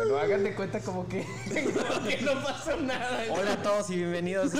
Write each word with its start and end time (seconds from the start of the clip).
Bueno, 0.00 0.16
hagan 0.16 0.42
de 0.44 0.54
cuenta 0.54 0.80
como 0.80 1.06
que, 1.06 1.24
como 1.46 2.08
que 2.08 2.22
no 2.22 2.42
pasó 2.42 2.74
nada. 2.78 3.22
Hola 3.28 3.52
a 3.52 3.62
todos 3.62 3.90
y 3.90 3.96
bienvenidos. 3.96 4.52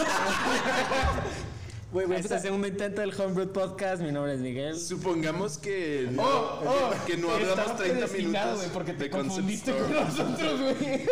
Güey, 1.90 2.12
Este 2.12 2.38
segundo 2.40 2.66
intento 2.66 3.00
del 3.00 3.18
Homebrew 3.18 3.50
Podcast. 3.50 4.02
Mi 4.02 4.12
nombre 4.12 4.34
es 4.34 4.40
Miguel. 4.40 4.78
Supongamos 4.78 5.56
que 5.56 6.08
no, 6.12 6.22
Oh, 6.22 6.60
oh, 6.66 6.90
que 7.06 7.16
no 7.16 7.30
hablamos 7.30 7.74
30 7.74 8.06
predestinado, 8.06 8.50
minutos 8.50 8.70
porque 8.74 8.92
te 8.92 9.04
de 9.04 9.10
confundiste 9.10 9.74
con 9.74 9.90
nosotros, 9.90 10.60
güey. 10.60 11.06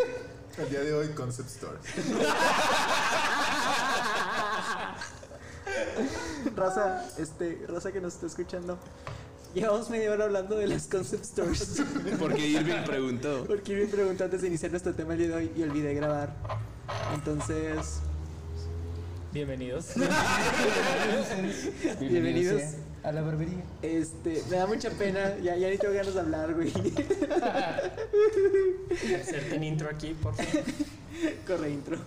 El 0.59 0.69
día 0.69 0.81
de 0.81 0.93
hoy, 0.93 1.09
Concept 1.15 1.49
Store. 1.49 1.79
Raza, 6.55 7.03
este, 7.17 7.63
raza 7.67 7.93
que 7.93 8.03
nos 8.03 8.13
está 8.13 8.27
escuchando. 8.27 8.79
Llevamos 9.59 9.91
media 9.91 10.13
hora 10.13 10.27
hablando 10.27 10.57
de 10.57 10.69
las 10.69 10.87
concept 10.87 11.25
stores. 11.25 11.83
Porque 12.21 12.47
Irving 12.47 12.85
preguntó. 12.87 13.45
Porque 13.45 13.75
me 13.75 13.87
preguntó 13.87 14.23
antes 14.23 14.43
de 14.43 14.47
iniciar 14.47 14.71
nuestro 14.71 14.95
tema 14.95 15.15
el 15.15 15.19
día 15.19 15.29
de 15.31 15.35
hoy 15.35 15.51
y 15.57 15.63
olvidé 15.65 15.95
grabar. 15.95 16.33
Entonces, 17.13 17.99
Bienvenidos. 19.33 19.95
Bienvenidos. 22.01 22.63
a 23.03 23.11
la 23.11 23.23
barbería. 23.23 23.65
este, 23.83 24.45
me 24.49 24.59
da 24.59 24.69
mucha 24.69 24.91
pena. 24.91 25.37
Ya, 25.39 25.57
ya 25.57 25.71
ni 25.71 25.77
tengo 25.77 25.93
ganas 25.93 26.15
de 26.15 26.21
hablar, 26.21 26.55
güey. 26.55 26.71
Hacerte 29.21 29.57
un 29.57 29.65
intro 29.65 29.89
aquí, 29.91 30.15
por 30.23 30.37
favor. 30.37 30.53
Corre 31.49 31.71
intro. 31.71 31.99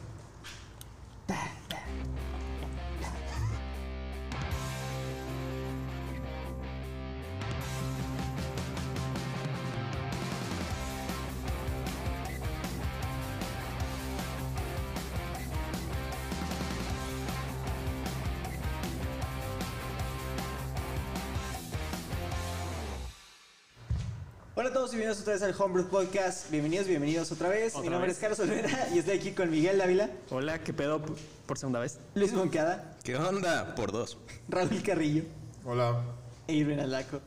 Todos 24.92 24.94
y 24.94 24.98
bienvenidos 24.98 25.22
otra 25.22 25.34
vez 25.34 25.44
al 25.44 25.56
Homebrew 25.58 25.88
Podcast. 25.88 26.52
Bienvenidos, 26.52 26.88
bienvenidos 26.88 27.32
otra 27.32 27.48
vez. 27.48 27.76
Mi 27.78 27.88
nombre 27.88 28.08
vez. 28.08 28.18
es 28.18 28.20
Carlos 28.20 28.40
Olvera 28.40 28.90
y 28.94 29.00
estoy 29.00 29.18
aquí 29.18 29.32
con 29.32 29.50
Miguel 29.50 29.78
Dávila, 29.78 30.10
Hola, 30.30 30.60
¿qué 30.60 30.74
pedo 30.74 31.02
por 31.46 31.58
segunda 31.58 31.80
vez? 31.80 31.98
Luis 32.14 32.34
Moncada, 32.34 32.98
¿Qué 33.04 33.16
onda? 33.16 33.74
Por 33.76 33.92
dos. 33.92 34.18
Raúl 34.50 34.82
Carrillo 34.84 35.24
Hola. 35.64 36.02
e 36.48 36.54
Irving 36.56 36.80
Alaco. 36.80 37.22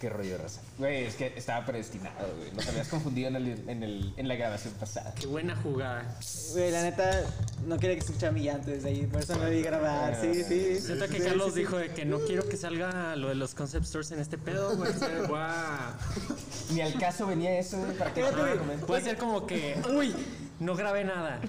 Qué 0.00 0.10
rollo, 0.10 0.36
raza. 0.36 0.60
Güey, 0.76 1.04
es 1.04 1.14
que 1.14 1.32
estaba 1.36 1.64
predestinado, 1.64 2.34
güey. 2.36 2.52
Nos 2.52 2.68
habías 2.68 2.88
confundido 2.88 3.28
en, 3.28 3.36
el, 3.36 3.68
en, 3.68 3.82
el, 3.82 4.12
en 4.16 4.28
la 4.28 4.34
grabación 4.34 4.74
pasada. 4.74 5.14
Qué 5.14 5.26
buena 5.26 5.56
jugada. 5.56 6.18
Güey, 6.52 6.70
la 6.70 6.82
neta, 6.82 7.24
no 7.66 7.78
quería 7.78 7.96
que 7.96 8.02
se 8.02 8.08
escuchara 8.08 8.32
mi 8.32 8.42
llanto 8.42 8.70
desde 8.70 8.90
ahí, 8.90 9.06
por 9.06 9.22
eso 9.22 9.36
no 9.36 9.48
vi 9.48 9.62
grabar. 9.62 10.20
Sí, 10.20 10.44
sí. 10.44 10.80
Siento 10.80 11.08
que 11.08 11.18
Carlos 11.18 11.48
sí, 11.48 11.52
sí. 11.54 11.58
dijo 11.60 11.78
de 11.78 11.88
que 11.88 12.04
no 12.04 12.18
quiero 12.20 12.46
que 12.46 12.58
salga 12.58 13.16
lo 13.16 13.28
de 13.28 13.36
los 13.36 13.54
concept 13.54 13.86
stores 13.86 14.10
en 14.10 14.20
este 14.20 14.36
pedo, 14.36 14.76
güey. 14.76 14.92
Guau. 15.28 15.94
Ni 16.72 16.80
al 16.82 16.98
caso 16.98 17.26
venía 17.26 17.58
eso, 17.58 17.78
güey, 17.78 17.96
para 17.96 18.12
que 18.12 18.20
no. 18.20 18.86
Puede 18.86 19.02
ser 19.02 19.16
como 19.16 19.46
que, 19.46 19.80
uy, 19.96 20.14
no 20.58 20.74
grabé 20.74 21.04
nada. 21.04 21.40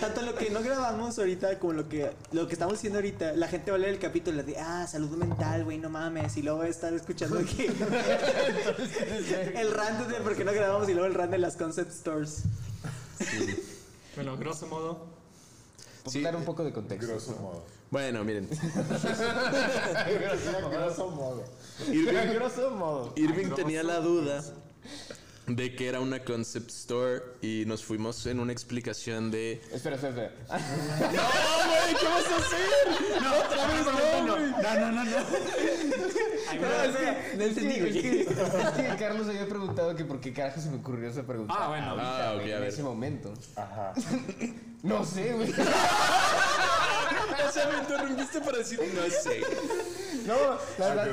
Tanto 0.00 0.22
lo 0.22 0.34
que 0.34 0.50
no 0.50 0.62
grabamos 0.62 1.18
ahorita 1.18 1.58
como 1.58 1.74
lo 1.74 1.88
que 1.88 2.10
lo 2.32 2.46
que 2.46 2.54
estamos 2.54 2.74
haciendo 2.74 2.98
ahorita, 2.98 3.32
la 3.34 3.48
gente 3.48 3.70
va 3.70 3.76
a 3.76 3.80
leer 3.80 3.94
el 3.94 4.00
capítulo 4.00 4.42
de 4.42 4.58
ah, 4.58 4.86
salud 4.86 5.10
mental, 5.16 5.64
güey, 5.64 5.78
no 5.78 5.90
mames, 5.90 6.36
y 6.36 6.42
luego 6.42 6.60
va 6.60 6.64
a 6.64 6.68
estar 6.68 6.92
escuchando 6.94 7.38
que 7.44 7.66
el 9.60 9.72
rant 9.72 10.06
de 10.08 10.20
por 10.20 10.36
qué 10.36 10.44
no 10.44 10.52
grabamos 10.52 10.88
y 10.88 10.92
luego 10.92 11.06
el 11.06 11.14
rant 11.14 11.30
de 11.30 11.38
las 11.38 11.56
concept 11.56 11.92
stores. 11.92 12.44
Bueno, 14.14 14.36
grosso 14.36 14.66
modo. 14.66 15.06
Sí. 16.06 16.22
dar 16.22 16.34
un 16.36 16.44
poco 16.44 16.64
de 16.64 16.72
contexto. 16.72 17.06
Grosso 17.06 17.36
modo. 17.36 17.64
Bueno, 17.90 18.24
miren. 18.24 18.48
Grosso 20.70 21.10
modo. 21.10 21.44
Irving, 21.86 22.34
grosso 22.34 22.70
modo. 22.70 23.12
Irving 23.16 23.50
tenía 23.54 23.82
la 23.82 24.00
duda 24.00 24.42
de 25.48 25.74
que 25.74 25.88
era 25.88 26.00
una 26.00 26.22
concept 26.24 26.70
store 26.70 27.22
y 27.42 27.64
nos 27.66 27.82
fuimos 27.84 28.26
en 28.26 28.38
una 28.40 28.52
explicación 28.52 29.30
de. 29.30 29.60
Espera, 29.72 29.96
espera, 29.96 30.26
espera. 30.26 30.32
¡No, 30.98 31.08
güey! 31.68 31.94
¿Qué 31.98 32.06
vas 32.06 32.26
a 32.26 32.36
hacer? 32.36 33.22
¡No, 33.22 33.38
otra 33.38 33.66
vez 33.66 33.86
no, 33.86 33.92
güey! 34.36 34.50
No, 34.50 34.80
no, 34.80 34.92
no, 34.92 35.04
no. 35.04 35.16
Ay, 36.50 36.58
No, 36.58 36.66
bueno. 36.68 36.82
es 36.84 36.96
que 36.96 37.36
no 37.36 37.44
Es 37.44 37.54
que, 37.54 37.60
entendí, 37.60 37.74
es, 37.74 37.80
güey. 37.80 37.92
que, 37.92 38.20
es 38.22 38.26
que 38.90 38.96
Carlos 38.98 39.28
había 39.28 39.48
preguntado 39.48 39.96
que 39.96 40.04
por 40.04 40.20
qué 40.20 40.32
carajo 40.32 40.60
se 40.60 40.70
me 40.70 40.76
ocurrió 40.76 41.08
esa 41.08 41.22
pregunta. 41.24 41.54
Ah, 41.56 41.68
bueno. 41.68 41.86
ahorita, 41.90 42.28
Ah, 42.56 42.58
en 42.58 42.64
ese 42.64 42.82
momento. 42.82 43.32
Ajá. 43.56 43.92
No 44.82 45.04
sé, 45.04 45.32
güey. 45.32 45.52
O 47.48 47.52
sea, 47.52 47.66
me 47.68 47.78
interrumpiste 47.78 48.40
para 48.40 48.58
decir, 48.58 48.78
no 48.94 49.02
sé. 49.10 49.40
No, 50.28 50.58
la 50.78 50.84
A 50.84 50.88
verdad. 50.94 51.08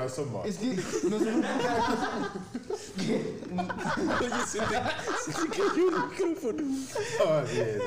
Es 0.46 0.58
que 0.58 0.76
no 1.10 1.20
sé 1.20 1.32
por 1.32 1.42
qué 1.42 1.64
carajo. 1.64 2.40
Oye, 4.20 4.46
se 4.46 4.60
te, 4.60 4.76
se 5.24 5.32
te 5.34 5.48
cayó 5.50 5.90
el 5.90 5.96
micrófono. 6.10 6.64
Oh, 7.24 7.42
bien. 7.52 7.80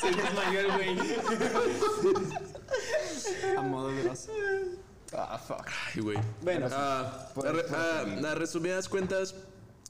Se 0.00 0.08
desmayó 0.10 0.60
el 0.60 0.72
güey. 0.72 0.92
A 3.56 3.62
modo 3.62 3.88
grosso. 4.04 4.32
Ah, 5.14 5.38
fuck. 5.38 5.66
Ay, 5.94 6.02
güey. 6.02 6.18
Bueno. 6.42 6.68
Ah, 6.70 7.28
Por- 7.34 7.46
a, 7.46 7.50
ah, 7.72 8.02
seguir. 8.04 8.26
a 8.26 8.34
resumidas 8.34 8.88
cuentas, 8.88 9.34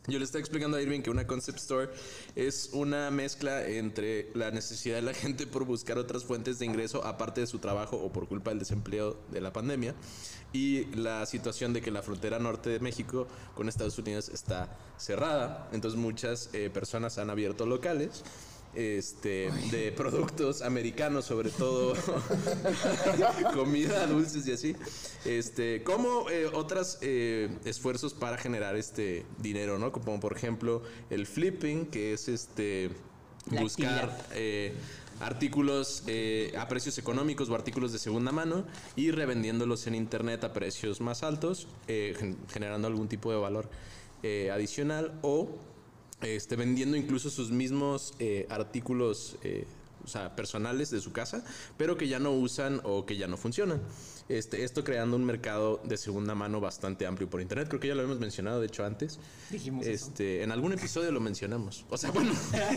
yo 0.09 0.19
le 0.19 0.25
estaba 0.25 0.41
explicando 0.41 0.79
a 0.79 0.83
Irving 0.83 1.03
que 1.03 1.11
una 1.11 1.27
concept 1.27 1.59
store 1.59 1.91
es 2.35 2.71
una 2.73 3.11
mezcla 3.11 3.67
entre 3.67 4.31
la 4.35 4.51
necesidad 4.51 4.97
de 4.97 5.03
la 5.03 5.15
gente 5.15 5.47
por 5.47 5.65
buscar 5.65 5.99
otras 5.99 6.25
fuentes 6.25 6.59
de 6.59 6.65
ingreso 6.65 7.05
aparte 7.05 7.43
de 7.43 7.47
su 7.47 7.59
trabajo 7.59 7.97
o 7.97 8.11
por 8.11 8.27
culpa 8.27 8.51
del 8.51 8.59
desempleo 8.59 9.19
de 9.31 9.41
la 9.43 9.53
pandemia 9.53 9.95
y 10.53 10.87
la 10.95 11.27
situación 11.27 11.75
de 11.75 11.83
que 11.83 11.91
la 11.91 12.03
frontera 12.03 12.39
norte 12.39 12.71
de 12.71 12.81
México 12.81 13.29
con 13.55 13.69
Estados 13.69 13.99
Unidos 13.99 14.31
está 14.31 14.79
cerrada. 14.97 15.69
Entonces 15.73 16.01
muchas 16.01 16.49
eh, 16.55 16.71
personas 16.71 17.19
han 17.19 17.29
abierto 17.29 17.67
locales 17.67 18.25
este, 18.79 19.51
de 19.73 19.91
productos 19.91 20.63
americanos, 20.63 21.25
sobre 21.25 21.51
todo. 21.51 21.95
Comida, 23.55 24.07
dulces 24.07 24.47
y 24.47 24.53
así, 24.53 24.77
este, 25.25 25.83
como 25.83 26.31
eh, 26.31 26.47
otros 26.47 26.99
esfuerzos 27.03 28.15
para 28.15 28.39
generar 28.39 28.77
este 28.77 29.25
dinero, 29.39 29.79
¿no? 29.79 29.91
Como 29.91 30.21
por 30.21 30.37
ejemplo 30.37 30.83
el 31.11 31.27
flipping, 31.27 31.87
que 31.87 32.13
es 32.13 32.29
este 32.29 32.91
buscar 33.51 34.27
eh, 34.33 34.75
artículos 35.21 36.05
eh, 36.07 36.53
a 36.57 36.69
precios 36.69 36.99
económicos 36.99 37.49
o 37.51 37.55
artículos 37.55 37.93
de 37.93 37.99
segunda 37.99 38.31
mano 38.31 38.65
y 38.95 39.11
revendiéndolos 39.11 39.87
en 39.89 39.95
internet 39.97 40.45
a 40.45 40.53
precios 40.53 41.01
más 41.01 41.23
altos, 41.25 41.67
eh, 41.89 42.15
gen- 42.19 42.37
generando 42.53 42.87
algún 42.87 43.09
tipo 43.09 43.33
de 43.33 43.39
valor 43.39 43.69
eh, 44.23 44.51
adicional 44.53 45.19
o 45.23 45.49
este, 46.23 46.57
vendiendo 46.57 46.97
incluso 46.97 47.31
sus 47.31 47.51
mismos 47.51 48.15
eh, 48.19 48.47
artículos 48.51 49.37
eh, 49.43 49.67
o 50.05 50.09
sea, 50.09 50.35
personales 50.35 50.91
de 50.91 51.01
su 51.01 51.13
casa, 51.13 51.45
pero 51.77 51.97
que 51.99 52.09
ya 52.09 52.19
no 52.19 52.33
usan 52.33 52.81
o 52.85 53.05
que 53.05 53.17
ya 53.17 53.27
no 53.27 53.37
funcionan. 53.37 53.81
Este, 54.29 54.65
esto 54.65 54.85
creando 54.85 55.17
un 55.17 55.25
mercado 55.25 55.81
de 55.85 55.97
segunda 55.97 56.35
mano 56.35 56.61
bastante 56.61 57.07
amplio 57.07 57.29
por 57.31 57.41
internet. 57.41 57.69
Creo 57.69 57.81
que 57.81 57.89
ya 57.89 57.95
lo 57.95 58.03
hemos 58.03 58.19
mencionado, 58.19 58.61
de 58.61 58.67
hecho, 58.67 58.85
antes. 58.85 59.19
Dijimos 59.51 59.87
eso. 59.87 60.07
este, 60.09 60.43
En 60.43 60.53
algún 60.53 60.73
episodio 60.73 61.13
lo 61.13 61.21
mencionamos. 61.21 61.85
O 61.89 61.97
sea, 61.97 62.11
bueno. 62.11 62.33
en 62.33 62.37
la 62.61 62.73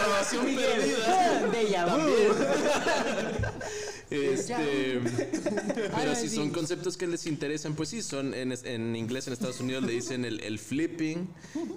grabación 0.00 0.46
perdida. 0.46 1.86
Vu. 1.96 2.10
Este, 4.12 5.00
pero 5.96 6.14
si 6.14 6.28
son 6.28 6.50
conceptos 6.50 6.98
que 6.98 7.06
les 7.06 7.26
interesan, 7.26 7.74
pues 7.74 7.88
sí, 7.88 8.02
son 8.02 8.34
en, 8.34 8.94
inglés 8.94 9.26
en 9.26 9.32
Estados 9.32 9.60
Unidos 9.60 9.84
le 9.84 9.92
dicen 9.92 10.26
el, 10.26 10.40
el 10.40 10.58
flipping, 10.58 11.28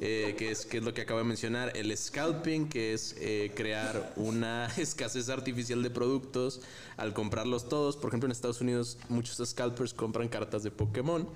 eh, 0.02 0.36
que, 0.38 0.52
es, 0.52 0.66
que 0.66 0.78
es 0.80 0.84
lo 0.84 0.94
que 0.94 1.02
acabo 1.02 1.20
de 1.20 1.26
mencionar, 1.26 1.72
el 1.76 1.96
scalping, 1.96 2.68
que 2.68 2.94
es 2.94 3.16
eh, 3.20 3.54
crear 3.56 4.14
una 4.18 4.66
escasez 4.78 5.30
artificial 5.30 5.82
de 5.82 5.90
productos 5.90 6.60
al 6.98 7.14
comprarlos 7.14 7.70
todos. 7.70 7.96
Por 7.96 8.10
ejemplo, 8.10 8.28
en 8.28 8.32
Estados 8.32 8.60
Unidos 8.60 8.98
muchos 9.08 9.48
scalpers 9.48 9.94
compran 9.94 10.28
cartas 10.28 10.64
de 10.64 10.72
Pokémon. 10.72 11.28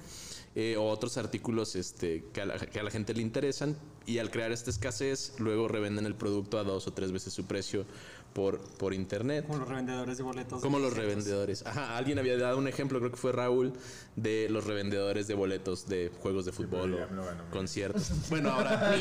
eh, 0.55 0.75
o 0.77 0.89
otros 0.89 1.17
artículos 1.17 1.75
este, 1.75 2.25
que, 2.33 2.41
a 2.41 2.45
la, 2.45 2.57
que 2.57 2.79
a 2.79 2.83
la 2.83 2.91
gente 2.91 3.13
le 3.13 3.21
interesan 3.21 3.77
y 4.05 4.17
al 4.17 4.31
crear 4.31 4.51
esta 4.51 4.71
escasez 4.71 5.33
luego 5.37 5.67
revenden 5.67 6.05
el 6.05 6.15
producto 6.15 6.57
a 6.57 6.63
dos 6.63 6.87
o 6.87 6.93
tres 6.93 7.11
veces 7.11 7.33
su 7.33 7.45
precio 7.45 7.85
por, 8.33 8.59
por 8.77 8.93
internet. 8.93 9.45
Como 9.47 9.59
los 9.59 9.67
revendedores 9.67 10.17
de 10.17 10.23
boletos. 10.23 10.61
Como 10.61 10.79
los 10.79 10.95
revendedores. 10.95 11.65
Ajá, 11.65 11.97
alguien 11.97 12.19
había 12.19 12.37
dado 12.37 12.57
un 12.57 12.67
ejemplo, 12.67 12.99
creo 12.99 13.11
que 13.11 13.17
fue 13.17 13.31
Raúl, 13.31 13.73
de 14.15 14.47
los 14.49 14.65
revendedores 14.65 15.27
de 15.27 15.33
boletos 15.33 15.87
de 15.87 16.11
juegos 16.21 16.45
de 16.45 16.51
fútbol 16.51 16.93
o 16.93 17.51
conciertos. 17.51 18.11
Bueno, 18.29 18.51
ahora. 18.51 18.95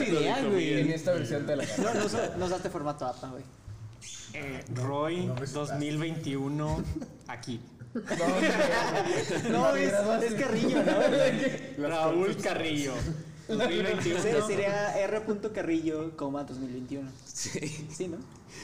Idea, 0.00 0.38
En 0.40 0.50
güey. 0.50 0.92
esta 0.92 1.12
versión 1.12 1.46
te 1.46 1.56
la. 1.56 1.64
No, 1.64 1.94
no, 1.94 2.36
no 2.38 2.46
usaste 2.46 2.70
formato 2.70 3.06
APA, 3.06 3.28
güey. 3.30 3.42
Eh, 4.34 4.64
Roy 4.74 5.26
No 5.26 5.34
me 5.34 5.46
2021 5.46 6.84
aquí. 7.28 7.60
No, 9.50 9.76
es, 9.76 9.92
es 10.22 10.34
Carrillo, 10.34 10.82
¿no? 10.82 11.88
Raúl 11.88 12.36
Carrillo. 12.36 12.94
2021. 13.48 14.20
Se- 14.22 14.42
Sería 14.42 14.98
R. 14.98 15.22
Carrillo, 15.52 16.16
coma 16.16 16.44
2021. 16.44 17.10
Sí. 17.24 17.86
Sí, 17.90 18.08
¿no? 18.08 18.18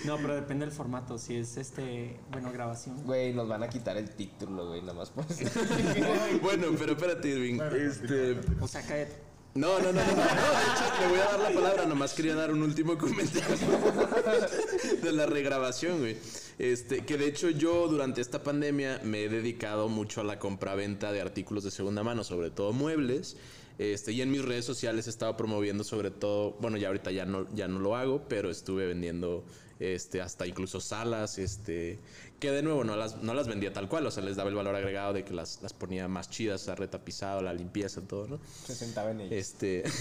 No, 0.04 0.16
pero 0.18 0.34
depende 0.34 0.64
del 0.66 0.74
formato. 0.74 1.18
Si 1.18 1.36
es 1.36 1.56
este, 1.56 2.18
bueno, 2.30 2.52
grabación. 2.52 3.02
Güey, 3.04 3.32
nos 3.32 3.48
van 3.48 3.62
a 3.62 3.68
quitar 3.68 3.96
el 3.96 4.10
título, 4.10 4.68
güey, 4.68 4.80
nada 4.82 4.94
más 4.94 5.10
por. 5.10 5.24
Bueno, 6.42 6.66
pero 6.78 6.92
espérate, 6.92 7.28
Irving. 7.28 7.56
Bueno, 7.56 7.74
Este. 7.76 8.38
O 8.60 8.68
sea, 8.68 8.82
cállate. 8.82 9.28
No, 9.54 9.78
no, 9.80 9.86
no, 9.86 9.92
no, 9.92 10.00
no, 10.00 10.04
no, 10.04 10.14
de 10.14 10.24
hecho 10.24 11.00
le 11.00 11.08
voy 11.08 11.18
a 11.18 11.24
dar 11.24 11.40
la 11.40 11.50
palabra, 11.50 11.86
nomás 11.86 12.12
quería 12.12 12.34
dar 12.36 12.52
un 12.52 12.62
último 12.62 12.96
comentario 12.96 13.56
de 15.02 15.12
la 15.12 15.26
regrabación, 15.26 15.98
güey. 15.98 16.16
Este, 16.58 17.04
que 17.04 17.16
de 17.16 17.28
hecho 17.28 17.50
yo 17.50 17.86
durante 17.86 18.20
esta 18.20 18.42
pandemia 18.42 19.00
me 19.04 19.24
he 19.24 19.28
dedicado 19.28 19.88
mucho 19.88 20.20
a 20.20 20.24
la 20.24 20.38
compraventa 20.38 21.12
de 21.12 21.20
artículos 21.20 21.62
de 21.64 21.70
segunda 21.70 22.02
mano, 22.02 22.24
sobre 22.24 22.50
todo 22.50 22.72
muebles. 22.72 23.36
Este, 23.78 24.10
y 24.10 24.22
en 24.22 24.30
mis 24.32 24.44
redes 24.44 24.64
sociales 24.64 25.06
he 25.06 25.10
estado 25.10 25.36
promoviendo 25.36 25.84
sobre 25.84 26.10
todo, 26.10 26.56
bueno, 26.60 26.76
ya 26.78 26.88
ahorita 26.88 27.12
ya 27.12 27.26
no, 27.26 27.46
ya 27.54 27.68
no 27.68 27.78
lo 27.78 27.94
hago, 27.94 28.26
pero 28.28 28.50
estuve 28.50 28.88
vendiendo 28.88 29.44
este, 29.78 30.20
hasta 30.20 30.44
incluso 30.48 30.80
salas, 30.80 31.38
este, 31.38 32.00
que 32.40 32.50
de 32.50 32.62
nuevo 32.62 32.82
no 32.82 32.96
las, 32.96 33.22
no 33.22 33.34
las 33.34 33.46
vendía 33.46 33.72
tal 33.72 33.88
cual, 33.88 34.06
o 34.06 34.10
sea, 34.10 34.24
les 34.24 34.34
daba 34.34 34.50
el 34.50 34.56
valor 34.56 34.74
agregado 34.74 35.12
de 35.12 35.24
que 35.24 35.32
las, 35.32 35.62
las 35.62 35.72
ponía 35.72 36.08
más 36.08 36.28
chidas, 36.28 36.68
a 36.68 36.74
retapizado, 36.74 37.40
la 37.40 37.52
limpieza, 37.52 38.00
todo, 38.00 38.26
¿no? 38.26 38.40
Se 38.66 38.74
sentaba 38.74 39.12
en 39.12 39.20
ella. 39.20 39.36
Este. 39.36 39.84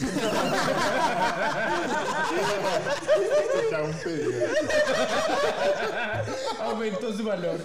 Aumentó 6.71 7.15
su 7.15 7.23
valor. 7.23 7.57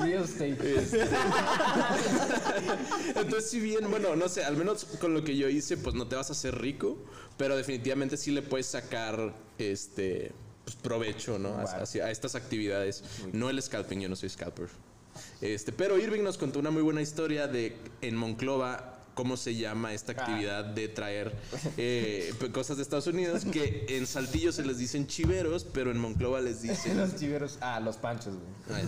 Real 0.00 0.24
estate. 0.24 0.86
Entonces, 3.16 3.50
si 3.50 3.60
bien, 3.60 3.90
bueno, 3.90 4.16
no 4.16 4.28
sé, 4.28 4.44
al 4.44 4.56
menos 4.56 4.84
con 5.00 5.14
lo 5.14 5.24
que 5.24 5.36
yo 5.36 5.48
hice, 5.48 5.76
pues 5.76 5.94
no 5.94 6.06
te 6.06 6.16
vas 6.16 6.28
a 6.30 6.32
hacer 6.32 6.58
rico, 6.60 6.98
pero 7.36 7.56
definitivamente 7.56 8.16
sí 8.16 8.30
le 8.30 8.42
puedes 8.42 8.66
sacar 8.66 9.34
este 9.58 10.32
pues, 10.64 10.76
provecho, 10.76 11.38
¿no? 11.38 11.56
Hacia- 11.58 12.04
a 12.06 12.10
estas 12.10 12.34
actividades. 12.34 13.02
No 13.32 13.50
el 13.50 13.60
scalping, 13.62 14.00
yo 14.00 14.08
no 14.08 14.16
soy 14.16 14.28
scalper. 14.28 14.68
Este, 15.40 15.72
pero 15.72 15.98
Irving 15.98 16.22
nos 16.22 16.38
contó 16.38 16.58
una 16.60 16.70
muy 16.70 16.82
buena 16.82 17.00
historia 17.02 17.48
de 17.48 17.76
en 18.02 18.14
Monclova 18.16 18.97
cómo 19.18 19.36
se 19.36 19.56
llama 19.56 19.94
esta 19.94 20.12
actividad 20.12 20.64
de 20.64 20.86
traer 20.86 21.34
eh, 21.76 22.32
cosas 22.52 22.76
de 22.76 22.84
Estados 22.84 23.08
Unidos 23.08 23.44
que 23.44 23.84
en 23.88 24.06
Saltillo 24.06 24.52
se 24.52 24.64
les 24.64 24.78
dicen 24.78 25.08
chiveros, 25.08 25.64
pero 25.64 25.90
en 25.90 25.98
Monclova 25.98 26.40
les 26.40 26.62
dicen 26.62 26.96
Los 26.96 27.16
chiveros. 27.16 27.58
Ah, 27.60 27.80
los 27.80 27.96
panchos, 27.96 28.34
güey. 28.36 28.78
Ah, 28.80 28.84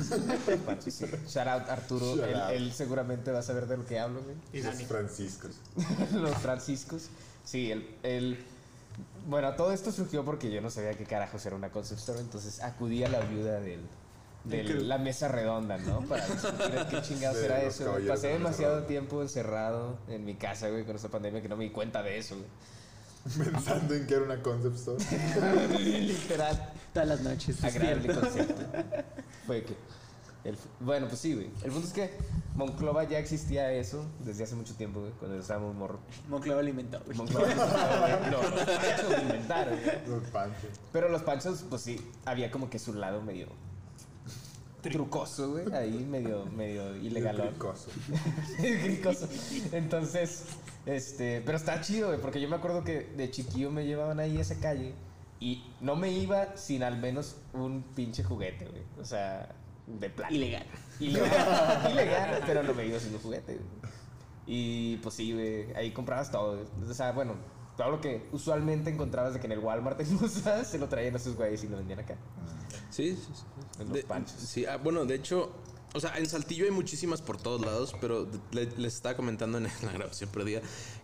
Los 0.46 0.60
panchos, 0.60 0.94
sí. 0.94 1.04
Shout 1.26 1.48
out 1.48 1.68
Arturo. 1.68 2.14
Shout 2.14 2.28
él, 2.28 2.34
out. 2.36 2.50
él 2.52 2.72
seguramente 2.72 3.32
va 3.32 3.40
a 3.40 3.42
saber 3.42 3.66
de 3.66 3.76
lo 3.78 3.84
que 3.84 3.98
hablo, 3.98 4.22
güey. 4.22 4.36
Y 4.52 4.62
Los 4.62 4.80
franciscos. 4.84 5.50
los 6.14 6.36
franciscos. 6.38 7.08
Sí, 7.44 7.72
el, 7.72 7.88
el- 8.04 8.38
Bueno, 9.26 9.52
todo 9.56 9.72
esto 9.72 9.90
surgió 9.90 10.24
porque 10.24 10.48
yo 10.48 10.60
no 10.60 10.70
sabía 10.70 10.94
qué 10.94 11.02
carajos 11.06 11.44
era 11.44 11.56
una 11.56 11.70
concept 11.70 11.98
store, 11.98 12.20
entonces 12.20 12.60
acudí 12.62 13.02
a 13.02 13.08
la 13.08 13.18
ayuda 13.18 13.58
del, 13.58 13.80
de 14.44 14.64
la 14.64 14.98
mesa 14.98 15.28
redonda, 15.28 15.78
¿no? 15.78 16.00
Para 16.08 16.26
discutir 16.26 16.86
qué 16.90 17.02
chingados 17.02 17.38
De 17.38 17.44
era 17.46 17.62
eso. 17.62 17.96
Pasé 18.08 18.28
demasiado 18.28 18.84
tiempo 18.84 19.22
encerrado 19.22 19.98
en 20.08 20.24
mi 20.24 20.34
casa, 20.34 20.68
güey, 20.68 20.84
con 20.84 20.96
esta 20.96 21.08
pandemia 21.08 21.42
que 21.42 21.48
no 21.48 21.56
me 21.56 21.64
di 21.64 21.70
cuenta 21.70 22.02
de 22.02 22.18
eso, 22.18 22.36
güey. 22.36 22.48
Pensando 23.52 23.94
en 23.94 24.06
que 24.06 24.14
era 24.14 24.24
una 24.24 24.42
concept 24.42 24.76
store. 24.76 25.04
Literal. 25.78 26.72
Todas 26.94 27.08
las 27.08 27.20
noches. 27.20 27.62
Agradable 27.62 28.14
concepto. 28.14 28.62
Fue 29.46 29.62
que. 29.62 29.74
el- 30.44 30.56
bueno, 30.80 31.06
pues 31.06 31.20
sí, 31.20 31.34
güey. 31.34 31.50
El 31.62 31.70
punto 31.70 31.86
es 31.86 31.92
que 31.92 32.10
Monclova 32.54 33.04
ya 33.04 33.18
existía 33.18 33.70
eso 33.72 34.06
desde 34.20 34.44
hace 34.44 34.54
mucho 34.54 34.74
tiempo, 34.74 35.00
güey, 35.00 35.12
cuando 35.12 35.38
estábamos 35.38 35.74
morro. 35.74 36.00
Monclova 36.28 36.62
lo 36.62 36.68
inventó, 36.70 36.98
güey. 37.04 37.16
Monclova 37.18 37.46
no, 38.30 38.42
los 38.42 38.52
panchos 38.64 39.10
lo 39.10 39.22
inventaron, 39.22 39.78
güey. 39.84 40.06
Los 40.08 40.28
panchos. 40.30 40.70
Pero 40.90 41.08
los 41.10 41.22
panchos, 41.22 41.64
pues 41.68 41.82
sí, 41.82 42.00
había 42.24 42.50
como 42.50 42.70
que 42.70 42.78
su 42.78 42.94
lado 42.94 43.20
medio 43.20 43.48
trucoso, 44.82 45.50
güey. 45.52 45.72
Ahí 45.72 46.06
medio, 46.08 46.46
medio 46.46 46.96
ilegal. 46.96 47.36
Cricoso. 47.36 47.90
Cricoso. 48.56 49.28
Entonces, 49.72 50.44
este, 50.86 51.42
pero 51.44 51.56
está 51.56 51.80
chido, 51.80 52.08
güey, 52.08 52.20
porque 52.20 52.40
yo 52.40 52.48
me 52.48 52.56
acuerdo 52.56 52.84
que 52.84 53.00
de 53.16 53.30
chiquillo 53.30 53.70
me 53.70 53.84
llevaban 53.84 54.20
ahí 54.20 54.38
a 54.38 54.40
esa 54.40 54.58
calle 54.60 54.94
y 55.38 55.64
no 55.80 55.96
me 55.96 56.10
iba 56.12 56.56
sin 56.56 56.82
al 56.82 56.98
menos 56.98 57.36
un 57.52 57.82
pinche 57.94 58.22
juguete, 58.22 58.66
güey. 58.66 58.82
O 59.00 59.04
sea, 59.04 59.54
de 59.86 60.10
plata. 60.10 60.32
Ilegal. 60.32 60.66
Ilegal, 61.00 61.92
ilegal, 61.92 62.42
pero 62.46 62.62
no 62.62 62.74
me 62.74 62.86
iba 62.86 62.98
sin 62.98 63.14
un 63.14 63.20
juguete, 63.20 63.54
güey. 63.54 63.92
Y 64.46 64.96
pues 64.98 65.14
sí, 65.14 65.32
güey, 65.32 65.72
ahí 65.74 65.92
comprabas 65.92 66.30
todo. 66.30 66.56
güey. 66.56 66.90
O 66.90 66.94
sea, 66.94 67.12
bueno, 67.12 67.34
todo 67.76 67.92
lo 67.92 68.00
que 68.00 68.28
usualmente 68.32 68.90
encontrabas 68.90 69.32
de 69.32 69.40
que 69.40 69.46
en 69.46 69.52
el 69.52 69.60
Walmart 69.60 70.00
en 70.00 70.18
se 70.64 70.78
lo 70.78 70.88
traían 70.88 71.14
a 71.14 71.16
esos 71.16 71.36
güeyes 71.36 71.64
y 71.64 71.68
lo 71.68 71.78
vendían 71.78 72.00
acá. 72.00 72.16
Sí, 72.90 73.16
sí, 73.16 73.28
sí. 73.34 73.42
En 73.80 73.86
los 73.88 73.94
De- 73.94 74.02
panchos. 74.04 74.34
Sí, 74.38 74.66
ah, 74.66 74.76
bueno, 74.76 75.04
de 75.04 75.14
hecho, 75.14 75.52
o 75.94 76.00
sea, 76.00 76.16
en 76.18 76.26
Saltillo 76.28 76.64
hay 76.64 76.70
muchísimas 76.70 77.22
por 77.22 77.36
todos 77.40 77.60
lados, 77.60 77.94
pero 78.00 78.28
le- 78.52 78.66
les 78.76 78.94
estaba 78.94 79.16
comentando 79.16 79.58
en 79.58 79.64
la 79.82 79.92
grabación 79.92 80.30
por 80.30 80.44
día 80.44 80.60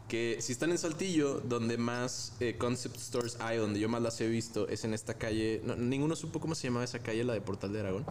que 0.09 0.37
si 0.41 0.53
están 0.53 0.71
en 0.71 0.79
Saltillo, 0.79 1.41
donde 1.41 1.79
más 1.79 2.35
eh, 2.38 2.56
concept 2.56 2.97
stores 2.97 3.38
hay, 3.41 3.59
donde 3.59 3.81
yo 3.81 3.88
más 3.88 4.00
las 4.00 4.21
he 4.21 4.29
visto, 4.29 4.69
es 4.69 4.85
en 4.85 4.94
esta 4.94 5.15
calle. 5.15 5.61
no, 5.65 5.75
ninguno 5.75 6.15
supo 6.15 6.38
cómo 6.38 6.55
se 6.55 6.69
llamaba 6.69 6.85
esa 6.85 7.00
calle, 7.00 7.25
la 7.25 7.33
de 7.33 7.41
Portal 7.41 7.73
de 7.73 7.81
Aragón. 7.81 8.06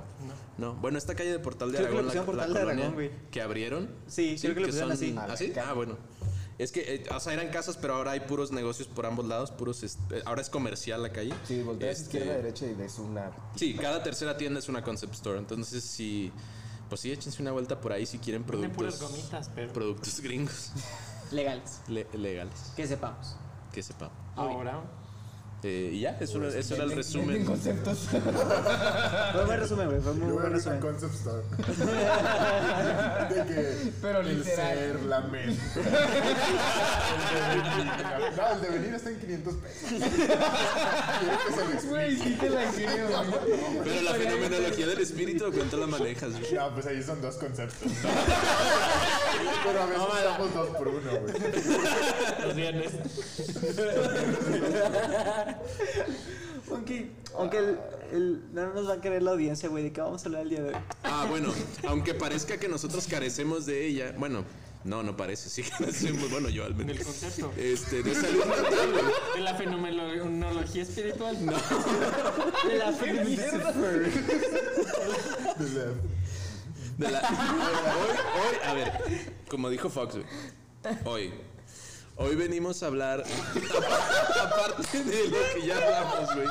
No. 0.57 0.73
Bueno, 0.75 0.97
esta 0.97 1.15
calle 1.15 1.31
de 1.31 1.39
Portal 1.39 1.71
de 1.71 1.77
Creo 1.77 1.87
que 1.87 1.93
Aragón, 1.93 2.05
pusieron 2.07 2.25
Portal 2.25 2.53
de 2.53 2.59
colonia 2.59 2.73
Aragón, 2.83 2.93
güey. 2.95 3.11
que 3.31 3.41
abrieron. 3.41 3.89
Sí, 4.07 4.35
creo 4.41 4.53
que 4.55 4.59
le 4.59 4.67
pusieron 4.67 4.91
así. 4.91 5.15
¿Ah, 5.17 5.37
sí? 5.37 5.53
Ah, 5.57 5.71
bueno. 5.71 5.97
Es 6.57 6.71
que, 6.71 6.95
eh, 6.95 7.03
o 7.13 7.19
sea, 7.19 7.33
eran 7.33 7.49
casas, 7.49 7.75
pero 7.77 7.95
ahora 7.95 8.11
hay 8.11 8.21
puros 8.21 8.51
negocios 8.51 8.87
por 8.87 9.05
ambos 9.05 9.25
lados, 9.25 9.51
puros, 9.51 9.83
este, 9.83 10.21
ahora 10.25 10.41
es 10.41 10.49
comercial 10.49 11.03
la 11.03 11.11
calle. 11.11 11.33
Sí, 11.45 11.61
volteas 11.61 11.99
Este, 11.99 12.17
izquierda 12.17 12.33
a 12.33 12.37
derecha 12.37 12.65
y 12.65 12.73
ves 12.73 12.97
una 12.97 13.31
Sí, 13.55 13.75
cada 13.75 14.01
tercera 14.03 14.37
tienda 14.37 14.59
es 14.59 14.69
una 14.69 14.81
concept 14.83 15.13
store. 15.15 15.37
Entonces, 15.39 15.83
si. 15.83 16.31
Pues 16.87 17.01
sí, 17.01 17.11
échense 17.11 17.41
una 17.41 17.51
vuelta 17.51 17.81
por 17.81 17.91
ahí 17.91 18.05
si 18.05 18.19
quieren 18.19 18.43
productos. 18.43 18.75
puras 18.77 19.01
gomitas, 19.01 19.49
pero 19.55 19.73
Productos 19.73 20.19
gringos 20.21 20.71
Legales. 21.31 21.81
le- 21.87 22.07
legales. 22.13 22.71
Que 22.75 22.87
sepamos. 22.87 23.35
Que 23.73 23.81
sepa. 23.83 24.11
ahora 24.35 24.81
Eh, 25.67 25.89
y 25.93 26.01
ya, 26.01 26.15
eso, 26.19 26.37
era- 26.43 26.55
eso 26.59 26.75
era 26.75 26.83
el 26.83 26.91
resumen. 26.91 27.43
conceptos. 27.43 27.97
Fue 28.11 28.19
un 29.41 29.47
buen 29.47 29.59
resumen, 29.59 29.87
güey. 29.87 29.99
Fue 29.99 30.13
muy 30.13 30.31
buen 30.31 30.51
resumen. 30.53 30.79
concept 30.79 31.15
store. 31.15 31.41
de 33.33 33.45
que 33.47 33.91
Pero 33.99 34.19
el 34.19 34.37
literal. 34.37 34.75
ser, 34.77 35.01
la 35.05 35.21
mente. 35.21 35.59
el 35.75 35.83
devenir. 37.63 38.37
No, 38.37 38.51
el 38.53 38.61
devenir 38.61 38.93
está 38.93 39.09
en 39.09 39.19
500 39.19 39.53
pesos. 39.55 39.89
Güey, 41.89 42.15
sí 42.17 42.37
te 42.39 42.49
la 42.49 42.65
creo, 42.71 43.07
güey. 43.07 43.79
Pero 43.83 44.01
la 44.01 44.13
fenomenología 44.13 44.87
del 44.87 44.99
espíritu, 44.99 45.51
¿cuánto 45.53 45.77
la 45.77 45.87
manejas? 45.87 46.31
güey? 46.39 46.53
No, 46.53 46.73
pues 46.73 46.85
ahí 46.87 47.01
son 47.03 47.21
dos 47.21 47.35
conceptos. 47.35 47.91
Pero 49.65 49.81
a 49.81 49.85
veces 49.85 50.03
estamos 50.17 50.53
dos 50.53 50.69
por 50.77 50.87
uno, 50.87 51.11
güey. 51.21 51.33
los 52.45 52.55
viernes. 52.55 52.91
Aunque, 56.71 57.11
aunque 57.37 57.57
el, 57.57 57.77
el- 58.11 58.41
no 58.53 58.73
nos 58.73 58.89
va 58.89 58.93
a 58.95 59.01
querer 59.01 59.21
la 59.23 59.31
audiencia, 59.31 59.69
güey, 59.69 59.83
de 59.83 59.91
qué 59.93 60.01
vamos 60.01 60.23
a 60.23 60.25
hablar 60.25 60.41
el 60.43 60.49
día 60.49 60.61
de 60.61 60.69
hoy. 60.69 60.75
Ah, 61.03 61.25
bueno, 61.29 61.53
aunque 61.87 62.13
parezca 62.13 62.57
que 62.57 62.67
nosotros 62.67 63.07
carecemos 63.07 63.65
de 63.65 63.85
ella, 63.85 64.13
bueno, 64.17 64.43
no, 64.83 65.03
no 65.03 65.15
parece, 65.15 65.49
sí 65.49 65.63
carecemos, 65.77 66.29
bueno, 66.31 66.49
yo 66.49 66.65
al 66.65 66.75
Del 66.75 66.87
menos. 66.87 67.03
concepto. 67.05 67.51
Este, 67.57 68.01
de 68.03 68.15
salud 68.15 68.43
mental, 68.45 68.91
güey. 68.91 69.05
De 69.35 69.41
la 69.41 69.55
fenomenología 69.55 70.83
espiritual. 70.83 71.45
No. 71.45 71.53
De 72.67 72.77
la 72.77 72.91
feminista. 72.93 73.71
De 75.57 75.69
la- 75.69 75.93
De 76.97 77.11
la- 77.11 77.19
hoy, 77.19 78.17
hoy, 78.41 78.55
a 78.69 78.73
ver, 78.73 78.91
como 79.49 79.69
dijo 79.69 79.89
Fox, 79.89 80.15
hoy, 81.03 81.33
hoy 82.15 82.35
venimos 82.35 82.81
a 82.83 82.87
hablar, 82.87 83.23
aparte 84.41 85.03
de 85.03 85.27
lo 85.29 85.37
que 85.53 85.67
ya 85.67 85.75
hablamos, 85.75 86.35
güey. 86.35 86.47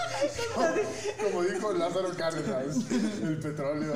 Como 1.22 1.42
dijo 1.44 1.72
Lázaro 1.72 2.10
Cárdenas, 2.16 2.76
el 3.22 3.38
petróleo. 3.38 3.94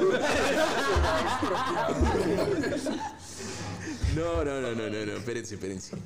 No, 4.16 4.44
no, 4.44 4.60
no, 4.60 4.74
no, 4.74 4.88
no, 4.90 5.06
no, 5.06 5.12
espérense, 5.12 5.54
espérense. 5.54 5.96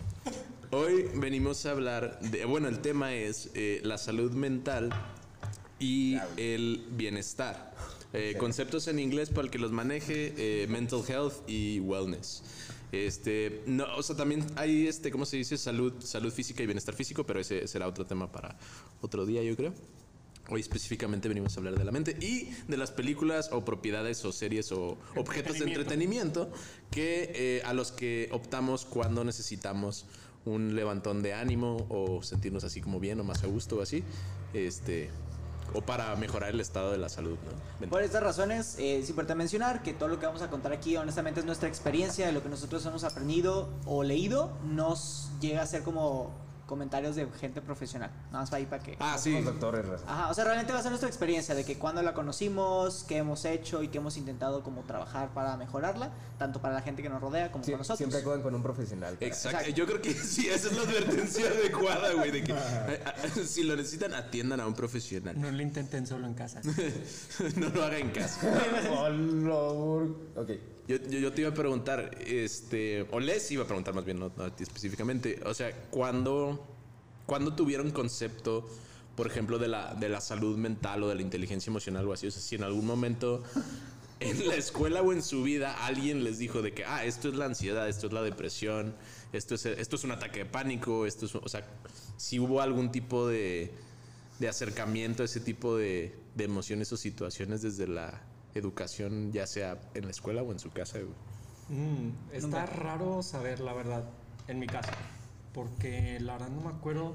Hoy 0.71 1.09
venimos 1.15 1.65
a 1.67 1.71
hablar 1.71 2.19
de, 2.21 2.45
bueno, 2.47 2.69
el 2.69 2.81
tema 2.81 3.15
es 3.15 3.51
eh, 3.55 3.81
la 3.85 3.99
salud 3.99 4.33
mental 4.33 4.91
y 5.79 6.17
el 6.37 6.85
bienestar. 6.91 7.73
Eh, 8.13 8.35
conceptos 8.39 8.89
en 8.89 8.99
inglés 8.99 9.31
para 9.31 9.43
el 9.43 9.51
que 9.51 9.59
los 9.59 9.73
maneje, 9.73 10.35
eh, 10.37 10.67
mental 10.69 11.03
health 11.09 11.49
y 11.49 11.81
wellness. 11.81 12.43
Este, 12.93 13.63
no, 13.67 13.87
o 13.97 14.03
sea, 14.03 14.15
también 14.17 14.45
hay 14.55 14.87
este, 14.87 15.11
¿cómo 15.11 15.25
se 15.25 15.39
dice? 15.39 15.57
Salud, 15.57 15.95
salud 16.01 16.31
física 16.31 16.63
y 16.63 16.67
bienestar 16.67 16.95
físico, 16.95 17.25
pero 17.25 17.41
ese 17.41 17.67
será 17.67 17.89
otro 17.89 18.05
tema 18.05 18.31
para 18.31 18.59
otro 19.01 19.25
día, 19.25 19.43
yo 19.43 19.57
creo. 19.57 19.73
Hoy 20.51 20.61
específicamente 20.61 21.29
venimos 21.29 21.57
a 21.57 21.61
hablar 21.61 21.79
de 21.79 21.85
la 21.85 21.93
mente 21.93 22.17
y 22.21 22.51
de 22.69 22.77
las 22.77 22.91
películas 22.91 23.49
o 23.53 23.65
propiedades 23.65 24.23
o 24.25 24.33
series 24.33 24.73
o 24.73 24.99
objetos 25.17 25.59
de 25.59 25.65
entretenimiento 25.65 26.51
que 26.91 27.33
eh, 27.35 27.63
a 27.65 27.73
los 27.73 27.93
que 27.93 28.29
optamos 28.33 28.85
cuando 28.85 29.25
necesitamos 29.25 30.05
un 30.45 30.75
levantón 30.75 31.23
de 31.23 31.33
ánimo 31.33 31.87
o 31.89 32.23
sentirnos 32.23 32.65
así 32.65 32.81
como 32.81 33.01
bien 33.01 33.21
o 33.21 33.25
más 33.25 33.45
a 33.45 33.47
gusto 33.47 33.77
o 33.77 33.83
así. 33.83 34.03
Este, 34.53 35.09
o 35.75 35.83
para 35.83 36.15
mejorar 36.17 36.51
el 36.51 36.61
estado 36.61 36.93
de 36.93 36.99
la 36.99 37.09
salud. 37.09 37.37
¿no? 37.81 37.89
Por 37.89 38.03
estas 38.03 38.23
razones, 38.23 38.79
eh, 38.79 38.99
es 38.99 39.11
importante 39.11 39.35
mencionar 39.35 39.83
que 39.83 39.93
todo 39.93 40.09
lo 40.09 40.19
que 40.19 40.27
vamos 40.27 40.43
a 40.43 40.51
contar 40.51 40.73
aquí, 40.73 40.97
honestamente, 40.97 41.41
es 41.41 41.47
nuestra 41.47 41.69
experiencia 41.69 42.27
de 42.27 42.33
lo 42.33 42.43
que 42.43 42.49
nosotros 42.49 42.85
hemos 42.87 43.05
aprendido 43.05 43.69
o 43.87 44.03
leído. 44.03 44.51
Nos 44.65 45.31
llega 45.41 45.63
a 45.63 45.67
ser 45.67 45.83
como 45.83 46.31
comentarios 46.73 47.17
de 47.17 47.27
gente 47.39 47.61
profesional. 47.61 48.11
Nada 48.31 48.45
más 48.45 48.53
ahí 48.55 48.65
para 48.65 48.83
que. 48.83 48.97
Ah, 48.99 49.19
sí. 49.19 49.39
Doctores. 49.43 49.85
Ajá, 50.07 50.31
o 50.31 50.35
sea, 50.35 50.45
realmente 50.45 50.73
va 50.73 50.79
a 50.79 50.83
ser 50.83 50.91
nuestra 50.91 51.07
experiencia 51.07 51.55
de 51.55 51.67
que 51.67 51.77
cuando 51.77 52.01
la 52.01 52.15
conocimos, 52.15 53.05
qué 53.07 53.19
hemos 53.19 53.45
hecho 53.45 53.83
y 53.83 53.89
qué 53.89 53.99
hemos 53.99 54.17
intentado 54.17 54.63
como 54.63 54.81
trabajar 54.85 55.35
para 55.35 55.59
mejorarla, 55.59 56.13
tanto 56.39 56.63
para 56.63 56.73
la 56.73 56.81
gente 56.81 57.03
que 57.03 57.11
nos 57.11 57.21
rodea 57.21 57.53
como 57.53 57.63
Sie- 57.63 57.73
para 57.73 57.79
nosotros. 57.81 57.99
siempre 57.99 58.21
acudan 58.21 58.41
con 58.41 58.55
un 58.55 58.63
profesional. 58.63 59.15
para- 59.17 59.27
Exacto. 59.27 59.59
Exacto. 59.59 59.77
Yo 59.77 59.85
creo 59.87 60.01
que 60.01 60.15
sí, 60.33 60.49
esa 60.49 60.69
es 60.69 60.77
la 60.77 60.83
advertencia 60.85 61.45
adecuada, 61.47 62.15
güey, 62.15 62.31
de 62.31 62.43
que 62.45 62.53
eh, 62.57 63.05
eh, 63.37 63.45
si 63.45 63.65
lo 63.65 63.77
necesitan, 63.77 64.15
atiendan 64.15 64.61
a 64.61 64.67
un 64.67 64.73
profesional. 64.75 65.39
No 65.39 65.51
lo 65.51 65.61
intenten 65.61 66.07
solo 66.07 66.27
en 66.27 66.33
casa. 66.33 66.63
no 67.57 67.69
lo 67.69 67.85
hagan 67.85 68.01
en 68.01 68.11
casa. 68.13 68.41
Hola, 68.99 69.57
ok. 70.37 70.51
Yo, 70.89 70.97
yo, 70.97 71.19
yo 71.19 71.33
te 71.33 71.43
iba 71.43 71.51
a 71.51 71.55
preguntar, 71.55 72.11
este, 72.27 73.07
o 73.13 73.21
les 73.21 73.51
iba 73.53 73.63
a 73.63 73.67
preguntar 73.67 73.95
más 73.95 74.05
bien, 74.05 74.19
no, 74.19 74.33
no 74.37 74.45
a 74.45 74.55
ti 74.55 74.65
específicamente, 74.65 75.41
o 75.45 75.55
sea, 75.55 75.73
¿cuándo, 75.91 76.67
¿cuándo 77.25 77.55
tuvieron 77.55 77.93
concepto, 77.93 78.69
por 79.15 79.29
ejemplo, 79.29 79.59
de 79.59 79.69
la, 79.69 79.95
de 79.95 80.09
la 80.09 80.21
salud 80.21 80.57
mental 80.57 81.05
o 81.05 81.09
de 81.09 81.15
la 81.15 81.23
inteligencia 81.23 81.71
emocional 81.71 82.09
o 82.09 82.13
así? 82.13 82.27
O 82.27 82.31
sea, 82.33 82.43
si 82.43 82.57
en 82.57 82.65
algún 82.65 82.85
momento 82.85 83.45
en 84.21 84.49
la 84.49 84.57
escuela 84.57 85.03
o 85.03 85.13
en 85.13 85.23
su 85.23 85.45
vida 85.45 85.85
alguien 85.87 86.25
les 86.25 86.39
dijo 86.39 86.63
de 86.63 86.73
que, 86.73 86.85
ah, 86.85 87.05
esto 87.05 87.29
es 87.29 87.37
la 87.37 87.45
ansiedad, 87.45 87.89
esto 87.89 88.09
es 88.09 88.13
la 88.13 88.23
depresión, 88.23 88.97
esto 89.33 89.55
es, 89.55 89.67
esto 89.67 89.95
es 89.95 90.03
un 90.03 90.11
ataque 90.11 90.41
de 90.41 90.47
pánico, 90.47 91.07
esto 91.07 91.27
es, 91.27 91.35
o 91.37 91.49
sea, 91.49 91.65
si 92.17 92.41
hubo 92.41 92.61
algún 92.61 92.91
tipo 92.91 93.29
de, 93.29 93.73
de 94.41 94.49
acercamiento 94.49 95.23
a 95.23 95.27
ese 95.27 95.39
tipo 95.39 95.77
de, 95.77 96.13
de 96.35 96.45
emociones 96.45 96.93
o 96.93 96.97
situaciones 96.97 97.63
desde 97.63 97.87
la 97.87 98.21
educación, 98.55 99.33
ya 99.33 99.47
sea 99.47 99.79
en 99.95 100.05
la 100.05 100.11
escuela 100.11 100.43
o 100.43 100.53
en 100.53 100.59
su 100.59 100.71
casa. 100.71 100.99
güey. 100.99 101.79
Mm, 101.81 102.13
está 102.33 102.67
raro 102.67 103.23
saber 103.23 103.61
la 103.61 103.73
verdad, 103.73 104.05
en 104.49 104.59
mi 104.59 104.67
caso. 104.67 104.91
Porque 105.53 106.19
la 106.21 106.35
verdad 106.35 106.49
no 106.49 106.61
me 106.63 106.69
acuerdo 106.77 107.15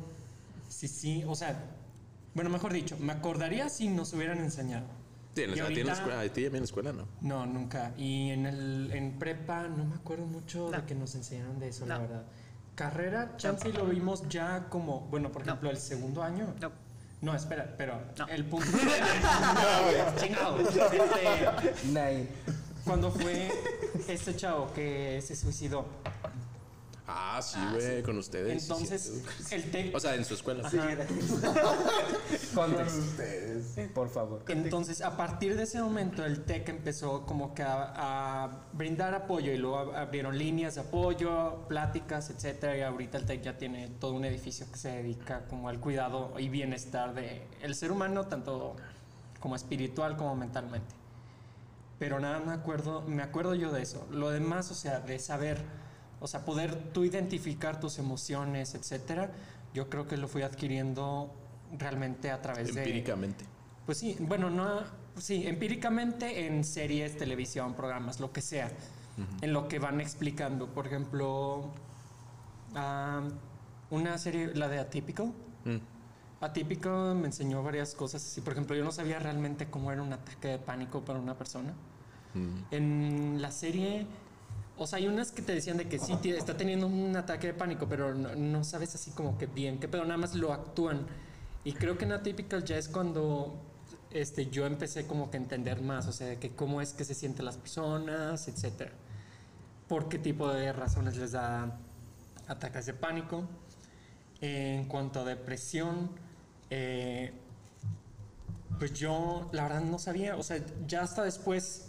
si 0.69 0.87
sí, 0.87 1.23
o 1.27 1.35
sea, 1.35 1.63
bueno, 2.33 2.49
mejor 2.49 2.73
dicho, 2.73 2.97
me 2.99 3.13
acordaría 3.13 3.69
si 3.69 3.89
nos 3.89 4.13
hubieran 4.13 4.37
enseñado. 4.39 4.85
Sí, 5.35 5.43
en 5.43 5.49
Y 5.49 5.53
en 5.53 5.57
la 5.59 5.63
ahorita- 5.65 5.93
escuela, 5.93 6.19
a 6.19 6.23
ti 6.23 6.29
también 6.29 6.55
en 6.55 6.59
la 6.61 6.65
escuela, 6.65 6.93
¿no? 6.93 7.07
No, 7.21 7.45
nunca. 7.45 7.93
Y 7.97 8.29
en 8.31 8.45
el 8.47 8.91
en 8.91 9.19
prepa 9.19 9.67
no 9.67 9.85
me 9.85 9.95
acuerdo 9.95 10.25
mucho 10.25 10.69
de 10.71 10.83
que 10.85 10.95
nos 10.95 11.13
enseñaron 11.15 11.59
de 11.59 11.67
eso, 11.69 11.85
la 11.85 11.99
verdad. 11.99 12.23
Carrera, 12.75 13.35
chance 13.37 13.71
lo 13.73 13.85
vimos 13.85 14.27
ya 14.29 14.67
como, 14.69 15.01
bueno, 15.09 15.31
por 15.31 15.41
ejemplo, 15.43 15.69
el 15.69 15.77
segundo 15.77 16.21
año. 16.23 16.53
No. 16.61 16.71
No, 17.21 17.33
espera, 17.35 17.73
pero 17.77 17.99
No. 18.17 18.27
el 18.27 18.45
punto. 18.45 18.67
Chingado. 20.21 20.59
Este, 20.59 21.73
Nine. 21.87 22.27
cuando 22.85 23.11
fue 23.11 23.49
este 24.07 24.35
chavo 24.35 24.71
que 24.73 25.21
se 25.25 25.35
suicidó. 25.35 25.85
Ah, 27.09 27.39
sí, 27.41 27.57
güey, 27.73 28.03
con 28.03 28.17
ustedes. 28.17 28.61
sí, 28.63 28.69
Entonces, 28.71 29.23
cierto. 29.45 29.65
el 29.67 29.71
TEC. 29.71 29.95
o 29.95 29.99
sea, 29.99 30.15
en 30.15 30.25
su 30.25 30.33
escuela. 30.33 30.67
Ajá. 30.67 30.97
Context, 32.53 32.97
Ustedes. 32.97 33.89
por 33.93 34.09
favor. 34.09 34.43
Entonces, 34.47 35.01
a 35.01 35.15
partir 35.15 35.55
de 35.55 35.63
ese 35.63 35.81
momento, 35.81 36.25
el 36.25 36.43
TEC 36.43 36.69
empezó 36.69 37.25
como 37.25 37.53
que 37.53 37.63
a, 37.63 37.93
a 38.43 38.63
brindar 38.73 39.13
apoyo 39.13 39.51
y 39.53 39.57
luego 39.57 39.77
ab- 39.93 39.95
abrieron 39.95 40.37
líneas 40.37 40.75
de 40.75 40.81
apoyo, 40.81 41.65
pláticas, 41.67 42.29
etcétera. 42.29 42.77
Y 42.77 42.81
ahorita 42.81 43.17
el 43.19 43.25
TEC 43.25 43.41
ya 43.41 43.57
tiene 43.57 43.87
todo 43.99 44.11
un 44.13 44.25
edificio 44.25 44.65
que 44.71 44.77
se 44.77 44.89
dedica 44.89 45.45
como 45.47 45.69
al 45.69 45.79
cuidado 45.79 46.33
y 46.37 46.49
bienestar 46.49 47.13
del 47.13 47.41
el 47.61 47.75
ser 47.75 47.91
humano, 47.91 48.25
tanto 48.27 48.75
como 49.39 49.55
espiritual 49.55 50.17
como 50.17 50.35
mentalmente. 50.35 50.93
Pero 51.99 52.19
nada 52.19 52.39
me 52.39 52.51
acuerdo, 52.53 53.01
me 53.01 53.23
acuerdo 53.23 53.55
yo 53.55 53.71
de 53.71 53.81
eso. 53.81 54.05
Lo 54.11 54.29
demás, 54.29 54.69
o 54.71 54.75
sea, 54.75 54.99
de 54.99 55.17
saber, 55.19 55.57
o 56.19 56.27
sea, 56.27 56.45
poder 56.45 56.91
tú 56.93 57.03
identificar 57.03 57.79
tus 57.79 57.99
emociones, 57.99 58.75
etcétera, 58.75 59.31
yo 59.73 59.89
creo 59.89 60.07
que 60.07 60.17
lo 60.17 60.27
fui 60.27 60.41
adquiriendo 60.41 61.33
realmente 61.77 62.31
a 62.31 62.41
través 62.41 62.73
de 62.73 62.81
Empíricamente. 62.81 63.45
pues 63.85 63.99
sí, 63.99 64.15
bueno, 64.19 64.49
no, 64.49 64.81
sí, 65.17 65.45
empíricamente 65.45 66.47
en 66.47 66.63
series, 66.63 67.17
televisión, 67.17 67.73
programas, 67.75 68.19
lo 68.19 68.31
que 68.31 68.41
sea, 68.41 68.71
en 69.41 69.53
lo 69.53 69.67
que 69.67 69.79
van 69.79 69.99
explicando. 69.99 70.67
Por 70.67 70.87
ejemplo, 70.87 71.71
ah, 72.75 73.23
una 73.89 74.17
serie, 74.17 74.53
la 74.55 74.67
de 74.67 74.79
Atípico. 74.79 75.33
Mm. 75.65 75.77
Atípico 76.39 77.15
me 77.15 77.27
enseñó 77.27 77.63
varias 77.63 77.95
cosas. 77.95 78.23
así. 78.23 78.41
Por 78.41 78.53
ejemplo, 78.53 78.75
yo 78.75 78.83
no 78.83 78.91
sabía 78.91 79.19
realmente 79.19 79.69
cómo 79.69 79.91
era 79.91 80.01
un 80.03 80.13
ataque 80.13 80.49
de 80.49 80.59
pánico 80.59 81.03
para 81.03 81.19
una 81.19 81.35
persona. 81.35 81.73
Mm. 82.33 82.57
En 82.71 83.41
la 83.41 83.51
serie, 83.51 84.05
o 84.77 84.85
sea, 84.87 84.97
hay 84.97 85.07
unas 85.07 85.31
que 85.31 85.41
te 85.41 85.53
decían 85.53 85.77
de 85.77 85.87
que 85.87 85.99
sí, 85.99 86.13
tie- 86.13 86.35
está 86.37 86.55
teniendo 86.57 86.87
un 86.87 87.15
ataque 87.15 87.47
de 87.47 87.53
pánico, 87.53 87.87
pero 87.87 88.13
no, 88.13 88.35
no 88.35 88.63
sabes 88.63 88.93
así 88.95 89.11
como 89.11 89.37
que 89.37 89.45
bien, 89.47 89.79
qué 89.79 89.87
pedo, 89.87 90.03
nada 90.03 90.17
más 90.17 90.35
lo 90.35 90.53
actúan. 90.53 91.05
Y 91.63 91.73
creo 91.73 91.97
que 91.97 92.05
en 92.05 92.11
Atypical 92.13 92.63
ya 92.63 92.77
es 92.77 92.87
cuando 92.87 93.59
este, 94.11 94.47
yo 94.49 94.65
empecé 94.65 95.05
como 95.07 95.29
que 95.29 95.37
a 95.37 95.39
entender 95.41 95.81
más, 95.81 96.07
o 96.07 96.11
sea, 96.11 96.27
de 96.27 96.37
que 96.37 96.51
cómo 96.51 96.81
es 96.81 96.93
que 96.93 97.03
se 97.03 97.13
sienten 97.13 97.45
las 97.45 97.57
personas, 97.57 98.47
etcétera. 98.47 98.91
Por 99.87 100.07
qué 100.09 100.17
tipo 100.19 100.51
de 100.53 100.71
razones 100.73 101.17
les 101.17 101.31
da 101.33 101.77
ataques 102.47 102.85
de 102.85 102.93
pánico. 102.93 103.43
En 104.39 104.85
cuanto 104.85 105.21
a 105.21 105.23
depresión, 105.25 106.11
eh, 106.69 107.33
pues 108.77 108.93
yo 108.93 109.49
la 109.51 109.63
verdad 109.63 109.81
no 109.81 109.97
sabía, 109.97 110.35
o 110.37 110.43
sea, 110.43 110.63
ya 110.87 111.01
hasta 111.01 111.23
después 111.23 111.87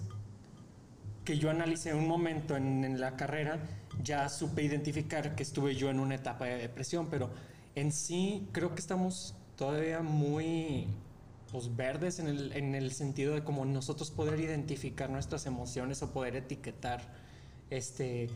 que 1.28 1.36
yo 1.36 1.50
analicé 1.50 1.92
un 1.92 2.08
momento 2.08 2.56
en, 2.56 2.98
la 2.98 3.14
carrera, 3.14 3.58
ya 4.02 4.30
supe 4.30 4.62
identificar 4.62 5.36
que 5.36 5.42
estuve 5.42 5.74
yo 5.74 5.90
en 5.90 6.00
una 6.00 6.14
etapa 6.14 6.46
de 6.46 6.56
depresión, 6.56 7.08
pero 7.10 7.28
en 7.74 7.92
sí 7.92 8.48
creo 8.50 8.74
que 8.74 8.80
estamos 8.80 9.34
todavía 9.54 10.00
muy 10.00 10.86
pues, 11.52 11.76
verdes 11.76 12.18
en 12.18 12.28
el, 12.28 12.52
en 12.54 12.74
el 12.74 12.92
sentido 12.92 13.34
de 13.34 13.44
como 13.44 13.66
nosotros 13.66 14.10
poder 14.10 14.40
identificar 14.40 15.10
nuestras 15.10 15.44
emociones 15.44 16.02
o 16.02 16.14
poder 16.14 16.34
etiquetar 16.34 17.02
este, 17.68 18.30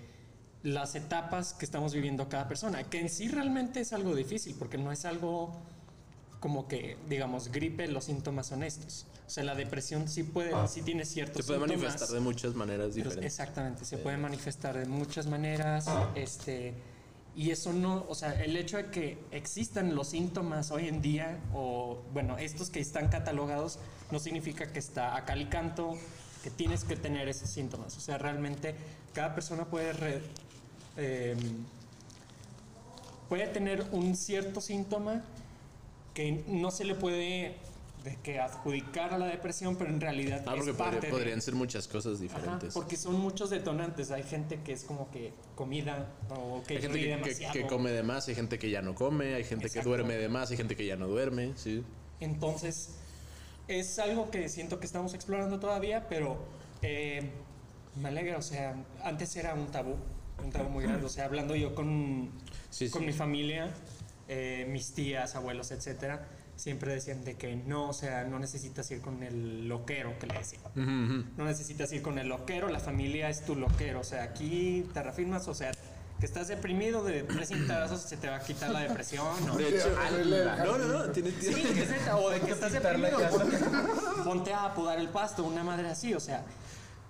las 0.62 0.94
etapas 0.94 1.54
que 1.54 1.64
estamos 1.64 1.94
viviendo 1.94 2.28
cada 2.28 2.46
persona, 2.46 2.84
que 2.84 3.00
en 3.00 3.08
sí 3.08 3.28
realmente 3.28 3.80
es 3.80 3.94
algo 3.94 4.14
difícil, 4.14 4.54
porque 4.58 4.76
no 4.76 4.92
es 4.92 5.06
algo 5.06 5.62
como 6.40 6.68
que, 6.68 6.98
digamos, 7.08 7.50
gripe, 7.50 7.88
los 7.88 8.04
síntomas 8.04 8.48
son 8.48 8.62
estos. 8.62 9.06
O 9.32 9.34
sea, 9.34 9.44
la 9.44 9.54
depresión 9.54 10.08
sí 10.10 10.24
puede, 10.24 10.52
sí 10.68 10.82
tiene 10.82 11.06
ciertos 11.06 11.38
Se 11.38 11.42
puede 11.54 11.60
síntomas. 11.60 11.84
manifestar 11.84 12.14
de 12.14 12.20
muchas 12.20 12.54
maneras 12.54 12.94
diferentes. 12.94 13.24
exactamente, 13.24 13.86
se 13.86 13.96
puede 13.96 14.18
manifestar 14.18 14.76
de 14.76 14.84
muchas 14.84 15.26
maneras, 15.26 15.86
este, 16.14 16.74
y 17.34 17.50
eso 17.50 17.72
no, 17.72 18.04
o 18.10 18.14
sea, 18.14 18.34
el 18.44 18.54
hecho 18.58 18.76
de 18.76 18.90
que 18.90 19.16
existan 19.30 19.94
los 19.94 20.08
síntomas 20.08 20.70
hoy 20.70 20.86
en 20.86 21.00
día, 21.00 21.38
o 21.54 22.02
bueno, 22.12 22.36
estos 22.36 22.68
que 22.68 22.80
están 22.80 23.08
catalogados, 23.08 23.78
no 24.10 24.18
significa 24.18 24.70
que 24.70 24.78
está 24.80 25.16
a 25.16 25.24
cal 25.24 25.40
y 25.40 25.46
canto, 25.46 25.94
que 26.44 26.50
tienes 26.50 26.84
que 26.84 26.96
tener 26.96 27.26
esos 27.26 27.48
síntomas. 27.48 27.96
O 27.96 28.00
sea, 28.00 28.18
realmente 28.18 28.74
cada 29.14 29.34
persona 29.34 29.64
puede, 29.64 29.94
re- 29.94 30.20
em, 30.98 31.38
puede 33.30 33.46
tener 33.46 33.86
un 33.92 34.14
cierto 34.14 34.60
síntoma 34.60 35.22
que 36.12 36.44
no 36.48 36.70
se 36.70 36.84
le 36.84 36.94
puede 36.94 37.56
de 38.04 38.16
que 38.16 38.40
adjudicar 38.40 39.14
a 39.14 39.18
la 39.18 39.26
depresión, 39.26 39.76
pero 39.76 39.90
en 39.90 40.00
realidad 40.00 40.42
Ah, 40.46 40.52
es 40.52 40.56
porque 40.56 40.74
parte 40.74 40.96
podría- 40.96 41.10
de- 41.10 41.16
podrían 41.16 41.40
ser 41.40 41.54
muchas 41.54 41.86
cosas 41.86 42.14
Ajá, 42.14 42.22
diferentes. 42.22 42.74
porque 42.74 42.96
son 42.96 43.20
muchos 43.20 43.50
detonantes. 43.50 44.10
Hay 44.10 44.22
gente 44.24 44.60
que 44.64 44.72
es 44.72 44.84
como 44.84 45.10
que 45.10 45.32
comida 45.54 46.08
o 46.30 46.62
que 46.66 46.76
hay 46.76 46.82
gente 46.82 46.98
que, 47.22 47.34
que- 47.38 47.60
que 47.60 47.66
come 47.66 47.90
de 47.92 48.02
más, 48.02 48.26
hay 48.28 48.34
gente 48.34 48.58
que 48.58 48.70
ya 48.70 48.82
no 48.82 48.94
come, 48.94 49.34
hay 49.34 49.44
gente 49.44 49.66
Exacto. 49.66 49.88
que 49.88 49.96
duerme 49.96 50.16
de 50.16 50.28
más, 50.28 50.50
hay 50.50 50.56
gente 50.56 50.74
que 50.76 50.84
ya 50.86 50.96
no 50.96 51.06
duerme, 51.06 51.52
sí. 51.56 51.84
Entonces, 52.20 52.96
es 53.68 53.98
algo 53.98 54.30
que 54.30 54.48
siento 54.48 54.80
que 54.80 54.86
estamos 54.86 55.14
explorando 55.14 55.60
todavía, 55.60 56.08
pero 56.08 56.44
eh, 56.82 57.30
me 58.00 58.08
alegra. 58.08 58.38
O 58.38 58.42
sea, 58.42 58.74
antes 59.04 59.36
era 59.36 59.54
un 59.54 59.66
tabú, 59.68 59.94
un 60.42 60.50
tabú 60.50 60.68
muy 60.70 60.82
grande. 60.84 61.06
O 61.06 61.08
sea, 61.08 61.26
hablando 61.26 61.54
yo 61.54 61.74
con, 61.74 62.30
Sí, 62.70 62.90
con 62.90 63.02
sí. 63.02 63.06
mi 63.06 63.12
familia, 63.12 63.70
eh, 64.28 64.66
mis 64.68 64.92
tías, 64.94 65.36
abuelos, 65.36 65.70
etcétera, 65.70 66.26
siempre 66.62 66.94
decían 66.94 67.24
de 67.24 67.34
que 67.34 67.56
no, 67.56 67.88
o 67.88 67.92
sea, 67.92 68.22
no 68.22 68.38
necesitas 68.38 68.88
ir 68.92 69.00
con 69.00 69.24
el 69.24 69.66
loquero 69.68 70.16
que 70.20 70.28
le 70.28 70.34
decían. 70.38 70.62
Ujú, 70.76 70.80
ujú. 70.82 71.24
No 71.36 71.44
necesitas 71.44 71.92
ir 71.92 72.02
con 72.02 72.20
el 72.20 72.28
loquero, 72.28 72.68
la 72.68 72.78
familia 72.78 73.28
es 73.28 73.44
tu 73.44 73.56
loquero. 73.56 73.98
O 73.98 74.04
sea, 74.04 74.22
aquí 74.22 74.88
te 74.94 75.02
reafirmas, 75.02 75.48
o 75.48 75.54
sea, 75.54 75.72
que 76.20 76.24
estás 76.26 76.46
deprimido 76.46 77.02
de 77.02 77.24
tres 77.24 77.48
cintazos 77.48 78.00
se 78.02 78.16
te 78.16 78.28
va 78.28 78.36
a 78.36 78.40
quitar 78.44 78.70
la 78.70 78.78
depresión. 78.78 79.26
¿no? 79.44 79.56
De 79.56 79.70
hecho, 79.70 79.88
no, 80.64 80.78
no, 80.78 80.86
no, 80.86 81.04
tiene, 81.10 81.32
tiene- 81.32 81.56
Sí, 81.56 81.62
que 81.74 81.82
es 81.82 81.90
o 82.14 82.30
de 82.30 82.38
que 82.40 82.52
estás 82.52 82.72
deprimido. 82.72 83.18
Ponte 84.24 84.54
a 84.54 84.72
podar 84.72 85.00
el 85.00 85.08
pasto, 85.08 85.42
una 85.42 85.64
madre 85.64 85.88
así, 85.88 86.14
o 86.14 86.20
sea. 86.20 86.44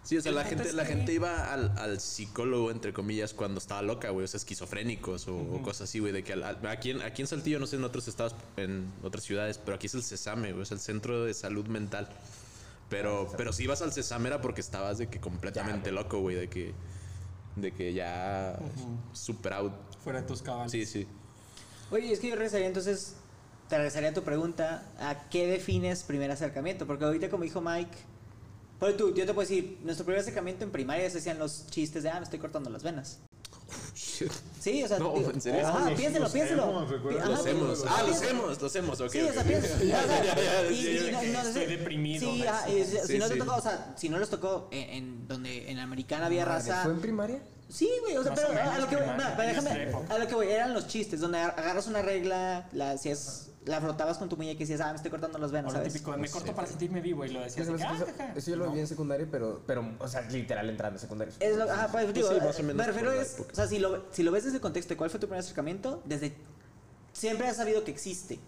Sí, 0.05 0.17
o 0.17 0.21
sea, 0.21 0.33
la 0.33 0.45
gente, 0.45 0.65
es 0.65 0.75
la 0.75 0.85
gente 0.85 1.13
iba 1.13 1.53
al, 1.53 1.79
al 1.79 2.01
psicólogo, 2.01 2.73
entre 2.73 2.93
comillas, 2.93 3.33
cuando 3.35 3.59
estaba 3.59 3.83
loca, 3.83 4.11
güey, 4.11 4.25
o 4.25 4.29
sea, 4.29 4.39
esquizofrénicos 4.39 5.29
o, 5.29 5.37
o 5.37 5.63
cosas 5.63 5.89
así, 5.89 6.01
güey, 6.01 6.13
de 6.13 6.25
que 6.25 6.33
al- 6.33 6.67
aquí, 6.67 6.91
en, 6.91 7.03
aquí 7.03 7.23
en 7.23 7.29
Saltillo, 7.29 7.61
no 7.61 7.67
sé, 7.69 7.77
en 7.77 7.85
otros 7.85 8.09
estados, 8.09 8.35
en 8.57 8.93
otras 9.05 9.23
ciudades, 9.23 9.59
pero 9.59 9.77
aquí 9.77 9.87
es 9.87 9.95
el 9.95 10.03
CESAME, 10.03 10.53
güey, 10.53 10.65
es 10.65 10.73
el 10.73 10.81
Centro 10.81 11.25
de 11.25 11.33
Salud 11.35 11.67
Mental. 11.67 12.09
Pero, 12.91 13.33
pero 13.37 13.53
si 13.53 13.63
ibas 13.63 13.81
al 13.81 13.93
CESAME 13.93 14.29
era 14.29 14.41
porque 14.43 14.61
estabas 14.61 14.99
de 14.99 15.07
que 15.09 15.21
completamente 15.21 15.93
loco, 15.93 16.19
güey, 16.19 16.35
de 16.37 16.49
que, 16.49 16.75
de 17.57 17.73
que 17.73 17.95
ya 17.95 18.59
super 19.13 19.53
out. 19.53 19.73
Fuera 20.03 20.21
de 20.21 20.27
tus 20.27 20.43
cabales. 20.43 20.73
Sí, 20.73 20.85
sí. 20.85 21.07
Oye, 21.93 22.13
es 22.13 22.19
que 22.19 22.29
yo 22.29 22.35
regresaría 22.35 22.67
entonces, 22.67 23.15
te 23.69 23.77
regresaría 23.77 24.11
a 24.11 24.15
tu 24.15 24.23
pregunta, 24.25 24.83
¿a 24.99 25.29
qué 25.31 25.47
defines 25.47 26.03
primer 26.03 26.31
acercamiento? 26.33 26.87
Porque 26.89 27.05
ahorita 27.05 27.31
como 27.31 27.45
dijo 27.45 27.61
Mike, 27.61 27.97
pero 28.83 28.95
tú, 28.97 29.15
yo 29.15 29.25
te 29.25 29.33
puedo 29.33 29.49
decir, 29.49 29.79
nuestro 29.83 30.05
primer 30.05 30.21
acercamiento 30.21 30.65
en 30.65 30.71
primaria 30.73 31.09
se 31.09 31.19
hacían 31.19 31.39
los 31.39 31.67
chistes 31.71 32.03
de, 32.03 32.11
ah, 32.11 32.19
me 32.19 32.25
estoy 32.25 32.39
cortando 32.39 32.69
las 32.69 32.83
venas. 32.83 33.19
Sí, 34.61 34.83
o 34.85 34.87
sea, 34.89 34.99
No, 35.01 35.13
digo, 35.15 35.31
¿en 35.33 35.41
serio? 35.41 35.67
Ajá, 35.67 35.91
Los- 35.91 35.99
piénselo, 35.99 36.25
los 36.25 36.33
piénselo. 36.33 36.63
hemos. 36.71 36.93
Ajá, 37.19 37.29
Los 37.29 37.47
hemos. 37.47 37.85
Ah, 37.89 38.03
los 38.03 38.17
piénselo. 38.19 38.31
hemos, 38.31 38.63
los 38.63 38.77
hemos, 38.77 39.01
ok. 39.01 39.11
Sí, 39.11 39.21
o 39.23 39.33
sea, 39.33 39.43
ok. 39.43 39.49
piensa. 39.49 39.67
o 39.75 39.79
sea, 39.79 39.87
Ya, 39.87 40.07
ya, 40.25 40.35
ya, 40.37 40.71
y- 40.71 40.87
y 41.09 41.11
no- 41.11 41.23
y 41.25 41.29
no- 41.31 41.41
Estoy 41.43 41.67
deprimido, 41.67 42.33
Sí, 42.33 42.45
ah, 42.47 42.65
si 42.69 42.85
Sí, 43.09 43.19
no 43.19 43.27
te 43.27 43.33
sí. 43.35 43.39
tocó, 43.41 43.57
o 43.57 43.61
sea, 43.61 43.93
si 43.97 44.09
no 44.09 44.19
les 44.21 44.29
tocó 44.29 44.69
en, 44.71 44.91
en 44.91 45.29
donde 45.29 45.71
en 45.71 45.79
Americana 45.81 46.27
había 46.27 46.45
raza. 46.45 46.83
¿Fue 46.85 46.93
en 46.93 47.01
primaria? 47.01 47.43
Sí, 47.69 47.91
güey, 48.03 48.17
o 48.19 48.23
sea, 48.23 48.35
pero 48.35 48.49
o 48.51 48.53
menos 48.53 48.69
a 48.75 48.79
lo 48.79 48.89
que 48.89 48.97
voy, 48.97 49.05
primaria, 49.05 49.35
mira, 49.37 49.47
déjame, 49.47 49.93
a 50.15 50.19
lo 50.19 50.29
que 50.29 50.35
voy, 50.35 50.47
eran 50.49 50.75
los 50.75 50.87
chistes, 50.87 51.21
donde 51.21 51.39
agarras 51.39 51.87
una 51.87 52.03
regla, 52.03 52.69
la 52.73 52.93
hacías, 52.93 53.49
la 53.65 53.81
frotabas 53.81 54.19
con 54.19 54.29
tu 54.29 54.37
muñeca 54.37 54.57
y 54.57 54.67
decías, 54.67 54.81
ah, 54.81 54.91
me 54.91 54.97
estoy 54.97 55.11
cortando 55.11 55.39
las 55.39 55.53
venas, 55.53 55.73
¿sabes? 55.73 55.93
típico, 55.93 56.17
me 56.17 56.29
corto 56.29 56.53
para 56.55 56.67
sentirme 56.67 57.01
vivo 57.01 57.25
y 57.25 57.29
lo 57.31 57.41
decías. 57.41 57.69
Ah, 57.69 57.95
eso- 57.95 58.07
eso 58.37 58.51
yo 58.51 58.57
lo 58.57 58.67
No. 58.67 58.73
vi 58.73 58.81
en 58.81 58.89
secundaria, 58.89 59.27
pero, 59.31 59.63
pero, 59.67 59.89
o 60.01 60.09
sea, 60.09 60.23
literal 60.23 60.69
entrando 60.69 60.97
en 60.97 61.01
secundaria. 61.01 61.33
Es 61.39 61.57
lo, 61.57 61.65
ajá, 61.71 61.89
pues, 61.93 62.13
digo, 62.13 62.29
sí, 62.29 62.35
más 62.41 62.57
o 62.57 62.61
eh, 62.61 62.63
menos 62.65 62.77
me 62.77 62.87
refiero 62.87 63.13
es, 63.13 63.37
o 63.41 63.55
sea, 63.55 63.67
si 63.69 63.79
lo, 63.79 64.05
si 64.11 64.23
lo 64.25 64.33
ves 64.33 64.45
desde 64.45 64.57
el 64.57 64.61
contexto 64.63 64.95
de 64.95 64.97
cuál 64.99 65.11
fue 65.11 65.21
tu 65.21 65.27
primer 65.29 65.41
acercamiento, 65.41 66.03
desde, 66.05 66.35
siempre 67.13 67.47
has 67.47 67.57
sabido 67.57 67.85
que 67.85 67.93
existe, 67.93 68.41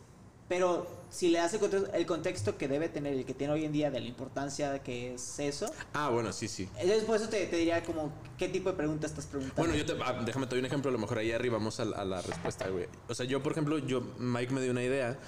pero 0.49 0.87
si 1.11 1.29
le 1.31 1.39
das 1.39 1.55
el 1.55 1.61
contexto, 1.61 1.93
el 1.95 2.07
contexto 2.07 2.59
que 2.59 2.69
debe 2.69 2.89
tener, 2.89 3.15
el 3.15 3.25
que 3.25 3.35
tiene 3.35 3.53
hoy 3.53 3.65
en 3.65 3.73
día 3.73 3.91
de 3.91 4.01
la 4.01 4.07
importancia 4.07 4.83
que 4.83 5.15
es 5.15 5.39
eso, 5.39 5.71
Ah, 5.93 6.11
bueno, 6.11 6.33
sí, 6.33 6.49
sí. 6.49 6.69
entonces 6.79 7.05
por 7.05 7.17
eso 7.17 7.29
te, 7.29 7.47
te 7.47 7.57
diría 7.57 7.83
como, 7.85 8.13
¿qué 8.37 8.49
tipo 8.49 8.71
de 8.71 8.77
preguntas 8.77 9.11
estás 9.13 9.27
preguntando? 9.27 9.63
Bueno, 9.63 9.75
yo 9.77 9.87
te, 9.87 10.01
ah, 10.03 10.23
déjame 10.25 10.47
te 10.47 10.51
doy 10.51 10.61
un 10.61 10.67
ejemplo, 10.67 10.89
a 10.91 10.93
lo 10.93 10.99
mejor 10.99 11.19
ahí 11.19 11.33
arribamos 11.33 11.81
a, 11.81 11.85
la- 11.85 11.97
a 11.99 12.05
la 12.05 12.21
respuesta, 12.23 12.69
güey. 12.69 12.87
O 13.09 13.15
sea, 13.15 13.25
yo, 13.27 13.43
por 13.43 13.53
ejemplo, 13.53 13.79
yo, 13.79 14.01
Mike 14.19 14.53
me 14.53 14.61
dio 14.61 14.71
una 14.73 14.83
idea. 14.83 15.19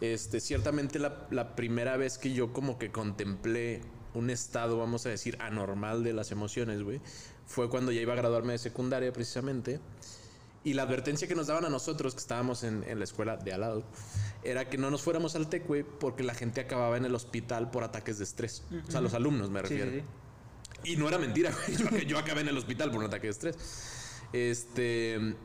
Este, 0.00 0.40
ciertamente 0.40 0.98
la, 0.98 1.26
la 1.30 1.56
primera 1.56 1.96
vez 1.96 2.18
que 2.18 2.32
yo 2.34 2.52
como 2.52 2.78
que 2.78 2.92
contemplé 2.92 3.80
un 4.12 4.28
estado, 4.30 4.76
vamos 4.78 5.06
a 5.06 5.08
decir, 5.08 5.38
anormal 5.40 6.04
de 6.04 6.12
las 6.12 6.32
emociones, 6.32 6.82
güey, 6.82 7.00
fue 7.46 7.70
cuando 7.70 7.92
ya 7.92 8.00
iba 8.02 8.12
a 8.12 8.16
graduarme 8.16 8.52
de 8.52 8.58
secundaria, 8.58 9.10
precisamente. 9.12 9.80
Y 10.66 10.74
la 10.74 10.82
advertencia 10.82 11.28
que 11.28 11.36
nos 11.36 11.46
daban 11.46 11.64
a 11.64 11.68
nosotros, 11.68 12.14
que 12.14 12.20
estábamos 12.20 12.64
en, 12.64 12.82
en 12.88 12.98
la 12.98 13.04
escuela 13.04 13.36
de 13.36 13.52
al 13.52 13.60
lado, 13.60 13.84
era 14.42 14.68
que 14.68 14.78
no 14.78 14.90
nos 14.90 15.00
fuéramos 15.00 15.36
al 15.36 15.48
TEC, 15.48 15.64
güey, 15.64 15.84
porque 15.84 16.24
la 16.24 16.34
gente 16.34 16.60
acababa 16.60 16.96
en 16.96 17.04
el 17.04 17.14
hospital 17.14 17.70
por 17.70 17.84
ataques 17.84 18.18
de 18.18 18.24
estrés. 18.24 18.64
O 18.88 18.90
sea, 18.90 19.00
los 19.00 19.14
alumnos, 19.14 19.48
me 19.48 19.60
Sí, 19.60 19.68
sí, 19.68 19.74
refiero. 19.76 20.04
sí. 20.82 20.90
Y 20.92 20.96
no 20.96 21.08
era 21.08 21.18
mentira, 21.18 21.52
güey. 21.52 21.76
Yo, 21.78 22.08
yo 22.08 22.18
acabé 22.18 22.40
en 22.40 22.48
el 22.48 22.58
hospital 22.58 22.90
por 22.90 22.98
un 22.98 23.06
ataque 23.06 23.28
de 23.28 23.30
estrés. 23.30 23.54
Este. 24.32 25.36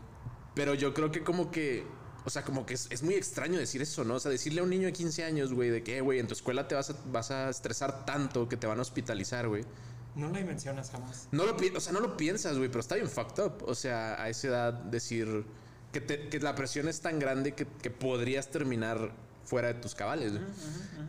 Pero 0.56 0.74
yo 0.74 0.94
creo 0.94 1.12
que 1.12 1.24
como 1.24 1.52
que. 1.52 1.86
O 2.26 2.30
sea, 2.30 2.44
como 2.44 2.66
que 2.66 2.74
es, 2.76 2.88
es 2.92 3.02
muy 3.02 3.16
extraño 3.16 3.58
decir 3.58 3.82
eso, 3.82 4.04
¿no? 4.04 4.16
O 4.16 4.20
sea, 4.20 4.30
decirle 4.32 4.62
a 4.62 4.64
un 4.64 4.70
niño 4.70 4.86
de 4.86 4.94
15 4.94 5.24
años, 5.24 5.54
güey, 5.54 5.70
de 5.70 5.84
que, 5.84 5.98
"Eh, 5.98 6.02
güey, 6.02 6.20
en 6.20 6.28
tu 6.28 6.34
escuela 6.34 6.68
te 6.68 6.76
vas 6.76 6.90
a, 6.92 6.96
vas 7.12 7.32
a 7.32 7.50
estresar 7.50 8.06
tanto 8.06 8.48
que 8.50 8.58
te 8.58 8.68
van 8.68 8.78
a 8.80 8.82
hospitalizar, 8.82 9.48
güey. 9.48 9.66
No 10.16 10.30
la 10.30 10.40
mencionas 10.42 10.90
jamás. 10.92 11.28
No 11.32 11.46
lo, 11.46 11.56
o 11.76 11.80
sea, 11.80 11.94
no 11.94 12.00
lo 12.02 12.18
piensas, 12.18 12.58
güey, 12.58 12.70
pero 12.70 12.82
está 12.82 12.96
bien 12.96 13.10
fucked 13.10 13.44
up. 13.44 13.64
O 13.66 13.76
sea, 13.76 14.22
a 14.22 14.30
esa 14.30 14.48
edad 14.48 14.74
decir 14.74 15.46
que, 15.94 16.02
te- 16.02 16.28
que 16.30 16.40
la 16.40 16.54
presión 16.56 16.88
es 16.90 17.00
tan 17.02 17.18
grande 17.20 17.54
que, 17.54 17.66
que 17.82 17.90
podrías 17.92 18.50
terminar 18.50 19.12
fuera 19.46 19.70
de 19.70 19.76
tus 19.76 19.96
cabales. 19.96 20.34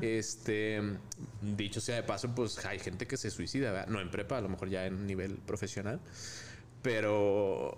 Este, 0.00 0.80
dicho 1.40 1.80
sea 1.80 1.96
de 1.96 2.02
paso, 2.02 2.34
pues 2.34 2.64
hay 2.64 2.78
gente 2.78 3.06
que 3.06 3.16
se 3.16 3.30
suicida, 3.30 3.70
¿verdad? 3.72 3.88
no 3.88 4.00
en 4.00 4.10
prepa, 4.10 4.38
a 4.38 4.40
lo 4.40 4.48
mejor 4.48 4.68
ya 4.68 4.86
en 4.86 5.06
nivel 5.06 5.36
profesional. 5.36 6.00
Pero, 6.82 7.70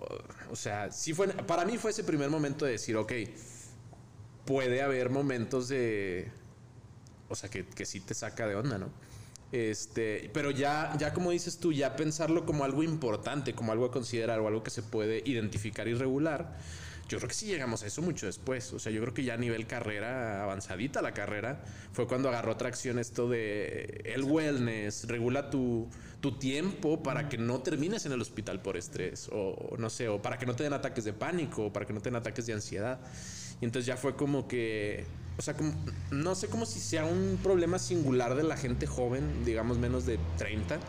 o 0.49 0.55
sea, 0.55 0.91
sí 0.91 1.13
fue, 1.13 1.27
para 1.27 1.65
mí 1.65 1.77
fue 1.77 1.91
ese 1.91 2.03
primer 2.03 2.29
momento 2.29 2.65
de 2.65 2.71
decir, 2.73 2.95
ok, 2.97 3.11
puede 4.45 4.81
haber 4.81 5.09
momentos 5.11 5.67
de, 5.67 6.31
o 7.29 7.35
sea, 7.35 7.49
que, 7.49 7.65
que 7.65 7.85
sí 7.85 7.99
te 7.99 8.13
saca 8.15 8.47
de 8.47 8.55
onda, 8.55 8.77
¿no? 8.79 8.89
Este, 9.51 10.29
pero 10.33 10.51
ya, 10.51 10.93
ya 10.97 11.13
como 11.13 11.31
dices 11.31 11.57
tú, 11.57 11.71
ya 11.71 11.95
pensarlo 11.95 12.45
como 12.45 12.65
algo 12.65 12.83
importante, 12.83 13.53
como 13.53 13.71
algo 13.71 13.85
a 13.85 13.91
considerar 13.91 14.39
o 14.39 14.47
algo 14.47 14.63
que 14.63 14.71
se 14.71 14.81
puede 14.81 15.21
identificar 15.25 15.87
y 15.87 15.93
regular, 15.93 16.57
yo 17.07 17.19
creo 17.19 17.27
que 17.27 17.35
sí 17.35 17.45
llegamos 17.45 17.83
a 17.83 17.87
eso 17.87 18.01
mucho 18.01 18.25
después. 18.25 18.73
O 18.73 18.79
sea, 18.79 18.91
yo 18.91 19.01
creo 19.01 19.13
que 19.13 19.23
ya 19.23 19.35
a 19.35 19.37
nivel 19.37 19.67
carrera, 19.67 20.43
avanzadita 20.43 21.01
la 21.01 21.13
carrera, 21.13 21.63
fue 21.93 22.07
cuando 22.07 22.29
agarró 22.29 22.57
tracción 22.57 22.97
esto 22.97 23.29
de 23.29 24.01
el 24.05 24.23
wellness, 24.23 25.07
regula 25.07 25.49
tu, 25.51 25.87
tu 26.19 26.39
tiempo 26.39 27.03
para 27.03 27.29
que 27.29 27.37
no 27.37 27.61
termines 27.61 28.05
en 28.07 28.11
el 28.11 28.21
hospital 28.21 28.61
por 28.61 28.75
estrés, 28.77 29.29
o, 29.31 29.75
no 29.77 29.89
sé, 29.91 30.07
o 30.07 30.21
para 30.21 30.39
que 30.39 30.47
no 30.47 30.55
te 30.55 30.63
den 30.63 30.73
ataques 30.73 31.05
de 31.05 31.13
pánico, 31.13 31.67
o 31.67 31.73
para 31.73 31.85
que 31.85 31.93
no 31.93 32.01
te 32.01 32.09
den 32.09 32.15
ataques 32.15 32.47
de 32.47 32.53
ansiedad. 32.53 32.99
Y 33.61 33.65
entonces 33.65 33.85
ya 33.85 33.97
fue 33.97 34.15
como 34.15 34.47
que, 34.47 35.05
o 35.37 35.41
sea, 35.41 35.53
como, 35.55 35.73
no 36.11 36.35
sé 36.35 36.47
como 36.47 36.65
si 36.65 36.79
sea 36.79 37.05
un 37.05 37.39
problema 37.43 37.79
singular 37.79 38.35
de 38.35 38.43
la 38.43 38.57
gente 38.57 38.87
joven, 38.87 39.43
digamos 39.45 39.77
menos 39.77 40.05
de 40.05 40.19
30, 40.37 40.79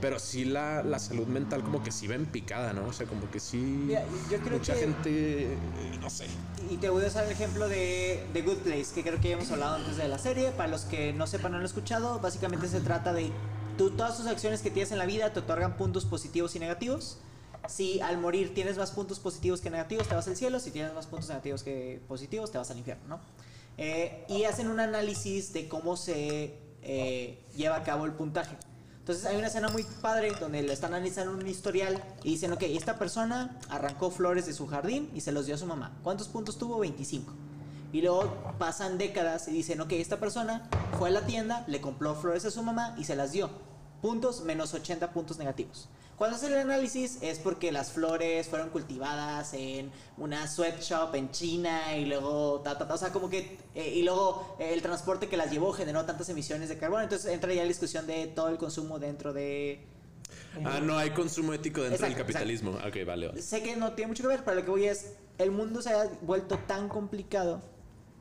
pero 0.00 0.18
sí 0.18 0.44
la, 0.44 0.82
la 0.82 0.98
salud 0.98 1.26
mental 1.26 1.62
como 1.62 1.82
que 1.82 1.90
sí 1.90 2.06
va 2.06 2.14
en 2.14 2.26
picada, 2.26 2.72
¿no? 2.72 2.86
O 2.86 2.92
sea, 2.92 3.06
como 3.06 3.30
que 3.30 3.40
sí... 3.40 3.56
Mira, 3.56 4.04
yo 4.30 4.38
creo 4.40 4.58
mucha 4.58 4.74
que- 4.74 4.80
gente, 4.80 5.42
eh, 5.44 5.58
no 6.00 6.10
sé. 6.10 6.26
Y 6.70 6.76
te 6.76 6.88
voy 6.90 7.04
a 7.04 7.08
usar 7.08 7.24
el 7.24 7.32
ejemplo 7.32 7.68
de 7.68 8.26
The 8.32 8.42
Good 8.42 8.58
Place, 8.58 8.86
que 8.94 9.02
creo 9.02 9.20
que 9.20 9.28
ya 9.30 9.34
hemos 9.36 9.50
hablado 9.50 9.76
antes 9.76 9.96
de 9.96 10.08
la 10.08 10.18
serie. 10.18 10.50
Para 10.50 10.68
los 10.68 10.82
que 10.82 11.12
no 11.12 11.26
sepan 11.26 11.46
o 11.46 11.48
no 11.50 11.56
lo 11.58 11.60
han 11.60 11.66
escuchado, 11.66 12.18
básicamente 12.20 12.68
se 12.68 12.80
trata 12.80 13.12
de 13.12 13.30
tú, 13.78 13.90
todas 13.90 14.16
tus 14.16 14.26
acciones 14.26 14.60
que 14.62 14.70
tienes 14.70 14.90
en 14.92 14.98
la 14.98 15.06
vida 15.06 15.32
te 15.32 15.40
otorgan 15.40 15.76
puntos 15.76 16.04
positivos 16.04 16.56
y 16.56 16.58
negativos. 16.58 17.18
Si 17.68 18.00
al 18.00 18.18
morir 18.18 18.54
tienes 18.54 18.76
más 18.78 18.90
puntos 18.92 19.18
positivos 19.18 19.60
que 19.60 19.70
negativos, 19.70 20.06
te 20.08 20.14
vas 20.14 20.28
al 20.28 20.36
cielo. 20.36 20.60
Si 20.60 20.70
tienes 20.70 20.92
más 20.94 21.06
puntos 21.06 21.28
negativos 21.28 21.62
que 21.62 22.00
positivos, 22.06 22.52
te 22.52 22.58
vas 22.58 22.70
al 22.70 22.78
infierno, 22.78 23.02
¿no? 23.08 23.20
Eh, 23.78 24.24
y 24.28 24.44
hacen 24.44 24.68
un 24.68 24.80
análisis 24.80 25.52
de 25.52 25.68
cómo 25.68 25.96
se 25.96 26.58
eh, 26.82 27.44
lleva 27.56 27.76
a 27.76 27.82
cabo 27.82 28.06
el 28.06 28.12
puntaje. 28.12 28.56
Entonces 28.98 29.24
hay 29.26 29.36
una 29.36 29.46
escena 29.46 29.68
muy 29.68 29.84
padre 30.02 30.32
donde 30.40 30.62
le 30.62 30.72
están 30.72 30.92
analizando 30.94 31.32
un 31.32 31.46
historial 31.46 32.02
y 32.24 32.30
dicen, 32.30 32.52
ok, 32.52 32.62
esta 32.62 32.98
persona 32.98 33.56
arrancó 33.68 34.10
flores 34.10 34.46
de 34.46 34.52
su 34.52 34.66
jardín 34.66 35.10
y 35.14 35.20
se 35.20 35.30
los 35.30 35.46
dio 35.46 35.54
a 35.54 35.58
su 35.58 35.66
mamá. 35.66 35.96
¿Cuántos 36.02 36.26
puntos 36.26 36.58
tuvo? 36.58 36.80
25. 36.80 37.32
Y 37.92 38.00
luego 38.00 38.34
pasan 38.58 38.98
décadas 38.98 39.46
y 39.46 39.52
dicen, 39.52 39.80
ok, 39.80 39.92
esta 39.92 40.18
persona 40.18 40.68
fue 40.98 41.10
a 41.10 41.12
la 41.12 41.24
tienda, 41.24 41.64
le 41.68 41.80
compró 41.80 42.16
flores 42.16 42.44
a 42.46 42.50
su 42.50 42.62
mamá 42.62 42.96
y 42.98 43.04
se 43.04 43.14
las 43.14 43.30
dio. 43.30 43.50
Puntos 44.02 44.42
menos 44.42 44.74
80 44.74 45.12
puntos 45.12 45.38
negativos. 45.38 45.88
Cuando 46.16 46.36
hacen 46.36 46.52
el 46.52 46.58
análisis 46.58 47.18
es 47.20 47.38
porque 47.38 47.70
las 47.72 47.92
flores 47.92 48.48
fueron 48.48 48.70
cultivadas 48.70 49.52
en 49.52 49.90
una 50.16 50.48
sweatshop 50.48 51.14
en 51.14 51.30
China 51.30 51.94
y 51.96 52.06
luego, 52.06 52.60
ta, 52.60 52.78
ta, 52.78 52.88
ta, 52.88 52.94
o 52.94 52.98
sea, 52.98 53.12
como 53.12 53.28
que, 53.28 53.58
eh, 53.74 53.92
y 53.94 54.02
luego 54.02 54.56
eh, 54.58 54.72
el 54.72 54.80
transporte 54.80 55.28
que 55.28 55.36
las 55.36 55.50
llevó 55.50 55.72
generó 55.72 56.04
tantas 56.06 56.28
emisiones 56.30 56.70
de 56.70 56.78
carbono. 56.78 57.02
Entonces 57.02 57.30
entra 57.30 57.52
ya 57.52 57.62
la 57.62 57.68
discusión 57.68 58.06
de 58.06 58.28
todo 58.28 58.48
el 58.48 58.56
consumo 58.56 58.98
dentro 58.98 59.34
de, 59.34 59.84
Ah, 60.64 60.80
no 60.80 60.96
hay 60.98 61.10
consumo 61.10 61.52
ético 61.52 61.82
dentro 61.82 61.96
Exacto, 61.96 62.16
del 62.16 62.26
capitalismo. 62.26 62.70
Ok, 62.72 62.96
vale, 63.06 63.28
vale. 63.28 63.42
Sé 63.42 63.62
que 63.62 63.76
no 63.76 63.92
tiene 63.92 64.08
mucho 64.08 64.22
que 64.22 64.28
ver, 64.28 64.42
pero 64.44 64.56
lo 64.56 64.64
que 64.64 64.70
voy 64.70 64.86
es, 64.86 65.14
el 65.38 65.50
mundo 65.50 65.82
se 65.82 65.90
ha 65.90 66.08
vuelto 66.22 66.58
tan 66.66 66.88
complicado 66.88 67.60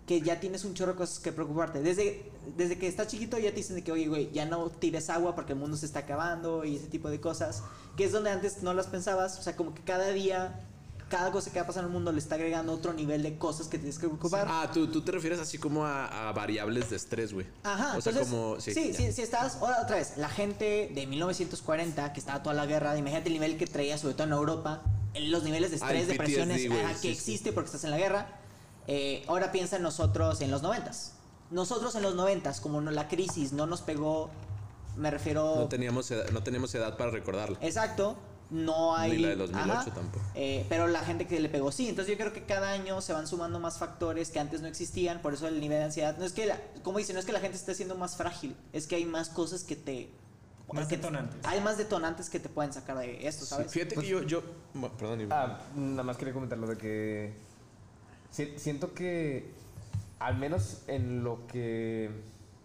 que 0.06 0.22
ya 0.22 0.40
tienes 0.40 0.66
un 0.66 0.74
chorro 0.74 0.94
de 0.94 0.98
cosas 1.00 1.20
que 1.20 1.32
preocuparte. 1.32 1.82
Desde, 1.82 2.32
desde 2.56 2.78
que 2.78 2.88
estás 2.88 3.08
chiquito 3.08 3.38
ya 3.40 3.50
te 3.50 3.58
dicen 3.58 3.76
de 3.76 3.84
que, 3.84 3.92
oye, 3.92 4.08
güey, 4.08 4.32
ya 4.32 4.46
no 4.46 4.70
tires 4.70 5.10
agua 5.10 5.36
porque 5.36 5.54
el 5.54 5.60
mundo 5.60 5.78
se 5.78 5.86
está 5.86 6.00
acabando 6.00 6.64
y 6.64 6.76
ese 6.76 6.88
tipo 6.88 7.10
de 7.10 7.20
cosas, 7.20 7.64
que 7.98 8.06
es 8.06 8.12
donde 8.12 8.30
antes 8.30 8.62
no 8.62 8.74
las 8.74 8.88
pensabas. 8.88 9.40
O 9.40 9.42
sea, 9.42 9.56
como 9.56 9.74
que 9.74 9.82
cada 9.82 10.10
día, 10.10 10.64
cada 11.10 11.32
cosa 11.32 11.52
que 11.52 11.58
va 11.58 11.64
a 11.64 11.68
pasar 11.68 11.82
en 11.82 11.88
el 11.88 11.94
mundo 11.94 12.12
le 12.12 12.20
está 12.20 12.36
agregando 12.36 12.72
otro 12.74 12.94
nivel 12.94 13.24
de 13.24 13.40
cosas 13.40 13.68
que 13.68 13.80
tienes 13.80 13.98
que 13.98 14.08
preocupar. 14.08 14.46
Ah, 14.48 14.70
tú, 14.72 14.88
tú 14.88 15.02
te 15.02 15.12
refieres 15.12 15.40
así 15.40 15.58
como 15.58 15.86
a, 15.86 16.30
a 16.30 16.32
variables 16.34 16.92
de 16.92 16.98
estrés, 16.98 17.34
güey. 17.34 17.48
Ajá, 17.64 17.98
O 17.98 18.02
sea, 18.02 18.12
entonces, 18.12 18.32
como... 18.32 18.62
sí, 18.62 18.74
ya. 18.76 18.96
sí, 18.96 19.12
sí, 19.12 19.22
estás, 19.24 19.56
ahora 19.56 19.82
otra 19.82 19.96
vez, 19.96 20.18
la 20.18 20.30
gente 20.30 20.92
de 20.94 21.08
1940, 21.08 22.14
que 22.14 22.20
estaba 22.20 22.44
toda 22.44 22.54
la 22.54 22.68
guerra, 22.68 22.96
imagínate 22.96 23.30
el 23.30 23.34
nivel 23.34 23.58
que 23.58 23.66
traía, 23.66 23.98
sobre 23.98 24.14
todo 24.14 24.28
en 24.28 24.34
Europa, 24.34 24.84
los 25.20 25.44
niveles 25.44 25.72
de 25.72 25.78
estrés, 25.78 26.08
depresiones, 26.08 26.62
PTSD, 26.62 26.68
güey, 26.68 26.82
ajá, 26.82 26.94
sí, 26.94 27.02
que 27.02 27.16
sí. 27.16 27.20
existe 27.20 27.54
porque 27.54 27.68
estás 27.68 27.86
en 27.86 27.90
la 27.92 27.98
guerra. 27.98 28.42
Eh, 28.88 29.24
ahora 29.28 29.52
piensa 29.52 29.78
en 29.78 29.84
nosotros 29.84 30.42
en 30.42 30.52
los 30.52 30.62
noventas. 30.62 31.14
Nosotros 31.52 31.96
en 31.96 32.04
los 32.04 32.16
noventas, 32.16 32.60
como 32.60 32.82
no, 32.82 32.92
la 32.92 33.08
crisis 33.08 33.54
no 33.54 33.66
nos 33.66 33.82
pegó, 33.82 34.30
me 34.98 35.12
refiero... 35.12 35.56
No 35.56 35.68
teníamos 35.68 36.10
edad, 36.12 36.30
no 36.32 36.42
teníamos 36.44 36.74
edad 36.76 36.98
para 36.98 37.12
recordarlo. 37.12 37.58
Exacto. 37.62 38.16
no 38.50 38.96
hay... 38.96 39.12
Ni 39.14 39.18
la 39.20 39.30
de 39.30 39.36
2008 39.38 39.92
tampoco. 39.94 40.24
eh, 40.36 40.66
pero 40.70 40.88
la 40.88 41.00
gente 41.02 41.28
que 41.28 41.40
le 41.40 41.50
pegó 41.50 41.72
sí. 41.72 41.90
Entonces 41.90 42.12
yo 42.12 42.18
creo 42.20 42.34
que 42.34 42.44
cada 42.46 42.72
año 42.72 43.02
se 43.02 43.14
van 43.14 43.28
sumando 43.28 43.60
más 43.60 43.78
factores 43.78 44.30
que 44.32 44.40
antes 44.40 44.62
no 44.62 44.68
existían. 44.68 45.22
Por 45.22 45.34
eso 45.34 45.48
el 45.48 45.60
nivel 45.60 45.80
de 45.80 45.84
ansiedad... 45.86 46.18
No 46.18 46.26
es 46.26 46.32
que, 46.34 46.46
la- 46.48 46.60
como 46.84 46.98
dicen, 46.98 47.14
no 47.16 47.20
es 47.20 47.26
que 47.26 47.32
la 47.34 47.40
gente 47.40 47.58
esté 47.58 47.74
siendo 47.76 47.96
más 47.96 48.16
frágil. 48.18 48.56
Es 48.74 48.88
que 48.88 48.96
hay 48.96 49.06
más 49.06 49.30
cosas 49.30 49.64
que 49.64 49.76
te... 49.76 50.10
Más 50.74 50.88
que- 50.88 50.98
detonantes. 50.98 51.40
Hay 51.46 51.62
más 51.62 51.78
detonantes 51.78 52.30
que 52.30 52.40
te 52.40 52.50
pueden 52.50 52.74
sacar 52.74 52.98
de 52.98 53.28
esto, 53.28 53.46
Sí, 53.46 53.50
¿sabes? 53.52 53.72
fíjate 53.72 53.96
que 53.96 54.08
yo, 54.08 54.24
yo 54.24 54.42
bueno, 54.74 54.98
perdón, 54.98 55.22
Iván. 55.22 55.40
Ah, 55.52 55.60
nada 55.76 56.04
más 56.04 56.18
quería 56.18 56.34
comentar 56.34 56.58
lo 56.58 56.66
de 56.68 56.76
que 56.78 57.34
si- 58.36 58.54
siento 58.58 58.94
que 58.94 59.46
al 60.20 60.38
menos 60.38 60.82
en 60.88 61.24
lo 61.24 61.46
que 61.48 62.10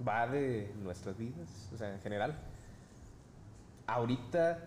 va 0.06 0.26
de 0.26 0.70
nuestras 0.82 1.16
vidas, 1.18 1.48
o 1.74 1.78
sea, 1.78 1.92
en 1.94 2.00
general, 2.00 2.36
ahorita 3.86 4.58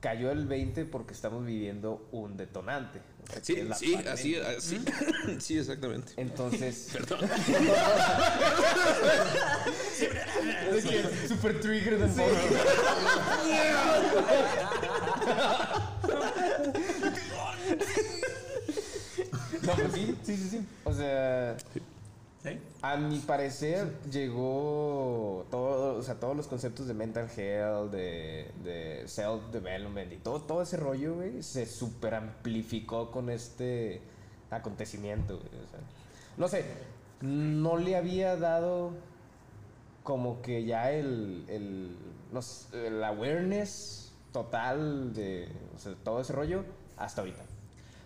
cayó 0.00 0.30
el 0.30 0.46
20 0.46 0.84
porque 0.86 1.12
estamos 1.14 1.44
viviendo 1.44 2.06
un 2.12 2.36
detonante. 2.36 3.00
o 3.28 3.32
sea, 3.32 3.44
sí, 3.44 3.54
que 3.54 3.60
es 3.62 3.68
la 3.68 3.76
sí, 3.76 3.92
pandemia. 3.92 4.12
así, 4.14 4.36
así, 4.36 4.80
sí, 5.40 5.58
exactamente. 5.58 6.12
Entonces, 6.16 6.94
Es 10.72 10.84
que 10.88 11.28
super 11.28 11.60
trigger 11.60 11.98
de 11.98 12.08
No, 19.70 19.76
pues 19.76 19.92
sí, 19.92 20.16
sí, 20.22 20.36
sí, 20.36 20.48
sí. 20.48 20.66
O 20.84 20.92
sea, 20.92 21.56
¿Sí? 22.42 22.58
a 22.82 22.96
mi 22.96 23.18
parecer 23.18 24.00
llegó 24.10 25.46
todo, 25.50 25.96
o 25.96 26.02
sea, 26.02 26.14
todos 26.14 26.36
los 26.36 26.46
conceptos 26.46 26.86
de 26.86 26.94
mental 26.94 27.28
health, 27.36 27.90
de, 27.90 28.50
de 28.64 29.02
self-development 29.06 30.12
y 30.12 30.16
todo, 30.16 30.40
todo 30.40 30.62
ese 30.62 30.76
rollo, 30.76 31.16
güey, 31.16 31.42
se 31.42 31.66
super 31.66 32.14
amplificó 32.14 33.10
con 33.10 33.28
este 33.30 34.00
acontecimiento, 34.50 35.36
güey. 35.38 35.48
O 35.48 35.68
sea, 35.68 35.80
no 36.36 36.48
sé, 36.48 36.64
no 37.20 37.76
le 37.76 37.96
había 37.96 38.36
dado 38.36 38.92
como 40.02 40.40
que 40.40 40.64
ya 40.64 40.90
el, 40.92 41.44
el, 41.48 41.96
no 42.32 42.40
sé, 42.42 42.86
el 42.86 43.04
awareness 43.04 44.12
total 44.32 45.12
de 45.12 45.48
o 45.76 45.78
sea, 45.78 45.94
todo 46.02 46.20
ese 46.20 46.32
rollo 46.32 46.64
hasta 46.96 47.20
ahorita. 47.20 47.42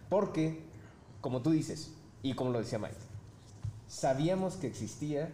Porque, 0.08 0.60
como 1.24 1.40
tú 1.40 1.52
dices, 1.52 1.90
y 2.22 2.34
como 2.34 2.50
lo 2.50 2.58
decía 2.58 2.78
Mike, 2.78 2.98
sabíamos 3.86 4.56
que 4.56 4.66
existía, 4.66 5.30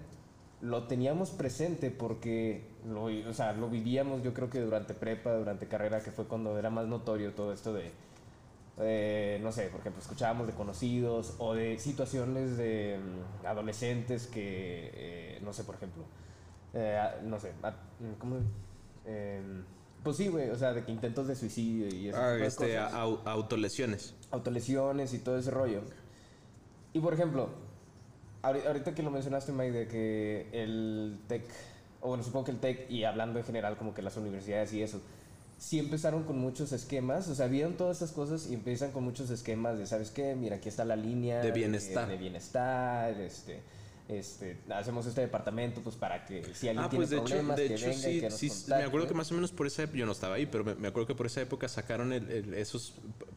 lo 0.60 0.84
teníamos 0.84 1.30
presente 1.30 1.90
porque 1.90 2.62
lo, 2.88 3.06
o 3.06 3.34
sea, 3.34 3.54
lo 3.54 3.68
vivíamos 3.68 4.22
yo 4.22 4.32
creo 4.32 4.48
que 4.48 4.60
durante 4.60 4.94
prepa, 4.94 5.32
durante 5.32 5.66
carrera, 5.66 6.00
que 6.00 6.12
fue 6.12 6.26
cuando 6.26 6.56
era 6.56 6.70
más 6.70 6.86
notorio 6.86 7.34
todo 7.34 7.52
esto 7.52 7.72
de, 7.74 7.90
eh, 8.78 9.40
no 9.42 9.50
sé, 9.50 9.66
por 9.66 9.80
ejemplo, 9.80 10.00
escuchábamos 10.00 10.46
de 10.46 10.52
conocidos 10.52 11.34
o 11.38 11.54
de 11.54 11.76
situaciones 11.80 12.56
de 12.56 13.00
mm, 13.42 13.46
adolescentes 13.46 14.28
que, 14.28 14.92
eh, 14.94 15.40
no 15.42 15.52
sé, 15.52 15.64
por 15.64 15.74
ejemplo, 15.74 16.04
eh, 16.72 17.00
no 17.24 17.40
sé, 17.40 17.50
¿cómo? 18.20 18.36
Pues 20.02 20.16
sí, 20.16 20.28
güey, 20.28 20.48
o 20.50 20.56
sea, 20.56 20.72
de 20.72 20.82
que 20.84 20.92
intentos 20.92 21.26
de 21.28 21.36
suicidio 21.36 21.86
y 21.94 22.08
ese 22.08 22.16
Ah, 22.18 22.34
este, 22.36 22.74
cosas 22.76 22.92
au- 22.94 23.20
autolesiones. 23.26 24.14
autolesiones 24.30 25.12
y 25.12 25.18
todo 25.18 25.38
ese 25.38 25.50
rollo. 25.50 25.82
Y 26.94 27.00
por 27.00 27.12
ejemplo, 27.14 27.50
ahori- 28.42 28.66
ahorita 28.66 28.94
que 28.94 29.02
lo 29.02 29.10
mencionaste, 29.10 29.52
Mike, 29.52 29.72
de 29.72 29.88
que 29.88 30.46
el 30.52 31.18
TEC, 31.28 31.44
o 32.00 32.08
bueno, 32.08 32.22
supongo 32.24 32.46
que 32.46 32.50
el 32.52 32.58
TEC, 32.60 32.90
y 32.90 33.04
hablando 33.04 33.38
en 33.38 33.44
general 33.44 33.76
como 33.76 33.92
que 33.94 34.00
las 34.02 34.16
universidades 34.16 34.72
y 34.72 34.82
eso, 34.82 35.00
sí 35.58 35.78
empezaron 35.78 36.24
con 36.24 36.38
muchos 36.38 36.72
esquemas, 36.72 37.28
o 37.28 37.34
sea, 37.34 37.46
vieron 37.46 37.74
todas 37.74 37.98
estas 38.00 38.12
cosas 38.12 38.48
y 38.50 38.54
empiezan 38.54 38.92
con 38.92 39.04
muchos 39.04 39.28
esquemas 39.28 39.76
de, 39.76 39.86
¿sabes 39.86 40.10
qué? 40.10 40.34
Mira, 40.34 40.56
aquí 40.56 40.70
está 40.70 40.86
la 40.86 40.96
línea 40.96 41.40
De 41.42 41.52
bienestar. 41.52 42.08
De, 42.08 42.16
bienestar, 42.16 43.12
este... 43.20 43.60
Este, 44.10 44.60
hacemos 44.74 45.06
este 45.06 45.20
departamento 45.20 45.82
pues 45.82 45.94
para 45.94 46.24
que 46.26 46.42
si 46.52 46.68
alguien 46.68 46.84
Ah, 46.84 46.90
tiene 46.90 47.04
pues 47.06 47.10
de 47.10 47.16
hecho, 47.18 47.24
problemas 47.26 47.56
de 47.56 47.68
que 47.68 47.74
hecho 47.74 47.86
venga 47.86 48.08
y 48.08 48.12
sí, 48.14 48.20
que 48.20 48.28
nos 48.28 48.38
sí, 48.40 48.52
me 48.68 48.82
acuerdo 48.82 49.06
que 49.06 49.14
más 49.14 49.30
o 49.30 49.34
menos 49.36 49.52
por 49.52 49.68
esa 49.68 49.84
época, 49.84 49.98
yo 49.98 50.06
no 50.06 50.10
estaba 50.12 50.34
ahí, 50.34 50.46
pero 50.46 50.64
me, 50.64 50.74
me 50.74 50.88
acuerdo 50.88 51.06
que 51.06 51.14
por 51.14 51.26
esa 51.26 51.40
época 51.42 51.68
sacaron 51.68 52.12
el- 52.12 52.28
el- 52.28 52.54
esos 52.54 52.94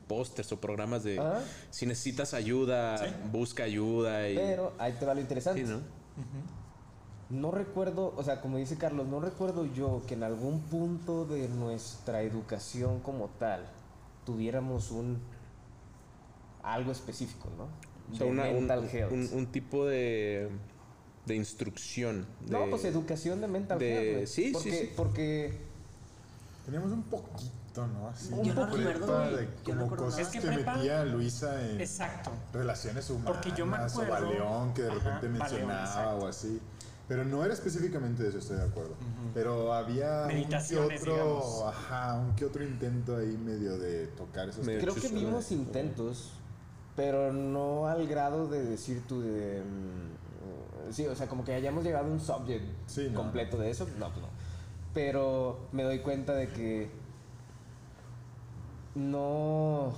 pósters 0.07 0.51
o 0.51 0.59
programas 0.59 1.03
de 1.03 1.19
Ajá. 1.19 1.41
si 1.69 1.85
necesitas 1.85 2.33
ayuda, 2.33 3.05
busca 3.31 3.63
ayuda 3.65 4.27
y... 4.29 4.35
pero 4.35 4.73
ahí 4.79 4.93
te 4.93 5.05
va 5.05 5.13
lo 5.13 5.21
interesante 5.21 5.63
Sí, 5.63 5.69
¿no? 5.71 5.79
No 7.29 7.51
recuerdo, 7.51 8.13
o 8.17 8.23
sea, 8.23 8.41
como 8.41 8.57
dice 8.57 8.77
Carlos, 8.77 9.07
no 9.07 9.19
recuerdo 9.19 9.65
yo 9.65 10.01
que 10.07 10.15
en 10.15 10.23
algún 10.23 10.61
punto 10.61 11.25
de 11.25 11.47
nuestra 11.49 12.21
educación 12.23 12.99
como 12.99 13.27
tal 13.39 13.65
tuviéramos 14.25 14.89
un 14.91 15.19
algo 16.63 16.91
específico, 16.91 17.49
¿no? 17.57 17.67
O 18.11 18.15
sea, 18.15 18.25
De 18.25 18.31
una- 18.31 18.43
un, 18.49 18.53
mental 18.55 18.89
health. 18.91 19.11
un- 19.11 19.29
un 19.33 19.45
tipo 19.47 19.85
de, 19.85 20.49
de 21.25 21.35
instrucción. 21.35 22.25
no, 22.49 22.61
de- 22.61 22.67
pues 22.67 22.83
educación 22.85 23.41
de 23.41 23.47
mental 23.47 23.79
de- 23.79 24.19
health. 24.19 24.27
sí, 24.27 24.45
sí, 24.47 24.51
porque, 24.53 24.71
sí. 24.71 24.89
Porque 24.95 25.57
Teníamos 26.65 26.93
un 26.93 27.03
poquito, 27.03 27.87
¿no? 27.87 28.07
Así, 28.07 28.29
Yo 28.41 28.53
no 28.53 28.65
recuerdo, 28.67 29.19
de 29.35 29.47
Yo 29.65 29.75
no 29.75 29.81
como 29.81 29.85
acuerdo 29.85 30.05
cosas. 30.05 30.19
Es 30.21 30.27
que, 30.29 30.39
que 30.39 30.47
prepa- 30.47 30.77
metía 30.77 31.03
Luisa 31.03 31.69
en 31.69 31.81
Exacto. 31.81 32.31
relaciones 32.53 33.09
humanas 33.09 33.33
Porque 33.33 33.51
yo 33.57 33.65
me 33.65 33.77
o 33.77 33.81
acuerdo- 33.81 34.11
Baleón, 34.13 34.73
que 34.73 34.83
de 34.83 34.91
Ajá, 34.91 34.99
repente 35.19 35.27
mencionaba 35.39 36.15
o 36.15 36.25
así. 36.27 36.61
Pero 37.09 37.25
no 37.25 37.43
era 37.43 37.53
específicamente 37.53 38.23
de 38.23 38.29
eso, 38.29 38.37
estoy 38.37 38.55
de 38.57 38.63
acuerdo. 38.63 38.95
Pero 39.33 39.73
había 39.73 40.21
un 40.23 40.27
que 40.29 40.33
Meditaciones, 40.35 41.01
otro, 41.01 41.13
digamos. 41.15 41.63
ajá, 41.67 42.13
un 42.15 42.33
que 42.37 42.45
otro 42.45 42.63
intento 42.63 43.17
ahí 43.17 43.37
medio 43.37 43.77
de 43.77 44.07
tocar 44.07 44.47
esos 44.47 44.65
creo 44.65 44.95
que 44.95 45.09
vimos 45.09 45.51
intentos, 45.51 46.31
pero 46.95 47.33
no 47.33 47.87
al 47.87 48.07
grado 48.07 48.47
de 48.47 48.63
decir 48.63 49.03
tú 49.07 49.21
de... 49.21 49.61
mm, 49.61 50.91
sí, 50.93 51.07
o 51.07 51.15
sea, 51.15 51.27
como 51.27 51.43
que 51.43 51.53
hayamos 51.53 51.83
llegado 51.83 52.05
a 52.07 52.11
un 52.11 52.19
subject 52.19 52.63
Sí, 52.87 53.07
no. 53.11 53.21
completo 53.21 53.57
de 53.57 53.69
eso, 53.71 53.87
no, 53.97 54.09
pues 54.09 54.21
no. 54.21 54.29
Pero 54.93 55.67
me 55.71 55.83
doy 55.83 55.99
cuenta 55.99 56.33
de 56.33 56.49
que 56.49 56.89
no... 58.95 59.87
O 59.87 59.95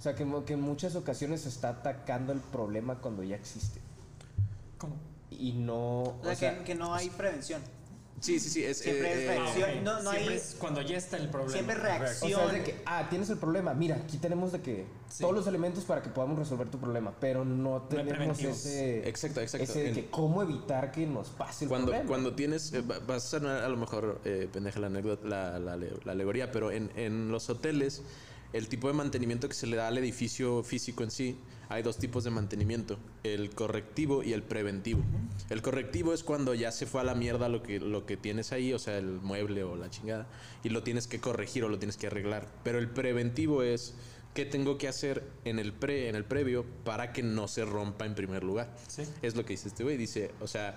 sea, 0.00 0.14
que, 0.14 0.26
que 0.44 0.52
en 0.54 0.60
muchas 0.60 0.96
ocasiones 0.96 1.42
se 1.42 1.48
está 1.48 1.70
atacando 1.70 2.32
el 2.32 2.40
problema 2.40 2.96
cuando 2.96 3.22
ya 3.22 3.36
existe. 3.36 3.80
¿Cómo? 4.78 4.96
Y 5.30 5.52
no... 5.52 6.02
O 6.02 6.18
sea, 6.22 6.32
o 6.32 6.34
sea, 6.36 6.58
que, 6.58 6.64
que 6.64 6.74
no 6.74 6.94
hay 6.94 7.08
prevención. 7.10 7.62
Sí, 8.24 8.40
sí, 8.40 8.48
sí. 8.48 8.64
Es, 8.64 8.78
Siempre 8.78 9.12
es 9.12 9.18
eh, 9.18 9.26
real. 9.28 9.42
Ah, 9.46 9.52
Sí, 9.54 9.62
ok. 9.62 9.68
no- 9.82 10.02
no 10.02 10.10
Siempre 10.12 10.32
hay- 10.32 10.38
es 10.38 10.56
cuando 10.58 10.80
ya 10.80 10.96
está 10.96 11.18
el 11.18 11.28
problema. 11.28 11.52
Siempre 11.52 11.76
O 11.76 11.78
reacción. 11.80 12.30
sea, 12.30 12.46
es 12.46 12.52
de 12.52 12.62
que, 12.62 12.82
ah, 12.86 13.06
tienes 13.10 13.28
el 13.28 13.36
problema. 13.36 13.74
Mira, 13.74 13.96
aquí 13.96 14.16
tenemos 14.16 14.50
de 14.52 14.62
que 14.62 14.86
Sí. 15.10 15.20
todos 15.22 15.34
los 15.34 15.46
elementos 15.46 15.84
para 15.84 16.00
que 16.02 16.08
podamos 16.08 16.38
resolver 16.38 16.68
tu 16.70 16.78
problema, 16.78 17.12
pero 17.20 17.44
no 17.44 17.82
tenemos 17.82 18.40
ese. 18.40 19.06
Exacto, 19.06 19.42
exacto. 19.42 19.64
Ese 19.64 19.80
de 19.82 19.88
En- 19.90 19.94
que 19.94 20.06
cómo 20.10 20.42
evitar 20.42 20.90
que 20.90 21.06
nos 21.06 21.28
pase 21.28 21.66
el 21.66 21.68
cuando, 21.68 21.88
problema. 21.88 22.08
cuando 22.08 22.34
tienes, 22.34 22.72
eh, 22.72 22.80
va- 22.80 22.98
vas 23.00 23.24
a 23.26 23.28
sonar 23.38 23.62
a 23.62 23.68
lo 23.68 23.76
mejor 23.76 24.20
eh, 24.24 24.48
pendeja 24.50 24.80
la 24.80 24.86
anécdota, 24.86 25.28
la, 25.28 25.58
la, 25.58 25.76
la 25.76 26.12
alegoría, 26.12 26.50
pero 26.50 26.70
en, 26.70 26.90
en 26.96 27.30
los 27.30 27.50
hoteles, 27.50 28.00
el 28.54 28.68
tipo 28.68 28.86
de 28.86 28.94
mantenimiento 28.94 29.48
que 29.48 29.54
se 29.54 29.66
le 29.66 29.76
da 29.76 29.88
al 29.88 29.98
edificio 29.98 30.62
físico 30.62 31.02
en 31.02 31.10
sí, 31.10 31.36
hay 31.68 31.82
dos 31.82 31.98
tipos 31.98 32.22
de 32.22 32.30
mantenimiento, 32.30 33.00
el 33.24 33.50
correctivo 33.50 34.22
y 34.22 34.32
el 34.32 34.44
preventivo. 34.44 35.02
El 35.50 35.60
correctivo 35.60 36.14
es 36.14 36.22
cuando 36.22 36.54
ya 36.54 36.70
se 36.70 36.86
fue 36.86 37.00
a 37.00 37.04
la 37.04 37.16
mierda 37.16 37.48
lo 37.48 37.64
que, 37.64 37.80
lo 37.80 38.06
que 38.06 38.16
tienes 38.16 38.52
ahí, 38.52 38.72
o 38.72 38.78
sea, 38.78 38.96
el 38.96 39.20
mueble 39.20 39.64
o 39.64 39.74
la 39.74 39.90
chingada, 39.90 40.28
y 40.62 40.68
lo 40.68 40.84
tienes 40.84 41.08
que 41.08 41.18
corregir 41.18 41.64
o 41.64 41.68
lo 41.68 41.80
tienes 41.80 41.96
que 41.96 42.06
arreglar. 42.06 42.46
Pero 42.62 42.78
el 42.78 42.88
preventivo 42.88 43.64
es 43.64 43.94
qué 44.34 44.44
tengo 44.44 44.78
que 44.78 44.86
hacer 44.86 45.24
en 45.44 45.58
el, 45.58 45.72
pre, 45.72 46.08
en 46.08 46.14
el 46.14 46.24
previo 46.24 46.64
para 46.84 47.12
que 47.12 47.24
no 47.24 47.48
se 47.48 47.64
rompa 47.64 48.06
en 48.06 48.14
primer 48.14 48.44
lugar. 48.44 48.72
Sí. 48.86 49.02
Es 49.20 49.34
lo 49.34 49.44
que 49.44 49.54
dice 49.54 49.66
este 49.66 49.82
güey. 49.82 49.96
Dice, 49.96 50.30
o 50.40 50.46
sea, 50.46 50.76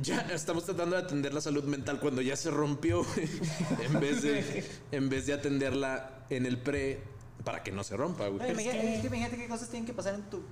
ya 0.00 0.20
estamos 0.32 0.64
tratando 0.64 0.96
de 0.96 1.02
atender 1.02 1.34
la 1.34 1.40
salud 1.40 1.64
mental 1.64 2.00
cuando 2.00 2.22
ya 2.22 2.36
se 2.36 2.50
rompió, 2.50 3.04
en 3.84 4.00
vez 4.00 4.22
de 4.22 4.64
en 4.92 5.08
vez 5.08 5.26
de 5.26 5.34
atenderla 5.34 6.24
en 6.30 6.46
el 6.46 6.58
pre 6.58 7.02
para 7.44 7.62
que 7.62 7.72
no 7.72 7.84
se 7.84 7.96
rompa, 7.96 8.28
güey. 8.28 8.40
Oye, 8.42 8.52
Es 8.52 8.52
imagínate, 8.52 8.80
que- 8.80 8.94
es 8.94 9.00
que 9.00 9.06
imagínate 9.08 9.36
qué 9.36 9.48
cosas 9.48 9.68
tienen 9.68 9.86
que 9.86 9.92
pasar 9.94 10.14
en 10.14 10.22
tu. 10.30 10.38
eh, 10.38 10.42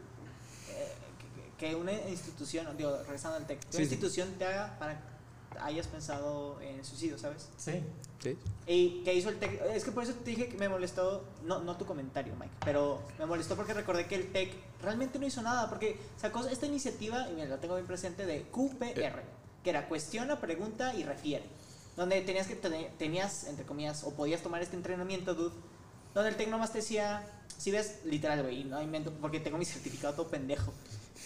que, 1.58 1.66
que 1.68 1.74
una 1.74 1.92
institución, 1.92 2.66
digo, 2.76 2.96
regresando 3.04 3.36
al 3.38 3.46
TEC, 3.46 3.60
que 3.60 3.66
Sí, 3.70 3.76
una 3.78 3.86
sí. 3.88 3.94
institución 3.94 4.28
te 4.38 4.44
haga 4.44 4.78
para 4.78 4.94
que 4.98 5.09
hayas 5.60 5.86
pensado 5.88 6.60
en 6.60 6.84
suicidio, 6.84 7.18
¿sabes? 7.18 7.48
Sí. 7.56 7.82
¿Sí? 8.22 8.36
Y 8.66 9.02
que 9.02 9.14
hizo 9.14 9.30
el 9.30 9.38
TEC. 9.38 9.60
Es 9.74 9.84
que 9.84 9.90
por 9.92 10.04
eso 10.04 10.12
te 10.14 10.30
dije 10.30 10.48
que 10.48 10.56
me 10.58 10.68
molestó, 10.68 11.24
no, 11.44 11.60
no 11.60 11.76
tu 11.76 11.86
comentario, 11.86 12.34
Mike, 12.38 12.52
pero 12.64 13.00
me 13.18 13.26
molestó 13.26 13.56
porque 13.56 13.72
recordé 13.74 14.06
que 14.06 14.14
el 14.14 14.30
TEC 14.30 14.52
realmente 14.82 15.18
no 15.18 15.26
hizo 15.26 15.40
nada, 15.42 15.68
porque 15.68 15.98
sacó 16.20 16.46
esta 16.46 16.66
iniciativa, 16.66 17.28
y 17.30 17.34
me 17.34 17.46
la 17.46 17.58
tengo 17.58 17.74
bien 17.74 17.86
presente, 17.86 18.26
de 18.26 18.42
QPR, 18.50 19.22
que 19.64 19.70
era 19.70 19.88
cuestiona, 19.88 20.40
pregunta 20.40 20.94
y 20.94 21.02
refiere. 21.04 21.44
Donde 21.96 22.20
tenías 22.22 22.46
que 22.46 22.56
tener- 22.56 22.90
tenías, 22.98 23.44
entre 23.44 23.64
comillas, 23.64 24.04
o 24.04 24.12
podías 24.12 24.42
tomar 24.42 24.62
este 24.62 24.76
entrenamiento, 24.76 25.34
dude, 25.34 25.54
donde 26.14 26.30
el 26.30 26.36
TEC 26.36 26.48
nomás 26.48 26.72
te 26.72 26.78
decía, 26.78 27.26
si 27.58 27.70
ves, 27.70 28.00
literal, 28.04 28.42
güey, 28.42 28.64
no 28.64 28.80
invento, 28.82 29.12
porque 29.20 29.40
tengo 29.40 29.58
mi 29.58 29.64
certificado 29.66 30.14
todo 30.14 30.28
pendejo, 30.28 30.72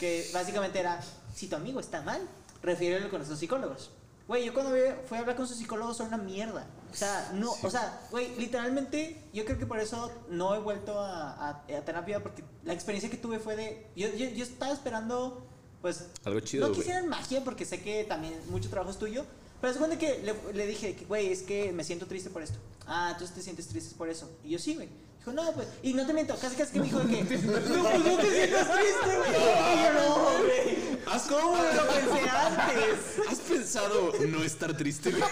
que 0.01 0.29
básicamente 0.33 0.79
era, 0.81 1.01
si 1.35 1.49
tu 1.49 1.57
amigo 1.57 1.81
está 1.81 2.03
mal, 2.03 2.21
refiérelo 2.63 3.11
con 3.11 3.19
nuestros 3.19 3.39
psicólogos. 3.39 3.91
Güey, 4.27 4.45
yo 4.47 4.55
cuando 4.55 4.73
fui 5.07 5.19
a 5.19 5.21
hablar 5.21 5.37
con 5.37 5.47
su 5.47 5.55
psicólogo 5.55 5.93
son 5.93 6.07
una 6.09 6.17
mierda. 6.17 6.67
O 6.91 6.97
sea, 6.97 7.31
no, 7.35 7.53
o 7.63 7.71
sea, 7.71 8.01
güey, 8.11 8.35
literalmente, 8.37 9.21
yo 9.35 9.45
creo 9.45 9.59
que 9.59 9.67
por 9.67 9.79
eso 9.81 10.11
no 10.31 10.55
he 10.55 10.59
vuelto 10.61 10.99
a, 10.99 11.33
a- 11.33 11.51
a 11.77 11.85
terapia, 11.85 12.23
porque 12.23 12.43
la 12.63 12.73
experiencia 12.73 13.11
que 13.11 13.17
tuve 13.19 13.39
fue 13.39 13.57
de. 13.57 13.87
Yo, 13.97 14.09
yo, 14.09 14.27
yo 14.31 14.45
estaba 14.45 14.73
esperando, 14.73 15.45
pues. 15.83 16.07
Algo 16.25 16.41
chido, 16.41 16.69
No 16.69 16.75
quisieran 16.75 17.09
magia, 17.09 17.43
porque 17.45 17.65
sé 17.67 17.83
que 17.83 18.05
también 18.05 18.35
mucho 18.49 18.71
trabajo 18.71 18.91
es 18.93 18.99
tuyo. 18.99 19.27
Pero 19.61 19.73
es 19.73 19.79
cuando 19.79 19.99
que 19.99 20.19
le, 20.23 20.53
le 20.53 20.67
dije, 20.67 21.05
güey, 21.09 21.33
es 21.33 21.43
que 21.43 21.73
me 21.73 21.85
siento 21.85 22.07
triste 22.07 22.31
por 22.31 22.43
esto. 22.43 22.59
Ah, 22.87 23.09
entonces 23.13 23.35
te 23.35 23.43
sientes 23.43 23.67
triste 23.67 23.95
por 23.97 24.09
eso. 24.09 24.31
Y 24.45 24.51
yo 24.51 24.59
sí, 24.59 24.75
güey. 24.75 24.89
Dijo, 25.27 25.33
no, 25.33 25.53
pues. 25.53 25.67
Y 25.83 25.95
no 25.95 26.07
te 26.07 26.13
miento, 26.13 26.37
casi 26.39 26.55
casi 26.57 26.73
que 26.75 26.81
me 26.81 26.85
dijo 26.87 27.01
de 27.01 27.07
que. 27.27 27.37
No, 27.47 27.53
pues 27.53 28.05
no 28.05 28.17
te 28.19 28.31
sientas 28.31 28.69
triste, 28.73 29.17
güey. 29.17 29.31
Y 29.31 29.83
yo 29.83 29.93
no, 29.95 30.15
güey. 30.39 30.95
¿Has, 31.11 31.23
¿Cómo 31.23 31.57
lo 31.57 31.87
pensé 31.87 32.29
antes? 32.31 33.29
¿Has 33.31 33.39
pensado 33.41 34.13
no 34.29 34.43
estar 34.43 34.77
triste, 34.77 35.11
güey? 35.13 35.23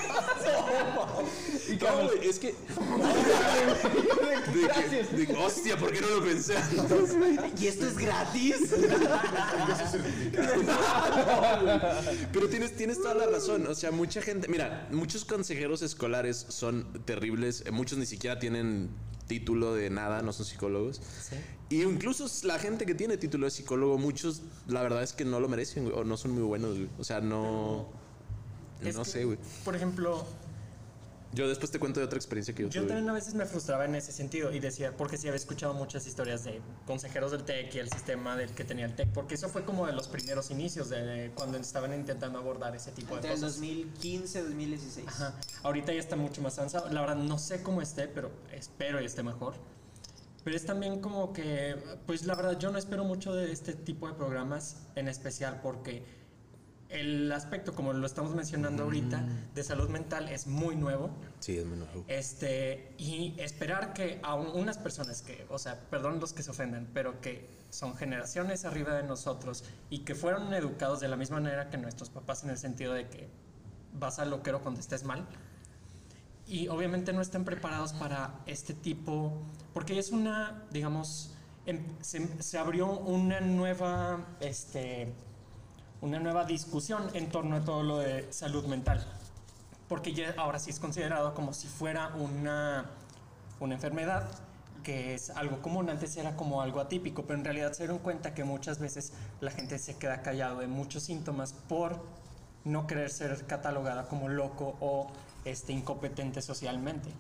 No, 1.81 2.05
güey, 2.09 2.29
es 2.29 2.39
que. 2.39 2.49
De 2.49 2.55
que- 4.53 4.67
Gracias. 4.67 5.17
de 5.17 5.27
que, 5.27 5.35
hostia, 5.35 5.77
¿por 5.77 5.93
qué 5.93 6.01
no 6.01 6.09
lo 6.09 6.23
pensé 6.25 6.57
antes? 6.57 7.17
¿Y 7.61 7.67
esto 7.67 7.87
es 7.87 7.97
gratis? 7.99 8.57
Pero 12.33 12.49
tienes, 12.49 12.77
tienes 12.77 13.01
toda 13.01 13.15
la 13.15 13.27
razón. 13.27 13.67
O 13.67 13.75
sea, 13.75 13.91
mucha 13.91 14.23
gente. 14.23 14.49
Mira, 14.49 14.89
muchos 14.91 15.25
consejeros 15.25 15.83
escolares 15.83 16.47
son 16.49 17.05
terribles. 17.05 17.63
eh, 17.67 17.71
Muchos 17.71 17.99
ni 17.99 18.07
siquiera 18.07 18.39
tienen 18.39 18.91
título 19.33 19.73
de 19.75 19.89
nada, 19.89 20.21
no 20.21 20.31
son 20.35 20.45
psicólogos. 20.45 21.01
Y 21.71 21.83
incluso 21.83 22.27
la 22.47 22.59
gente 22.59 22.85
que 22.85 22.95
tiene 22.95 23.17
título 23.17 23.47
de 23.47 23.51
psicólogo, 23.51 23.97
muchos, 23.97 24.43
la 24.69 24.83
verdad 24.83 25.03
es 25.03 25.15
que 25.15 25.25
no 25.25 25.41
lo 25.41 25.49
merecen, 25.49 25.85
güey, 25.85 25.97
o 25.97 26.05
no 26.05 26.19
son 26.19 26.33
muy 26.33 26.43
buenos, 26.43 26.77
güey. 26.77 26.91
O 26.99 27.05
sea, 27.05 27.23
no. 27.23 27.87
Es 28.83 28.95
no 28.95 29.05
que, 29.05 29.11
sé, 29.11 29.25
güey. 29.25 29.39
Por 29.65 29.75
ejemplo, 29.75 30.27
Yo 31.35 31.49
después 31.49 31.71
te 31.71 31.79
cuento 31.79 31.99
de 32.01 32.05
otra 32.07 32.19
experiencia 32.19 32.55
que 32.55 32.65
yo, 32.65 32.69
Yo 32.69 32.81
tuve. 32.83 32.89
también 32.89 33.09
a 33.09 33.15
veces 33.15 33.33
me 33.35 33.47
frustraba 33.47 33.87
en 33.87 33.95
ese 33.95 34.13
sentido 34.13 34.53
y 34.53 34.61
decía, 34.61 34.95
porque 34.97 35.17
sí 35.17 35.29
había 35.29 35.37
escuchado 35.39 35.73
muchas 35.73 36.07
historias 36.07 36.45
de 36.45 36.61
consejeros 36.87 37.31
del 37.33 37.45
TEC 37.45 37.75
y 37.75 37.79
el 37.79 37.89
sistema 37.91 38.37
del 38.37 38.51
que 38.51 38.65
tenía 38.65 38.85
el 38.85 38.95
TEC, 38.95 39.09
porque 39.15 39.37
eso 39.37 39.49
fue 39.49 39.65
como 39.65 39.87
de 39.87 39.93
los 39.95 40.09
primeros 40.09 40.51
inicios 40.51 40.91
de 40.91 41.33
cuando 41.35 41.57
estaban 41.57 41.95
intentando 41.95 42.39
abordar 42.39 42.77
ese 42.77 42.93
tipo 42.93 43.15
Entre 43.15 43.31
de 43.31 43.37
el 43.37 43.41
cosas. 43.41 43.57
2015 43.57 44.39
y 44.39 44.43
2016. 44.43 45.09
Ajá. 45.09 45.35
Ahorita 45.63 45.93
ya 45.95 46.01
está 46.01 46.17
mucho 46.17 46.43
más 46.43 46.59
avanzado. 46.59 46.91
La 46.91 47.01
verdad 47.01 47.17
no 47.17 47.39
sé 47.39 47.63
cómo 47.63 47.81
esté, 47.81 48.09
pero 48.09 48.31
espero 48.53 49.01
y 49.01 49.07
esté 49.07 49.23
mejor. 49.23 49.55
Pero 50.45 50.57
es 50.57 50.67
también 50.67 51.01
como 51.01 51.33
que, 51.33 51.77
pues 52.05 52.27
la 52.27 52.35
verdad 52.35 52.59
yo 52.59 52.71
no 52.73 52.79
espero 52.79 53.05
mucho 53.05 53.33
de 53.33 53.53
este 53.53 53.75
tipo 53.75 54.09
de 54.09 54.15
programas 54.15 54.83
en 54.97 55.09
especial 55.09 55.61
porque 55.63 56.05
el 56.93 57.31
aspecto, 57.33 57.75
como 57.75 57.93
lo 57.93 58.07
estamos 58.07 58.35
mencionando 58.35 58.85
ahorita, 58.85 59.25
de 59.55 59.65
salud 59.65 59.89
mental 59.89 60.29
es 60.29 60.47
muy 60.47 60.77
nuevo. 60.77 61.11
Sí, 61.41 61.57
es 61.59 61.65
menos. 61.67 61.89
Este, 62.09 62.95
y 62.99 63.35
esperar 63.39 63.93
que 63.95 64.21
a 64.23 64.35
un- 64.35 64.49
unas 64.49 64.79
personas 64.79 65.23
que, 65.23 65.47
o 65.49 65.59
sea, 65.59 65.81
perdón 65.91 66.21
los 66.21 66.33
que 66.33 66.43
se 66.43 66.51
ofenden, 66.51 66.89
pero 66.93 67.21
que 67.21 67.49
son 67.71 67.97
generaciones 67.97 68.65
arriba 68.65 68.95
de 68.95 69.03
nosotros 69.03 69.65
y 69.91 70.01
que 70.01 70.15
fueron 70.15 70.53
educados 70.55 71.01
de 71.01 71.09
la 71.09 71.17
misma 71.17 71.41
manera 71.41 71.71
que 71.71 71.79
nuestros 71.79 72.11
papás 72.11 72.45
en 72.45 72.51
el 72.51 72.59
sentido 72.59 72.93
de 72.93 73.09
que 73.09 73.29
vas 73.95 74.19
al 74.19 74.31
loquero 74.31 74.61
cuando 74.63 74.81
estés 74.81 75.05
mal. 75.05 75.27
Y 76.47 76.69
obviamente 76.69 77.13
no 77.13 77.23
están 77.23 77.45
preparados 77.45 77.93
para 77.95 78.41
este 78.47 78.75
tipo, 78.75 79.33
porque 79.73 79.99
es 79.99 80.11
una, 80.11 80.65
digamos, 80.71 81.35
em- 81.67 81.85
se, 82.01 82.43
se 82.43 82.59
abrió 82.59 82.91
una 82.99 83.41
nueva, 83.41 84.27
este, 84.41 85.13
una 86.03 86.21
nueva 86.21 86.45
discusión 86.45 87.09
en 87.15 87.31
torno 87.31 87.57
a 87.57 87.65
todo 87.65 87.83
lo 87.83 87.99
de 87.99 88.31
salud 88.31 88.67
mental 88.67 89.07
porque 89.93 90.15
ya 90.15 90.33
ahora 90.39 90.59
sí 90.59 90.71
es 90.71 90.81
considerado 90.81 91.35
como 91.35 91.53
si 91.53 91.69
fuera 91.69 92.15
una, 92.15 92.87
una 93.61 93.75
enfermedad 93.75 94.27
que 94.83 95.13
es 95.13 95.29
algo 95.29 95.61
común, 95.61 95.91
antes 95.91 96.17
era 96.17 96.35
como 96.35 96.63
algo 96.63 96.81
atípico, 96.81 97.25
pero 97.25 97.39
en 97.39 97.45
realidad 97.45 97.75
se 97.75 97.83
dieron 97.83 97.99
cuenta 97.99 98.33
que 98.33 98.43
muchas 98.43 98.79
veces 98.79 99.13
la 99.43 99.51
gente 99.51 99.79
se 99.79 99.99
queda 99.99 100.23
callado 100.23 100.61
de 100.61 100.67
muchos 100.67 101.03
síntomas 101.03 101.53
por 101.53 102.03
no 102.65 102.87
querer 102.87 103.11
ser 103.11 103.45
catalogada 103.47 104.09
como 104.09 104.31
loco 104.31 104.79
o 104.81 105.09
este, 105.45 105.75
incompetente 105.75 106.41
socialmente. 106.41 107.11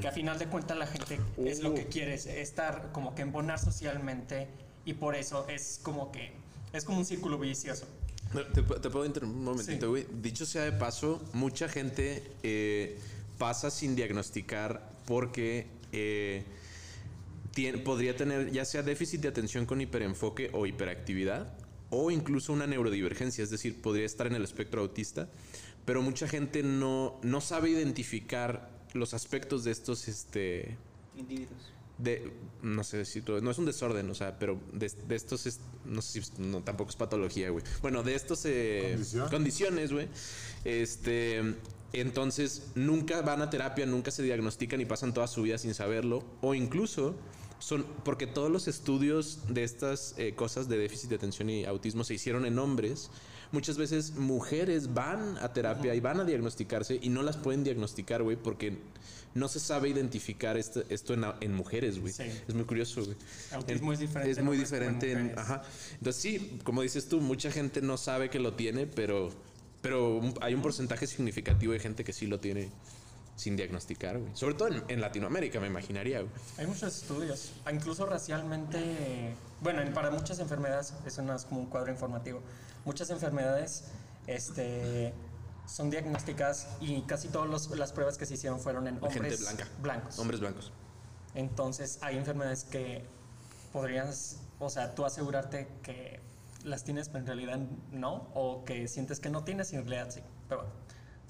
Que 0.00 0.06
a 0.06 0.12
final 0.12 0.38
de 0.38 0.46
cuentas 0.46 0.78
la 0.78 0.86
gente 0.86 1.18
es 1.38 1.60
lo 1.60 1.74
que 1.74 1.86
quiere, 1.86 2.14
es 2.14 2.26
estar 2.26 2.92
como 2.92 3.16
que 3.16 3.22
embonar 3.22 3.58
socialmente 3.58 4.46
y 4.84 4.94
por 4.94 5.16
eso 5.16 5.48
es 5.48 5.80
como 5.82 6.12
que 6.12 6.32
es 6.72 6.84
como 6.84 6.98
un 6.98 7.04
círculo 7.04 7.36
vicioso. 7.36 7.84
¿Te, 8.54 8.64
pu- 8.64 8.80
te 8.80 8.88
puedo 8.90 9.04
interrumpir 9.04 9.38
un 9.38 9.44
momentito, 9.44 9.86
Sí. 9.86 9.90
güey? 9.90 10.06
Dicho 10.22 10.46
sea 10.46 10.62
de 10.62 10.72
paso, 10.72 11.22
mucha 11.34 11.68
gente 11.68 12.22
eh, 12.42 12.98
pasa 13.38 13.70
sin 13.70 13.94
diagnosticar 13.94 14.90
porque 15.06 15.66
eh, 15.92 16.44
podría 17.84 18.16
tener 18.16 18.50
ya 18.50 18.64
sea 18.64 18.82
déficit 18.82 19.20
de 19.20 19.28
atención 19.28 19.66
con 19.66 19.80
hiperenfoque 19.80 20.48
o 20.54 20.64
hiperactividad 20.66 21.52
o 21.90 22.10
incluso 22.10 22.54
una 22.54 22.66
neurodivergencia, 22.66 23.44
es 23.44 23.50
decir, 23.50 23.82
podría 23.82 24.06
estar 24.06 24.26
en 24.26 24.34
el 24.34 24.44
espectro 24.44 24.80
autista, 24.80 25.28
pero 25.84 26.00
mucha 26.00 26.26
gente 26.26 26.62
no, 26.62 27.20
no 27.22 27.42
sabe 27.42 27.68
identificar 27.68 28.70
los 28.94 29.12
aspectos 29.12 29.64
de 29.64 29.72
estos 29.72 30.08
este, 30.08 30.76
Individuos. 31.18 31.70
De 32.02 32.32
no 32.62 32.84
sé 32.84 33.04
si 33.04 33.22
no 33.22 33.50
es 33.50 33.58
un 33.58 33.66
desorden, 33.66 34.08
o 34.10 34.14
sea, 34.14 34.38
pero 34.38 34.58
de, 34.72 34.90
de 35.08 35.16
estos 35.16 35.46
es 35.46 35.60
no 35.84 36.00
sé 36.00 36.22
si 36.22 36.32
no 36.38 36.62
tampoco 36.62 36.90
es 36.90 36.96
patología, 36.96 37.50
güey. 37.50 37.64
Bueno, 37.80 38.02
de 38.02 38.14
estos 38.14 38.44
eh, 38.44 38.98
condiciones, 39.30 39.92
güey. 39.92 40.08
Este, 40.64 41.42
entonces 41.92 42.68
nunca 42.74 43.20
van 43.22 43.42
a 43.42 43.50
terapia, 43.50 43.84
nunca 43.86 44.10
se 44.10 44.22
diagnostican 44.22 44.80
y 44.80 44.84
pasan 44.84 45.12
toda 45.12 45.26
su 45.26 45.42
vida 45.42 45.58
sin 45.58 45.74
saberlo 45.74 46.24
o 46.40 46.54
incluso 46.54 47.14
son 47.58 47.84
porque 48.04 48.26
todos 48.26 48.50
los 48.50 48.66
estudios 48.66 49.40
de 49.48 49.62
estas 49.62 50.14
eh, 50.18 50.34
cosas 50.34 50.68
de 50.68 50.78
déficit 50.78 51.10
de 51.10 51.16
atención 51.16 51.48
y 51.48 51.64
autismo 51.64 52.02
se 52.04 52.14
hicieron 52.14 52.44
en 52.44 52.58
hombres. 52.58 53.10
Muchas 53.52 53.76
veces 53.76 54.14
mujeres 54.16 54.94
van 54.94 55.36
a 55.38 55.52
terapia 55.52 55.94
y 55.94 56.00
van 56.00 56.20
a 56.20 56.24
diagnosticarse 56.24 56.98
y 57.00 57.08
no 57.10 57.22
las 57.22 57.36
pueden 57.36 57.64
diagnosticar, 57.64 58.22
güey, 58.22 58.36
porque 58.36 58.78
no 59.34 59.46
se 59.48 59.60
sabe 59.60 59.88
identificar 59.90 60.56
esto, 60.56 60.82
esto 60.88 61.14
en, 61.14 61.24
en 61.40 61.54
mujeres, 61.54 61.98
güey. 62.00 62.12
Sí. 62.12 62.24
Es 62.48 62.54
muy 62.54 62.64
curioso, 62.64 63.04
güey. 63.04 63.16
Autismo 63.52 63.92
es 63.92 63.98
diferente 63.98 64.30
Es 64.32 64.42
muy 64.44 64.56
diferente. 64.56 65.12
en- 65.12 65.38
ajá. 65.38 65.62
Entonces 65.98 66.20
sí, 66.22 66.58
como 66.64 66.82
dices 66.82 67.08
tú, 67.08 67.20
mucha 67.20 67.50
gente 67.50 67.80
no 67.82 67.96
sabe 67.98 68.30
que 68.30 68.38
lo 68.38 68.54
tiene, 68.54 68.86
pero, 68.86 69.30
pero 69.82 70.20
hay 70.40 70.54
un 70.54 70.62
porcentaje 70.62 71.06
significativo 71.06 71.72
de 71.74 71.78
gente 71.78 72.04
que 72.04 72.12
sí 72.12 72.26
lo 72.26 72.40
tiene 72.40 72.70
sin 73.36 73.56
diagnosticar, 73.56 74.18
güey. 74.18 74.30
Sobre 74.34 74.54
todo 74.54 74.68
en, 74.68 74.82
en 74.88 75.00
Latinoamérica, 75.00 75.60
me 75.60 75.66
imaginaría, 75.66 76.20
güey. 76.20 76.32
Hay 76.58 76.66
muchos 76.66 76.94
estudios, 77.02 77.52
incluso 77.72 78.04
racialmente, 78.06 79.34
bueno, 79.60 79.80
en- 79.82 79.92
para 79.92 80.10
muchas 80.10 80.38
enfermedades, 80.38 80.92
eso 81.06 81.22
no 81.22 81.34
es 81.34 81.44
como 81.44 81.60
un 81.60 81.66
cuadro 81.66 81.90
informativo, 81.90 82.40
muchas 82.84 83.10
enfermedades 83.10 83.84
este, 84.26 85.12
son 85.66 85.90
diagnosticadas 85.90 86.68
y 86.80 87.02
casi 87.02 87.28
todas 87.28 87.68
las 87.70 87.92
pruebas 87.92 88.18
que 88.18 88.26
se 88.26 88.34
hicieron 88.34 88.60
fueron 88.60 88.86
en 88.86 89.02
hombres 89.02 89.40
blanca. 89.40 89.68
blancos. 89.80 90.18
Hombres 90.18 90.40
blancos. 90.40 90.72
Entonces 91.34 91.98
hay 92.02 92.18
enfermedades 92.18 92.64
que 92.64 93.04
podrías, 93.72 94.38
o 94.58 94.68
sea, 94.68 94.94
tú 94.94 95.04
asegurarte 95.04 95.68
que 95.82 96.20
las 96.64 96.84
tienes, 96.84 97.08
pero 97.08 97.20
en 97.20 97.26
realidad 97.26 97.58
no, 97.90 98.28
o 98.34 98.64
que 98.64 98.86
sientes 98.88 99.18
que 99.18 99.30
no 99.30 99.44
tienes 99.44 99.72
y 99.72 99.76
en 99.76 99.82
realidad 99.88 100.10
sí. 100.10 100.20
Pero 100.48 100.62
bueno, 100.62 100.74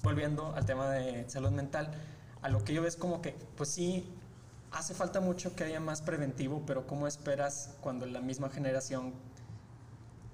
volviendo 0.03 0.53
al 0.55 0.65
tema 0.65 0.89
de 0.91 1.29
salud 1.29 1.51
mental, 1.51 1.91
a 2.41 2.49
lo 2.49 2.63
que 2.63 2.73
yo 2.73 2.81
veo 2.81 2.89
es 2.89 2.97
como 2.97 3.21
que, 3.21 3.35
pues 3.55 3.69
sí, 3.69 4.13
hace 4.71 4.93
falta 4.93 5.21
mucho 5.21 5.55
que 5.55 5.63
haya 5.63 5.79
más 5.79 6.01
preventivo, 6.01 6.63
pero 6.65 6.85
¿cómo 6.85 7.07
esperas 7.07 7.75
cuando 7.81 8.05
la 8.05 8.19
misma 8.19 8.49
generación 8.49 9.13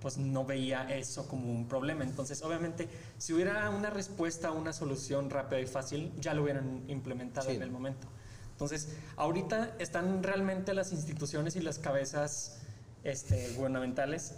pues 0.01 0.17
no 0.17 0.45
veía 0.45 0.83
eso 0.89 1.27
como 1.27 1.51
un 1.51 1.67
problema. 1.67 2.03
Entonces, 2.03 2.41
obviamente, 2.41 2.88
si 3.17 3.33
hubiera 3.33 3.69
una 3.69 3.89
respuesta, 3.89 4.51
una 4.51 4.71
solución 4.73 5.29
rápida 5.29 5.59
y 5.59 5.65
fácil, 5.67 6.12
ya 6.19 6.33
lo 6.33 6.43
hubieran 6.43 6.83
implementado 6.88 7.49
Sí. 7.49 7.55
en 7.55 7.62
el 7.63 7.71
momento. 7.71 8.07
Entonces, 8.51 8.89
ahorita 9.17 9.75
están 9.79 10.21
realmente 10.23 10.73
las 10.73 10.91
instituciones 10.91 11.55
y 11.55 11.62
las 11.62 11.79
cabezas 11.79 12.57
este, 13.03 13.53
gubernamentales 13.55 14.35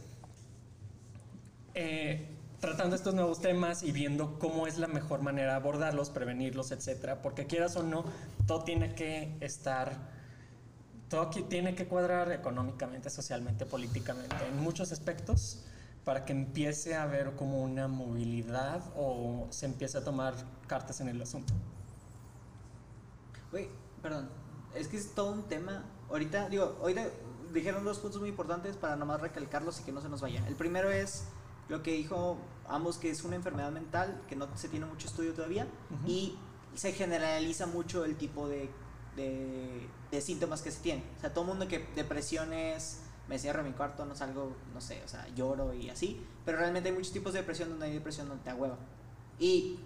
eh, 1.74 2.28
tratando 2.60 2.95
estos 2.95 3.15
nuevos 3.15 3.41
temas 3.41 3.82
y 3.82 3.91
viendo 3.91 4.38
cómo 4.38 4.67
es 4.67 4.78
la 4.78 4.88
mejor 4.88 5.21
manera 5.21 5.52
de 5.52 5.56
abordarlos, 5.56 6.10
prevenirlos, 6.12 6.71
etcétera. 6.71 7.21
Porque 7.24 7.47
quieras 7.47 7.76
o 7.76 7.84
no, 7.84 8.06
todo 8.45 8.63
tiene 8.63 8.93
que 8.93 9.36
estar 9.41 9.97
todo 11.12 11.24
aquí 11.24 11.41
tiene 11.43 11.76
que 11.76 11.88
cuadrar 11.88 12.32
económicamente, 12.32 13.10
socialmente, 13.10 13.65
políticamente, 13.65 14.34
en 14.47 14.62
muchos 14.62 14.93
aspectos, 14.93 15.65
para 16.06 16.24
que 16.24 16.32
empiece 16.32 16.95
a 16.95 17.04
haber 17.04 17.36
como 17.36 17.62
una 17.62 17.89
movilidad 17.89 18.82
o 18.95 19.45
se 19.50 19.65
empiece 19.65 19.97
a 19.97 20.06
tomar 20.06 20.34
cartas 20.67 21.02
en 21.02 21.10
el 21.10 21.21
asunto. 21.21 21.54
Güey, 23.52 23.67
perdón. 24.02 24.30
Es 24.74 24.88
que 24.88 24.95
es 24.95 25.13
todo 25.13 25.34
un 25.34 25.43
tema. 25.43 25.84
Ahorita, 26.10 26.47
digo, 26.47 26.78
ahorita 26.80 27.06
dijeron 27.54 27.84
dos 27.84 28.00
puntos 28.00 28.21
muy 28.21 28.30
importantes 28.30 28.78
para 28.78 28.95
nomás 28.95 29.19
recalcarlos 29.19 29.82
y 29.82 29.84
que 29.84 29.91
no 29.91 30.00
se 30.00 30.08
nos 30.08 30.21
vaya. 30.21 30.47
El 30.47 30.56
primero 30.56 30.89
es 30.91 31.26
lo 31.67 31.84
que 31.84 31.91
dijo 31.91 32.38
ambos 32.69 32.97
que 32.97 33.10
es 33.10 33.26
una 33.26 33.36
enfermedad 33.36 33.71
mental, 33.71 34.21
que 34.30 34.38
no 34.38 34.47
se 34.56 34.69
tiene 34.69 34.86
mucho 34.86 35.08
estudio 35.08 35.34
todavía, 35.34 35.67
y 36.08 36.38
se 36.74 36.93
generaliza 36.93 37.67
mucho 37.67 38.06
el 38.06 38.15
tipo 38.15 38.47
de, 38.47 38.69
de, 39.17 39.89
de 40.12 40.21
síntomas 40.21 40.62
que 40.62 40.71
se 40.71 40.80
tienen. 40.82 41.04
O 41.17 41.21
sea, 41.21 41.34
todo 41.34 41.45
mundo 41.45 41.67
que 41.67 41.80
depresiones, 41.95 42.97
me 43.28 43.39
cierro 43.39 43.62
en 43.62 43.67
mi 43.67 43.74
cuarto, 43.74 44.06
no 44.06 44.15
salgo, 44.15 44.56
no 44.74 44.82
sé, 44.82 45.02
o 45.06 45.08
sea, 45.08 45.26
lloro 45.36 45.74
y 45.74 45.89
así, 45.89 46.21
pero 46.45 46.58
realmente 46.58 46.89
hay 46.89 46.95
muchos 46.95 47.13
tipos 47.13 47.34
de 47.34 47.39
depresión 47.39 47.69
donde 47.69 47.86
hay 47.86 47.93
depresión 47.93 48.28
donde 48.28 48.43
te 48.43 48.54
hueva. 48.54 48.78
Y 49.39 49.80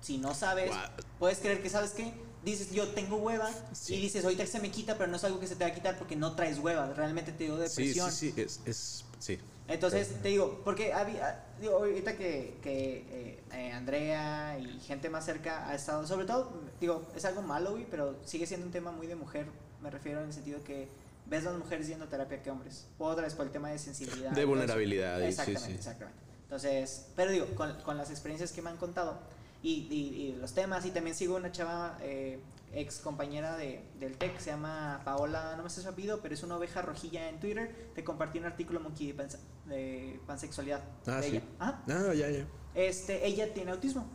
si 0.00 0.18
no 0.18 0.34
sabes, 0.34 0.68
Guau. 0.68 0.88
puedes 1.18 1.38
creer 1.38 1.62
que, 1.62 1.68
¿sabes 1.70 1.90
qué? 1.92 2.12
Dices, 2.44 2.70
yo 2.70 2.88
tengo 2.88 3.16
hueva, 3.16 3.50
Sí. 3.72 3.94
y 3.96 4.00
dices, 4.02 4.24
ahorita 4.24 4.46
se 4.46 4.60
me 4.60 4.70
quita, 4.70 4.96
pero 4.96 5.10
no 5.10 5.16
es 5.16 5.24
algo 5.24 5.40
que 5.40 5.46
se 5.46 5.56
te 5.56 5.64
va 5.64 5.70
a 5.70 5.74
quitar 5.74 5.98
porque 5.98 6.16
no 6.16 6.34
traes 6.36 6.58
hueva, 6.58 6.86
realmente 6.94 7.32
te 7.32 7.44
dio 7.44 7.56
Sí, 7.68 7.82
depresión. 7.82 8.12
sí, 8.12 8.32
sí, 8.32 8.40
es, 8.40 8.60
es 8.64 9.04
sí. 9.18 9.38
Entonces, 9.68 10.22
te 10.22 10.28
digo, 10.28 10.60
porque 10.64 10.92
había, 10.92 11.44
digo, 11.60 11.74
ahorita 11.78 12.16
que, 12.16 12.56
que 12.62 12.98
eh, 13.10 13.44
eh, 13.52 13.72
Andrea 13.72 14.56
y 14.60 14.78
gente 14.78 15.10
más 15.10 15.24
cerca 15.24 15.68
ha 15.68 15.74
estado, 15.74 16.06
sobre 16.06 16.24
todo, 16.24 16.52
digo, 16.80 17.04
es 17.16 17.24
algo 17.24 17.42
malo, 17.42 17.72
güey, 17.72 17.84
pero 17.90 18.16
sigue 18.24 18.46
siendo 18.46 18.64
un 18.66 18.72
tema 18.72 18.92
muy 18.92 19.08
de 19.08 19.16
mujer, 19.16 19.46
me 19.82 19.90
refiero 19.90 20.20
en 20.20 20.26
el 20.26 20.32
sentido 20.32 20.62
que 20.64 20.88
ves 21.26 21.44
más 21.44 21.54
mujeres 21.56 21.88
yendo 21.88 22.04
a 22.04 22.08
terapia 22.08 22.42
que 22.42 22.50
hombres. 22.50 22.86
Otra 22.98 23.24
vez 23.24 23.34
por 23.34 23.46
el 23.46 23.52
tema 23.52 23.70
de 23.70 23.78
sensibilidad. 23.78 24.32
De 24.32 24.44
vulnerabilidad, 24.44 25.18
y 25.18 25.22
sí, 25.22 25.28
Exactamente, 25.28 25.66
sí. 25.68 25.72
exactamente. 25.74 26.20
Entonces, 26.44 27.08
pero 27.16 27.30
digo, 27.32 27.46
con, 27.56 27.72
con 27.82 27.96
las 27.96 28.10
experiencias 28.10 28.52
que 28.52 28.62
me 28.62 28.70
han 28.70 28.76
contado 28.76 29.18
y, 29.62 29.88
y- 29.90 30.22
y 30.28 30.32
los 30.36 30.52
temas, 30.54 30.84
y 30.86 30.90
también 30.92 31.16
sigo 31.16 31.34
una 31.36 31.50
chava, 31.50 31.98
eh, 32.02 32.38
ex 32.72 32.98
compañera 32.98 33.56
de, 33.56 33.82
del 33.98 34.16
TEC, 34.16 34.38
se 34.38 34.50
llama 34.50 35.00
Paola, 35.04 35.54
no 35.56 35.64
me 35.64 35.70
sé 35.70 35.82
su 35.82 35.88
apellido, 35.88 36.20
pero 36.20 36.34
es 36.34 36.42
una 36.44 36.56
oveja 36.56 36.82
rojilla 36.82 37.28
en 37.28 37.40
Twitter, 37.40 37.90
te 37.94 38.04
compartí 38.04 38.38
un 38.38 38.44
artículo 38.44 38.78
monkey 38.80 39.10
de, 39.12 39.16
panse- 39.16 39.38
de 39.66 40.20
pansexualidad. 40.26 40.82
Ah, 41.06 41.16
de 41.20 41.22
sí. 41.30 41.36
ella. 41.36 41.42
Ah, 41.58 41.82
ya, 42.14 42.28
ya. 42.30 42.46
Este, 42.74 43.26
ella 43.26 43.52
tiene 43.54 43.72
autismo. 43.72 44.06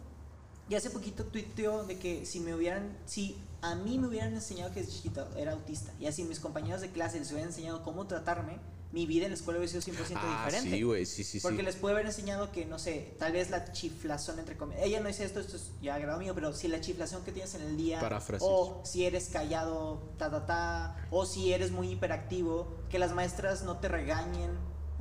Y 0.71 0.75
hace 0.75 0.89
poquito 0.89 1.25
tuiteó 1.25 1.83
de 1.83 1.99
que 1.99 2.25
si 2.25 2.39
me 2.39 2.55
hubieran, 2.55 2.97
si 3.05 3.35
a 3.61 3.75
mí 3.75 3.99
me 3.99 4.07
hubieran 4.07 4.33
enseñado 4.33 4.73
que 4.73 4.79
desde 4.79 4.93
chiquito 4.95 5.27
era 5.35 5.51
autista, 5.51 5.91
y 5.99 6.05
así 6.07 6.23
mis 6.23 6.39
compañeros 6.39 6.79
de 6.79 6.89
clase 6.91 7.19
les 7.19 7.29
hubieran 7.31 7.49
enseñado 7.49 7.83
cómo 7.83 8.07
tratarme, 8.07 8.57
mi 8.93 9.05
vida 9.05 9.25
en 9.25 9.31
la 9.31 9.35
escuela 9.35 9.59
hubiera 9.59 9.69
sido 9.81 9.81
100% 9.97 10.13
Ah, 10.15 10.45
diferente. 10.45 10.77
sí, 10.77 10.83
güey, 10.83 11.05
sí, 11.05 11.25
sí, 11.25 11.39
sí. 11.39 11.39
Porque 11.41 11.61
les 11.61 11.75
puede 11.75 11.95
haber 11.95 12.05
enseñado 12.05 12.53
que, 12.53 12.65
no 12.65 12.79
sé, 12.79 13.15
tal 13.19 13.33
vez 13.33 13.49
la 13.49 13.73
chiflazón 13.73 14.39
entre 14.39 14.55
comillas. 14.55 14.85
Ella 14.85 15.01
no 15.01 15.09
dice 15.09 15.25
esto, 15.25 15.41
esto 15.41 15.57
es 15.57 15.71
ya 15.81 15.99
grado 15.99 16.19
mío, 16.19 16.33
pero 16.33 16.53
si 16.53 16.69
la 16.69 16.79
chiflación 16.79 17.21
que 17.25 17.33
tienes 17.33 17.53
en 17.55 17.63
el 17.63 17.75
día. 17.75 17.99
Paráfrasis. 17.99 18.47
O 18.49 18.79
si 18.85 19.05
eres 19.05 19.27
callado, 19.27 20.01
ta, 20.17 20.31
ta, 20.31 20.45
ta. 20.45 21.07
O 21.11 21.25
si 21.25 21.51
eres 21.51 21.71
muy 21.71 21.89
hiperactivo, 21.91 22.77
que 22.89 22.97
las 22.97 23.13
maestras 23.13 23.63
no 23.63 23.79
te 23.79 23.89
regañen 23.89 24.51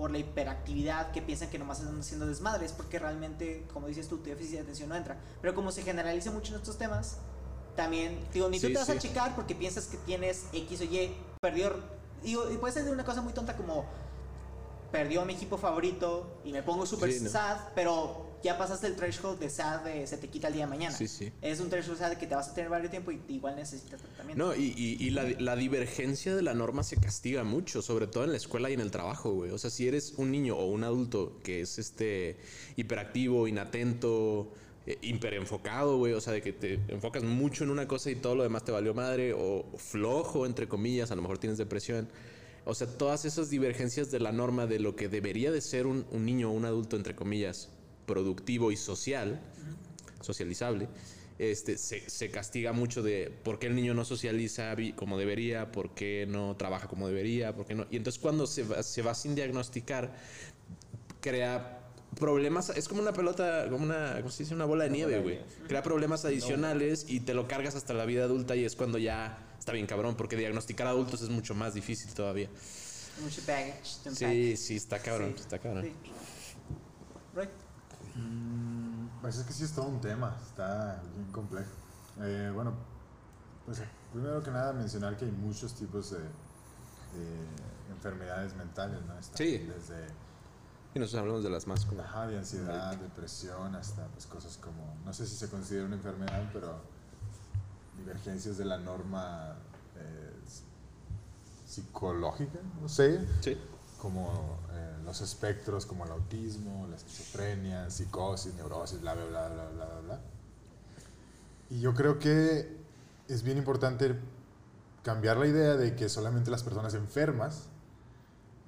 por 0.00 0.10
la 0.10 0.16
hiperactividad, 0.16 1.12
que 1.12 1.20
piensan 1.20 1.50
que 1.50 1.58
nomás 1.58 1.80
están 1.80 2.00
haciendo 2.00 2.26
desmadres, 2.26 2.72
porque 2.72 2.98
realmente, 2.98 3.66
como 3.70 3.86
dices 3.86 4.08
tú, 4.08 4.16
tu 4.16 4.30
déficit 4.30 4.54
de 4.54 4.60
atención 4.60 4.88
no 4.88 4.96
entra. 4.96 5.20
Pero 5.42 5.54
como 5.54 5.70
se 5.70 5.82
generaliza 5.82 6.30
mucho 6.30 6.54
en 6.54 6.60
estos 6.60 6.78
temas, 6.78 7.18
también, 7.76 8.18
digo, 8.32 8.48
ni 8.48 8.58
tú 8.58 8.68
Sí, 8.68 8.72
te 8.72 8.78
vas 8.78 8.86
sí. 8.86 8.92
a 8.92 8.98
checar 8.98 9.34
porque 9.36 9.54
piensas 9.54 9.84
que 9.88 9.98
tienes 9.98 10.46
X 10.54 10.80
o 10.80 10.84
Y, 10.84 11.14
perdió. 11.42 11.74
Digo, 12.22 12.50
y 12.50 12.56
puede 12.56 12.72
ser 12.72 12.88
una 12.90 13.04
cosa 13.04 13.20
muy 13.20 13.34
tonta 13.34 13.54
como 13.58 13.84
perdió 14.90 15.20
a 15.20 15.24
mi 15.26 15.34
equipo 15.34 15.58
favorito 15.58 16.40
y 16.44 16.52
me 16.52 16.62
pongo 16.62 16.86
súper 16.86 17.12
Sí, 17.12 17.20
¿no? 17.20 17.28
sad, 17.28 17.58
pero 17.74 18.26
ya 18.42 18.56
pasaste 18.58 18.86
el 18.86 18.96
threshold 18.96 19.38
de 19.38 19.50
sad 19.50 19.80
de 19.84 20.06
se 20.06 20.16
te 20.16 20.28
quita 20.28 20.48
el 20.48 20.54
día 20.54 20.64
de 20.64 20.70
mañana. 20.70 20.96
Sí, 20.96 21.08
sí. 21.08 21.32
Es 21.42 21.60
un 21.60 21.68
threshold 21.70 21.98
sad 21.98 22.12
que 22.16 22.26
te 22.26 22.34
vas 22.34 22.48
a 22.48 22.54
tener 22.54 22.70
varios 22.70 22.90
tiempo 22.90 23.10
y 23.12 23.20
igual 23.28 23.56
necesitas 23.56 24.00
tratamiento. 24.00 24.44
No, 24.44 24.54
y, 24.54 24.74
y- 24.76 24.96
y 25.00 25.10
la, 25.10 25.24
la 25.38 25.56
divergencia 25.56 26.34
de 26.34 26.42
la 26.42 26.54
norma 26.54 26.82
se 26.82 26.96
castiga 26.96 27.44
mucho, 27.44 27.82
sobre 27.82 28.06
todo 28.06 28.24
en 28.24 28.30
la 28.30 28.36
escuela 28.36 28.70
y 28.70 28.74
en 28.74 28.80
el 28.80 28.90
trabajo, 28.90 29.32
güey. 29.32 29.50
O 29.50 29.58
sea, 29.58 29.70
si 29.70 29.86
eres 29.88 30.14
un 30.16 30.30
niño 30.30 30.56
o 30.56 30.66
un 30.66 30.84
adulto 30.84 31.38
que 31.42 31.60
es 31.60 31.78
este 31.78 32.36
hiperactivo, 32.76 33.46
inatento, 33.48 34.52
eh, 34.86 34.98
hiperenfocado, 35.02 35.98
güey, 35.98 36.12
o 36.14 36.20
sea, 36.20 36.32
de 36.32 36.42
que 36.42 36.52
te 36.52 36.80
enfocas 36.88 37.22
mucho 37.22 37.64
en 37.64 37.70
una 37.70 37.86
cosa 37.86 38.10
y 38.10 38.16
todo 38.16 38.34
lo 38.34 38.42
demás 38.42 38.64
te 38.64 38.72
valió 38.72 38.94
madre, 38.94 39.32
o 39.34 39.64
flojo, 39.76 40.46
entre 40.46 40.68
comillas, 40.68 41.10
a 41.10 41.16
lo 41.16 41.22
mejor 41.22 41.38
tienes 41.38 41.58
depresión. 41.58 42.08
O 42.64 42.74
sea, 42.74 42.86
todas 42.86 43.24
esas 43.24 43.48
divergencias 43.50 44.10
de 44.10 44.20
la 44.20 44.32
norma 44.32 44.66
de 44.66 44.78
lo 44.78 44.94
que 44.94 45.08
debería 45.08 45.50
de 45.50 45.60
ser 45.60 45.86
un, 45.86 46.06
un 46.10 46.24
niño 46.26 46.50
o 46.50 46.52
un 46.52 46.64
adulto, 46.66 46.96
entre 46.96 47.14
comillas, 47.14 47.70
productivo 48.10 48.72
y 48.72 48.76
social, 48.76 49.40
socializable, 50.20 50.88
este, 51.38 51.78
se, 51.78 52.10
se 52.10 52.30
castiga 52.30 52.72
mucho 52.72 53.02
de 53.02 53.32
por 53.44 53.58
qué 53.60 53.68
el 53.68 53.76
niño 53.76 53.94
no 53.94 54.04
socializa 54.04 54.74
como 54.96 55.16
debería, 55.16 55.70
por 55.70 55.94
qué 55.94 56.26
no 56.28 56.56
trabaja 56.56 56.88
como 56.88 57.06
debería, 57.06 57.54
por 57.54 57.66
qué 57.66 57.74
no. 57.76 57.86
Y 57.90 57.96
entonces 57.96 58.20
cuando 58.20 58.46
se 58.48 58.64
va, 58.64 58.82
se 58.82 59.00
va 59.02 59.14
sin 59.14 59.34
diagnosticar, 59.36 60.12
crea 61.20 61.78
problemas, 62.18 62.70
es 62.70 62.88
como 62.88 63.00
una 63.00 63.12
pelota, 63.12 63.68
como 63.70 63.84
una, 63.84 64.16
¿cómo 64.16 64.30
se 64.30 64.42
dice? 64.42 64.54
Una 64.54 64.64
bola 64.64 64.84
de 64.84 64.90
nieve, 64.90 65.20
güey. 65.20 65.38
Crea 65.68 65.82
problemas 65.82 66.24
adicionales 66.24 67.06
y 67.08 67.20
te 67.20 67.32
lo 67.32 67.46
cargas 67.46 67.76
hasta 67.76 67.94
la 67.94 68.04
vida 68.04 68.24
adulta 68.24 68.56
y 68.56 68.64
es 68.64 68.74
cuando 68.74 68.98
ya 68.98 69.38
está 69.58 69.72
bien 69.72 69.86
cabrón, 69.86 70.16
porque 70.16 70.36
diagnosticar 70.36 70.88
adultos 70.88 71.22
es 71.22 71.28
mucho 71.28 71.54
más 71.54 71.72
difícil 71.74 72.12
todavía. 72.12 72.48
Mucho 73.22 73.40
baggage. 73.46 73.84
Sí, 74.14 74.56
sí, 74.56 74.76
está 74.76 74.98
cabrón, 74.98 75.34
Sí, 75.36 75.42
está 75.42 75.58
cabrón. 75.58 75.84
sí. 75.84 75.92
Roy. 77.34 77.48
Pues 79.20 79.36
es 79.36 79.44
que 79.46 79.52
sí 79.52 79.64
es 79.64 79.72
todo 79.72 79.86
un 79.86 80.00
tema, 80.00 80.36
está 80.42 81.00
bien 81.14 81.30
complejo. 81.32 81.70
Eh, 82.20 82.50
bueno, 82.54 82.72
pues 83.66 83.82
primero 84.12 84.42
que 84.42 84.50
nada 84.50 84.72
mencionar 84.72 85.16
que 85.16 85.26
hay 85.26 85.30
muchos 85.32 85.74
tipos 85.74 86.10
de, 86.10 86.18
de 86.18 87.46
enfermedades 87.94 88.54
mentales, 88.56 88.98
¿no? 89.06 89.18
Está 89.18 89.36
Sí. 89.38 89.58
Desde 89.58 90.06
Y 90.94 90.98
nosotros 90.98 91.20
hablamos 91.20 91.44
de 91.44 91.50
las 91.50 91.66
más 91.66 91.84
como... 91.84 92.00
ajá, 92.00 92.26
de 92.26 92.38
ansiedad, 92.38 92.96
depresión, 92.96 93.74
hasta 93.76 94.06
pues 94.08 94.26
cosas 94.26 94.56
como, 94.56 94.96
no 95.04 95.12
sé 95.12 95.26
si 95.26 95.36
se 95.36 95.48
considera 95.48 95.84
una 95.86 95.96
enfermedad, 95.96 96.48
pero 96.52 96.80
divergencias 97.98 98.56
de 98.56 98.64
la 98.64 98.78
norma 98.78 99.54
eh, 99.96 100.32
psicológica, 101.66 102.58
no 102.80 102.88
sé, 102.88 103.20
Sí. 103.40 103.56
como 104.00 104.58
los 105.04 105.20
espectros, 105.20 105.86
como 105.86 106.04
el 106.04 106.12
autismo, 106.12 106.86
la 106.88 106.96
esquizofrenia, 106.96 107.90
psicosis, 107.90 108.54
neurosis, 108.54 109.00
bla, 109.00 109.14
bla, 109.14 109.24
bla, 109.26 109.48
bla, 109.48 109.68
bla, 109.70 110.00
bla. 110.00 110.20
Y 111.70 111.80
yo 111.80 111.94
creo 111.94 112.18
que 112.18 112.76
es 113.28 113.42
bien 113.42 113.58
importante 113.58 114.16
cambiar 115.04 115.36
la 115.36 115.46
idea 115.46 115.76
de 115.76 115.94
que 115.94 116.08
solamente 116.08 116.50
las 116.50 116.62
personas 116.62 116.94
enfermas 116.94 117.64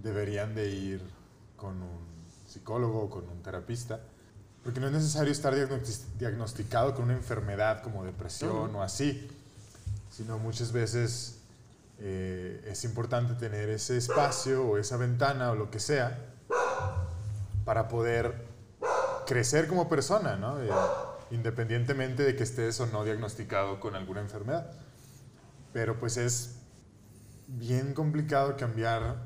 deberían 0.03 0.55
de 0.55 0.69
ir 0.71 1.03
con 1.57 1.83
un 1.83 2.01
psicólogo 2.49 3.03
o 3.03 3.11
con 3.11 3.29
un 3.29 3.43
terapista, 3.43 4.01
porque 4.65 4.81
no 4.81 4.87
es 4.87 4.93
necesario 4.93 5.33
estar 5.33 5.55
diagnosti- 5.55 6.05
diagnosticado 6.19 6.95
con 6.95 7.05
una 7.05 7.15
enfermedad 7.15 7.83
como 7.83 8.05
depresión 8.05 8.75
o 8.75 8.83
así, 8.83 9.29
sino 10.11 10.39
muchas 10.39 10.73
veces 10.73 11.39
eh, 11.99 12.65
es 12.67 12.85
importante 12.85 13.35
tener 13.35 13.69
ese 13.69 13.97
espacio 13.97 14.67
o 14.67 14.79
esa 14.79 14.97
ventana 14.97 15.53
o 15.53 15.55
lo 15.55 15.71
que 15.71 15.79
sea 15.81 16.19
para 17.65 17.89
poder 17.89 18.47
crecer 19.27 19.69
como 19.69 19.89
persona, 19.89 20.37
¿no? 20.37 20.61
Eh, 20.61 20.71
independientemente 21.31 22.23
de 22.23 22.37
que 22.37 22.43
estés 22.43 22.81
o 22.81 22.87
no 22.87 23.05
diagnosticado 23.05 23.81
con 23.81 23.95
alguna 23.95 24.21
enfermedad. 24.21 24.71
Pero 25.73 25.99
pues 25.99 26.17
es 26.17 26.57
bien 27.47 27.95
complicado 27.95 28.57
cambiar 28.57 29.17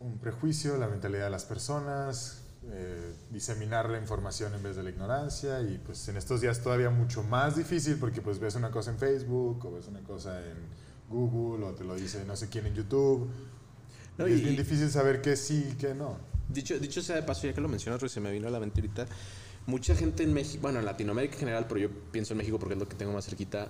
un 0.00 0.18
prejuicio, 0.18 0.76
la 0.76 0.88
mentalidad 0.88 1.24
de 1.24 1.30
las 1.30 1.44
personas, 1.44 2.42
eh, 2.72 3.14
diseminar 3.30 3.88
la 3.88 3.98
información 3.98 4.54
en 4.54 4.62
vez 4.62 4.76
de 4.76 4.82
la 4.82 4.90
ignorancia 4.90 5.62
y 5.62 5.78
pues 5.78 6.08
en 6.08 6.16
estos 6.16 6.40
días 6.40 6.60
todavía 6.60 6.90
mucho 6.90 7.22
más 7.22 7.56
difícil 7.56 7.96
porque 7.98 8.20
pues 8.20 8.38
ves 8.38 8.54
una 8.54 8.70
cosa 8.70 8.90
en 8.90 8.98
Facebook 8.98 9.64
o 9.64 9.72
ves 9.72 9.86
una 9.88 10.00
cosa 10.00 10.38
en 10.44 10.56
Google 11.10 11.66
o 11.66 11.70
te 11.72 11.84
lo 11.84 11.94
dice 11.96 12.24
no 12.24 12.36
sé 12.36 12.48
quién 12.48 12.66
en 12.66 12.74
YouTube. 12.74 13.28
No, 14.16 14.26
y 14.28 14.32
es 14.32 14.40
y- 14.40 14.42
bien 14.44 14.56
difícil 14.56 14.90
saber 14.90 15.20
qué 15.20 15.36
sí 15.36 15.68
y 15.72 15.74
qué 15.76 15.94
no. 15.94 16.16
Dicho, 16.48 16.78
dicho 16.78 17.00
sea 17.02 17.16
de 17.16 17.22
paso, 17.22 17.46
ya 17.46 17.52
que 17.52 17.60
lo 17.60 17.68
mencionas, 17.68 18.10
se 18.10 18.20
me 18.20 18.32
vino 18.32 18.48
a 18.48 18.50
la 18.50 18.58
mente 18.60 18.80
ahorita. 18.80 19.06
Mucha 19.66 19.94
gente 19.94 20.22
en 20.22 20.32
México, 20.32 20.62
bueno, 20.62 20.78
en 20.80 20.84
Latinoamérica 20.84 21.34
en 21.34 21.40
general, 21.40 21.66
pero 21.68 21.80
yo 21.80 21.90
pienso 22.10 22.32
en 22.32 22.38
México 22.38 22.58
porque 22.58 22.74
es 22.74 22.80
lo 22.80 22.88
que 22.88 22.96
tengo 22.96 23.12
más 23.12 23.24
cerquita, 23.26 23.68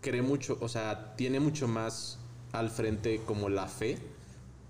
cree 0.00 0.22
mucho, 0.22 0.56
o 0.60 0.68
sea, 0.68 1.14
tiene 1.16 1.38
mucho 1.40 1.68
más 1.68 2.18
al 2.52 2.70
frente 2.70 3.20
como 3.26 3.48
la 3.50 3.66
fe 3.66 3.98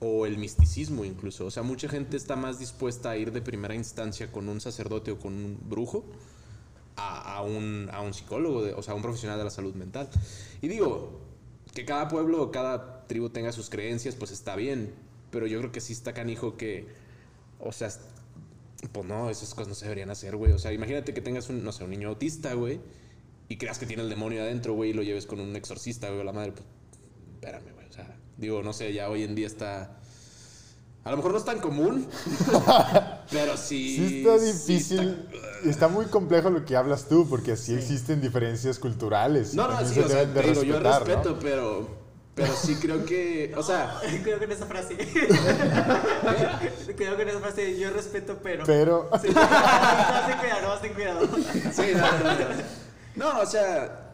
o 0.01 0.27
el 0.27 0.37
misticismo 0.39 1.05
incluso. 1.05 1.47
O 1.47 1.51
sea, 1.51 1.63
mucha 1.63 1.89
gente 1.89 2.17
está 2.17 2.35
más 2.35 2.59
dispuesta 2.59 3.11
a 3.11 3.17
ir 3.17 3.31
de 3.33 3.41
primera 3.41 3.75
instancia 3.75 4.33
con 4.33 4.49
un 4.49 4.61
sacerdote 4.61 5.13
o 5.13 5.19
con 5.19 5.33
un 5.35 5.59
brujo 5.69 6.05
a, 6.97 7.37
a 7.37 7.43
un, 7.43 7.89
a 7.93 8.01
un 8.01 8.15
psicólogo, 8.15 8.63
de- 8.65 8.73
o 8.75 8.83
sea, 8.83 8.95
a 8.95 8.97
un 8.97 9.03
profesional 9.03 9.39
de 9.39 9.45
la 9.45 9.51
salud 9.51 9.75
mental. 9.75 10.09
Y 10.61 10.69
digo, 10.69 11.21
que 11.79 11.85
cada 11.85 12.09
pueblo 12.09 12.43
o 12.43 12.51
cada 12.51 13.07
tribu 13.07 13.31
tenga 13.31 13.53
sus 13.53 13.71
creencias, 13.71 14.17
pues 14.17 14.33
está 14.33 14.57
bien. 14.57 14.93
Pero 15.31 15.47
yo 15.47 15.61
creo 15.61 15.71
que 15.71 15.81
sí 15.81 15.93
está 15.93 16.13
canijo 16.13 16.57
que, 16.57 16.89
o 17.61 17.71
sea, 17.71 17.89
pues 18.91 19.07
no, 19.07 19.31
esas 19.31 19.55
cosas 19.55 19.69
no 19.69 19.75
se 19.77 19.85
deberían 19.85 20.11
hacer, 20.11 20.35
güey. 20.35 20.51
O 20.51 20.59
sea, 20.59 20.73
imagínate 20.73 21.15
que 21.15 21.21
tengas 21.21 21.49
un, 21.51 21.63
no 21.63 21.71
sé, 21.71 21.85
un 21.85 21.91
niño 21.91 22.09
autista, 22.09 22.55
güey, 22.55 22.81
y 23.49 23.59
creas 23.59 23.79
que 23.79 23.87
tiene 23.87 24.03
el 24.03 24.09
demonio 24.09 24.43
adentro, 24.43 24.75
güey, 24.75 24.91
y 24.91 24.93
lo 24.93 25.05
lleves 25.05 25.27
con 25.27 25.39
un 25.39 25.55
exorcista, 25.55 26.11
güey, 26.11 26.25
la 26.25 26.33
madre, 26.33 26.51
pues, 26.51 26.65
espérame, 27.35 27.73
güey. 27.75 27.87
O 27.87 27.93
sea, 27.93 28.17
digo, 28.37 28.61
no 28.65 28.73
sé, 28.73 28.93
ya 28.93 29.09
hoy 29.09 29.23
en 29.23 29.37
día 29.37 29.47
está. 29.47 30.01
A 31.09 31.11
lo 31.13 31.17
mejor 31.17 31.33
no 31.33 31.39
es 31.39 31.45
tan 31.47 31.59
común, 31.59 32.07
Pero 33.31 33.57
sí. 33.57 33.97
Sí 33.97 34.19
está 34.19 34.39
sí 34.39 34.45
difícil, 34.53 35.27
está- 35.33 35.71
está... 35.71 35.89
muy 35.89 36.05
complejo 36.05 36.51
lo 36.51 36.67
que 36.67 36.77
hablas 36.77 37.07
tú, 37.09 37.27
porque 37.27 37.57
sí, 37.57 37.75
existen 37.75 38.21
diferencias 38.21 38.79
culturales. 38.79 39.55
No, 39.55 39.69
no, 39.69 39.79
sí, 39.89 39.95
se 39.95 40.05
o 40.05 40.09
sea, 40.09 40.27
de 40.27 40.67
yo 40.67 40.79
respeto, 40.79 41.39
pero, 41.41 41.89
pero 42.35 42.53
sí 42.55 42.75
creo 42.75 43.07
que, 43.07 43.55
o 43.57 43.63
sea, 43.63 43.99
Cuidado 44.23 44.41
con 44.43 44.53
esa 44.53 44.67
frase. 44.67 44.97
Cuidado 46.97 47.17
con 47.17 47.29
esa 47.29 47.41
frase. 47.41 47.79
Yo 47.79 47.91
respeto, 47.91 48.39
pero. 48.43 48.65
Pero, 48.67 49.09
Sí, 49.23 49.29
no, 49.29 49.41
ten 50.27 50.39
cuidado, 50.39 50.69
no, 50.69 50.79
ten 50.79 50.93
cuidado. 50.93 51.27
sí, 51.73 51.83
no, 51.95 52.19
no, 52.19 52.35
no. 52.35 53.33
No, 53.35 53.41
o 53.41 53.47
sea. 53.47 54.08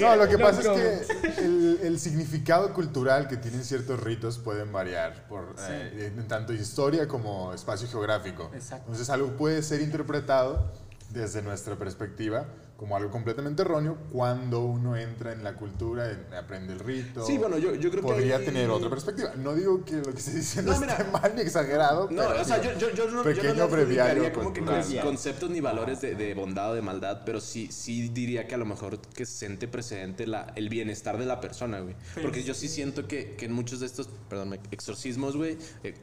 No, 0.00 0.16
lo 0.16 0.28
que 0.28 0.38
pasa 0.38 0.60
es 0.60 0.68
que 0.68 1.42
el, 1.44 1.80
el 1.82 1.98
significado 1.98 2.72
cultural 2.72 3.28
que 3.28 3.36
tienen 3.36 3.64
ciertos 3.64 4.00
ritos 4.00 4.38
pueden 4.38 4.72
variar 4.72 5.26
por 5.28 5.54
eh, 5.68 6.12
en 6.16 6.28
tanto 6.28 6.52
historia 6.52 7.08
como 7.08 7.52
espacio 7.52 7.88
geográfico. 7.88 8.50
Exacto. 8.54 8.84
Entonces 8.86 9.10
algo 9.10 9.36
puede 9.36 9.62
ser 9.62 9.80
interpretado 9.80 10.70
desde 11.10 11.42
nuestra 11.42 11.76
perspectiva 11.76 12.46
como 12.76 12.96
algo 12.96 13.10
completamente 13.10 13.62
erróneo 13.62 13.98
cuando 14.12 14.60
uno 14.64 14.96
entra 14.96 15.32
en 15.32 15.42
la 15.42 15.54
cultura, 15.56 16.12
en- 16.12 16.32
aprende 16.32 16.74
el 16.74 16.78
rito. 16.78 17.26
Sí, 17.26 17.36
bueno, 17.36 17.58
yo- 17.58 17.74
yo 17.74 17.90
creo 17.90 18.02
que 18.04 18.08
podría 18.08 18.38
tener 18.44 18.70
otra 18.70 18.88
perspectiva. 18.88 19.32
No 19.36 19.52
digo 19.54 19.84
que 19.84 19.94
lo 19.96 20.12
que 20.12 20.18
estoy 20.18 20.34
diciendo 20.34 20.72
No, 20.72 20.78
mira. 20.80 20.92
esté 20.92 21.10
mal 21.10 21.32
ni 21.34 21.40
exagerado. 21.40 22.02
no, 22.08 22.22
pero 22.28 22.40
o 22.40 22.44
sea, 22.44 22.58
digo, 22.60 22.74
yo, 22.74 22.90
yo, 22.90 22.94
yo 22.94 23.04
no, 23.06 23.10
yo 23.10 23.16
no 23.16 23.22
pequeño 23.24 23.68
breviario 23.68 24.32
como 24.32 24.52
que 24.52 24.60
cultural. 24.60 24.84
con- 24.86 25.00
conceptos 25.00 25.50
ni 25.50 25.60
valores 25.60 26.00
de, 26.02 26.14
de 26.14 26.34
bondad 26.34 26.70
o 26.70 26.74
de 26.74 26.82
maldad, 26.82 27.22
pero 27.26 27.40
sí, 27.40 27.68
sí 27.72 28.10
diría 28.10 28.46
que 28.46 28.54
a 28.54 28.58
lo 28.58 28.64
mejor 28.66 29.00
que 29.00 29.26
siente 29.26 29.66
precedente 29.66 30.28
la, 30.28 30.52
el 30.54 30.68
bienestar 30.68 31.18
de 31.18 31.26
la 31.26 31.40
persona, 31.40 31.80
güey. 31.80 31.96
Porque 32.22 32.44
yo 32.44 32.54
sí 32.54 32.68
siento 32.68 33.08
que, 33.08 33.34
que 33.34 33.46
en 33.46 33.54
muchos 33.54 33.80
de 33.80 33.86
estos, 33.86 34.08
perdón, 34.28 34.56
exorcismos, 34.70 35.36
güey, 35.36 35.58
eh, 35.82 35.94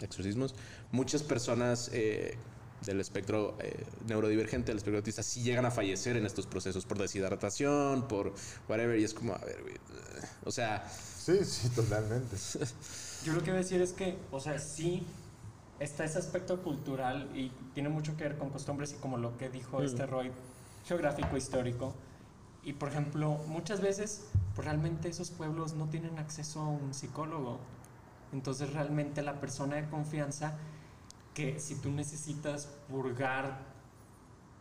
exorcismos, 0.00 0.54
muchas 0.92 1.24
personas 1.24 1.90
eh, 1.92 2.36
del 2.84 3.00
espectro 3.00 3.56
eh, 3.60 3.84
neurodivergente, 4.06 4.70
del 4.70 4.78
espectro 4.78 4.98
autista, 4.98 5.22
sí 5.22 5.42
llegan 5.42 5.66
a 5.66 5.70
fallecer 5.70 6.16
en 6.16 6.26
estos 6.26 6.46
procesos 6.46 6.86
por 6.86 6.98
deshidratación, 6.98 8.08
por 8.08 8.32
whatever, 8.68 8.98
y 8.98 9.04
es 9.04 9.14
como, 9.14 9.34
a 9.34 9.38
ver, 9.38 9.62
güey, 9.62 9.74
eh, 9.74 9.78
o 10.44 10.50
sea, 10.50 10.84
Sí, 11.20 11.44
sí, 11.44 11.68
totalmente. 11.68 12.36
Yo 13.24 13.34
lo 13.34 13.42
que 13.42 13.50
voy 13.50 13.60
a 13.60 13.62
decir 13.62 13.82
es 13.82 13.92
que, 13.92 14.16
o 14.30 14.40
sea, 14.40 14.58
sí 14.58 15.06
está 15.78 16.04
ese 16.04 16.18
aspecto 16.18 16.62
cultural 16.62 17.28
y 17.34 17.52
tiene 17.74 17.90
mucho 17.90 18.16
que 18.16 18.24
ver 18.24 18.38
con 18.38 18.48
costumbres 18.48 18.92
y 18.92 18.94
como 18.96 19.18
lo 19.18 19.36
que 19.36 19.50
dijo 19.50 19.82
este 19.82 20.06
Roy, 20.06 20.30
geográfico, 20.86 21.36
histórico. 21.36 21.94
Y 22.64 22.72
por 22.72 22.88
ejemplo, 22.88 23.38
muchas 23.48 23.82
veces, 23.82 24.28
pues 24.54 24.64
realmente 24.64 25.10
esos 25.10 25.30
pueblos 25.30 25.74
no 25.74 25.88
tienen 25.90 26.18
acceso 26.18 26.60
a 26.60 26.68
un 26.68 26.94
psicólogo. 26.94 27.58
Entonces 28.32 28.72
realmente 28.72 29.20
la 29.20 29.40
persona 29.40 29.76
de 29.76 29.88
confianza 29.90 30.56
que 31.40 31.58
si 31.58 31.76
tú 31.76 31.90
necesitas 31.90 32.66
purgar 32.88 33.58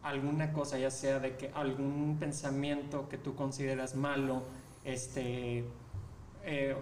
alguna 0.02 0.54
cosa, 0.54 0.78
ya 0.78 0.92
sea 0.92 1.20
de 1.20 1.36
que 1.36 1.52
algún 1.54 2.18
pensamiento 2.20 3.10
que 3.10 3.18
tú 3.18 3.36
consideras 3.36 3.96
malo, 3.96 4.44
este, 4.86 5.66
eh, 6.46 6.76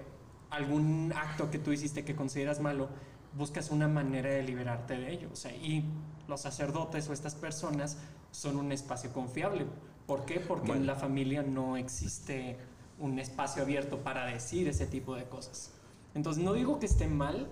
algún 0.51 1.11
acto 1.15 1.49
que 1.49 1.57
tú 1.57 1.71
hiciste 1.71 2.05
que 2.05 2.15
consideras 2.15 2.59
malo, 2.59 2.89
buscas 3.35 3.71
una 3.71 3.87
manera 3.87 4.29
de 4.29 4.43
liberarte 4.43 4.97
de 4.97 5.11
ello. 5.13 5.29
O 5.33 5.35
sea, 5.35 5.51
y 5.55 5.83
los 6.27 6.41
sacerdotes 6.41 7.09
o 7.09 7.13
estas 7.13 7.33
personas 7.33 7.97
son 8.31 8.57
un 8.57 8.71
espacio 8.71 9.11
confiable. 9.11 9.65
¿Por 10.05 10.25
qué? 10.25 10.39
Porque 10.39 10.67
Bueno. 10.67 10.81
en 10.81 10.87
la 10.87 10.95
familia 10.95 11.41
no 11.41 11.75
existe 11.75 12.57
un 12.99 13.17
espacio 13.17 13.63
abierto 13.63 13.97
para 14.03 14.25
decir 14.27 14.67
ese 14.67 14.85
tipo 14.85 15.15
de 15.15 15.23
cosas. 15.23 15.71
Entonces, 16.13 16.43
no 16.43 16.53
digo 16.53 16.79
que 16.79 16.85
esté 16.85 17.07
mal, 17.07 17.47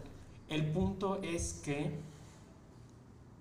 el 0.47 0.71
punto 0.71 1.19
es 1.23 1.61
que 1.65 1.99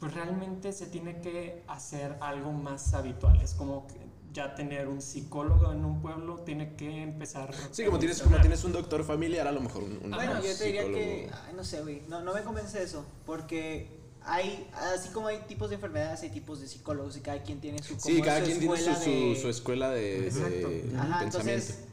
pues 0.04 0.16
realmente 0.16 0.70
se 0.74 0.84
tiene 0.84 1.22
que 1.22 1.62
hacer 1.66 2.18
algo 2.20 2.52
más 2.52 2.92
habitual. 2.92 3.40
Es 3.40 3.54
como 3.54 3.86
que 3.86 3.94
ya 4.34 4.54
tener 4.54 4.86
un 4.86 5.00
psicólogo 5.00 5.72
en 5.72 5.82
un 5.82 6.02
pueblo 6.02 6.40
tiene 6.40 6.74
que 6.76 7.02
empezar. 7.02 7.54
sí, 7.70 7.86
como 7.86 7.98
tienes, 7.98 8.20
como 8.20 8.38
tienes 8.38 8.62
un 8.64 8.72
doctor 8.72 9.02
familiar, 9.02 9.48
a 9.48 9.52
lo 9.52 9.62
mejor 9.62 9.82
un, 9.82 9.98
un 10.04 10.10
Bueno, 10.10 10.42
yo 10.42 10.54
te 10.58 10.64
diría 10.64 10.84
que, 10.84 11.30
ay, 11.32 11.54
no 11.56 11.64
sé, 11.64 11.80
güey, 11.80 12.02
no, 12.06 12.20
no 12.20 12.34
me 12.34 12.42
convence 12.42 12.82
eso, 12.82 13.06
porque 13.24 13.98
hay, 14.20 14.68
así 14.74 15.08
como 15.08 15.28
hay 15.28 15.38
tipos 15.48 15.70
de 15.70 15.76
enfermedades, 15.76 16.20
hay 16.20 16.28
tipos 16.28 16.60
de 16.60 16.68
psicólogos 16.68 17.16
y 17.16 17.20
cada 17.20 17.42
quien 17.42 17.62
tiene 17.62 17.82
su, 17.82 17.98
Sí, 17.98 18.20
cada 18.20 18.40
su 18.40 18.44
quien 18.44 18.58
tiene 18.58 18.76
su, 18.76 18.90
escuela 18.90 19.40
su, 19.40 19.48
escuela 19.48 19.90
de, 19.90 20.20
de 20.20 20.26
Exacto. 20.26 20.68
Ajá, 20.98 21.20
pensamiento. 21.20 21.38
entonces 21.38 21.84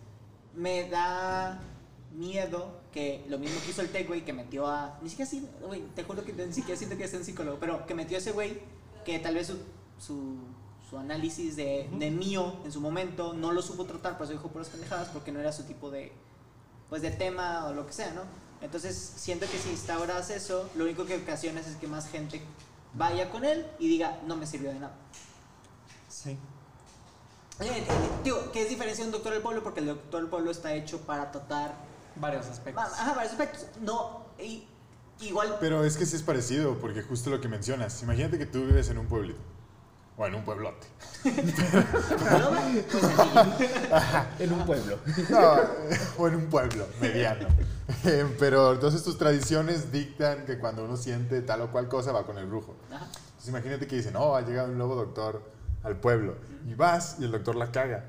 me 0.54 0.90
da 0.90 1.62
miedo 2.12 2.81
que 2.92 3.26
lo 3.30 3.38
mismo 3.38 3.60
que 3.64 3.72
hizo 3.72 3.82
el 3.82 3.90
tech, 3.90 4.08
güey, 4.08 4.26
que 4.26 4.34
metió 4.34 4.68
a, 4.68 4.98
ni 5.02 5.10
siquiera 5.10 5.28
así, 5.28 5.48
güey, 5.66 5.82
te 5.96 6.04
juro 6.04 6.24
que 6.24 6.34
ni 6.34 6.54
siquiera 6.54 6.78
siento 6.78 6.98
que 6.98 7.06
es 7.06 7.14
un 7.14 7.24
psicólogo, 7.24 7.58
pero 7.60 7.86
que 7.86 7.96
metió 7.96 8.18
a 8.18 8.20
ese 8.20 8.32
güey, 8.32 8.62
que 9.06 9.20
tal 9.20 9.36
vez 9.36 9.48
su, 9.48 9.58
su, 9.98 10.36
su 10.90 10.98
análisis 10.98 11.56
de, 11.56 11.90
de 11.98 12.12
mío 12.12 12.58
en 12.66 12.72
su 12.72 12.82
momento 12.82 13.34
no 13.34 13.52
lo 13.52 13.62
supo 13.62 13.86
tratar, 13.86 14.18
por 14.18 14.26
eso 14.26 14.34
dijo 14.34 14.50
puras 14.50 14.70
pendejadas, 14.70 15.10
porque 15.10 15.32
no 15.32 15.40
era 15.40 15.52
su 15.52 15.64
tipo 15.64 15.90
de, 15.90 16.12
pues 16.90 17.02
de 17.02 17.12
tema 17.12 17.66
o 17.68 17.74
lo 17.74 17.88
que 17.88 17.94
sea, 17.94 18.12
¿no? 18.14 18.22
Entonces 18.62 19.14
siento 19.16 19.48
que 19.50 19.58
si 19.58 19.70
instauras 19.70 20.30
eso, 20.30 20.70
lo 20.76 20.84
único 20.84 21.06
que 21.06 21.16
ocasionas 21.16 21.68
es 21.68 21.78
que 21.78 21.88
más 21.88 22.10
gente 22.10 22.42
vaya 22.94 23.30
con 23.30 23.46
él 23.46 23.66
y 23.80 23.88
diga, 23.88 24.20
no 24.28 24.36
me 24.36 24.46
sirvió 24.46 24.72
de 24.72 24.80
nada. 24.80 24.96
Sí. 26.10 26.32
Eh, 27.60 27.68
eh, 27.68 27.86
digo, 28.24 28.52
¿qué 28.52 28.64
es 28.64 28.70
diferencia 28.70 29.04
de 29.04 29.10
un 29.10 29.14
doctor 29.14 29.34
del 29.34 29.42
pueblo? 29.42 29.64
Porque 29.64 29.80
el 29.80 29.88
doctor 29.88 30.22
del 30.22 30.30
pueblo 30.30 30.52
está 30.52 30.74
hecho 30.76 31.02
para 31.02 31.32
tratar 31.32 31.74
Varios 32.16 32.46
aspectos. 32.48 32.84
ajá, 32.84 33.14
varios 33.14 33.32
aspectos. 33.34 33.66
No, 33.82 34.26
y- 34.40 34.68
igual. 35.22 35.58
Pero 35.60 35.84
es 35.86 35.98
que 35.98 36.06
sí 36.06 36.16
es 36.16 36.24
parecido, 36.24 36.78
porque 36.80 37.02
justo 37.04 37.30
lo 37.30 37.40
que 37.42 37.48
mencionas. 37.48 38.02
Imagínate 38.04 38.38
que 38.38 38.46
tú 38.46 38.60
vives 38.66 38.90
en 38.90 38.98
un 38.98 39.08
pueblito. 39.08 39.40
O 40.18 40.26
en 40.28 40.36
un 40.36 40.44
pueblote. 40.44 40.86
¿no? 41.24 41.32
Pues. 42.92 43.04
En 44.40 44.54
un 44.54 44.66
pueblo. 44.66 45.00
No, 45.30 45.54
o 46.18 46.28
en 46.28 46.36
un 46.36 46.46
pueblo 46.48 46.86
mediano. 47.00 47.48
Pero 48.40 48.74
entonces 48.74 49.04
tus 49.04 49.18
tradiciones 49.18 49.92
dictan 49.92 50.46
que 50.46 50.60
cuando 50.60 50.84
uno 50.84 50.98
siente 50.98 51.42
tal 51.42 51.62
o 51.62 51.72
cual 51.72 51.88
cosa 51.88 52.12
va 52.12 52.26
con 52.26 52.38
el 52.38 52.46
brujo. 52.46 52.76
Entonces 52.92 53.48
imagínate 53.48 53.88
que 53.88 53.96
dicen, 53.96 54.16
oh, 54.16 54.36
ha 54.36 54.42
llegado 54.42 54.70
un 54.70 54.78
nuevo 54.78 54.96
doctor 54.96 55.42
al 55.84 55.98
pueblo. 55.98 56.36
Y 56.68 56.74
vas 56.76 57.16
y 57.20 57.24
el 57.24 57.32
doctor 57.32 57.56
la 57.56 57.72
caga. 57.72 58.06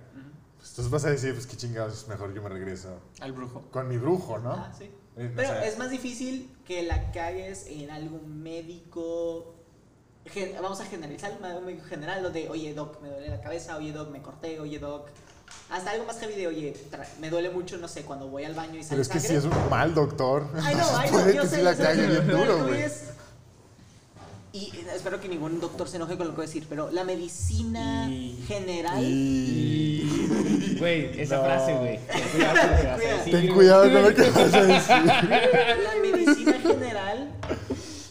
Pues 0.63 0.71
entonces 0.71 0.93
vas 0.93 1.05
a 1.07 1.11
decir, 1.11 1.35
pues 1.35 1.45
qué 1.49 1.57
chingados, 1.57 1.93
es 2.03 2.07
mejor 2.09 2.33
yo 2.35 2.41
me 2.41 2.49
regreso 2.49 3.01
Al 3.21 3.33
brujo. 3.33 3.63
con 3.73 3.89
mi 3.89 3.97
brujo, 3.97 4.39
¿no? 4.39 4.53
Ah, 4.53 4.73
sí. 4.79 4.85
Eh, 5.17 5.29
o 5.33 5.37
Pero 5.37 5.49
sea, 5.49 5.67
es 5.67 5.77
más 5.77 5.91
difícil 5.91 6.55
que 6.65 6.85
la 6.85 7.11
cagues 7.11 7.67
en 7.69 7.91
algo 7.91 8.21
médico. 8.25 9.57
gen- 10.27 10.55
vamos 10.63 10.81
a 10.81 10.85
generalizar, 10.85 11.33
algo 11.43 11.61
médico 11.63 11.85
general, 11.87 12.23
lo 12.23 12.31
de, 12.31 12.49
oye, 12.49 12.73
doc, 12.75 13.03
me 13.03 13.09
duele 13.09 13.29
la 13.29 13.41
cabeza, 13.41 13.77
oye, 13.77 13.91
doc, 13.93 14.09
me 14.11 14.23
corté, 14.23 14.61
oye, 14.61 14.79
doc. 14.79 15.09
Hasta 15.69 15.91
algo 15.91 16.05
más 16.07 16.19
heavy 16.21 16.35
de, 16.35 16.47
oye, 16.47 16.75
me 17.21 17.29
duele 17.29 17.51
mucho, 17.51 17.77
no 17.79 17.89
sé, 17.89 18.03
cuando 18.03 18.29
voy 18.29 18.45
al 18.45 18.55
baño 18.55 18.79
y 18.79 18.85
sale 18.85 18.91
Pero 18.91 19.03
es 19.03 19.09
que 19.09 19.19
sangre. 19.21 19.41
si 19.41 19.47
es 19.49 19.53
un 19.53 19.69
mal 19.69 19.95
doctor, 19.95 20.47
Ay, 20.63 20.77
no, 20.77 20.85
ay, 20.97 21.11
no, 21.11 21.31
yo 21.33 21.43
que 21.43 21.49
sé, 21.49 21.63
la 21.65 21.73
yo 21.73 21.85
sé, 21.85 22.07
bien 22.07 22.27
duro, 22.29 22.67
güey. 22.67 22.83
es- 22.83 23.09
Y 24.55 24.71
espero 24.95 25.19
que 25.21 25.29
ningún 25.29 25.61
doctor 25.61 25.89
se 25.89 25.97
enoje 25.97 26.17
con 26.19 26.27
lo 26.27 26.33
que 26.33 26.37
voy 26.37 26.45
a 26.45 26.49
decir, 26.49 26.67
pero 26.69 26.91
la 26.91 27.05
medicina 27.05 28.09
Y- 28.11 28.45
general. 28.47 29.03
Y... 29.03 30.77
Güey, 30.79 31.21
esa 31.21 31.37
No. 31.37 31.45
frase, 31.45 31.75
güey. 31.75 31.99
Ten 33.31 33.55
cuidado 33.55 33.85
con 33.93 34.03
lo 34.03 34.15
que 34.15 34.31
vas 34.31 34.53
a 34.55 34.63
decir, 34.65 34.93
a. 34.93 35.23
La 35.77 35.95
medicina 36.03 36.53
general 36.61 37.33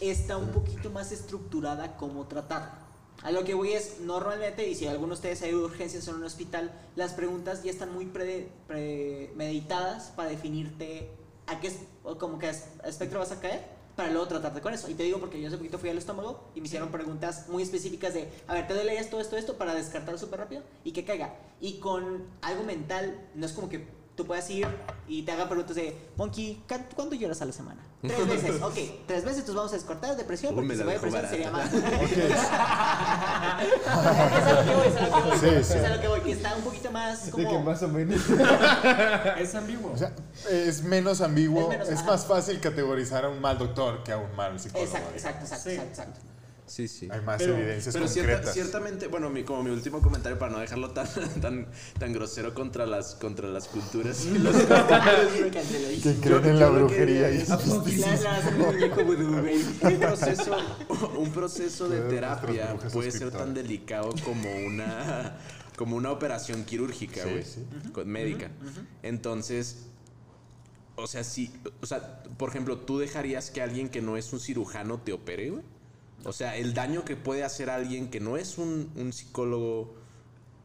está 0.00 0.36
un 0.36 0.48
poquito 0.48 0.90
más 0.90 1.12
estructurada 1.12 1.96
como 1.96 2.26
tratar. 2.26 2.80
A 3.22 3.30
lo 3.30 3.44
que 3.44 3.54
voy 3.54 3.72
es, 3.74 4.00
normalmente, 4.00 4.68
y 4.68 4.74
si 4.74 4.86
alguno 4.88 5.08
de 5.08 5.14
ustedes 5.14 5.42
ha 5.42 5.48
ido 5.48 5.60
a 5.60 5.66
urgencias 5.66 6.08
en 6.08 6.14
un 6.16 6.24
hospital, 6.24 6.72
las 6.96 7.12
preguntas 7.12 7.62
ya 7.62 7.70
están 7.70 7.92
muy 7.92 8.06
pre- 8.06 8.48
premeditadas 8.66 10.12
para 10.16 10.30
definirte 10.30 11.08
a 11.46 11.60
qué 11.60 11.68
es, 11.68 11.76
o 12.02 12.16
como 12.18 12.38
que 12.38 12.48
as- 12.48 12.68
espectro 12.84 13.20
vas 13.20 13.30
a 13.32 13.38
caer, 13.40 13.64
para 13.96 14.10
luego 14.10 14.26
tratarte 14.28 14.60
con 14.60 14.72
eso. 14.74 14.90
Y 14.90 14.94
te 14.94 15.02
digo 15.02 15.18
porque 15.18 15.40
yo 15.40 15.48
hace 15.48 15.56
poquito 15.56 15.78
fui 15.78 15.90
al 15.90 15.98
estómago 15.98 16.50
y 16.54 16.60
me 16.60 16.66
hicieron 16.66 16.90
preguntas 16.90 17.48
muy 17.48 17.62
específicas 17.62 18.14
de, 18.14 18.28
a 18.46 18.54
ver, 18.54 18.66
te 18.66 18.74
duele 18.74 18.96
esto, 18.98 19.20
esto, 19.20 19.36
esto, 19.36 19.56
para 19.56 19.74
descartar 19.74 20.18
súper 20.18 20.40
rápido 20.40 20.62
y 20.84 20.92
que 20.92 21.04
caiga. 21.04 21.34
Y 21.60 21.78
con 21.78 22.24
algo 22.40 22.64
mental, 22.64 23.28
no 23.34 23.46
es 23.46 23.52
como 23.52 23.68
que 23.68 23.86
tú 24.16 24.26
puedas 24.26 24.48
ir 24.50 24.66
y 25.08 25.22
te 25.22 25.32
hagan 25.32 25.48
preguntas 25.48 25.74
de, 25.76 25.96
Monkey, 26.16 26.62
¿cu- 26.68 26.94
¿cuándo 26.94 27.14
lloras 27.14 27.40
a 27.42 27.44
la 27.46 27.52
semana? 27.52 27.80
Tres 28.02 28.26
veces, 28.26 28.60
ok, 28.62 28.74
tres 29.06 29.22
veces, 29.24 29.38
entonces 29.40 29.54
vamos 29.54 29.72
a 29.72 29.76
descartar 29.76 30.16
depresión, 30.16 30.54
porque 30.56 30.74
si 30.76 30.82
va 30.82 30.92
dejó 30.92 31.06
depresión 31.06 31.30
sería 31.30 31.50
más. 31.52 31.72
es 31.72 31.82
a 34.46 34.52
lo 34.54 34.64
que 34.64 34.74
voy, 34.74 34.86
es 34.88 34.96
a 34.96 35.00
lo 35.06 35.12
que 35.14 35.20
voy. 35.22 35.38
Sí, 35.38 35.64
sí. 35.64 35.78
Es 35.78 35.84
a 35.84 35.88
lo 35.96 36.00
que 36.00 36.08
voy, 36.08 36.20
que 36.20 36.32
está 36.32 36.56
un 36.56 36.62
poquito 36.62 36.90
más 36.90 37.26
De 37.26 37.30
como... 37.32 37.48
que 37.48 37.58
más 37.60 37.82
o 37.82 37.88
menos. 37.88 38.20
Es 39.38 39.54
ambiguo. 39.54 39.92
O 39.92 39.96
sea, 39.96 40.12
es 40.50 40.82
menos 40.82 41.20
ambiguo, 41.20 41.72
Es 41.72 41.88
menos, 41.88 42.04
más 42.04 42.26
fácil 42.26 42.60
categorizar 42.60 43.24
a 43.24 43.28
un 43.28 43.40
mal 43.40 43.56
doctor 43.58 44.02
que 44.02 44.12
a 44.12 44.18
un 44.18 44.34
mal 44.36 44.58
psicólogo. 44.58 44.84
Exacto, 44.84 45.12
digamos. 45.14 45.42
exacto, 45.42 45.44
exacto, 45.44 45.70
Sí. 45.70 45.76
exacto, 45.76 46.02
exacto. 46.02 46.31
Sí, 46.72 46.88
sí. 46.88 47.06
hay 47.12 47.20
más 47.20 47.36
Pero- 47.42 47.54
evidencias 47.58 47.92
Pero 47.94 48.08
cierta- 48.08 48.32
concretas. 48.32 48.54
ciertamente, 48.54 49.06
bueno, 49.08 49.28
mi, 49.28 49.42
como 49.44 49.62
mi 49.62 49.70
último 49.70 50.00
comentario 50.00 50.38
para 50.38 50.52
no 50.52 50.58
dejarlo 50.58 50.90
tan, 50.92 51.06
tan, 51.42 51.66
tan 51.98 52.12
grosero 52.14 52.54
contra 52.54 52.86
las, 52.86 53.14
contra 53.16 53.46
las 53.48 53.68
culturas 53.68 54.24
y 54.24 54.38
los 54.38 54.56
que 56.02 56.14
creen 56.20 56.46
en 56.46 56.58
la 56.58 56.68
brujería 56.70 57.30
y 57.30 57.44
un 59.82 59.98
proceso, 60.00 60.56
un 61.18 61.30
proceso 61.32 61.88
de 61.88 62.00
terapia 62.08 62.74
puede 62.92 63.10
ser 63.10 63.30
tan 63.30 63.52
delicado 63.54 64.14
como 64.24 64.50
una, 64.66 65.36
como 65.76 65.96
una 65.96 66.10
operación 66.10 66.64
quirúrgica, 66.64 67.22
Sí, 67.24 67.30
güey, 67.30 67.44
sí. 67.44 67.64
con- 67.92 68.08
médica. 68.08 68.50
Entonces, 69.02 69.86
o 70.96 71.06
sea, 71.06 71.24
si, 71.24 71.52
o 71.80 71.86
sea, 71.86 72.22
por 72.38 72.48
ejemplo, 72.50 72.78
¿tú 72.78 72.98
dejarías 72.98 73.50
que 73.50 73.60
alguien 73.62 73.88
que 73.88 74.00
no 74.02 74.16
es 74.16 74.32
un 74.32 74.40
cirujano 74.40 74.98
te 74.98 75.12
opere, 75.12 75.50
güey? 75.50 75.62
O 76.24 76.32
sea, 76.32 76.56
el 76.56 76.74
daño 76.74 77.04
que 77.04 77.16
puede 77.16 77.44
hacer 77.44 77.70
alguien 77.70 78.08
que 78.10 78.20
no 78.20 78.36
es 78.36 78.58
un, 78.58 78.90
un 78.96 79.12
psicólogo 79.12 79.94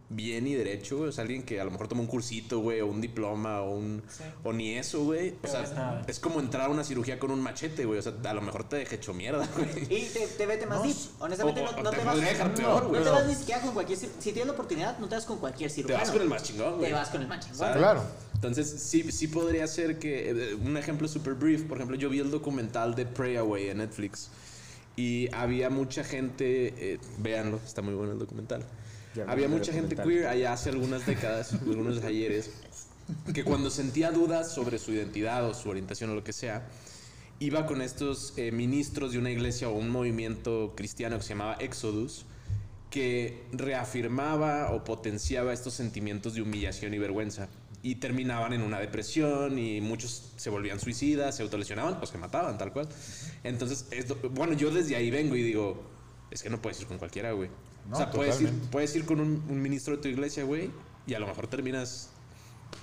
bien 0.10 0.48
y 0.48 0.54
derecho, 0.54 0.98
güey. 0.98 1.10
O 1.10 1.12
sea, 1.12 1.24
alguien 1.24 1.44
que 1.44 1.60
a 1.60 1.66
lo 1.66 1.72
mejor 1.72 1.88
toma 1.90 2.00
un 2.02 2.08
cursito, 2.08 2.60
güey, 2.60 2.80
o 2.80 2.88
un 2.88 3.02
diploma, 3.02 3.62
o 3.62 3.72
un. 3.76 4.02
O 4.44 4.54
ni 4.54 4.76
eso, 4.76 5.04
güey. 5.04 5.34
O 5.44 5.48
sea, 5.48 6.04
es 6.08 6.20
como 6.20 6.40
entrar 6.40 6.68
a 6.68 6.70
una 6.70 6.84
cirugía 6.84 7.20
con 7.20 7.32
un 7.32 7.42
machete, 7.42 7.86
güey. 7.86 8.00
O 8.00 8.02
sea, 8.02 8.14
a 8.24 8.34
lo 8.34 8.42
mejor 8.42 8.70
te 8.70 8.78
deja 8.78 8.96
hecho 8.96 9.14
mierda, 9.14 9.48
güey. 9.58 9.84
Y 9.84 10.06
te, 10.10 10.28
te 10.28 10.46
vete 10.46 10.66
más 10.66 10.80
No, 10.80 10.86
deep. 10.86 10.96
Honestamente, 11.20 11.62
o- 11.62 11.84
no, 11.84 11.90
te 11.90 11.98
te, 11.98 12.06
vas, 12.06 12.22
dejar 12.22 12.50
no, 12.50 12.56
peor, 12.56 12.84
no 12.84 12.90
güey. 12.90 13.04
te 13.04 13.10
vas 13.10 13.28
ni 13.28 13.36
siquiera 13.36 13.62
con 13.62 13.74
cualquier. 13.74 14.00
Si 14.00 14.08
tienes 14.20 14.46
la 14.46 14.54
oportunidad, 14.54 14.98
no 15.00 15.10
te 15.10 15.16
vas 15.16 15.26
con 15.26 15.40
cualquier 15.40 15.70
Te 15.70 15.76
cirujano. 15.76 16.00
vas 16.00 16.12
con 16.12 16.22
el 16.22 16.30
más 16.30 16.44
chingón, 16.44 16.76
güey. 16.78 16.88
Te 16.90 16.94
vas 16.94 17.10
con 17.10 17.22
el 17.22 17.28
más 17.28 17.40
chingón. 17.42 17.58
¿Sabes? 17.60 17.78
Claro. 17.78 18.04
Entonces, 18.36 18.70
sí, 18.82 19.12
sí 19.12 19.28
podría 19.28 19.68
ser 19.68 20.00
que. 20.00 20.30
eh, 20.30 20.56
Un 20.56 20.78
ejemplo 20.78 21.08
super 21.10 21.34
brief. 21.34 21.64
Por 21.64 21.78
ejemplo, 21.80 21.98
yo 21.98 22.10
vi 22.10 22.20
el 22.20 22.32
documental 22.32 22.96
de 22.96 23.06
Pray 23.08 23.36
Away 23.36 23.70
en 23.72 23.80
Netflix. 23.80 24.30
Y 24.98 25.30
había 25.34 25.70
mucha 25.70 26.04
gente. 26.04 26.74
eh, 26.94 27.00
véanlo, 27.20 27.62
está 27.66 27.82
muy 27.82 27.94
bueno 27.94 28.12
el 28.12 28.20
documental. 28.20 28.66
Ya 29.16 29.24
había 29.26 29.48
mucha 29.48 29.72
gente 29.72 29.96
queer 29.96 30.28
allá 30.28 30.54
hace 30.54 30.70
algunas 30.70 31.06
décadas, 31.06 31.54
algunos 31.62 32.04
ayeres, 32.04 32.52
que 33.34 33.44
cuando 33.44 33.70
sentía 33.70 34.12
dudas 34.12 34.52
sobre 34.52 34.80
su 34.80 34.92
identidad 34.92 35.48
o 35.48 35.54
su 35.54 35.70
orientación 35.70 36.10
o 36.10 36.16
lo 36.16 36.24
que 36.24 36.34
sea, 36.34 36.68
iba 37.40 37.66
con 37.66 37.82
estos 37.82 38.34
eh, 38.38 38.52
ministros 38.52 39.12
de 39.12 39.20
una 39.20 39.32
iglesia 39.32 39.70
o 39.70 39.74
un 39.74 39.90
movimiento 39.90 40.74
cristiano 40.76 41.18
que 41.18 41.24
se 41.24 41.30
llamaba 41.30 41.56
Exodus, 41.60 42.26
que 42.90 43.44
reafirmaba 43.52 44.72
o 44.74 44.84
potenciaba 44.84 45.54
estos 45.54 45.74
sentimientos 45.74 46.34
de 46.34 46.42
humillación 46.42 46.94
y 46.94 46.98
vergüenza. 46.98 47.50
Y 47.88 47.96
terminaban 47.96 48.52
en 48.52 48.64
una 48.64 48.80
depresión 48.80 49.58
y 49.58 49.80
muchos 49.80 50.34
se 50.36 50.50
volvían 50.50 50.78
suicidas, 50.78 51.38
se 51.38 51.44
autolesionaban 51.44 51.98
o 52.02 52.06
se 52.06 52.18
mataban, 52.18 52.58
tal 52.58 52.74
cual. 52.74 52.90
Entonces, 53.46 53.86
es 53.92 54.10
lo- 54.10 54.18
bueno, 54.32 54.52
yo 54.54 54.72
desde 54.72 54.98
ahí 54.98 55.10
vengo 55.10 55.38
y 55.38 55.42
digo, 55.42 55.82
es 56.30 56.44
que 56.44 56.50
no 56.50 56.62
puedes 56.62 56.82
ir 56.82 56.88
con 56.88 56.98
cualquiera, 56.98 57.32
güey. 57.32 57.50
No, 57.90 57.96
o 57.96 57.98
sea, 57.98 58.12
puedes 58.12 58.42
ir, 58.42 58.52
puedes 58.72 58.94
ir 58.98 59.06
con 59.06 59.22
un, 59.22 59.42
un 59.48 59.62
ministro 59.62 59.96
de 59.96 60.02
tu 60.02 60.10
iglesia, 60.10 60.44
güey, 60.44 60.70
y 61.06 61.14
a 61.14 61.20
lo 61.20 61.28
mejor 61.28 61.48
terminas, 61.48 62.10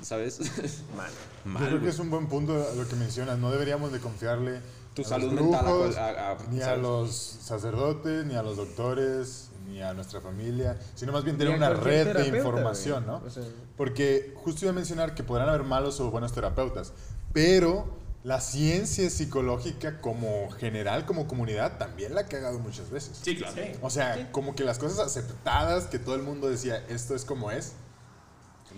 ¿sabes? 0.01 0.39
Mal. 0.97 1.11
Mal, 1.45 1.63
Yo 1.65 1.69
creo 1.69 1.81
que 1.83 1.89
es 1.91 1.99
un 1.99 2.09
buen 2.09 2.27
punto 2.29 2.55
lo 2.75 2.89
que 2.89 2.97
mencionas. 2.97 3.39
No 3.39 3.51
deberíamos 3.51 3.93
de 3.93 3.99
confiarle 4.01 4.61
Tu 4.95 5.03
a 5.03 5.05
salud 5.05 5.33
los 5.33 5.35
mental 5.35 5.67
a 5.99 6.07
a- 6.07 6.31
a- 6.33 6.39
ni 6.51 6.63
a 6.63 6.65
¿sabes? 6.65 6.81
los 6.83 7.15
sacerdotes, 7.43 8.25
ni 8.25 8.37
a 8.37 8.43
los 8.43 8.57
doctores, 8.57 9.51
ni 9.67 9.81
a 9.83 9.93
nuestra 9.95 10.21
familia, 10.21 10.79
sino 10.95 11.13
más 11.13 11.25
bien 11.25 11.37
tener 11.39 11.55
una 11.57 11.71
red 11.71 12.17
de 12.17 12.37
información. 12.39 13.07
¿no? 13.07 13.23
O 13.25 13.31
sea- 13.31 13.43
Porque 13.77 14.33
justo 14.37 14.65
iba 14.65 14.71
a 14.73 14.75
mencionar 14.75 15.15
que 15.15 15.23
podrán 15.23 15.49
haber 15.49 15.63
malos 15.65 15.99
o 16.01 16.11
buenos 16.11 16.33
terapeutas, 16.33 16.93
pero 17.33 17.87
la 18.23 18.41
ciencia 18.41 19.11
psicológica 19.11 20.01
como 20.01 20.51
general, 20.53 21.05
como 21.05 21.27
comunidad, 21.29 21.77
también 21.79 22.15
la 22.15 22.23
ha 22.23 22.27
cagado 22.27 22.59
muchas 22.59 22.89
veces. 22.91 23.19
Sí, 23.23 23.37
claro. 23.37 23.55
O 23.83 23.91
sea, 23.91 24.31
como 24.33 24.55
que 24.55 24.65
las 24.65 24.79
cosas 24.79 24.99
aceptadas 25.01 25.87
que 25.87 25.99
todo 25.99 26.15
el 26.15 26.23
mundo 26.23 26.49
decía, 26.49 26.83
esto 26.89 27.15
es 27.15 27.25
como 27.27 27.51
es, 27.51 27.73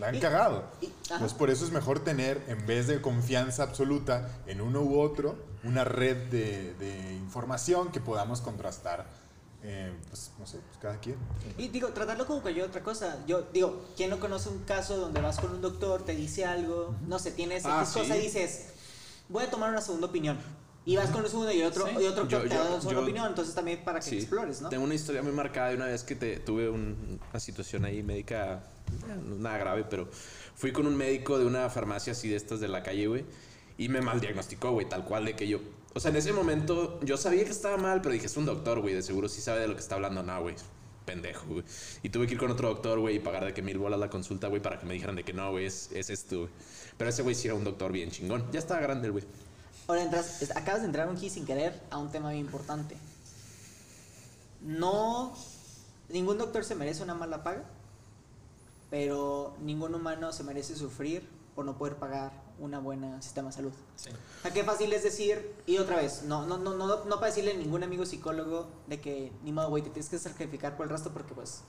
la 0.00 0.08
han 0.08 0.18
cagado. 0.20 0.64
Entonces, 0.82 1.32
por 1.32 1.48
eso 1.50 1.64
es 1.64 1.70
mejor 1.70 2.00
tener, 2.00 2.42
en 2.48 2.66
vez 2.66 2.86
de 2.86 3.00
confianza 3.00 3.62
absoluta 3.62 4.28
en 4.46 4.60
uno 4.60 4.80
u 4.82 5.00
otro, 5.00 5.36
una 5.64 5.84
red 5.84 6.28
de, 6.28 6.74
de 6.74 7.14
información 7.14 7.92
que 7.92 8.00
podamos 8.00 8.40
contrastar, 8.40 9.06
eh, 9.68 9.92
pues, 10.08 10.30
no 10.38 10.46
sé, 10.46 10.58
pues, 10.58 10.78
cada 10.80 11.00
quien. 11.00 11.16
Y 11.58 11.68
digo, 11.68 11.88
tratarlo 11.88 12.24
como 12.26 12.40
cualquier 12.40 12.66
otra 12.66 12.82
cosa. 12.82 13.18
Yo 13.26 13.42
digo, 13.52 13.84
¿quién 13.96 14.10
no 14.10 14.20
conoce 14.20 14.48
un 14.48 14.60
caso 14.60 14.96
donde 14.96 15.20
vas 15.20 15.38
con 15.40 15.50
un 15.50 15.60
doctor, 15.60 16.04
te 16.04 16.14
dice 16.14 16.44
algo, 16.44 16.94
no 17.06 17.18
sé, 17.18 17.32
tienes 17.32 17.64
Ah, 17.66 17.80
X 17.82 17.92
cosa 17.94 18.14
sí. 18.14 18.20
y 18.20 18.22
dices, 18.22 18.68
voy 19.28 19.42
a 19.44 19.50
tomar 19.50 19.70
una 19.70 19.80
segunda 19.80 20.06
opinión? 20.06 20.38
Y 20.84 20.94
vas 20.96 21.10
con 21.10 21.22
un 21.22 21.28
segundo 21.28 21.50
y 21.52 21.62
otro, 21.62 21.84
y 22.00 22.06
otro 22.06 22.28
Yo- 22.28 22.42
te 22.42 22.48
yo- 22.48 22.54
da 22.54 22.60
una 22.70 22.76
segunda 22.80 22.92
yo- 22.92 23.02
opinión, 23.02 23.26
entonces 23.26 23.54
también 23.56 23.82
para 23.82 23.98
que 23.98 24.08
Sí. 24.08 24.18
explores, 24.18 24.60
¿no? 24.60 24.68
Tengo 24.68 24.84
una 24.84 24.94
historia 24.94 25.20
muy 25.20 25.32
marcada 25.32 25.70
de 25.70 25.74
una 25.74 25.86
vez 25.86 26.04
que 26.04 26.14
te, 26.14 26.38
tuve 26.38 26.70
un- 26.70 27.18
una 27.28 27.40
situación 27.40 27.84
ahí 27.84 28.04
médica, 28.04 28.62
eh, 29.08 29.20
nada 29.24 29.58
grave, 29.58 29.84
pero 29.90 30.08
fui 30.54 30.70
con 30.70 30.86
un 30.86 30.96
médico 30.96 31.38
de 31.40 31.44
una 31.44 31.68
farmacia 31.70 32.12
así 32.12 32.28
de 32.28 32.36
estas 32.36 32.60
de 32.60 32.68
la 32.68 32.84
calle, 32.84 33.08
güey, 33.08 33.24
y 33.76 33.88
me 33.88 34.00
mal 34.00 34.20
diagnosticó, 34.20 34.70
güey, 34.70 34.88
tal 34.88 35.04
cual 35.04 35.24
de 35.24 35.34
que 35.34 35.48
yo, 35.48 35.58
o 35.96 36.00
sea, 36.00 36.10
en 36.10 36.16
ese 36.18 36.30
momento 36.30 37.00
yo 37.00 37.16
sabía 37.16 37.42
que 37.42 37.50
estaba 37.50 37.78
mal, 37.78 38.02
pero 38.02 38.12
dije, 38.12 38.26
es 38.26 38.36
un 38.36 38.44
doctor, 38.44 38.80
güey, 38.82 38.92
de 38.92 39.00
seguro 39.00 39.30
sí 39.30 39.40
sabe 39.40 39.60
de 39.60 39.68
lo 39.68 39.74
que 39.74 39.80
está 39.80 39.94
hablando, 39.94 40.22
no, 40.22 40.42
güey. 40.42 40.54
Pendejo, 41.06 41.46
güey. 41.46 41.64
Y 42.02 42.10
tuve 42.10 42.26
que 42.26 42.34
ir 42.34 42.38
con 42.38 42.50
otro 42.50 42.68
doctor, 42.68 43.00
güey, 43.00 43.16
y 43.16 43.18
pagar 43.18 43.46
de 43.46 43.54
que 43.54 43.62
mil 43.62 43.78
bolas 43.78 43.98
la 43.98 44.10
consulta, 44.10 44.48
güey, 44.48 44.60
para 44.60 44.78
que 44.78 44.84
me 44.84 44.92
dijeran 44.92 45.16
de 45.16 45.24
que 45.24 45.32
no, 45.32 45.52
güey, 45.52 45.64
es, 45.64 45.90
es 45.92 46.10
esto, 46.10 46.40
güey. 46.40 46.50
Pero 46.98 47.08
ese 47.08 47.22
güey 47.22 47.34
sí 47.34 47.48
era 47.48 47.54
un 47.54 47.64
doctor 47.64 47.92
bien 47.92 48.10
chingón. 48.10 48.44
Ya 48.52 48.58
estaba 48.58 48.78
grande 48.80 49.06
el 49.06 49.12
güey. 49.12 49.24
Ahora 49.86 50.02
entras, 50.02 50.52
acabas 50.54 50.82
de 50.82 50.88
entrar 50.88 51.08
aquí 51.08 51.30
sin 51.30 51.46
querer 51.46 51.80
a 51.88 51.96
un 51.96 52.10
tema 52.10 52.30
bien 52.30 52.44
importante. 52.44 52.94
No, 54.60 55.34
ningún 56.10 56.36
doctor 56.36 56.62
se 56.62 56.74
merece 56.74 57.04
una 57.04 57.14
mala 57.14 57.42
paga, 57.42 57.64
pero 58.90 59.56
ningún 59.62 59.94
humano 59.94 60.30
se 60.34 60.44
merece 60.44 60.76
sufrir 60.76 61.26
por 61.54 61.64
no 61.64 61.78
poder 61.78 61.96
pagar 61.96 62.45
una 62.58 62.78
buena 62.78 63.20
sistema 63.22 63.48
de 63.48 63.54
salud. 63.54 63.72
Sí. 63.96 64.10
O 64.10 64.42
sea, 64.42 64.52
qué 64.52 64.64
fácil 64.64 64.92
es 64.92 65.02
decir, 65.02 65.54
y 65.66 65.78
otra 65.78 65.96
vez, 65.96 66.22
no, 66.24 66.46
no, 66.46 66.58
no, 66.58 66.74
no, 66.74 67.04
no 67.04 67.14
para 67.16 67.26
decirle 67.26 67.52
a 67.52 67.56
ningún 67.56 67.82
amigo 67.82 68.06
psicólogo 68.06 68.68
de 68.86 69.00
que 69.00 69.32
ni 69.44 69.52
modo, 69.52 69.68
güey, 69.68 69.82
te 69.82 69.90
tienes 69.90 70.08
que 70.08 70.18
sacrificar 70.18 70.76
por 70.76 70.86
el 70.86 70.90
resto 70.90 71.12
porque 71.12 71.34
pues, 71.34 71.62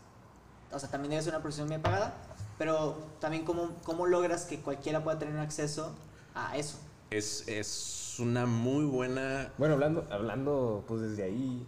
o 0.71 0.79
sea, 0.79 0.89
también 0.89 1.11
debe 1.11 1.23
ser 1.23 1.33
una 1.33 1.41
profesión 1.41 1.67
bien 1.69 1.81
pagada, 1.81 2.15
pero 2.57 2.97
también 3.19 3.45
cómo, 3.45 3.75
cómo 3.83 4.05
logras 4.05 4.45
que 4.45 4.59
cualquiera 4.59 5.03
pueda 5.03 5.19
tener 5.19 5.38
acceso 5.39 5.93
a 6.33 6.57
eso. 6.57 6.77
Es, 7.09 7.47
es 7.47 8.15
una 8.19 8.45
muy 8.45 8.85
buena 8.85 9.53
Bueno, 9.57 9.75
hablando, 9.75 10.05
hablando 10.09 10.83
pues 10.88 11.01
desde 11.01 11.23
ahí, 11.23 11.65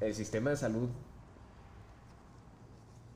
el 0.00 0.14
sistema 0.14 0.50
de 0.50 0.56
salud. 0.56 0.88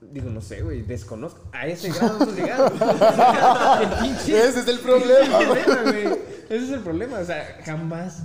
Digo, 0.01 0.31
no 0.31 0.41
sé, 0.41 0.63
güey, 0.63 0.83
desconozco. 0.83 1.41
A 1.53 1.67
ese 1.67 1.91
grado 1.91 2.17
hemos 2.23 2.37
llegado. 2.37 2.67
Ese 4.05 4.47
es 4.47 4.69
el 4.69 4.79
problema, 4.81 5.39
güey. 5.85 6.07
Ese 6.49 6.65
es 6.65 6.71
el 6.71 6.81
problema. 6.81 7.19
O 7.19 7.25
sea, 7.25 7.59
jamás, 7.65 8.23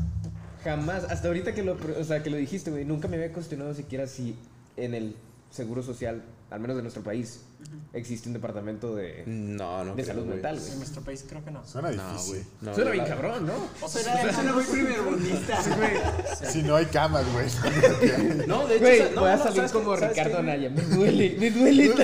jamás. 0.64 1.06
Hasta 1.06 1.28
ahorita 1.28 1.54
que 1.54 1.64
lo, 1.64 1.78
o 2.00 2.04
sea, 2.04 2.22
que 2.22 2.30
lo 2.30 2.38
dijiste, 2.38 2.72
güey, 2.72 2.86
nunca 2.86 3.08
me 3.08 3.16
había 3.16 3.32
cuestionado 3.32 3.74
siquiera 3.74 4.08
si 4.08 4.36
en 4.78 4.94
el 4.94 5.16
seguro 5.52 5.84
social, 5.84 6.24
al 6.50 6.60
menos 6.60 6.76
de 6.78 6.82
nuestro 6.82 7.04
país, 7.04 7.42
existe 7.94 8.28
un 8.30 8.34
departamento 8.34 8.96
de, 8.96 9.24
No, 9.28 9.84
no. 9.84 9.96
de 9.96 10.04
creo, 10.04 10.06
salud 10.08 10.24
güey. 10.24 10.34
mental, 10.36 10.56
En 10.58 10.64
güey. 10.64 10.76
nuestro 10.78 11.02
país 11.04 11.26
creo 11.28 11.44
que 11.46 11.52
no. 11.52 11.66
Suena 11.66 11.92
No, 11.92 12.12
difícil. 12.14 12.34
güey. 12.34 12.46
No, 12.62 12.74
Suena 12.74 12.90
yo 12.90 12.94
bien 12.94 13.04
la- 13.04 13.10
cabrón, 13.16 13.46
¿no? 13.48 13.54
O 13.86 13.88
sea, 13.90 14.02
Suena, 14.22 14.34
suena 14.34 14.54
muy 14.54 14.64
primerbundista. 14.64 15.62
Si 16.46 16.64
no 16.64 16.76
hay 16.78 16.86
camas, 16.88 17.26
güey. 17.34 17.48
No, 18.48 18.66
de 18.68 18.76
hecho, 18.76 18.84
Güey, 18.86 19.00
o 19.02 19.04
sea, 19.06 19.12
no, 19.16 19.22
voy 19.22 19.30
a 19.30 19.36
no, 19.36 19.44
salir 19.44 19.72
como 19.72 19.96
¿Sabes 19.96 20.10
Ricardo? 20.10 20.38
Anaya. 20.40 20.70
Me 20.70 20.82
duele, 20.84 21.36
me 21.38 21.52
duele. 21.52 21.94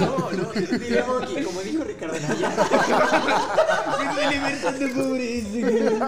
No, 0.00 0.30
no. 0.32 0.50
A 0.50 1.06
Monkey, 1.06 1.44
como 1.44 1.60
dijo 1.62 1.84
Ricardo 1.84 2.14
Naya. 2.20 2.52
Me 4.30 4.38
duele 4.38 4.52
ver 4.52 4.62
tanto 4.62 4.94
pobre 4.94 5.38
ese, 5.38 5.60
güey. 5.60 5.98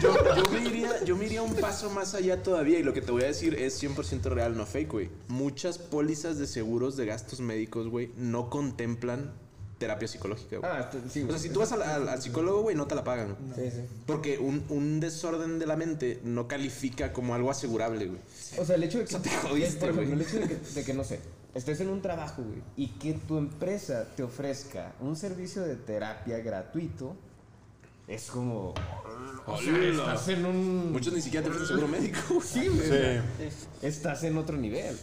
Yo, 0.00 0.14
yo 0.36 0.50
me 0.50 0.60
iría, 0.68 1.04
yo 1.04 1.16
me 1.16 1.26
iría 1.26 1.42
un 1.42 1.54
paso 1.54 1.90
más 1.90 2.14
allá 2.14 2.42
todavía 2.42 2.78
y 2.78 2.82
lo 2.82 2.92
que 2.92 3.00
te 3.02 3.10
voy 3.12 3.22
a 3.22 3.26
decir 3.26 3.54
es 3.54 3.82
100% 3.82 4.22
real, 4.30 4.56
no 4.56 4.66
fake, 4.66 4.90
güey. 4.92 5.10
Muchas 5.28 5.78
pólizas 5.78 6.38
de 6.38 6.46
seguros 6.46 6.96
de 6.96 7.06
gastos 7.06 7.40
médicos, 7.40 7.88
güey, 7.88 8.10
no 8.16 8.50
contemplan 8.50 9.32
terapia 9.78 10.06
psicológica, 10.08 10.58
güey. 10.58 10.70
Ah, 10.72 10.88
sí, 11.10 11.24
O 11.24 11.30
sea, 11.30 11.38
si 11.38 11.50
tú 11.50 11.58
vas 11.60 11.72
al, 11.72 11.82
al- 11.82 12.08
al 12.08 12.22
psicólogo, 12.22 12.62
güey, 12.62 12.76
no 12.76 12.86
te 12.86 12.94
la 12.94 13.02
pagan. 13.04 13.36
Sí, 13.56 13.70
sí. 13.70 13.80
Porque 14.06 14.38
un, 14.38 14.64
un 14.68 15.00
desorden 15.00 15.58
de 15.58 15.66
la 15.66 15.76
mente 15.76 16.20
no 16.22 16.46
califica 16.48 17.12
como 17.12 17.34
algo 17.34 17.50
asegurable, 17.50 18.06
güey. 18.06 18.20
O 18.56 18.64
sea, 18.64 18.76
el 18.76 18.84
hecho 18.84 18.98
de 18.98 19.04
que. 19.04 19.16
O 19.16 19.20
sea, 19.20 19.22
te 19.22 19.30
jodiste, 19.48 19.80
Por 19.80 19.90
ejemplo, 19.90 20.04
güey. 20.06 20.12
el 20.12 20.20
hecho 20.22 20.38
de 20.38 20.48
que, 20.48 20.74
de 20.74 20.84
que, 20.84 20.94
no 20.94 21.02
sé, 21.04 21.18
estés 21.54 21.80
en 21.80 21.88
un 21.88 22.00
trabajo, 22.00 22.42
güey, 22.42 22.62
y 22.76 22.88
que 22.98 23.14
tu 23.14 23.36
empresa 23.36 24.06
te 24.16 24.22
ofrezca 24.22 24.92
un 25.00 25.16
servicio 25.16 25.62
de 25.62 25.74
terapia 25.74 26.38
gratuito, 26.38 27.16
es 28.08 28.26
como. 28.30 28.74
O 29.46 29.58
sea, 29.60 29.74
Hola. 29.74 29.88
estás 29.90 30.28
en 30.28 30.46
un. 30.46 30.92
Muchos 30.92 31.12
ni 31.12 31.20
siquiera 31.20 31.44
te 31.44 31.50
ofrecen 31.50 31.68
seguro 31.76 31.88
médico. 31.88 32.18
Sí, 32.44 32.68
güey. 32.68 32.88
Sí. 32.88 33.56
Estás 33.82 34.24
en 34.24 34.36
otro 34.38 34.56
nivel. 34.56 34.96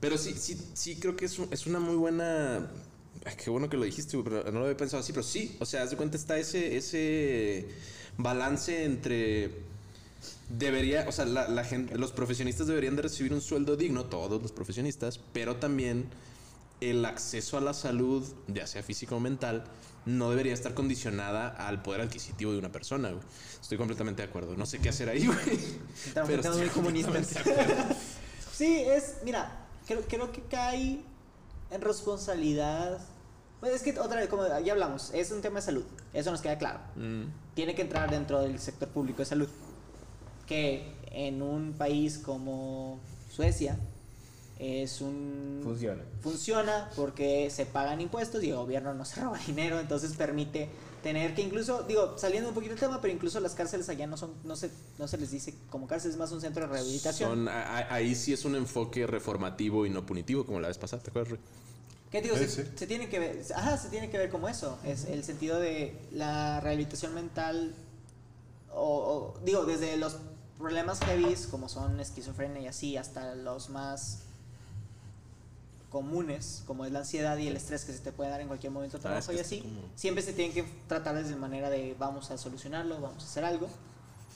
Pero 0.00 0.18
sí, 0.18 0.34
sí, 0.36 0.60
sí 0.74 0.96
creo 0.96 1.16
que 1.16 1.24
es, 1.26 1.38
un- 1.38 1.48
es 1.50 1.66
una 1.66 1.78
muy 1.80 1.96
buena. 1.96 2.68
Ay, 3.24 3.34
qué 3.42 3.50
bueno 3.50 3.68
que 3.68 3.76
lo 3.76 3.84
dijiste, 3.84 4.16
pero 4.22 4.44
no 4.44 4.58
lo 4.60 4.64
había 4.66 4.76
pensado 4.76 5.00
así, 5.02 5.12
pero 5.12 5.24
sí, 5.24 5.56
o 5.58 5.66
sea, 5.66 5.82
haz 5.82 5.90
de 5.90 5.96
cuenta 5.96 6.16
está 6.16 6.38
ese, 6.38 6.76
ese 6.76 7.66
balance 8.18 8.84
entre 8.84 9.50
debería, 10.48 11.06
o 11.08 11.12
sea, 11.12 11.24
la, 11.24 11.48
la 11.48 11.64
gente, 11.64 11.98
los 11.98 12.12
profesionistas 12.12 12.68
deberían 12.68 12.94
de 12.94 13.02
recibir 13.02 13.32
un 13.32 13.40
sueldo 13.40 13.76
digno, 13.76 14.04
todos 14.04 14.40
los 14.40 14.52
profesionistas, 14.52 15.18
pero 15.32 15.56
también 15.56 16.04
el 16.80 17.04
acceso 17.04 17.58
a 17.58 17.60
la 17.60 17.74
salud, 17.74 18.24
ya 18.46 18.66
sea 18.68 18.82
físico 18.84 19.16
o 19.16 19.20
mental, 19.20 19.64
no 20.06 20.30
debería 20.30 20.54
estar 20.54 20.72
condicionada 20.72 21.48
al 21.48 21.82
poder 21.82 22.00
adquisitivo 22.00 22.52
de 22.52 22.58
una 22.58 22.70
persona, 22.70 23.10
güey. 23.10 23.22
Estoy 23.60 23.76
completamente 23.76 24.22
de 24.22 24.28
acuerdo. 24.28 24.56
No 24.56 24.64
sé 24.64 24.78
qué 24.78 24.88
hacer 24.88 25.08
ahí, 25.08 25.26
güey. 25.26 25.38
Estamos 26.06 26.30
Pero 26.30 26.54
muy 26.54 26.68
comunistas. 26.68 27.34
sí, 28.52 28.84
es, 28.86 29.16
mira, 29.24 29.66
creo, 29.86 30.02
creo 30.02 30.30
que 30.30 30.42
cae 30.42 31.00
en 31.70 31.80
responsabilidad. 31.80 33.00
Pues 33.58 33.72
es 33.72 33.82
que 33.82 33.98
otra 33.98 34.20
vez, 34.20 34.28
como 34.28 34.46
ya 34.60 34.72
hablamos, 34.72 35.10
es 35.12 35.32
un 35.32 35.42
tema 35.42 35.56
de 35.56 35.66
salud. 35.66 35.84
Eso 36.12 36.30
nos 36.30 36.40
queda 36.40 36.56
claro. 36.56 36.78
Mm. 36.94 37.24
Tiene 37.54 37.74
que 37.74 37.82
entrar 37.82 38.08
dentro 38.08 38.40
del 38.40 38.60
sector 38.60 38.88
público 38.88 39.18
de 39.18 39.26
salud. 39.26 39.48
Que 40.46 40.94
en 41.10 41.42
un 41.42 41.72
país 41.72 42.18
como 42.18 43.00
Suecia 43.28 43.76
es 44.58 45.00
un 45.00 45.60
Funciona. 45.62 46.02
funciona 46.22 46.90
porque 46.96 47.50
se 47.50 47.66
pagan 47.66 48.00
impuestos 48.00 48.42
y 48.42 48.50
el 48.50 48.56
gobierno 48.56 48.94
no 48.94 49.04
se 49.04 49.20
roba 49.20 49.38
dinero, 49.46 49.78
entonces 49.80 50.12
permite 50.14 50.68
tener 51.02 51.34
que 51.34 51.42
incluso, 51.42 51.82
digo, 51.84 52.16
saliendo 52.18 52.48
un 52.48 52.54
poquito 52.54 52.72
del 52.72 52.80
tema, 52.80 53.00
pero 53.00 53.12
incluso 53.14 53.38
las 53.38 53.54
cárceles 53.54 53.88
allá 53.88 54.06
no 54.06 54.16
son, 54.16 54.32
no 54.44 54.56
se, 54.56 54.70
no 54.98 55.06
se 55.06 55.18
les 55.18 55.30
dice 55.30 55.54
como 55.70 55.86
cárceles, 55.86 56.14
es 56.14 56.18
más 56.18 56.32
un 56.32 56.40
centro 56.40 56.62
de 56.66 56.72
rehabilitación. 56.72 57.30
Son- 57.30 57.48
a- 57.48 57.78
a- 57.78 57.94
ahí 57.94 58.14
sí 58.14 58.32
es 58.32 58.44
un 58.44 58.56
enfoque 58.56 59.06
reformativo 59.06 59.86
y 59.86 59.90
no 59.90 60.04
punitivo, 60.04 60.44
como 60.46 60.58
la 60.58 60.68
vez 60.68 60.78
pasada, 60.78 61.02
¿te 61.02 61.10
acuerdas? 61.10 61.30
Rui? 61.32 61.38
¿Qué 62.10 62.22
digo? 62.22 62.36
Sí, 62.36 62.46
se, 62.48 62.64
sí. 62.64 62.70
se 62.74 62.86
tiene 62.86 63.08
que 63.08 63.18
ver, 63.18 63.42
ajá, 63.54 63.76
se 63.76 63.88
tiene 63.88 64.10
que 64.10 64.16
ver 64.18 64.30
como 64.30 64.48
eso, 64.48 64.78
es 64.84 65.04
el 65.04 65.22
sentido 65.22 65.60
de 65.60 65.96
la 66.12 66.60
rehabilitación 66.60 67.14
mental, 67.14 67.74
o, 68.72 69.34
o, 69.36 69.40
digo, 69.44 69.64
desde 69.64 69.96
los 69.96 70.16
problemas 70.58 70.98
heavies 71.00 71.46
como 71.46 71.68
son 71.68 72.00
esquizofrenia 72.00 72.62
y 72.62 72.66
así, 72.68 72.96
hasta 72.96 73.34
los 73.34 73.68
más 73.70 74.22
comunes, 75.90 76.62
como 76.66 76.84
es 76.84 76.92
la 76.92 77.00
ansiedad 77.00 77.36
y 77.38 77.48
el 77.48 77.56
estrés 77.56 77.84
que 77.84 77.92
se 77.92 78.00
te 78.00 78.12
puede 78.12 78.30
dar 78.30 78.40
en 78.40 78.48
cualquier 78.48 78.72
momento 78.72 78.98
de 78.98 79.00
Ah, 79.00 79.02
trabajo 79.02 79.32
y 79.32 79.38
así, 79.38 79.62
siempre 79.94 80.22
se 80.22 80.32
tienen 80.32 80.52
que 80.54 80.62
tratar 80.88 81.14
desde 81.14 81.36
manera 81.36 81.70
de 81.70 81.94
vamos 81.98 82.30
a 82.30 82.38
solucionarlo, 82.38 83.00
vamos 83.00 83.22
a 83.22 83.26
hacer 83.26 83.44
algo, 83.44 83.68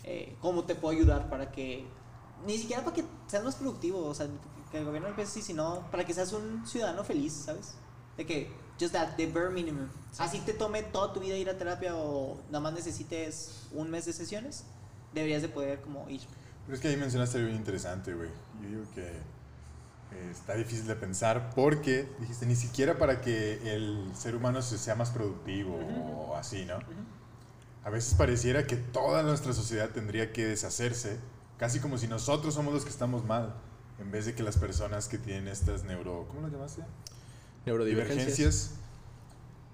eh, 0.04 0.36
cómo 0.40 0.64
te 0.64 0.74
puedo 0.74 0.96
ayudar 0.96 1.28
para 1.28 1.50
que, 1.50 1.84
ni 2.46 2.56
siquiera 2.56 2.84
para 2.84 2.94
que 2.96 3.04
seas 3.26 3.44
más 3.44 3.56
productivo, 3.56 4.04
o 4.06 4.14
sea, 4.14 4.28
que 4.70 4.78
el 4.78 4.84
gobierno 4.84 5.08
no 5.08 5.16
piense 5.16 5.32
así, 5.40 5.42
sino 5.42 5.90
para 5.90 6.04
que 6.04 6.14
seas 6.14 6.32
un 6.32 6.66
ciudadano 6.66 7.02
feliz, 7.04 7.32
¿sabes? 7.32 7.74
De 8.16 8.24
que, 8.24 8.50
just 8.78 8.92
that, 8.92 9.16
the 9.16 9.26
bare 9.26 9.50
minimum. 9.50 9.88
Así 10.18 10.38
te 10.40 10.52
tome 10.52 10.82
toda 10.84 11.12
tu 11.12 11.20
vida 11.20 11.36
ir 11.36 11.50
a 11.50 11.58
terapia 11.58 11.96
o 11.96 12.38
nada 12.46 12.60
más 12.60 12.72
necesites 12.72 13.66
un 13.72 13.90
mes 13.90 14.04
de 14.06 14.12
sesiones, 14.12 14.64
deberías 15.12 15.42
de 15.42 15.48
poder 15.48 15.80
como 15.80 16.08
ir. 16.08 16.20
Pero 16.66 16.76
es 16.76 16.80
que 16.80 16.88
ahí 16.88 16.96
mencionaste 16.96 17.38
algo 17.38 17.48
bien 17.48 17.58
interesante, 17.58 18.14
güey. 18.14 18.28
Yo 18.62 18.68
digo 18.68 18.82
que 18.94 19.18
está 20.30 20.54
difícil 20.54 20.86
de 20.86 20.96
pensar 20.96 21.50
porque 21.54 22.08
dijiste 22.18 22.46
ni 22.46 22.56
siquiera 22.56 22.98
para 22.98 23.20
que 23.20 23.74
el 23.74 24.10
ser 24.14 24.34
humano 24.34 24.60
se- 24.62 24.78
sea 24.78 24.94
más 24.94 25.10
productivo 25.10 25.76
o 26.28 26.36
así, 26.36 26.64
¿no? 26.64 26.78
A 27.84 27.90
veces 27.90 28.14
pareciera 28.14 28.66
que 28.66 28.76
toda 28.76 29.22
nuestra 29.22 29.52
sociedad 29.52 29.90
tendría 29.90 30.32
que 30.32 30.46
deshacerse, 30.46 31.18
casi 31.58 31.80
como 31.80 31.96
si 31.98 32.08
nosotros 32.08 32.54
somos 32.54 32.74
los 32.74 32.84
que 32.84 32.90
estamos 32.90 33.24
mal, 33.24 33.54
en 33.98 34.10
vez 34.10 34.26
de 34.26 34.34
que 34.34 34.42
las 34.42 34.56
personas 34.58 35.08
que 35.08 35.18
tienen 35.18 35.48
estas 35.48 35.84
neuro... 35.84 36.26
¿Cómo 36.28 36.42
lo 36.42 36.48
llamaste? 36.48 36.82
Neurodivergencias. 37.66 38.36
Divergencias. 38.36 38.70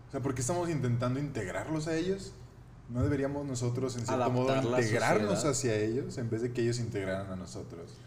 O 0.08 0.10
sea, 0.12 0.20
¿por 0.20 0.34
qué 0.34 0.40
estamos 0.40 0.68
intentando 0.70 1.18
integrarlos 1.18 1.88
a 1.88 1.94
ellos? 1.96 2.32
¿No 2.88 3.02
deberíamos 3.02 3.44
nosotros, 3.44 3.96
en 3.96 4.06
cierto 4.06 4.30
modo, 4.30 4.50
Adaptar 4.52 4.80
integrarnos 4.80 5.44
hacia 5.44 5.74
ellos 5.74 6.16
en 6.18 6.30
vez 6.30 6.42
de 6.42 6.52
que 6.52 6.62
ellos 6.62 6.78
integraran 6.78 7.32
a 7.32 7.36
nosotros? 7.36 7.98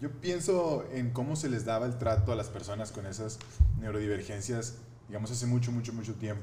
Yo 0.00 0.10
pienso 0.10 0.84
en 0.92 1.10
cómo 1.10 1.36
se 1.36 1.48
les 1.48 1.64
daba 1.64 1.86
el 1.86 1.96
trato 1.98 2.32
a 2.32 2.36
las 2.36 2.48
personas 2.48 2.92
con 2.92 3.06
esas 3.06 3.38
neurodivergencias, 3.80 4.74
digamos, 5.08 5.30
hace 5.30 5.46
mucho, 5.46 5.72
mucho, 5.72 5.92
mucho 5.92 6.14
tiempo. 6.14 6.42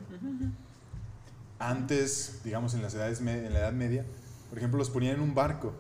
Antes, 1.60 2.40
digamos, 2.44 2.74
en, 2.74 2.82
las 2.82 2.94
edades 2.94 3.20
en 3.20 3.54
la 3.54 3.60
Edad 3.60 3.74
Media, 3.74 4.06
por 4.50 4.58
ejemplo, 4.58 4.78
los 4.80 4.90
ponían 4.90 5.16
en 5.16 5.22
un 5.22 5.36
barco 5.36 5.74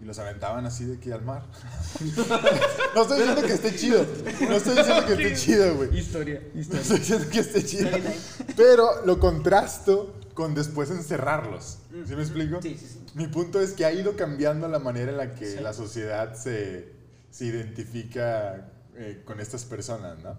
y 0.00 0.04
los 0.04 0.18
aventaban 0.18 0.66
así 0.66 0.84
de 0.84 0.96
aquí 0.96 1.10
al 1.10 1.22
mar. 1.22 1.42
no 2.94 3.02
estoy 3.02 3.18
diciendo 3.18 3.42
que 3.42 3.52
esté 3.52 3.76
chido. 3.76 4.06
No 4.48 4.56
estoy 4.56 4.76
diciendo 4.76 5.06
que 5.06 5.12
esté 5.12 5.34
chido, 5.40 5.76
güey. 5.76 5.98
Historia, 5.98 6.42
No 6.52 6.60
historia. 6.60 6.82
estoy 6.82 6.98
diciendo 6.98 7.26
que 7.30 7.38
esté 7.40 7.64
chido. 7.64 7.90
Pero 8.56 9.06
lo 9.06 9.18
contrasto 9.18 10.12
con 10.36 10.54
después 10.54 10.90
encerrarlos. 10.90 11.78
¿Sí 12.06 12.14
me 12.14 12.22
explico? 12.22 12.60
Sí, 12.62 12.76
sí, 12.78 12.86
sí. 12.86 13.06
Mi 13.14 13.26
punto 13.26 13.58
es 13.58 13.72
que 13.72 13.86
ha 13.86 13.92
ido 13.92 14.16
cambiando 14.16 14.68
la 14.68 14.78
manera 14.78 15.10
en 15.10 15.16
la 15.16 15.34
que 15.34 15.60
la 15.62 15.72
sociedad 15.72 16.34
se, 16.34 16.92
se 17.30 17.46
identifica 17.46 18.70
eh, 18.94 19.22
con 19.24 19.40
estas 19.40 19.64
personas, 19.64 20.18
¿no? 20.22 20.36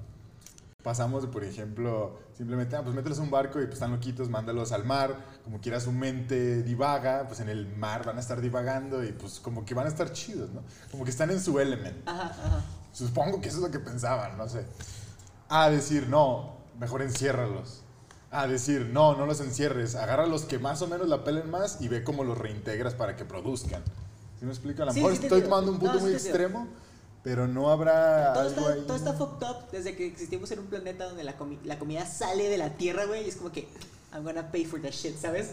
Pasamos 0.84 1.24
de, 1.24 1.30
por 1.30 1.44
ejemplo, 1.44 2.20
simplemente, 2.38 2.76
ah, 2.76 2.84
pues 2.84 2.96
mételos 2.96 3.18
a 3.18 3.24
un 3.24 3.32
barco 3.32 3.60
y 3.60 3.64
pues 3.64 3.74
están 3.74 3.92
loquitos, 3.92 4.30
mándalos 4.30 4.72
al 4.72 4.86
mar, 4.86 5.16
como 5.44 5.60
quiera 5.60 5.80
su 5.80 5.92
mente 5.92 6.62
divaga, 6.62 7.28
pues 7.28 7.40
en 7.40 7.50
el 7.50 7.68
mar 7.76 8.06
van 8.06 8.18
a 8.18 8.20
estar 8.20 8.40
divagando 8.40 9.04
y 9.04 9.12
pues 9.12 9.40
como 9.40 9.66
que 9.66 9.74
van 9.74 9.88
a 9.88 9.90
estar 9.90 10.14
chidos, 10.14 10.52
¿no? 10.52 10.62
Como 10.92 11.04
que 11.04 11.10
están 11.10 11.32
en 11.32 11.42
su 11.42 11.60
element. 11.60 12.08
Ajá, 12.08 12.26
ajá. 12.26 12.62
Supongo 12.94 13.42
que 13.42 13.50
eso 13.50 13.58
es 13.58 13.64
lo 13.64 13.72
que 13.72 13.80
pensaban, 13.80 14.38
no 14.38 14.48
sé. 14.48 14.64
A 15.50 15.72
decir, 15.72 16.08
no, 16.08 16.58
mejor 16.80 17.02
enciérralos. 17.02 17.82
A 18.30 18.46
decir, 18.48 18.90
no, 18.92 19.16
no 19.16 19.26
los 19.26 19.40
encierres. 19.40 19.96
Agarra 19.96 20.26
los 20.26 20.44
que 20.44 20.60
más 20.60 20.82
o 20.82 20.88
menos 20.88 21.08
la 21.08 21.24
pelen 21.24 21.50
más 21.50 21.80
y 21.82 21.88
ve 21.88 22.04
cómo 22.04 22.24
los 22.24 22.38
reintegras 22.38 22.94
para 22.94 23.16
que 23.16 23.24
produzcan. 23.26 23.82
¿Sí 24.40 24.46
me 24.46 24.52
explico? 24.52 24.84
A 24.84 24.88
lo 24.88 24.92
Sí, 24.92 25.00
mejor 25.00 25.16
sí 25.16 25.24
estoy 25.24 25.42
tomando 25.42 25.72
un 25.72 25.80
punto 25.80 25.96
No, 25.96 26.00
muy 26.02 26.12
extremo, 26.14 26.68
pero 27.24 27.48
no 27.48 27.70
habrá 27.70 28.34
Todo 28.34 28.42
algo 28.44 28.60
está, 28.62 28.74
ahí. 28.74 28.84
todo 28.86 28.98
está 28.98 29.14
fucked 29.14 29.48
up 29.48 29.72
desde 29.72 29.96
que 29.96 30.06
existimos 30.08 30.52
en 30.52 30.60
un 30.60 30.66
planeta 30.68 31.06
donde 31.06 31.24
la, 31.24 31.38
comi- 31.38 31.58
la 31.64 31.80
comida 31.80 32.06
sale 32.06 32.50
de 32.50 32.58
la 32.58 32.72
tierra, 32.74 33.06
güey, 33.06 33.26
y 33.26 33.30
es 33.30 33.38
como 33.38 33.52
que 33.52 33.68
I'm 34.14 34.24
gonna 34.24 34.50
pay 34.52 34.64
for 34.64 34.82
that 34.82 34.94
shit, 34.94 35.18
¿sabes? 35.20 35.48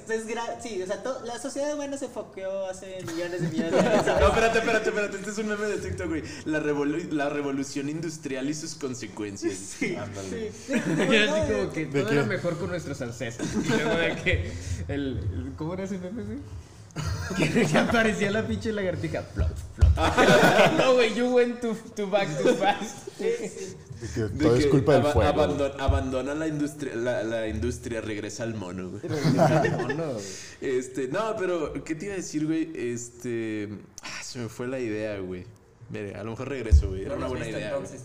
Sí, 0.62 0.80
o 0.80 0.86
sea, 0.86 1.02
la 1.24 1.38
sociedad 1.40 1.74
humana 1.74 1.96
se 1.98 2.06
foqueó 2.08 2.66
hace 2.66 2.98
millones 3.04 3.42
de 3.42 3.48
millones 3.48 3.72
de 3.72 3.80
años, 3.80 4.04
¿sabes? 4.06 4.20
No, 4.20 4.28
espérate, 4.28 4.58
espérate, 4.60 4.88
espérate. 4.90 5.16
Este 5.16 5.30
es 5.30 5.38
un 5.38 5.48
meme 5.48 5.66
de 5.66 5.76
TikTok, 5.78 6.06
güey. 6.08 6.22
La, 6.44 6.60
revolu- 6.60 7.10
la 7.10 7.28
revolución 7.28 7.88
industrial 7.88 8.48
y 8.48 8.54
sus 8.54 8.76
consecuencias. 8.76 9.54
Sí, 9.56 9.96
Ándale. 9.96 10.52
sí. 10.52 10.72
Y 10.72 11.16
así 11.16 11.52
como 11.52 11.72
que 11.72 11.86
¿De 11.86 12.00
todo 12.00 12.10
qué? 12.10 12.14
era 12.16 12.24
mejor 12.26 12.56
con 12.56 12.68
nuestros 12.70 13.00
ancestros. 13.02 13.48
Y 13.64 13.68
luego 13.68 13.96
de 13.96 14.16
que 14.22 14.52
el, 14.86 15.18
el- 15.18 15.52
¿cómo 15.58 15.74
era 15.74 15.82
ese 15.84 15.98
meme, 15.98 16.22
güey? 16.22 16.38
Que, 17.36 17.76
aparecía 17.76 18.30
la 18.30 18.46
pinche 18.46 18.70
lagartija. 18.72 19.22
Plop, 19.22 19.50
plop. 19.74 19.90
no, 20.78 20.94
güey, 20.94 21.12
you 21.12 21.26
went 21.34 21.60
too, 21.60 21.76
too 21.96 22.06
back 22.06 22.28
too 22.40 22.54
fast. 22.54 23.08
De 23.18 23.74
que 24.14 24.20
todo 24.42 24.56
es 24.56 24.66
culpa 24.66 24.94
del 24.94 25.04
fuego. 25.04 25.22
abandon- 25.32 25.74
abandona 25.78 26.34
la 26.34 26.46
industria, 26.48 26.94
la, 26.96 27.22
la 27.22 27.48
industria, 27.48 28.00
regresa 28.00 28.42
al 28.42 28.54
mono, 28.54 28.90
güey. 28.90 29.02
No, 29.34 29.88
no, 29.94 30.12
güey. 30.14 30.24
Este, 30.60 31.08
no, 31.08 31.36
pero, 31.38 31.72
¿qué 31.84 31.94
te 31.94 32.06
iba 32.06 32.14
a 32.14 32.16
decir, 32.18 32.46
güey? 32.46 32.70
Este. 32.74 33.68
Ah, 34.02 34.22
se 34.22 34.38
me 34.40 34.48
fue 34.48 34.66
la 34.68 34.78
idea, 34.80 35.18
güey. 35.20 35.44
Mire, 35.90 36.14
a 36.14 36.24
lo 36.24 36.30
mejor 36.30 36.48
regreso, 36.48 36.88
güey. 36.88 37.02
Era 37.02 37.10
No 37.12 37.16
una 37.18 37.26
buena 37.28 37.48
idea. 37.48 37.68
entonces. 37.70 38.02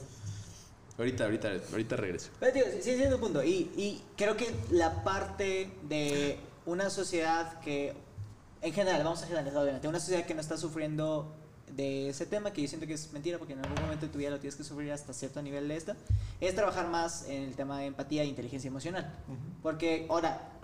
Ahorita, 0.98 1.24
ahorita, 1.24 1.50
ahorita 1.72 1.96
regreso. 1.96 2.30
Pero 2.42 2.52
digo, 2.54 2.66
sí, 2.82 2.94
sí, 2.96 3.02
es 3.04 3.14
un 3.14 3.20
punto. 3.22 3.42
Y, 3.44 3.72
y 3.78 4.02
creo 4.18 4.36
que 4.36 4.52
la 4.70 5.02
parte 5.04 5.72
de 5.88 6.38
una 6.66 6.90
sociedad 6.90 7.60
que, 7.62 7.94
en 8.62 8.74
general, 8.74 9.04
vamos 9.06 9.24
a 9.24 9.28
generalizar, 9.28 9.62
obviamente, 9.62 9.88
una 9.88 10.02
sociedad 10.02 10.26
que 10.26 10.34
no 10.36 10.42
está 10.42 10.58
sufriendo 10.58 11.34
de 11.80 12.10
ese 12.10 12.26
tema, 12.26 12.52
que 12.52 12.62
yo 12.62 12.68
siento 12.68 12.86
que 12.88 12.94
es 12.94 13.14
mentira, 13.14 13.38
porque 13.38 13.54
en 13.54 13.60
algún 13.60 13.82
momento 13.82 14.06
de 14.06 14.12
tu 14.12 14.18
vida 14.18 14.30
lo 14.30 14.40
tienes 14.40 14.58
que 14.58 14.66
sufrir 14.66 14.92
hasta 14.92 15.14
cierto 15.14 15.42
nivel 15.42 15.70
de 15.70 15.78
esta, 15.78 15.96
es 16.42 16.54
trabajar 16.54 16.90
más 16.90 17.26
en 17.30 17.44
el 17.44 17.56
tema 17.56 17.80
de 17.80 17.86
empatía 17.86 18.24
e 18.24 18.26
inteligencia 18.26 18.68
emocional. 18.68 19.16
Porque, 19.64 20.06
ahora, 20.10 20.60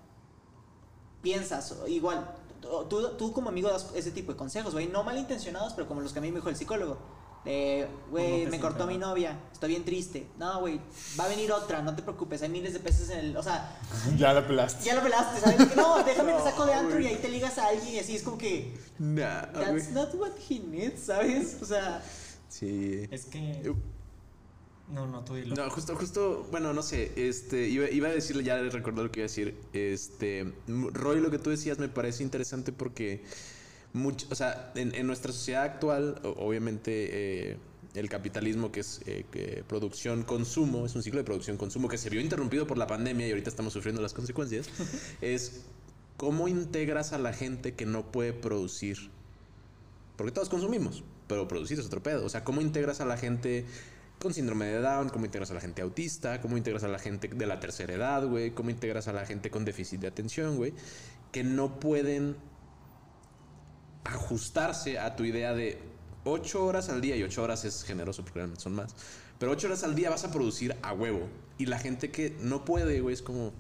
piensas, 1.22 1.74
igual, 1.88 2.36
tú, 2.62 3.16
tú 3.18 3.32
como 3.32 3.48
amigo 3.48 3.70
das 3.70 3.92
ese 3.96 4.12
tipo 4.12 4.34
de 4.34 4.38
consejos, 4.38 4.74
güey, 4.74 4.88
no 4.88 5.06
malintencionados, 5.06 5.74
pero 5.74 5.88
como 5.88 6.02
los 6.02 6.12
que 6.12 6.20
a 6.20 6.22
mí 6.22 6.32
me 6.32 6.40
dijo 6.40 6.50
el 6.50 6.58
psicólogo. 6.58 6.98
De, 7.46 7.88
güey, 8.10 8.48
me 8.48 8.60
cortó 8.60 8.88
mi 8.88 8.98
novia, 8.98 9.38
estoy 9.54 9.70
bien 9.70 9.86
triste. 9.86 10.28
No, 10.38 10.60
güey, 10.62 10.82
va 11.20 11.26
a 11.26 11.28
venir 11.28 11.52
otra, 11.52 11.82
no 11.82 11.96
te 11.96 12.02
preocupes, 12.02 12.42
hay 12.42 12.50
miles 12.50 12.74
de 12.74 12.80
peces 12.80 13.10
en 13.12 13.20
el. 13.20 13.38
O 13.38 13.44
sea, 13.44 13.80
Ya 14.18 14.34
la 14.34 14.46
pelaste. 14.46 14.84
ya 14.84 14.96
lo 14.96 15.04
pelaste, 15.04 15.40
¿sabes? 15.42 15.60
De 15.60 15.68
que, 15.70 15.76
no, 15.76 16.04
déjame 16.04 16.34
te 16.34 16.42
saco 16.42 16.66
de 16.66 16.74
antro 16.74 17.00
y 17.00 17.06
ahí 17.06 17.18
te 17.18 17.30
ligas 17.30 17.58
a 17.60 17.68
alguien 17.68 17.96
y 17.96 18.00
así 18.00 18.16
es 18.16 18.24
como 18.24 18.38
que. 18.38 18.76
Nah. 19.00 19.46
That's 19.54 19.92
not 19.92 20.14
what 20.16 20.32
he 20.50 20.60
needs, 20.60 21.04
¿sabes? 21.04 21.58
O 21.62 21.66
sea, 21.66 22.02
Sí. 22.50 23.08
Es 23.12 23.26
que. 23.26 23.74
No, 24.88 25.08
no, 25.08 25.26
tú 25.26 25.34
dilo. 25.36 25.56
No, 25.56 25.70
justo, 25.70 25.96
justo, 25.96 26.48
bueno, 26.52 26.72
no 26.72 26.84
sé, 26.84 27.12
este, 27.16 27.68
iba, 27.68 27.90
iba 27.90 28.08
a 28.08 28.12
decirle, 28.12 28.44
ya 28.44 28.58
recordé 28.58 29.04
lo 29.04 29.12
que 29.12 29.22
iba 29.22 29.26
a 29.26 29.30
decir, 29.30 29.58
este, 29.74 30.54
Roy, 30.68 31.22
lo 31.22 31.32
que 31.32 31.40
tú 31.40 31.50
decías 31.50 31.80
me 31.80 31.90
parece 31.90 32.22
interesante 32.22 32.72
porque, 32.72 33.26
mucho, 33.96 34.28
o 34.30 34.36
sea, 34.36 34.72
en, 34.76 34.94
en 34.94 35.08
nuestra 35.08 35.32
sociedad 35.32 35.64
actual, 35.64 36.20
obviamente, 36.24 37.52
eh, 37.52 37.58
el 37.96 38.10
capitalismo 38.10 38.72
que 38.72 38.82
es 38.82 39.02
eh, 39.06 39.26
que 39.32 39.64
producción, 39.68 40.24
consumo, 40.24 40.86
es 40.86 40.96
un 40.96 41.04
ciclo 41.04 41.20
de 41.20 41.24
producción, 41.24 41.58
consumo 41.58 41.88
que 41.88 41.98
se 41.98 42.10
vio 42.10 42.22
interrumpido 42.22 42.68
por 42.68 42.78
la 42.78 42.88
pandemia 42.88 43.28
y 43.28 43.32
ahorita 43.32 43.50
estamos 43.50 43.74
sufriendo 43.74 44.02
las 44.02 44.14
consecuencias, 44.14 44.70
es 45.22 45.62
cómo 46.18 46.48
integras 46.48 47.14
a 47.14 47.18
la 47.18 47.34
gente 47.34 47.74
que 47.74 47.86
no 47.86 48.12
puede 48.12 48.34
producir 48.34 49.10
Porque 50.18 50.32
todos 50.32 50.50
consumimos, 50.50 51.04
pero 51.28 51.48
producir 51.48 51.80
es 51.80 51.86
otro 51.86 52.02
pedo. 52.02 52.26
O 52.26 52.30
sea, 52.30 52.44
¿cómo 52.44 52.62
integras 52.62 53.02
a 53.02 53.06
la 53.06 53.18
gente 53.18 53.66
con 54.20 54.34
síndrome 54.34 54.66
de 54.66 54.80
Down? 54.80 55.10
¿Cómo 55.10 55.26
integras 55.26 55.52
a 55.52 55.56
la 55.56 55.62
gente 55.62 55.82
autista? 55.82 56.42
¿Cómo 56.42 56.58
integras 56.58 56.84
a 56.84 56.88
la 56.88 57.00
gente 57.00 57.28
de 57.28 57.46
la 57.46 57.60
tercera 57.60 57.94
edad, 57.94 58.26
güey? 58.28 58.52
¿Cómo 58.52 58.70
integras 58.70 59.08
a 59.08 59.14
la 59.14 59.26
gente 59.26 59.50
con 59.50 59.66
déficit 59.66 60.02
de 60.02 60.08
atención, 60.08 60.56
güey? 60.58 60.74
Que 61.32 61.44
no 61.44 61.80
pueden 61.80 62.38
ajustarse 64.06 64.98
a 65.00 65.16
tu 65.16 65.24
idea 65.26 65.54
de 65.54 65.80
8 66.24 66.66
horas 66.66 66.90
al 66.90 67.02
día, 67.02 67.16
y 67.16 67.24
8 67.24 67.44
horas 67.44 67.66
es 67.66 67.84
generoso 67.84 68.24
porque 68.24 68.48
son 68.58 68.74
más, 68.76 68.96
pero 69.38 69.52
8 69.52 69.68
horas 69.68 69.84
al 69.84 69.96
día 69.96 70.10
vas 70.10 70.24
a 70.24 70.32
producir 70.32 70.76
a 70.82 70.94
huevo. 70.94 71.28
Y 71.58 71.66
la 71.68 71.80
gente 71.80 72.12
que 72.12 72.36
no 72.42 72.66
puede, 72.66 73.02
güey, 73.02 73.14
es 73.14 73.22
como, 73.22 73.52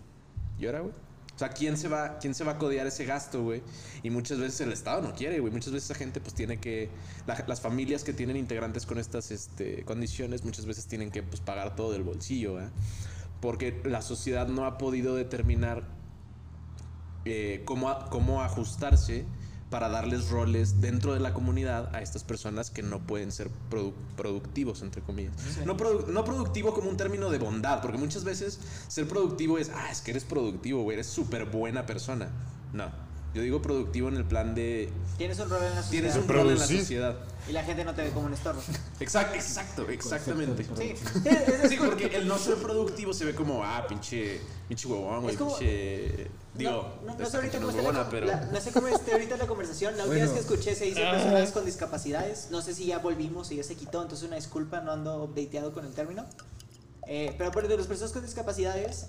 ¿y 0.59 0.65
ahora, 0.65 0.79
güey? 0.81 0.93
O 1.33 1.37
sea, 1.37 1.49
¿quién 1.49 1.77
se, 1.77 1.89
va, 1.89 2.17
¿quién 2.19 2.33
se 2.33 2.45
va 2.45 2.53
a 2.53 2.57
codear 2.57 2.87
ese 2.87 3.03
gasto, 3.03 3.43
güey? 3.43 3.61
Y 4.03 4.09
muchas 4.09 4.39
veces 4.39 4.61
el 4.61 4.71
Estado 4.71 5.01
no 5.01 5.13
quiere, 5.13 5.39
güey. 5.41 5.51
Muchas 5.51 5.73
veces 5.73 5.89
esa 5.89 5.99
gente 5.99 6.21
pues 6.21 6.33
tiene 6.33 6.61
que... 6.61 6.89
la- 7.27 7.43
las 7.45 7.59
familias 7.59 8.05
que 8.05 8.13
tienen 8.13 8.37
integrantes 8.37 8.85
con 8.85 8.99
estas 8.99 9.31
este, 9.31 9.83
condiciones 9.83 10.45
muchas 10.45 10.65
veces 10.65 10.85
tienen 10.87 11.11
que 11.11 11.23
pues, 11.23 11.41
pagar 11.41 11.75
todo 11.75 11.91
del 11.91 12.03
bolsillo, 12.03 12.61
¿eh? 12.61 12.69
Porque 13.41 13.81
la 13.83 14.01
sociedad 14.01 14.47
no 14.47 14.65
ha 14.65 14.77
podido 14.77 15.13
determinar 15.15 15.83
eh, 17.25 17.63
cómo, 17.65 17.93
cómo 18.09 18.41
ajustarse 18.41 19.25
para 19.76 19.89
darles 19.89 20.30
roles 20.30 20.80
dentro 20.80 21.13
de 21.13 21.19
la 21.19 21.34
comunidad 21.34 21.93
a 21.93 22.01
estas 22.01 22.23
personas 22.23 22.69
que 22.69 22.82
no 22.82 22.99
pueden 23.01 23.34
ser 23.34 23.49
produ- 23.69 23.91
productivos, 24.15 24.82
entre 24.82 25.01
comillas. 25.01 25.34
No, 25.65 25.76
produ- 25.76 26.07
no 26.07 26.23
productivo 26.23 26.73
como 26.73 26.89
un 26.89 26.95
término 26.95 27.30
de 27.30 27.39
bondad, 27.39 27.82
porque 27.82 27.97
muchas 27.97 28.23
veces 28.23 28.57
ser 28.88 29.05
productivo 29.05 29.57
es, 29.57 29.69
ah, 29.76 29.89
es 29.91 29.99
que 29.99 30.11
eres 30.11 30.23
productivo, 30.23 30.84
güey, 30.84 30.93
eres 30.95 31.07
súper 31.07 31.43
buena 31.43 31.86
persona. 31.86 32.30
No, 32.71 32.86
yo 33.36 33.41
digo 33.41 33.61
productivo 33.61 34.07
en 34.07 34.15
el 34.15 34.23
plan 34.25 34.55
de, 34.55 34.89
Tienes 35.17 35.38
un 35.39 35.49
rol 35.49 35.61
en 35.63 35.75
la 35.75 35.83
sociedad. 35.83 35.91
tienes 35.91 36.15
un 36.15 36.27
rol 36.27 36.49
en 36.51 36.57
la 36.59 36.65
sociedad. 36.67 37.15
Y 37.47 37.51
la 37.51 37.63
gente 37.63 37.83
no 37.86 37.93
te 37.93 38.01
ve 38.03 38.09
como 38.09 38.25
un 38.27 38.33
estorbo. 38.33 38.61
Exacto, 38.99 39.36
exacto, 39.36 39.88
exactamente. 39.89 40.63
Sí. 40.63 40.95
Es, 41.25 41.63
es- 41.63 41.69
Sí, 41.69 41.77
porque 41.77 42.05
el 42.15 42.27
no 42.27 42.38
ser 42.39 42.55
productivo 42.55 43.13
se 43.13 43.25
ve 43.25 43.36
como, 43.36 43.63
ah, 43.63 43.86
pinche, 43.88 44.39
pinche 44.67 44.88
huevón, 44.88 45.21
güey, 45.23 45.36
pinche... 45.38 46.27
Digo, 46.55 46.71
no, 47.05 47.11
no, 47.13 47.19
no 47.19 47.25
sé 47.29 47.36
ahorita 47.38 47.59
cómo 47.59 47.91
la, 47.91 48.09
pero... 48.09 48.25
la- 48.27 48.45
no 48.45 48.61
sé 48.61 48.71
cómo 48.71 48.88
esté 48.88 49.11
ahorita 49.11 49.36
la 49.38 49.45
conversación. 49.47 49.97
La 49.97 50.05
última 50.05 50.23
vez 50.23 50.31
que 50.33 50.39
escuché 50.39 50.73
se 50.73 50.86
dice 50.86 51.01
personas 51.01 51.51
con 51.51 51.65
discapacidades. 51.65 52.47
No 52.51 52.61
sé 52.61 52.73
si 52.73 52.86
ya 52.86 52.99
volvimos 52.99 53.51
y 53.51 53.57
ya 53.57 53.63
se 53.63 53.75
quitó, 53.75 54.01
entonces 54.01 54.25
una 54.25 54.38
disculpa, 54.38 54.79
no 54.79 54.93
ando 54.93 55.23
updateado 55.25 55.73
con 55.73 55.86
el 55.86 55.91
término. 55.93 56.25
Eh, 57.07 57.36
pero 57.38 57.51
por 57.51 57.67
de 57.67 57.77
las 57.77 57.86
personas 57.88 58.13
con 58.13 58.23
discapacidades, 58.23 59.07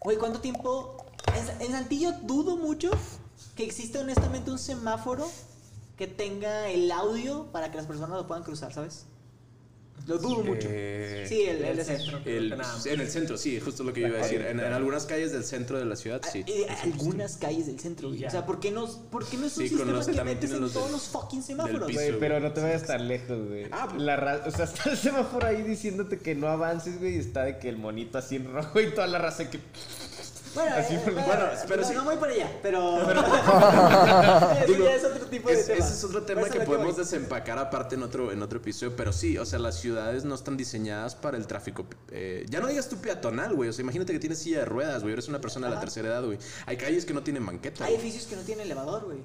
güey, 0.00 0.16
¿cuánto 0.18 0.40
tiempo? 0.40 0.96
En, 1.34 1.62
en 1.66 1.72
Saltillo 1.72 2.12
dudo 2.24 2.56
mucho 2.56 2.90
que 3.56 3.64
exista 3.64 4.00
honestamente 4.00 4.50
un 4.50 4.58
semáforo 4.58 5.28
que 5.96 6.06
tenga 6.06 6.68
el 6.70 6.90
audio 6.90 7.46
para 7.52 7.70
que 7.70 7.76
las 7.76 7.86
personas 7.86 8.10
lo 8.16 8.26
puedan 8.26 8.44
cruzar, 8.44 8.72
¿sabes? 8.72 9.06
Lo 10.08 10.18
dudo 10.18 10.42
mucho. 10.42 10.66
Eh, 10.68 11.26
Sí, 11.28 11.42
el, 11.42 11.62
el, 11.64 11.78
el 11.78 11.84
centro. 11.84 12.18
el- 12.24 12.52
en 12.86 13.00
el 13.00 13.08
centro, 13.08 13.38
sí, 13.38 13.60
justo 13.60 13.84
lo 13.84 13.92
que 13.92 14.00
yo 14.00 14.08
iba 14.08 14.18
a 14.18 14.22
decir. 14.22 14.40
En, 14.42 14.58
en 14.58 14.72
algunas 14.72 15.04
calles 15.06 15.30
del 15.30 15.44
centro 15.44 15.78
de 15.78 15.84
la 15.84 15.94
ciudad, 15.94 16.20
sí. 16.32 16.42
Eh, 16.48 16.66
algunas 16.82 17.36
calles 17.36 17.66
del 17.66 17.78
centro, 17.78 18.08
güey. 18.08 18.24
O 18.24 18.30
sea, 18.30 18.44
¿por 18.44 18.58
qué 18.58 18.72
no, 18.72 18.88
por 19.12 19.24
qué 19.28 19.36
no 19.36 19.46
es 19.46 19.56
un 19.56 19.62
Sí, 19.62 19.68
sistema 19.68 19.92
los 19.92 20.08
que 20.08 20.24
metes 20.24 20.50
en 20.50 20.60
los 20.60 20.72
todos 20.72 20.90
los 20.90 21.02
fucking 21.02 21.42
semáforos? 21.44 21.86
piso. 21.86 22.00
Güey, 22.00 22.18
pero 22.18 22.40
no 22.40 22.52
te 22.52 22.60
vayas 22.62 22.84
tan 22.84 23.06
lejos, 23.06 23.46
güey. 23.48 23.66
Ah, 23.70 23.86
pues. 23.90 24.02
la 24.02 24.42
o 24.44 24.50
sea, 24.50 24.64
está 24.64 24.90
el 24.90 24.96
semáforo 24.96 25.46
ahí 25.46 25.62
diciéndote 25.62 26.18
que 26.18 26.34
no 26.34 26.48
avances, 26.48 26.98
güey, 26.98 27.14
y 27.14 27.18
está 27.18 27.44
de 27.44 27.58
que 27.60 27.68
el 27.68 27.76
monito 27.76 28.18
así 28.18 28.36
en 28.36 28.52
rojo 28.52 28.80
y 28.80 28.90
toda 28.92 29.06
la 29.06 29.18
raza 29.18 29.50
que... 29.50 29.60
Bueno, 30.54 30.76
Así 30.76 30.94
eh, 30.94 31.00
por- 31.04 31.12
bueno, 31.14 31.26
bueno, 31.28 31.44
pero 31.66 31.82
no, 31.82 31.88
sí. 31.88 31.94
no 31.94 32.04
voy 32.04 32.16
para 32.16 32.32
allá, 32.32 32.50
pero... 32.62 32.98
Eso 34.62 34.66
Digo, 34.72 34.84
ya 34.84 34.94
es 34.94 35.04
otro 35.04 35.26
tipo 35.26 35.48
de 35.48 35.54
es- 35.54 35.66
tema. 35.66 35.78
ese 35.84 35.94
es 35.94 36.04
otro 36.04 36.22
tema 36.22 36.48
que 36.48 36.60
podemos 36.60 36.94
voy. 36.94 37.04
desempacar 37.04 37.58
aparte 37.58 37.94
en 37.94 38.02
otro, 38.02 38.32
en 38.32 38.42
otro 38.42 38.58
episodio. 38.58 38.94
Pero 38.96 39.12
sí, 39.12 39.38
o 39.38 39.46
sea, 39.46 39.58
las 39.58 39.80
ciudades 39.80 40.24
no 40.24 40.34
están 40.34 40.56
diseñadas 40.56 41.14
para 41.14 41.36
el 41.36 41.46
tráfico. 41.46 41.86
eh, 42.10 42.44
ya 42.48 42.60
no 42.60 42.66
digas 42.68 42.88
tú 42.88 42.96
peatonal, 42.98 43.54
güey. 43.54 43.68
O 43.70 43.72
sea, 43.72 43.82
imagínate 43.82 44.12
que 44.12 44.18
tienes 44.18 44.38
silla 44.38 44.58
de 44.60 44.64
ruedas, 44.66 45.02
güey. 45.02 45.12
Eres 45.14 45.28
una 45.28 45.40
persona 45.40 45.68
de 45.68 45.74
la 45.74 45.80
tercera 45.80 46.08
edad, 46.08 46.24
güey. 46.24 46.38
Hay 46.66 46.76
calles 46.76 47.04
que 47.04 47.14
no 47.14 47.22
tienen 47.22 47.44
banqueta. 47.46 47.84
Hay 47.84 47.92
güey. 47.94 48.02
edificios 48.02 48.28
que 48.28 48.36
no 48.36 48.42
tienen 48.42 48.66
elevador, 48.66 49.04
güey. 49.04 49.18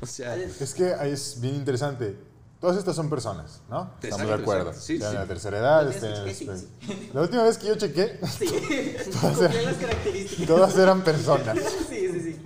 O 0.00 0.06
sea, 0.06 0.36
Es 0.36 0.74
que 0.74 0.94
ahí 0.94 1.12
es 1.12 1.40
bien 1.40 1.54
interesante. 1.54 2.16
Todas 2.60 2.76
estas 2.76 2.94
son 2.94 3.08
personas, 3.08 3.62
¿no? 3.70 3.90
Estamos 4.02 4.26
de 4.28 4.34
acuerdo. 4.34 4.72
Sí, 4.74 4.98
la 4.98 5.24
tercera 5.24 5.58
edad. 5.58 5.82
La 5.82 5.88
última 5.88 6.00
tienen- 6.00 6.24
vez 6.26 6.36
que 6.38 6.44
chequé, 6.44 6.58
sí, 6.58 7.10
La 7.14 7.20
última 7.22 7.42
vez 7.44 7.58
que 7.58 7.66
yo 7.68 7.74
chequé, 7.76 8.18
las 8.20 9.76
características. 9.80 10.46
todas 10.46 10.76
eran 10.76 11.00
personas. 11.02 11.56
Sí, 11.88 12.08
sí, 12.12 12.20
sí. 12.22 12.36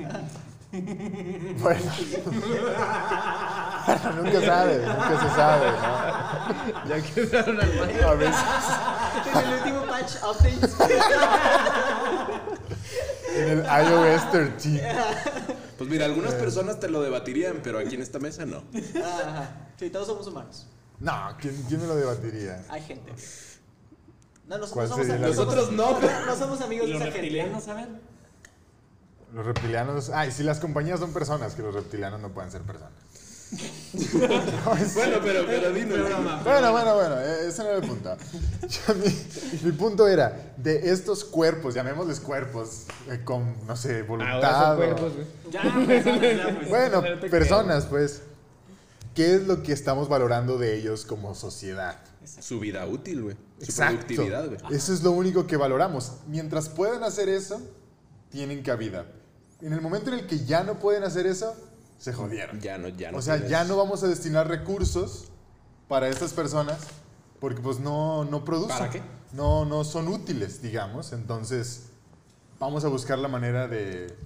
Bueno. 1.62 1.82
nunca 4.22 4.40
sabes, 4.44 4.80
nunca 4.88 5.20
se 5.20 5.28
sabe, 5.36 5.66
¿no? 5.70 6.88
Ya 6.88 7.00
quedaron 7.14 7.60
al 7.60 7.70
baño. 7.78 8.08
A 8.08 8.14
veces 8.14 8.36
En 9.32 9.38
el 9.38 9.54
último 9.58 9.86
patch 9.86 10.12
update. 10.22 10.58
en 13.36 13.48
el 13.50 13.64
iOS 13.64 14.30
13. 14.32 14.96
Pues 15.84 15.90
mira, 15.92 16.04
algunas 16.06 16.34
personas 16.34 16.80
te 16.80 16.88
lo 16.88 17.02
debatirían, 17.02 17.60
pero 17.62 17.78
aquí 17.78 17.94
en 17.94 18.02
esta 18.02 18.18
mesa 18.18 18.44
no. 18.46 18.62
Ajá. 19.02 19.68
Sí, 19.78 19.90
todos 19.90 20.06
somos 20.06 20.26
humanos. 20.26 20.66
No, 21.00 21.36
¿quién, 21.40 21.54
quién 21.68 21.80
me 21.80 21.86
lo 21.86 21.96
debatiría? 21.96 22.64
Hay 22.68 22.82
gente. 22.82 23.12
No, 24.46 24.58
no, 24.58 24.66
no 24.66 24.72
¿Cuál 24.72 24.88
somos 24.88 25.06
sería 25.06 25.20
la- 25.20 25.26
amigos. 25.28 25.46
Nosotros 25.46 25.72
no. 25.72 26.00
No 26.26 26.36
somos 26.36 26.60
amigos 26.60 26.86
¿Y 26.88 26.92
de 26.92 26.98
los 26.98 27.02
esa 27.02 27.12
gente. 27.12 27.20
reptilianos 27.20 27.64
saben? 27.64 28.00
Los 29.32 29.46
reptilianos. 29.46 30.10
Ay, 30.10 30.30
si 30.30 30.42
las 30.42 30.60
compañías 30.60 31.00
son 31.00 31.12
personas, 31.12 31.54
que 31.54 31.62
los 31.62 31.74
reptilianos 31.74 32.20
no 32.20 32.28
pueden 32.32 32.50
ser 32.50 32.62
personas. 32.62 32.92
Bueno, 34.94 35.18
pero, 35.22 35.46
pero 35.46 35.72
dinos. 35.72 35.98
Bueno, 36.44 36.72
bueno, 36.72 36.94
bueno, 36.94 37.20
eh, 37.20 37.48
ese 37.48 37.62
no 37.62 37.68
era 37.68 37.78
el 37.78 37.88
punto. 37.88 38.16
Yo, 38.62 38.94
mi, 39.62 39.68
mi 39.70 39.72
punto 39.72 40.08
era, 40.08 40.52
de 40.56 40.90
estos 40.90 41.24
cuerpos, 41.24 41.74
llamémosles 41.74 42.20
cuerpos, 42.20 42.84
eh, 43.10 43.20
con, 43.24 43.54
no 43.66 43.76
sé, 43.76 44.02
voluntad. 44.02 44.34
Ahora 44.44 44.60
son 44.60 44.72
o- 44.72 44.76
cuerpos, 44.76 45.12
güey. 45.14 45.26
Ya, 45.50 45.62
pues, 45.84 46.04
ya, 46.04 46.54
pues. 46.56 46.68
Bueno, 46.68 47.02
No 47.02 47.30
personas, 47.30 47.86
pues. 47.86 48.22
¿Qué 49.14 49.36
es 49.36 49.46
lo 49.46 49.62
que 49.62 49.72
estamos 49.72 50.08
valorando 50.08 50.58
de 50.58 50.76
ellos 50.76 51.04
como 51.04 51.36
sociedad? 51.36 51.98
Su 52.40 52.58
vida 52.58 52.84
útil, 52.86 53.22
güey. 53.22 53.36
Su 53.58 53.64
Exacto. 53.66 53.98
productividad, 54.06 54.46
güey. 54.46 54.58
Eso 54.76 54.92
es 54.92 55.02
lo 55.04 55.12
único 55.12 55.46
que 55.46 55.56
valoramos. 55.56 56.12
Mientras 56.26 56.68
puedan 56.68 57.04
hacer 57.04 57.28
eso, 57.28 57.60
tienen 58.30 58.62
cabida. 58.62 59.06
En 59.62 59.72
el 59.72 59.80
momento 59.80 60.10
en 60.12 60.18
el 60.18 60.26
que 60.26 60.44
ya 60.44 60.64
no 60.64 60.80
pueden 60.80 61.04
hacer 61.04 61.26
eso, 61.28 61.54
se 61.98 62.12
jodieron. 62.12 62.60
Ya 62.60 62.78
no, 62.78 62.88
ya 62.88 63.10
no. 63.12 63.18
o 63.18 63.22
sea, 63.22 63.34
tienes- 63.36 63.50
ya 63.50 63.64
no 63.64 63.76
vamos 63.76 64.02
a 64.02 64.08
destinar 64.08 64.48
recursos 64.48 65.26
para 65.88 66.08
estas 66.08 66.32
personas 66.32 66.78
porque 67.40 67.60
pues 67.60 67.78
no, 67.80 68.24
no 68.24 68.44
producen. 68.44 68.78
¿Para 68.78 68.90
qué? 68.90 69.02
No, 69.32 69.64
no 69.64 69.84
son 69.84 70.08
útiles, 70.08 70.62
digamos. 70.62 71.12
Entonces, 71.12 71.84
vamos 72.58 72.84
a 72.84 72.88
buscar 72.88 73.18
la 73.18 73.28
manera 73.28 73.68
de, 73.68 74.16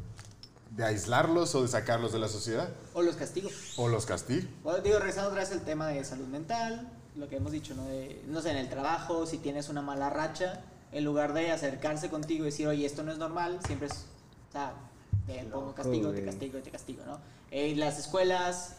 de 0.76 0.84
aislarlos 0.84 1.54
o 1.54 1.62
de 1.62 1.68
sacarlos 1.68 2.12
de 2.12 2.18
la 2.18 2.28
sociedad. 2.28 2.68
O 2.94 3.02
los 3.02 3.16
castigos. 3.16 3.52
O 3.76 3.88
los 3.88 4.06
castigo. 4.06 4.48
Bueno, 4.62 4.80
digo, 4.80 4.98
regresando 4.98 5.30
otra 5.30 5.40
vez 5.42 5.52
al 5.52 5.62
tema 5.62 5.88
de 5.88 6.04
salud 6.04 6.26
mental, 6.28 6.88
lo 7.16 7.28
que 7.28 7.36
hemos 7.36 7.50
dicho, 7.52 7.74
¿no? 7.74 7.84
De, 7.86 8.22
no 8.28 8.40
sé, 8.42 8.50
en 8.50 8.58
el 8.58 8.68
trabajo, 8.68 9.26
si 9.26 9.38
tienes 9.38 9.68
una 9.68 9.82
mala 9.82 10.10
racha, 10.10 10.60
en 10.92 11.04
lugar 11.04 11.32
de 11.32 11.50
acercarse 11.50 12.08
contigo 12.10 12.44
y 12.44 12.46
decir, 12.50 12.66
oye, 12.68 12.86
esto 12.86 13.02
no 13.02 13.10
es 13.12 13.18
normal, 13.18 13.58
siempre 13.66 13.88
es, 13.88 13.92
o 14.48 14.52
sea, 14.52 14.72
te 15.26 15.42
pongo 15.44 15.74
castigo, 15.74 16.10
te 16.12 16.24
castigo, 16.24 16.58
te 16.60 16.70
castigo, 16.70 17.02
¿no? 17.06 17.18
En 17.50 17.80
las 17.80 17.98
escuelas, 17.98 18.76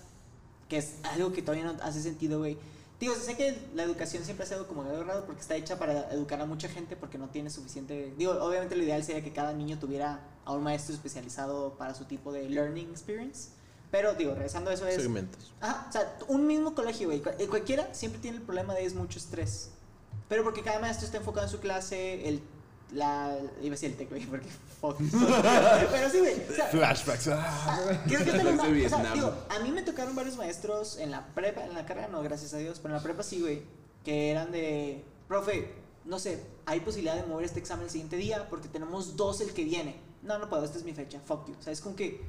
que 0.67 0.77
es 0.77 0.95
algo 1.03 1.31
que 1.33 1.41
todavía 1.41 1.65
no 1.71 1.75
hace 1.83 2.01
sentido, 2.01 2.39
güey. 2.39 2.57
Digo, 2.99 3.15
sé 3.15 3.37
que 3.37 3.57
la 3.75 3.83
educación 3.83 4.25
siempre 4.25 4.45
ha 4.45 4.49
sido 4.49 4.67
como 4.67 4.81
algo 4.81 5.03
raro 5.03 5.25
porque 5.25 5.41
está 5.41 5.55
hecha 5.55 5.79
para 5.79 6.11
educar 6.11 6.41
a 6.41 6.45
mucha 6.45 6.67
gente 6.67 6.95
porque 6.97 7.17
no 7.17 7.29
tiene 7.29 7.49
suficiente... 7.49 8.13
Digo, 8.17 8.33
obviamente 8.43 8.75
lo 8.75 8.83
ideal 8.83 9.01
sería 9.03 9.23
que 9.23 9.31
cada 9.31 9.53
niño 9.53 9.79
tuviera 9.79 10.19
a 10.43 10.51
un 10.51 10.63
maestro 10.63 10.93
especializado 10.93 11.75
para 11.77 11.95
su 11.95 12.03
tipo 12.05 12.33
de 12.33 12.49
learning 12.49 12.89
experience. 12.89 13.51
Pero, 13.89 14.13
digo, 14.15 14.33
regresando 14.33 14.69
a 14.69 14.73
eso 14.73 14.85
es... 14.85 14.95
Segmentos. 14.97 15.53
Ajá, 15.61 15.85
o 15.89 15.91
sea, 15.93 16.17
un 16.27 16.45
mismo 16.45 16.75
colegio, 16.75 17.07
güey. 17.07 17.21
cual- 17.21 17.35
eh, 17.39 17.47
Cualquiera 17.47 17.91
siempre 17.93 18.19
tiene 18.21 18.37
el 18.37 18.43
problema 18.43 18.73
de 18.75 18.85
es 18.85 18.93
mucho 18.93 19.17
estrés. 19.17 19.69
Pero 20.27 20.43
porque 20.43 20.61
cada 20.61 20.79
maestro 20.79 21.05
está 21.05 21.17
enfocado 21.17 21.45
en 21.47 21.51
su 21.51 21.59
clase, 21.59 22.27
el. 22.27 22.41
La. 22.91 23.37
Iba 23.61 23.67
a 23.67 23.69
decir 23.71 23.91
el 23.91 23.97
tech, 23.97 24.09
güey, 24.09 24.25
porque. 24.25 24.47
Fuck. 24.81 24.97
Pero 25.91 26.09
sí, 26.09 26.19
güey. 26.19 26.35
O 26.49 26.53
sea, 26.53 26.67
Flashbacks. 26.67 27.27
ah. 27.27 27.37
ah, 27.39 28.03
creo 28.07 28.23
que 28.23 28.31
o 28.85 28.89
sea, 28.89 29.13
digo, 29.13 29.33
a 29.49 29.59
mí 29.59 29.71
me 29.71 29.81
tocaron 29.83 30.15
varios 30.15 30.37
maestros 30.37 30.97
en 30.97 31.11
la 31.11 31.27
prepa, 31.33 31.65
en 31.65 31.73
la 31.73 31.85
carrera 31.85 32.07
no, 32.07 32.21
gracias 32.23 32.53
a 32.53 32.57
Dios, 32.57 32.79
pero 32.79 32.93
en 32.93 32.97
la 32.97 33.03
prepa 33.03 33.23
sí, 33.23 33.41
güey. 33.41 33.61
Que 34.03 34.31
eran 34.31 34.51
de. 34.51 35.03
Profe, 35.27 35.71
no 36.05 36.17
sé, 36.17 36.43
hay 36.65 36.79
posibilidad 36.79 37.15
de 37.15 37.23
mover 37.27 37.45
este 37.45 37.59
examen 37.59 37.85
el 37.85 37.91
siguiente 37.91 38.15
día 38.15 38.47
porque 38.49 38.67
tenemos 38.67 39.15
dos 39.15 39.41
el 39.41 39.53
que 39.53 39.63
viene. 39.63 39.99
No, 40.23 40.39
no 40.39 40.49
puedo, 40.49 40.65
esta 40.65 40.77
es 40.77 40.83
mi 40.83 40.93
fecha. 40.93 41.19
Fuck 41.19 41.47
you. 41.47 41.55
O 41.59 41.61
sea, 41.61 41.71
es 41.73 41.81
como 41.81 41.95
que. 41.95 42.21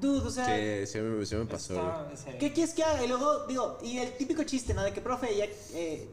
Dude, 0.00 0.26
o 0.26 0.30
sea. 0.30 0.46
Sí, 0.46 0.86
sí 0.86 0.98
me, 1.00 1.26
sí 1.26 1.34
me 1.34 1.44
pasó. 1.46 1.74
Está- 2.12 2.38
¿Qué 2.38 2.52
quieres 2.52 2.72
que 2.74 2.84
haga? 2.84 3.04
Y 3.04 3.08
luego, 3.08 3.46
digo, 3.46 3.78
y 3.82 3.98
el 3.98 4.16
típico 4.16 4.44
chiste, 4.44 4.72
¿no? 4.72 4.82
De 4.82 4.92
que, 4.92 5.00
profe, 5.00 5.36
ya, 5.36 5.46
eh, 5.74 6.08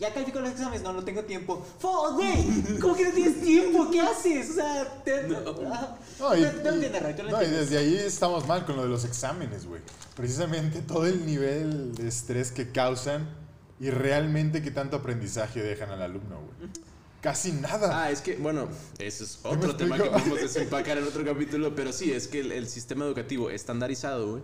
ya 0.00 0.12
califico 0.12 0.40
los 0.40 0.50
exámenes, 0.50 0.82
no, 0.82 0.92
no 0.92 1.04
tengo 1.04 1.22
tiempo. 1.24 1.64
¡Fuck, 1.78 2.14
güey! 2.14 2.78
¿Cómo 2.80 2.96
que 2.96 3.04
no 3.04 3.12
tienes 3.12 3.40
tiempo? 3.42 3.90
¿Qué 3.90 4.00
haces? 4.00 4.50
O 4.50 4.54
sea, 4.54 5.02
te, 5.04 5.20
ajá. 5.26 5.98
No, 6.18 6.36
y, 6.36 6.40
no, 6.40 6.52
no 6.52 6.76
y- 6.76 7.30
no, 7.30 7.42
y 7.42 7.46
desde 7.46 7.78
ahí 7.78 7.96
estamos 7.96 8.46
mal 8.46 8.64
con 8.64 8.76
lo 8.76 8.82
de 8.82 8.88
los 8.88 9.04
exámenes, 9.04 9.66
güey. 9.66 9.82
Precisamente 10.16 10.80
todo 10.82 11.06
el 11.06 11.24
nivel 11.26 11.94
de 11.94 12.08
estrés 12.08 12.50
que 12.50 12.70
causan 12.72 13.28
y 13.78 13.90
realmente 13.90 14.60
qué 14.62 14.70
tanto 14.70 14.96
aprendizaje 14.96 15.62
dejan 15.62 15.90
al 15.90 16.02
alumno, 16.02 16.40
güey. 16.58 16.70
Casi 17.20 17.52
nada. 17.52 18.04
Ah, 18.04 18.10
es 18.10 18.22
que, 18.22 18.36
bueno, 18.36 18.68
ese 18.98 19.24
es 19.24 19.40
otro 19.42 19.76
tema 19.76 19.98
que 19.98 20.08
podemos 20.08 20.40
desempacar 20.40 20.96
en 20.96 21.04
otro 21.04 21.22
capítulo, 21.26 21.74
pero 21.74 21.92
sí, 21.92 22.10
es 22.12 22.26
que 22.28 22.40
el, 22.40 22.50
el 22.52 22.66
sistema 22.66 23.04
educativo 23.04 23.50
estandarizado, 23.50 24.30
güey, 24.32 24.42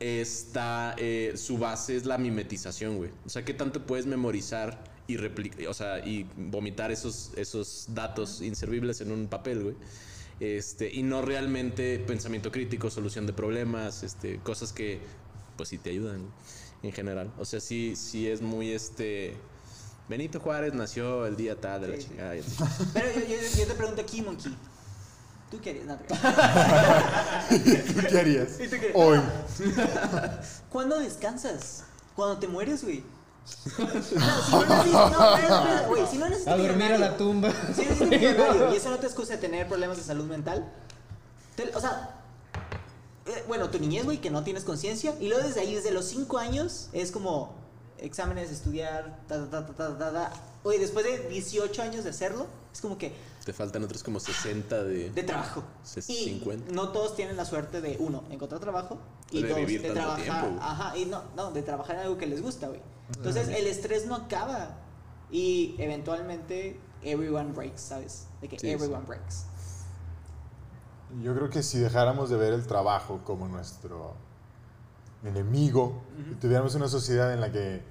está, 0.00 0.94
eh, 0.98 1.34
su 1.36 1.58
base 1.58 1.94
es 1.96 2.06
la 2.06 2.18
mimetización, 2.18 2.96
güey. 2.96 3.10
O 3.26 3.28
sea, 3.28 3.44
¿qué 3.44 3.54
tanto 3.54 3.86
puedes 3.86 4.06
memorizar 4.06 4.82
y 5.06 5.16
replicar, 5.16 5.66
o 5.68 5.74
sea, 5.74 5.98
y 6.04 6.26
vomitar 6.36 6.90
esos, 6.90 7.32
esos 7.36 7.86
datos 7.90 8.40
inservibles 8.40 9.00
en 9.02 9.12
un 9.12 9.28
papel, 9.28 9.62
güey? 9.62 9.76
Este, 10.40 10.90
y 10.92 11.02
no 11.02 11.20
realmente 11.20 11.98
pensamiento 11.98 12.50
crítico, 12.50 12.88
solución 12.90 13.26
de 13.26 13.34
problemas, 13.34 14.02
este, 14.02 14.38
cosas 14.38 14.72
que, 14.72 15.00
pues 15.56 15.68
sí 15.68 15.76
te 15.78 15.90
ayudan 15.90 16.20
güey, 16.22 16.32
en 16.82 16.92
general. 16.92 17.30
O 17.38 17.44
sea, 17.44 17.60
sí, 17.60 17.94
sí 17.94 18.26
es 18.26 18.40
muy, 18.40 18.70
este... 18.72 19.36
Benito 20.08 20.40
Juárez 20.40 20.74
nació 20.74 21.24
el 21.26 21.36
día 21.36 21.60
tal 21.60 21.82
de 21.82 21.88
la 21.88 21.98
chingada. 21.98 22.34
Pero 22.94 23.06
yo, 23.14 23.20
yo- 23.28 23.58
yo 23.60 23.66
te 23.66 23.74
pregunto 23.74 24.00
aquí, 24.02 24.22
Monkey. 24.22 24.52
¿Tú 25.50 25.60
qué 25.60 25.70
harías? 25.70 25.86
No. 25.86 25.96
¿Tú 27.48 28.00
qué 28.08 28.18
harías? 28.20 28.60
¿Y 28.60 28.68
tú 28.68 28.76
qué? 28.78 28.92
Hoy. 28.94 29.18
¿Cuándo 30.70 30.98
descansas? 31.00 31.84
Cuando 32.14 32.38
te 32.38 32.46
mueres, 32.48 32.84
güey. 32.84 33.02
No, 33.78 33.86
si 34.02 34.14
no 34.14 34.64
necesitas, 34.66 35.12
no, 35.12 35.34
espera, 35.34 35.58
espera, 35.58 35.84
güey, 35.88 36.06
si 36.06 36.18
no 36.18 36.28
necesitas 36.28 36.54
A 36.54 36.56
dormir 36.56 36.92
a 36.92 36.98
la 36.98 37.16
tumba. 37.16 37.50
Si 37.74 38.02
un 38.02 38.08
millonario 38.08 38.72
y 38.72 38.76
eso 38.76 38.90
no 38.90 38.98
te 38.98 39.06
excusa 39.06 39.32
de 39.32 39.38
tener 39.38 39.66
problemas 39.66 39.96
de 39.96 40.04
salud 40.04 40.24
mental, 40.26 40.70
te- 41.56 41.74
o 41.74 41.80
sea, 41.80 42.20
eh, 43.26 43.44
bueno, 43.48 43.68
tu 43.70 43.78
niñez, 43.80 44.04
güey, 44.04 44.18
que 44.18 44.30
no 44.30 44.44
tienes 44.44 44.62
conciencia, 44.64 45.14
y 45.18 45.28
luego 45.28 45.44
desde 45.46 45.60
ahí, 45.62 45.74
desde 45.74 45.90
los 45.90 46.04
5 46.04 46.38
años, 46.38 46.90
es 46.92 47.10
como 47.10 47.54
exámenes, 47.98 48.50
estudiar, 48.52 49.18
ta, 49.26 49.44
ta, 49.50 49.66
ta, 49.66 49.74
ta, 49.74 49.98
ta, 49.98 50.12
ta. 50.12 50.32
Oye, 50.62 50.78
después 50.78 51.04
de 51.06 51.28
18 51.28 51.82
años 51.82 52.04
de 52.04 52.10
hacerlo, 52.10 52.46
es 52.72 52.80
como 52.80 52.98
que 52.98 53.12
Te 53.44 53.52
faltan 53.54 53.82
otros 53.82 54.02
como 54.02 54.20
60 54.20 54.84
de... 54.84 55.10
de 55.10 55.22
trabajo. 55.22 55.62
Se- 55.82 56.00
Y 56.12 56.24
50. 56.40 56.72
no 56.74 56.90
todos 56.90 57.16
tienen 57.16 57.36
la 57.36 57.44
suerte 57.46 57.80
de, 57.80 57.96
uno, 57.98 58.24
encontrar 58.30 58.60
trabajo, 58.60 58.98
y 59.30 59.42
De 59.42 59.48
dos, 59.48 59.58
vivir 59.58 59.80
de 59.82 59.88
tanto 59.88 60.00
trabajar, 60.02 60.42
tiempo, 60.46 60.62
ajá, 60.62 60.96
y 60.98 61.04
no, 61.06 61.22
no, 61.36 61.50
de 61.52 61.62
trabajar 61.62 61.96
en 61.96 62.02
algo 62.02 62.18
que 62.18 62.26
les 62.26 62.42
gusta, 62.42 62.68
güey. 62.68 62.80
Entonces, 63.16 63.48
el 63.48 63.66
estrés 63.66 64.06
no 64.06 64.14
acaba, 64.16 64.76
y 65.30 65.74
eventualmente, 65.78 66.78
everyone 67.02 67.52
breaks, 67.52 67.80
¿sabes? 67.80 68.26
De 68.42 68.48
que 68.48 68.58
Sí, 68.58 68.66
sí. 68.66 68.72
everyone 68.72 69.06
breaks. 69.06 69.46
Yo 71.22 71.34
creo 71.34 71.48
que 71.50 71.62
si 71.62 71.78
dejáramos 71.78 72.28
de 72.30 72.36
ver 72.36 72.52
el 72.52 72.66
trabajo 72.66 73.20
como 73.24 73.48
nuestro 73.48 74.14
enemigo 75.24 76.02
y 76.30 76.34
tuviéramos 76.36 76.74
una 76.74 76.88
sociedad 76.88 77.32
en 77.32 77.40
la 77.40 77.50
que 77.50 77.82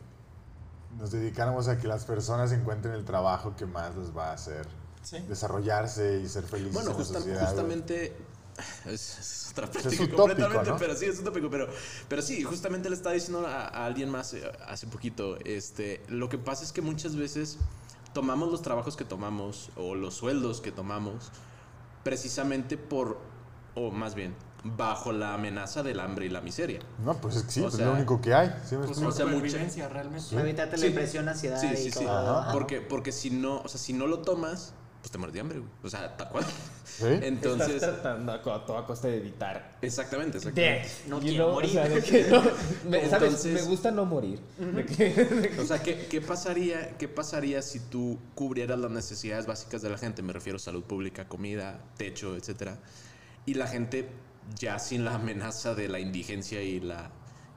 nos 1.00 1.12
dedicáramos 1.12 1.68
a 1.68 1.78
que 1.78 1.88
las 1.88 2.06
personas 2.06 2.52
encuentren 2.52 2.94
el 2.94 3.06
trabajo 3.06 3.56
que 3.56 3.66
más 3.66 3.96
les 3.96 4.16
va 4.16 4.30
a 4.30 4.34
hacer 4.34 4.68
Sí. 5.02 5.18
desarrollarse 5.30 6.20
y 6.24 6.28
ser 6.28 6.44
felices 6.44 6.74
Bueno, 6.74 6.92
en 6.92 6.98
la 6.98 7.04
justa- 7.04 7.20
sociedad. 7.20 7.48
justamente... 7.48 8.16
Es, 8.86 9.18
es 9.20 9.52
otra 9.54 9.66
Es 9.68 9.72
práctica 9.72 10.04
utópico, 10.04 10.18
completamente, 10.18 10.70
¿no? 10.72 10.78
pero 10.78 10.94
sí, 10.94 11.06
es 11.06 11.18
utópico, 11.20 11.50
pero, 11.50 11.70
pero 12.10 12.22
sí, 12.22 12.44
justamente 12.44 12.90
le 12.90 12.96
estaba 12.98 13.14
diciendo 13.16 13.48
a, 13.48 13.62
a 13.70 13.86
alguien 13.86 14.10
más 14.10 14.34
eh, 14.34 14.44
hace 14.68 14.86
poquito, 14.88 15.38
este, 15.46 16.04
lo 16.10 16.28
que 16.28 16.38
pasa 16.38 16.66
es 16.66 16.74
que 16.74 16.82
muchas 16.82 17.16
veces 17.16 17.58
tomamos 18.14 18.52
los 18.52 18.62
trabajos 18.62 18.98
que 18.98 19.06
tomamos 19.06 19.70
o 19.78 19.96
los 19.96 20.16
sueldos 20.16 20.60
que 20.60 20.74
tomamos 20.74 21.32
precisamente 22.04 22.78
por, 22.78 23.20
o 23.76 23.92
más 23.92 24.14
bien, 24.16 24.36
bajo 24.64 25.12
la 25.14 25.34
amenaza 25.36 25.84
del 25.84 26.00
hambre 26.00 26.26
y 26.26 26.30
la 26.30 26.42
miseria. 26.42 26.80
No, 27.04 27.14
pues 27.20 27.38
es 27.38 27.44
que 27.44 27.52
sí, 27.52 27.60
O 27.62 27.64
pues 27.64 27.76
sea, 27.76 27.86
es 27.86 27.92
lo 27.92 27.98
único 27.98 28.20
que 28.22 28.34
hay. 28.34 28.50
¿sí 28.66 28.76
me 28.76 28.86
Pues 28.86 28.98
o 28.98 29.12
sea, 29.12 29.26
mucha- 29.26 29.88
realmente. 29.90 30.22
Sí. 30.28 30.36
Evitarte 30.36 30.78
la 30.78 30.82
Sí. 30.82 30.88
depresión, 30.90 31.30
ansiedad 31.30 31.60
Sí, 31.62 31.68
y 31.74 31.78
sí, 31.78 31.92
sí. 31.92 32.00
todo. 32.06 32.10
Ajá. 32.12 32.42
Ajá. 32.42 32.52
Porque, 32.52 32.82
porque 32.82 33.12
si 33.12 33.30
no, 33.30 33.62
o 33.62 33.68
sea, 33.68 33.80
si 33.80 33.94
no 33.94 34.06
lo 34.08 34.20
tomas, 34.20 34.74
pues 35.02 35.12
te 35.12 35.18
mueres 35.18 35.34
de 35.34 35.40
hambre, 35.40 35.60
güey. 35.60 35.72
O 35.82 35.90
sea, 35.90 36.18
tal 36.18 36.28
cual. 36.28 36.44
¿Sí? 36.84 37.06
Entonces, 37.22 37.70
Estás 37.76 38.02
tratando 38.02 38.34
a, 38.34 38.66
toda 38.66 38.86
costa 38.86 39.08
de 39.08 39.16
evitar. 39.18 39.78
exactamente, 39.82 40.40
exactamente. 40.40 40.90
No 41.08 41.22
You 41.22 41.28
quiero 41.30 41.46
know, 41.46 41.54
morir. 41.54 41.70
o 41.70 41.74
sea, 41.74 41.88
de 41.88 42.02
que 42.04 42.24
no- 42.30 42.44
me, 42.90 43.10
¿sabes? 43.10 43.14
Entonces- 43.30 43.54
me 43.54 43.62
gusta 43.62 43.92
no 43.92 44.04
morir. 44.04 44.42
De 44.58 44.86
que- 44.86 45.56
O 45.62 45.64
sea, 45.66 45.82
¿qué, 45.82 46.06
qué 46.08 46.20
pasaría, 46.20 46.98
¿qué 46.98 47.08
pasaría 47.08 47.62
si 47.62 47.80
tú 47.80 48.20
cubrieras 48.36 48.78
las 48.78 48.92
necesidades 48.92 49.46
básicas 49.46 49.82
de 49.82 49.90
la 49.90 49.98
gente? 49.98 50.22
Me 50.22 50.34
refiero 50.34 50.58
a 50.58 50.60
salud 50.60 50.84
pública, 50.84 51.30
comida, 51.30 51.80
techo, 51.96 52.36
etcétera. 52.36 52.78
Y 53.46 53.54
la 53.54 53.68
gente, 53.68 54.10
ya 54.56 54.80
sin 54.80 55.06
la 55.06 55.16
amenaza 55.16 55.76
de 55.76 55.88
la 55.88 56.00
indigencia 56.00 56.62
y 56.62 56.80
la, 56.80 57.12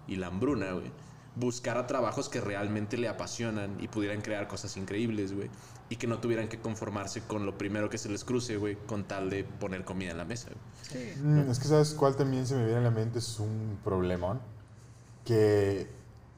y 0.07 0.17
la 0.17 0.29
hambruna, 0.29 0.73
güey, 0.73 0.91
buscara 1.35 1.87
trabajos 1.87 2.29
que 2.29 2.41
realmente 2.41 2.97
le 2.97 3.09
apasionan 3.09 3.77
y 3.81 3.89
pudieran 3.89 4.21
crear 4.21 4.49
cosas 4.49 4.77
increíbles, 4.77 5.33
güey. 5.33 5.51
Y 5.89 5.97
que 5.97 6.07
no 6.07 6.19
tuvieran 6.21 6.49
que 6.49 6.59
conformarse 6.59 7.23
con 7.23 7.45
lo 7.45 7.59
primero 7.59 7.91
que 7.91 7.99
se 7.99 8.09
les 8.09 8.25
cruce, 8.25 8.57
güey, 8.57 8.77
con 8.87 9.05
tal 9.05 9.29
de 9.31 9.45
poner 9.45 9.85
comida 9.85 10.11
en 10.11 10.19
la 10.19 10.25
mesa. 10.25 10.49
güey. 10.93 11.17
Mm, 11.17 11.51
es 11.51 11.59
que 11.59 11.69
sabes 11.69 11.95
cuál 11.95 12.17
también 12.17 12.47
se 12.47 12.55
me 12.55 12.65
viene 12.65 12.79
a 12.81 12.83
la 12.83 12.91
mente 12.91 13.19
es 13.19 13.39
un 13.39 13.79
problemón. 13.85 14.41
Que 15.25 15.89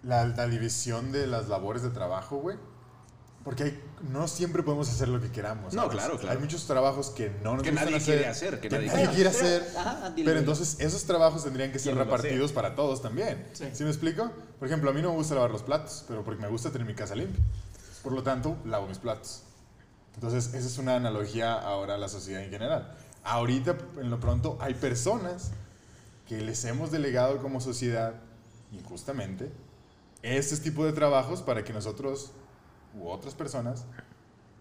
la, 0.03 0.27
la 0.27 0.47
división 0.49 1.13
de 1.13 1.27
las 1.27 1.49
labores 1.49 1.83
de 1.83 1.91
trabajo, 1.91 2.37
güey. 2.39 2.57
Porque 3.45 3.63
hay- 3.65 3.81
no 4.11 4.27
siempre 4.27 4.63
podemos 4.63 4.89
hacer 4.89 5.09
lo 5.09 5.21
que 5.21 5.31
queramos. 5.31 5.75
No, 5.75 5.83
¿sabes? 5.83 5.97
claro, 5.99 6.19
claro. 6.19 6.33
Hay 6.39 6.43
muchos 6.43 6.67
trabajos 6.67 7.11
que 7.11 7.29
no 7.43 7.55
nos 7.55 7.63
Que 7.63 7.71
gustan 7.71 7.85
nadie 7.87 7.97
hacer, 7.99 8.15
quiere 8.17 8.27
hacer, 8.31 8.61
que 8.61 8.71
nadie 8.71 8.89
quiere 8.89 9.07
Pero- 9.15 9.29
hacer. 9.31 9.69
ajá, 9.77 10.11
dile, 10.11 10.27
Pero 10.29 10.41
entonces 10.41 10.77
esos 10.81 11.05
trabajos 11.05 11.45
tendrían 11.45 11.71
que 11.71 11.79
ser 11.79 11.93
¿Quién 11.93 11.99
lo 11.99 12.07
va 12.07 12.13
a 12.13 12.15
hacer? 12.17 12.31
repartidos 12.31 12.53
para 12.53 12.75
todos 12.75 13.03
también. 13.03 13.47
Sí. 13.53 13.67
¿Sí 13.75 13.85
me 13.85 13.91
explico? 13.91 14.31
Por 14.59 14.67
ejemplo, 14.69 14.89
a 14.91 14.95
mí 14.95 15.03
no 15.03 15.11
me 15.11 15.17
gusta 15.17 15.35
lavar 15.35 15.51
los 15.51 15.63
platos, 15.63 16.05
pero 16.09 16.25
porque 16.25 16.41
me 16.41 16.49
gusta 16.49 16.71
tener 16.71 16.87
mi 16.87 16.95
casa 16.95 17.15
limpia. 17.15 17.43
Por 18.03 18.13
lo 18.13 18.23
tanto, 18.23 18.57
lavo 18.65 18.87
mis 18.87 18.99
platos. 18.99 19.43
Entonces, 20.15 20.55
esa 20.55 20.67
es 20.67 20.79
una 20.79 20.97
analogía 20.97 21.53
ahora 21.53 21.97
a 21.97 21.99
la 21.99 22.09
sociedad 22.09 22.43
en 22.43 22.51
general. 22.51 22.97
Ahorita, 23.25 23.77
en 24.01 24.09
lo 24.11 24.21
pronto, 24.21 24.57
hay 24.61 24.73
personas 24.75 25.51
que 26.29 26.41
les 26.41 26.65
hemos 26.65 26.91
delegado 26.91 27.39
como 27.43 27.61
sociedad, 27.61 28.15
injustamente, 28.73 29.51
este 30.23 30.57
tipo 30.59 30.87
de 30.87 30.93
trabajos 30.93 31.43
para 31.43 31.65
que 31.65 31.73
nosotros 31.75 32.31
u 32.99 33.09
otras 33.09 33.35
personas 33.35 33.85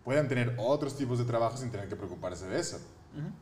puedan 0.03 0.27
tener 0.27 0.55
otros 0.57 0.95
tipos 0.95 1.17
de 1.17 1.25
trabajos 1.25 1.61
sin 1.61 1.71
tener 1.71 1.87
que 1.87 1.95
preocuparse 1.95 2.47
de 2.47 2.59
eso. 2.59 2.79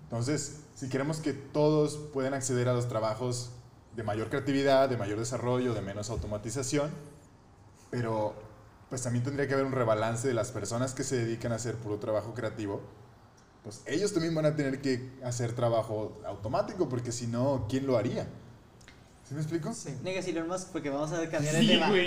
Entonces, 0.04 0.62
si 0.76 0.89
queremos 0.89 1.20
que 1.20 1.34
todos 1.34 1.96
puedan 2.14 2.34
acceder 2.34 2.68
a 2.68 2.74
los 2.74 2.88
trabajos 2.88 3.52
de 3.96 4.04
mayor 4.04 4.30
creatividad, 4.30 4.89
de 4.89 4.98
mayor 4.98 5.18
desarrollo, 5.18 5.74
de 5.74 5.82
menos 5.82 6.10
automatización, 6.10 6.92
pero 7.89 8.34
pues 8.89 9.02
también 9.02 9.24
tendría 9.24 9.48
que 9.48 9.54
haber 9.54 9.66
un 9.66 9.72
rebalance 9.72 10.28
de 10.28 10.34
las 10.34 10.52
personas 10.52 10.94
que 10.94 11.04
se 11.04 11.16
dedican 11.18 11.54
a 11.54 11.56
hacer 11.56 11.76
puro 11.76 11.98
trabajo 11.98 12.34
creativo. 12.34 12.82
Pues 13.64 13.82
ellos 13.86 14.12
también 14.12 14.36
van 14.36 14.46
a 14.46 14.56
tener 14.56 14.82
que 14.82 15.10
hacer 15.24 15.54
trabajo 15.54 16.20
automático, 16.26 16.89
porque 16.89 17.12
si 17.12 17.28
no, 17.28 17.68
¿quién 17.70 17.88
lo 17.88 17.98
haría? 17.98 18.28
¿Sí 19.32 19.36
me 19.36 19.42
explico? 19.44 19.74
Sí. 19.74 19.92
Negas 20.04 20.28
Elon 20.28 20.46
Musk 20.50 20.68
porque 20.74 20.90
vamos 20.90 21.10
a 21.14 21.26
cambiar 21.30 21.56
el 21.56 21.62
Sí, 21.62 21.68
tema. 21.70 21.88
No, 21.88 21.96
no, 21.96 22.02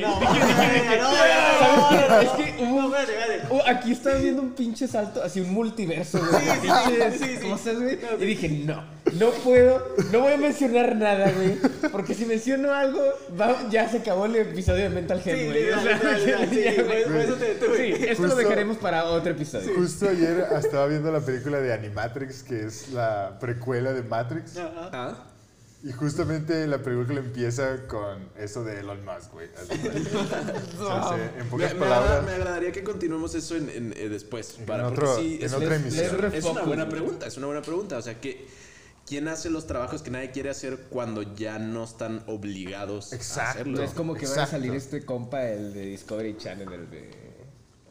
Es 2.21 2.29
que 2.33 2.55
hubo- 2.63 2.83
no, 2.83 2.95
espérate, 2.99 3.19
espérate. 3.19 3.47
Oh, 3.51 3.63
aquí 3.67 3.93
estaba 3.93 4.17
viendo 4.17 4.43
un 4.43 4.51
pinche 4.51 4.87
salto, 4.87 5.23
así 5.23 5.41
un 5.41 5.51
multiverso, 5.55 6.19
güey. 6.19 6.61
pinches 6.61 7.19
sí, 7.19 7.39
sí. 7.41 7.49
cosas, 7.49 7.81
güey. 7.81 7.99
Y 8.21 8.25
dije, 8.27 8.49
no, 8.67 8.85
no 9.15 9.31
puedo, 9.43 9.83
no 10.13 10.21
voy 10.21 10.35
a 10.35 10.37
mencionar 10.37 10.97
nada, 10.97 11.33
güey. 11.33 11.57
Porque 11.91 12.13
si 12.13 12.27
menciono 12.27 12.75
algo, 12.75 13.01
va- 13.41 13.71
ya 13.71 13.89
se 13.89 14.01
acabó 14.01 14.27
el 14.27 14.37
episodio 14.37 14.83
de 14.83 14.91
Mental 14.91 15.23
Sí, 15.25 15.31
Health, 15.31 15.45
güey. 15.47 15.73
O 15.73 15.77
literal, 15.77 15.83
sea, 15.83 15.95
literal, 16.19 16.21
literal, 16.21 16.49
sí, 16.51 16.63
ya, 16.63 16.75
por- 16.85 17.05
por 17.13 17.21
eso 17.23 17.35
te 17.37 17.45
detuve. 17.55 17.97
Sí, 17.97 18.05
esto 18.07 18.27
lo 18.27 18.35
dejaremos 18.37 18.77
para 18.77 19.05
otro 19.07 19.33
episodio. 19.33 19.73
Justo 19.77 20.11
ayer 20.11 20.45
estaba 20.59 20.87
viendo 20.89 21.11
la 21.11 21.21
película 21.21 21.59
de 21.59 21.73
Animatrix, 21.73 22.43
que 22.43 22.67
es 22.67 22.91
la 22.91 23.39
precuela 23.41 23.95
de 23.95 24.03
Matrix. 24.03 24.59
Ajá. 24.59 25.25
Y 25.87 25.93
justamente 25.93 26.67
la 26.67 26.79
película 26.79 27.21
empieza 27.21 27.87
con 27.87 28.31
eso 28.39 28.65
de 28.65 28.81
Elon 28.81 29.05
Musk, 29.05 29.33
güey. 29.35 29.49
Así, 29.55 29.87
o 29.87 30.87
sea, 30.87 31.09
se- 31.11 31.39
en 31.39 31.45
Me, 31.45 31.51
pocas 31.51 31.75
me 31.75 31.81
palabras. 31.81 32.11
agrada- 32.11 32.23
me 32.23 32.33
agradaría 32.33 32.73
que 32.73 32.83
continuemos 32.83 33.35
eso 33.35 33.55
en, 33.57 33.69
en- 33.69 33.93
eh, 33.95 34.09
después. 34.09 34.59
Para, 34.67 34.89
otro- 34.89 35.15
sí, 35.19 35.37
en 35.41 35.45
es, 35.47 35.53
otra 35.53 35.77
emisión. 35.77 36.25
es- 36.25 36.35
es 36.35 36.45
una 36.47 36.63
buena 36.63 36.89
pregunta, 36.89 37.27
es 37.27 37.37
una 37.37 37.47
buena 37.49 37.61
pregunta. 37.61 37.99
O 37.99 38.03
sea, 38.03 38.19
que 38.19 38.47
¿quién 39.07 39.29
hace 39.29 39.51
los 39.51 39.67
trabajos 39.67 40.01
que 40.01 40.11
nadie 40.11 40.31
quiere 40.31 40.49
hacer 40.49 40.87
cuando 40.89 41.35
ya 41.35 41.59
no 41.59 41.85
están 41.85 42.25
obligados 42.29 43.13
Exacto. 43.13 43.41
a 43.43 43.51
hacerlo? 43.51 43.77
No 43.77 43.83
es 43.85 43.91
como 43.91 44.15
que 44.15 44.25
va 44.25 44.31
a 44.31 44.35
Exacto. 44.37 44.51
salir 44.53 44.73
este 44.75 45.05
compa, 45.05 45.45
el 45.51 45.75
de 45.75 45.85
Discovery 45.85 46.39
Channel, 46.39 46.73
el 46.73 46.91
de... 46.91 47.11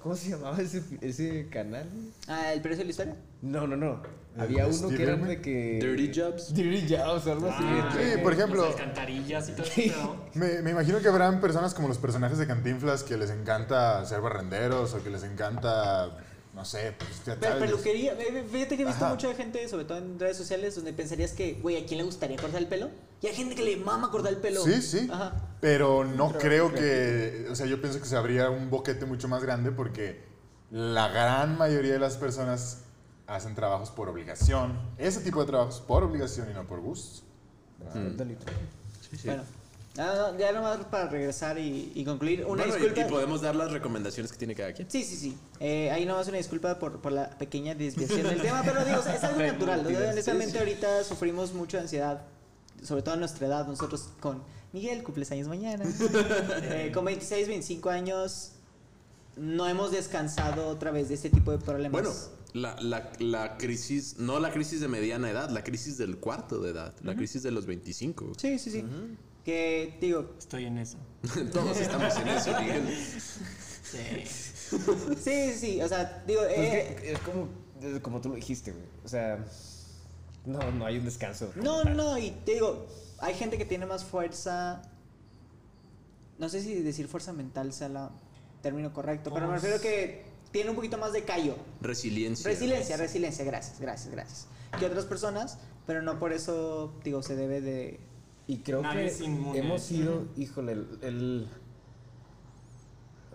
¿Cómo 0.01 0.15
se 0.15 0.31
llamaba 0.31 0.59
ese, 0.59 0.81
ese 1.01 1.47
canal? 1.49 1.87
Ah, 2.27 2.51
¿el 2.53 2.61
precio 2.61 2.79
de 2.79 2.85
la 2.85 2.89
historia? 2.89 3.15
No, 3.43 3.67
no, 3.67 3.77
no. 3.77 4.01
Había 4.37 4.65
uno 4.67 4.89
que 4.89 5.03
eran 5.03 5.27
de 5.27 5.41
que. 5.41 5.79
Dirty 5.81 6.11
Jobs. 6.19 6.53
Dirty 6.53 6.95
Jobs, 6.95 7.27
algo 7.27 7.49
así. 7.49 7.63
Ah, 7.65 7.89
Sí, 7.95 8.17
por 8.21 8.33
ejemplo- 8.33 8.63
Las 8.65 8.71
alcantarillas 8.75 9.49
y 9.49 9.51
todo 9.51 9.65
eso. 9.75 10.25
Me, 10.33 10.61
me 10.61 10.71
imagino 10.71 10.99
que 10.99 11.07
habrán 11.07 11.39
personas 11.39 11.73
como 11.73 11.87
los 11.87 11.97
personajes 11.99 12.37
de 12.39 12.47
Cantinflas 12.47 13.03
que 13.03 13.15
les 13.17 13.29
encanta 13.29 14.03
ser 14.05 14.21
barrenderos 14.21 14.93
o 14.95 15.03
que 15.03 15.11
les 15.11 15.21
encanta, 15.23 16.17
no 16.55 16.65
sé, 16.65 16.93
pues 16.97 17.23
ya 17.25 17.35
Pero 17.39 17.53
sabes, 17.53 17.69
peluquería, 17.69 18.13
eh, 18.13 18.43
fíjate 18.51 18.75
que 18.75 18.81
he 18.83 18.85
visto 18.87 19.05
Ajá. 19.05 19.13
mucha 19.13 19.33
gente, 19.35 19.67
sobre 19.67 19.85
todo 19.85 19.99
en 19.99 20.19
redes 20.19 20.37
sociales, 20.37 20.75
donde 20.75 20.93
pensarías 20.93 21.33
que, 21.33 21.53
güey, 21.61 21.77
¿a 21.77 21.85
quién 21.85 21.99
le 21.99 22.03
gustaría 22.03 22.37
cortar 22.37 22.59
el 22.61 22.67
pelo? 22.67 22.89
Y 23.21 23.27
hay 23.27 23.35
gente 23.35 23.53
que 23.55 23.63
le 23.63 23.77
mama 23.77 24.09
cortar 24.09 24.33
el 24.33 24.39
pelo. 24.39 24.63
Sí, 24.63 24.81
sí. 24.81 25.07
Ajá. 25.11 25.33
Pero 25.61 26.03
no 26.03 26.31
creo 26.33 26.73
que, 26.73 27.47
o 27.51 27.55
sea, 27.55 27.67
yo 27.67 27.79
pienso 27.79 27.99
que 27.99 28.05
se 28.05 28.15
abría 28.17 28.49
un 28.49 28.69
boquete 28.71 29.05
mucho 29.05 29.27
más 29.27 29.43
grande 29.43 29.71
porque 29.71 30.23
la 30.71 31.07
gran 31.09 31.57
mayoría 31.57 31.93
de 31.93 31.99
las 31.99 32.17
personas 32.17 32.82
hacen 33.27 33.55
trabajos 33.55 33.89
por 33.91 34.09
obligación. 34.09 34.77
Ese 34.97 35.21
tipo 35.21 35.39
de 35.41 35.47
trabajos 35.47 35.79
por 35.81 36.03
obligación 36.03 36.49
y 36.51 36.53
no 36.53 36.65
por 36.65 36.81
gusto. 36.81 37.23
Ah, 37.93 37.97
delito. 37.99 38.45
Bueno, 39.25 39.43
ya, 39.95 40.35
ya 40.37 40.51
nomás 40.53 40.77
para 40.85 41.07
regresar 41.09 41.57
y, 41.59 41.91
y 41.93 42.03
concluir. 42.03 42.45
Una 42.45 42.63
Bueno, 42.63 42.77
y- 42.77 42.79
disculpa. 42.79 43.01
y, 43.07 43.11
podemos 43.11 43.41
dar 43.41 43.55
las 43.55 43.71
recomendaciones 43.71 44.31
que 44.31 44.37
tiene 44.37 44.55
cada 44.55 44.73
quien. 44.73 44.89
Sí, 44.89 45.03
sí, 45.03 45.15
sí. 45.15 45.37
Eh, 45.59 45.91
ahí 45.91 46.05
nomás 46.05 46.27
una 46.27 46.37
disculpa 46.37 46.79
por, 46.79 46.99
por 47.01 47.11
la 47.11 47.29
pequeña 47.37 47.75
desviación 47.75 48.23
del 48.23 48.41
tema, 48.41 48.61
pero 48.65 48.83
digo, 48.85 48.99
es 48.99 49.23
algo 49.23 49.39
natural. 49.43 49.83
¿no? 49.83 49.89
Honestamente, 50.09 50.57
ahorita 50.59 51.03
sufrimos 51.03 51.53
mucho 51.53 51.77
de 51.77 51.83
ansiedad, 51.83 52.21
sobre 52.81 53.03
todo 53.03 53.13
a 53.15 53.17
nuestra 53.17 53.45
edad. 53.47 53.67
Nosotros 53.67 54.09
con 54.19 54.41
Miguel, 54.71 55.03
cumples 55.03 55.31
años 55.31 55.47
mañana. 55.47 55.85
Eh, 56.63 56.91
con 56.93 57.05
26, 57.05 57.47
25 57.47 57.89
años, 57.89 58.53
no 59.35 59.67
hemos 59.67 59.91
descansado 59.91 60.67
otra 60.69 60.89
vez 60.91 61.09
de 61.09 61.15
este 61.15 61.29
tipo 61.29 61.51
de 61.51 61.59
problemas. 61.59 61.91
Bueno, 62.01 62.09
la, 62.53 62.75
la, 62.81 63.11
la 63.19 63.57
crisis, 63.57 64.17
no 64.19 64.39
la 64.39 64.51
crisis 64.51 64.79
de 64.79 64.87
mediana 64.87 65.29
edad, 65.29 65.49
la 65.49 65.63
crisis 65.63 65.97
del 65.97 66.17
cuarto 66.17 66.59
de 66.59 66.71
edad, 66.71 66.93
la 67.01 67.15
crisis 67.15 67.43
de 67.43 67.51
los 67.51 67.65
25. 67.65 68.33
Sí, 68.37 68.59
sí, 68.59 68.71
sí. 68.71 68.85
Que, 69.43 69.97
digo, 69.99 70.35
Estoy 70.37 70.65
en 70.65 70.77
eso. 70.77 70.97
Todos 71.53 71.77
estamos 71.77 72.15
en 72.15 72.27
eso, 72.29 72.51
Miguel. 72.61 72.83
Sí. 73.83 73.97
sí, 74.25 74.77
sí, 75.17 75.53
sí. 75.53 75.81
O 75.81 75.87
sea, 75.87 76.23
digo, 76.25 76.41
Pues 76.41 76.57
es 76.57 76.73
eh, 76.73 76.95
que 77.01 77.11
es 77.11 77.19
como, 77.19 77.49
es 77.81 77.99
como 77.99 78.21
tú 78.21 78.29
lo 78.29 78.35
dijiste, 78.35 78.71
güey. 78.71 78.85
O 79.03 79.07
sea, 79.07 79.43
no, 80.45 80.71
no 80.71 80.85
hay 80.85 80.97
un 80.97 81.05
descanso. 81.05 81.51
No, 81.55 81.83
tal. 81.83 81.97
no, 81.97 82.17
y 82.17 82.31
te 82.45 82.53
digo, 82.53 82.87
hay 83.19 83.33
gente 83.33 83.57
que 83.57 83.65
tiene 83.65 83.85
más 83.85 84.05
fuerza. 84.05 84.81
No 86.37 86.49
sé 86.49 86.61
si 86.61 86.81
decir 86.81 87.07
fuerza 87.07 87.33
mental 87.33 87.73
sea 87.73 87.87
el 87.87 87.97
término 88.61 88.93
correcto, 88.93 89.31
pero 89.33 89.47
me 89.47 89.55
refiero 89.55 89.81
que 89.81 90.32
tiene 90.53 90.69
un 90.69 90.75
poquito 90.77 90.97
más 90.97 91.11
de 91.11 91.23
callo. 91.23 91.55
Resiliencia. 91.81 92.49
Resiliencia, 92.49 92.95
resiliencia, 92.95 93.43
gracias, 93.43 93.81
gracias, 93.81 94.09
gracias. 94.13 94.47
Que 94.79 94.85
otras 94.85 95.03
personas, 95.05 95.57
pero 95.85 96.01
no 96.01 96.17
por 96.19 96.31
eso, 96.31 96.93
digo, 97.03 97.21
se 97.21 97.35
debe 97.35 97.59
de. 97.59 97.99
Y 98.47 98.59
creo 98.59 98.81
Nadie 98.81 99.11
que 99.11 99.25
hemos 99.59 99.81
sido, 99.81 100.25
híjole, 100.37 100.71
el, 100.73 100.87
el- 101.01 101.47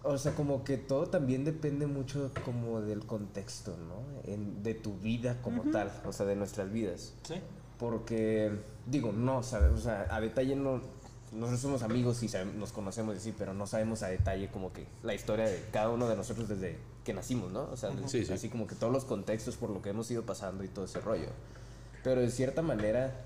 O 0.05 0.17
sea, 0.17 0.35
como 0.35 0.65
que 0.65 0.77
todo 0.79 1.09
también 1.09 1.45
depende 1.45 1.87
mucho 1.87 2.31
como 2.45 2.81
del 2.81 3.05
contexto, 3.05 3.77
¿no? 3.77 4.03
En- 4.33 4.63
de 4.63 4.75
tu 4.75 4.95
vida 4.99 5.43
como 5.43 5.63
tal, 5.65 5.91
o 6.07 6.13
sea, 6.13 6.25
de 6.25 6.37
nuestras 6.37 6.71
vidas. 6.73 7.15
Sí. 7.25 7.35
Porque, 7.79 8.53
digo, 8.87 9.13
no, 9.13 9.43
sabe- 9.43 9.69
o 9.69 9.79
sea, 9.79 10.07
a 10.11 10.21
detalle 10.21 10.55
no... 10.57 10.81
Nosotros 11.33 11.61
somos 11.61 11.83
amigos 11.83 12.23
y 12.23 12.31
nos 12.59 12.73
conocemos 12.73 13.15
y 13.17 13.21
sí, 13.21 13.35
pero 13.37 13.53
no 13.53 13.67
sabemos 13.67 14.03
a 14.03 14.09
detalle 14.09 14.49
como 14.49 14.73
que 14.73 14.87
la 15.03 15.13
historia 15.15 15.45
de 15.47 15.63
cada 15.71 15.91
uno 15.91 16.09
de 16.09 16.17
nosotros 16.17 16.49
desde 16.49 16.79
que 17.09 17.15
nacimos, 17.15 17.51
¿no? 17.51 17.63
O 17.73 17.77
sea, 17.79 17.91
Sí, 18.07 18.27
sí. 18.27 18.31
así 18.35 18.51
como 18.51 18.67
que 18.67 18.75
todos 18.75 18.93
los 18.93 19.07
contextos 19.07 19.57
por 19.57 19.71
lo 19.71 19.81
que 19.81 19.89
hemos 19.89 20.11
ido 20.11 20.25
pasando 20.25 20.63
y 20.63 20.69
todo 20.69 20.85
ese 20.85 21.01
rollo. 21.01 21.31
Pero 22.05 22.21
de 22.21 22.31
cierta 22.31 22.61
manera, 22.61 23.25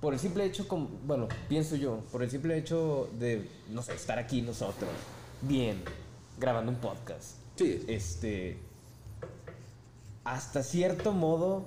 por 0.00 0.14
el 0.14 0.18
simple 0.18 0.46
hecho, 0.46 0.66
como, 0.66 0.88
bueno, 1.06 1.28
pienso 1.46 1.76
yo, 1.76 1.98
por 2.10 2.22
el 2.22 2.30
simple 2.30 2.56
hecho 2.56 3.10
de, 3.18 3.46
no 3.68 3.82
sé, 3.82 3.92
estar 3.94 4.18
aquí 4.18 4.40
nosotros, 4.40 4.88
bien, 5.42 5.82
grabando 6.38 6.72
un 6.72 6.78
podcast, 6.78 7.36
Sí. 7.56 7.84
este, 7.86 8.56
hasta 10.24 10.62
cierto 10.62 11.12
modo 11.12 11.64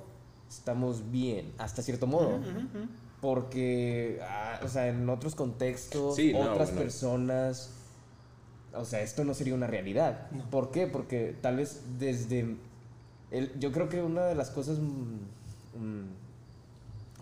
estamos 0.50 1.12
bien, 1.12 1.54
hasta 1.60 1.82
cierto 1.84 2.08
modo. 2.08 2.40
Porque, 3.22 4.20
ah, 4.24 4.60
o 4.64 4.68
sea, 4.68 4.88
en 4.88 5.08
otros 5.10 5.36
contextos, 5.36 6.16
Sí, 6.16 6.34
no, 6.34 6.40
otras 6.40 6.70
bueno. 6.70 6.82
personas, 6.82 7.72
o 8.78 8.86
sea, 8.86 9.02
esto 9.02 9.24
no 9.24 9.34
sería 9.34 9.54
una 9.54 9.68
realidad. 9.68 10.30
¿Por 10.52 10.72
qué? 10.72 10.88
Porque 10.88 11.36
tal 11.42 11.58
vez 11.58 11.82
desde, 12.00 12.56
el, 13.32 13.60
yo 13.60 13.72
creo 13.72 13.90
que 13.90 14.02
una 14.02 14.26
de 14.26 14.36
las 14.36 14.50
cosas 14.50 14.80
mm, 14.80 15.80
mm, 15.80 16.08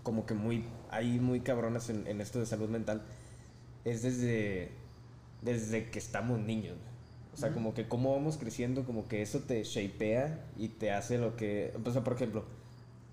como 0.04 0.26
que 0.26 0.34
muy, 0.34 0.66
hay 0.90 1.20
muy 1.20 1.42
cabronas 1.42 1.90
en, 1.90 2.08
en 2.08 2.22
esto 2.22 2.40
de 2.40 2.46
salud 2.46 2.70
mental, 2.70 3.04
es 3.86 4.04
desde, 4.04 4.72
desde 5.42 5.90
que 5.90 6.00
estamos 6.00 6.40
niños. 6.40 6.78
O 7.34 7.38
sea, 7.38 7.52
como 7.52 7.74
que 7.74 7.88
cómo 7.88 8.14
vamos 8.14 8.38
creciendo, 8.38 8.86
como 8.86 9.08
que 9.08 9.24
eso 9.24 9.40
te 9.40 9.64
shapea 9.64 10.40
y 10.56 10.68
te 10.68 10.92
hace 10.92 11.18
lo 11.18 11.36
que... 11.36 11.74
O 11.84 11.92
sea, 11.92 12.04
por 12.04 12.14
ejemplo, 12.14 12.46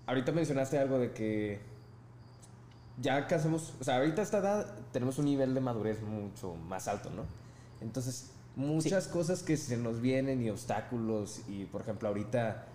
ahorita 0.05 0.31
mencionaste 0.31 0.77
algo 0.77 0.99
de 0.99 1.11
que 1.11 1.59
ya 3.01 3.25
que 3.27 3.33
hacemos, 3.33 3.73
o 3.79 3.83
sea, 3.83 3.97
ahorita 3.97 4.21
a 4.21 4.23
esta 4.23 4.37
edad 4.37 4.75
tenemos 4.91 5.17
un 5.17 5.25
nivel 5.25 5.55
de 5.55 5.61
madurez 5.61 6.01
mucho 6.03 6.53
más 6.55 6.87
alto, 6.87 7.09
¿no? 7.09 7.23
Entonces, 7.81 8.30
muchas 8.55 9.07
cosas 9.07 9.43
que 9.43 9.57
se 9.57 9.77
nos 9.77 10.01
vienen 10.01 10.41
y 10.41 10.49
obstáculos 10.49 11.41
y, 11.47 11.65
por 11.65 11.81
ejemplo, 11.81 12.07
ahorita 12.09 12.65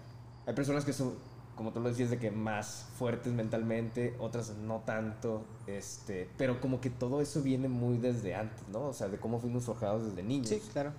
hay 0.46 0.54
personas 0.54 0.84
que 0.84 0.92
son, 0.92 1.14
como 1.54 1.72
tú 1.72 1.80
lo 1.80 1.88
decías, 1.88 2.10
de 2.10 2.18
que 2.18 2.30
más 2.30 2.86
fuertes 2.96 3.32
mentalmente, 3.32 4.14
otras 4.18 4.56
no 4.56 4.82
tanto, 4.86 5.44
este, 5.66 6.28
pero 6.38 6.60
como 6.60 6.80
que 6.80 6.90
todo 6.90 7.20
eso 7.20 7.42
viene 7.42 7.68
muy 7.68 7.98
desde 7.98 8.34
antes, 8.34 8.66
¿no? 8.68 8.86
O 8.86 8.92
sea, 8.92 9.08
de 9.08 9.18
cómo 9.18 9.38
fuimos 9.38 9.64
forjados 9.64 10.06
desde 10.06 10.22
niños. 10.22 10.48
Sí, 10.48 10.62
claro. 10.72 10.92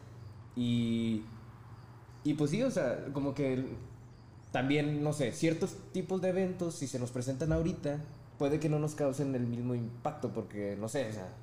Y, 0.55 1.23
y 2.23 2.33
pues 2.33 2.51
sí, 2.51 2.61
o 2.63 2.71
sea, 2.71 3.05
como 3.13 3.33
que 3.33 3.65
también, 4.51 5.03
no 5.03 5.13
sé, 5.13 5.31
ciertos 5.31 5.75
tipos 5.91 6.21
de 6.21 6.29
eventos, 6.29 6.75
si 6.75 6.87
se 6.87 6.99
nos 6.99 7.11
presentan 7.11 7.51
ahorita, 7.51 7.99
puede 8.37 8.59
que 8.59 8.69
no 8.69 8.79
nos 8.79 8.95
causen 8.95 9.35
el 9.35 9.45
mismo 9.45 9.75
impacto, 9.75 10.31
porque, 10.33 10.75
no 10.79 10.87
sé, 10.87 11.09
o 11.09 11.13
sea, 11.13 11.33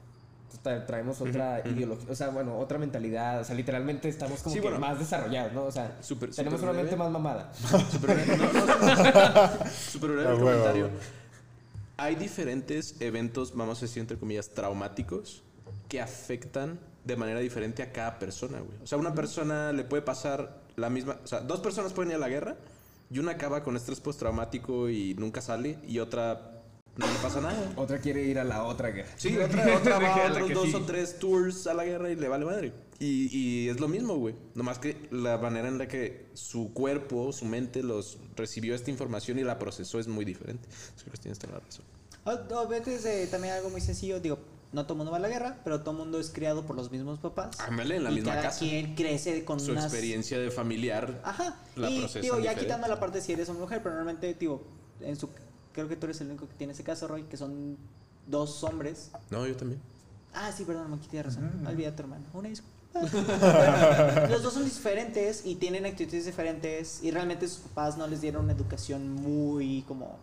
tra- 0.63 0.85
traemos 0.87 1.21
otra 1.21 1.63
ideología, 1.67 2.11
o 2.11 2.15
sea, 2.15 2.29
bueno, 2.29 2.59
otra 2.59 2.79
mentalidad, 2.79 3.41
o 3.41 3.45
sea, 3.45 3.55
literalmente 3.55 4.09
estamos 4.09 4.41
como 4.43 4.55
Sí, 4.55 4.61
que 4.61 4.69
bueno. 4.69 4.81
más 4.81 4.99
desarrollados, 4.99 5.53
¿no? 5.53 5.65
O 5.65 5.73
sea, 5.73 5.89
tenemos 5.89 6.07
súper 6.07 6.59
una 6.63 6.73
mente 6.73 6.97
más 6.97 7.11
mamada. 7.11 7.53
Súper 7.91 8.17
breve, 8.17 8.37
no, 8.37 10.01
breve 10.01 10.31
el 10.33 10.39
comentario. 10.39 10.85
huevo. 10.87 10.97
Hay 11.97 12.17
diferentes 12.17 13.01
eventos, 13.01 13.55
vamos 13.55 13.79
a 13.79 13.81
decir 13.83 14.01
entre 14.01 14.17
comillas, 14.19 14.49
traumáticos 14.51 15.43
que 15.89 16.01
afectan 16.01 16.79
de 17.05 17.17
manera 17.17 17.39
diferente 17.41 17.83
a 17.83 17.93
cada 17.93 18.19
persona, 18.19 18.59
güey. 18.61 18.79
O 18.83 18.87
sea, 18.87 18.99
una 18.99 19.15
persona 19.15 19.73
le 19.73 19.85
puede 19.85 20.03
pasar 20.03 20.59
la 20.77 20.91
misma, 20.91 21.19
o 21.23 21.27
sea, 21.27 21.41
dos 21.41 21.61
personas 21.61 21.93
pueden 21.93 22.11
ir 22.11 22.17
a 22.17 22.21
la 22.21 22.29
guerra 22.29 22.57
y 23.11 23.19
una 23.21 23.33
acaba 23.33 23.63
con 23.63 23.77
estrés 23.77 24.01
postraumático 24.01 24.89
y 24.89 25.15
nunca 25.15 25.41
sale 25.41 25.79
y 25.87 25.99
otra 26.01 26.54
no 26.97 27.07
le 27.07 27.19
pasa 27.21 27.41
nada. 27.41 27.73
Otra 27.77 27.99
quiere 27.99 28.23
ir 28.25 28.39
a 28.39 28.45
la 28.45 28.65
otra 28.65 28.91
guerra. 28.91 29.09
Sí, 29.17 29.37
otra, 29.39 29.77
otra 29.77 29.99
va 29.99 30.15
A 30.15 30.27
a 30.29 30.33
otros 30.33 30.53
dos 30.53 30.69
sí. 30.69 30.75
o 30.75 30.83
tres 30.83 31.19
tours 31.19 31.67
a 31.67 31.75
la 31.75 31.85
guerra 31.85 32.11
y 32.11 32.17
le 32.17 32.29
vale 32.29 32.45
madre. 32.45 32.73
Y, 33.01 33.37
y 33.37 33.69
es 33.69 33.81
lo 33.81 33.89
mismo, 33.89 34.17
güey. 34.17 34.35
Nomás 34.55 34.79
que 34.79 35.09
la 35.11 35.37
manera 35.39 35.67
en 35.69 35.79
la 35.79 35.89
que 35.89 36.27
su 36.35 36.73
cuerpo, 36.73 37.33
su 37.33 37.45
mente 37.45 37.83
los 37.83 38.19
recibió 38.37 38.75
esta 38.75 38.91
información 38.91 39.39
y 39.39 39.43
la 39.43 39.59
procesó 39.59 39.99
es 39.99 40.07
muy 40.07 40.25
diferente. 40.25 40.69
Creo 41.01 41.13
que 41.13 41.19
tienes 41.19 41.39
toda 41.41 41.55
la 41.55 41.61
razón. 41.61 41.85
O- 42.25 42.55
o 42.63 42.69
veces 42.69 43.05
eh, 43.05 43.27
también 43.31 43.55
algo 43.55 43.69
muy 43.71 43.81
sencillo, 43.81 44.21
digo, 44.21 44.39
no 44.73 44.87
todo 44.87 44.97
mundo 44.97 45.11
va 45.11 45.19
a 45.19 45.21
la 45.21 45.29
guerra, 45.29 45.61
pero 45.65 45.81
todo 45.83 45.93
mundo 45.95 46.19
es 46.21 46.31
criado 46.31 46.65
por 46.65 46.75
los 46.77 46.91
mismos 46.91 47.19
papás. 47.19 47.59
Ándale, 47.61 47.97
en 47.97 48.05
la 48.05 48.11
y 48.13 48.15
misma 48.15 48.31
cada 48.31 48.43
casa. 48.45 48.61
quien 48.61 48.95
crece 48.95 49.45
con 49.45 49.59
Su 49.61 49.73
unas... 49.73 49.85
experiencia 49.85 50.39
de 50.39 50.51
familiar. 50.51 51.21
Ajá. 51.25 51.61
la 51.77 51.91
y 51.91 51.95
digo, 51.99 52.07
ya 52.15 52.21
diferente. 52.21 52.61
quitando 52.61 52.87
la 52.89 52.99
parte 53.01 53.19
de 53.19 53.25
si 53.25 53.33
eres 53.33 53.49
o 53.49 53.55
mujer, 53.55 53.81
pero 53.83 53.97
normalmente, 53.97 54.33
digo, 54.35 54.63
en 55.01 55.17
su... 55.17 55.29
Creo 55.75 55.89
que 55.89 55.97
tú 55.97 56.07
eres 56.07 56.21
el 56.21 56.29
único 56.29 56.49
que 56.49 56.55
tiene 56.55 56.73
ese 56.73 56.85
caso, 56.85 57.07
Roy, 57.09 57.25
que 57.25 57.37
son 57.37 57.77
dos 58.27 58.65
hombres. 58.65 59.11
No, 59.31 59.47
yo 59.47 59.57
también. 59.57 59.81
Ah, 60.33 60.51
sí, 60.53 60.65
perdón, 60.65 60.99
tienes 61.11 61.27
razón. 61.35 61.67
Olvida 61.67 61.91
a 61.91 61.97
tu 61.97 62.03
hermano. 62.03 62.25
Una 62.33 62.49
disculpa. 62.49 62.75
Los 64.31 64.43
dos 64.43 64.55
son 64.55 64.65
diferentes 64.65 65.45
y 65.45 65.57
tienen 65.57 65.85
actitudes 65.85 66.27
diferentes 66.27 67.03
y 67.03 67.11
realmente 67.11 67.49
sus 67.49 67.59
papás 67.59 67.97
no 67.97 68.07
les 68.07 68.21
dieron 68.21 68.45
una 68.45 68.53
educación 68.53 69.15
muy 69.15 69.83
como 69.89 70.17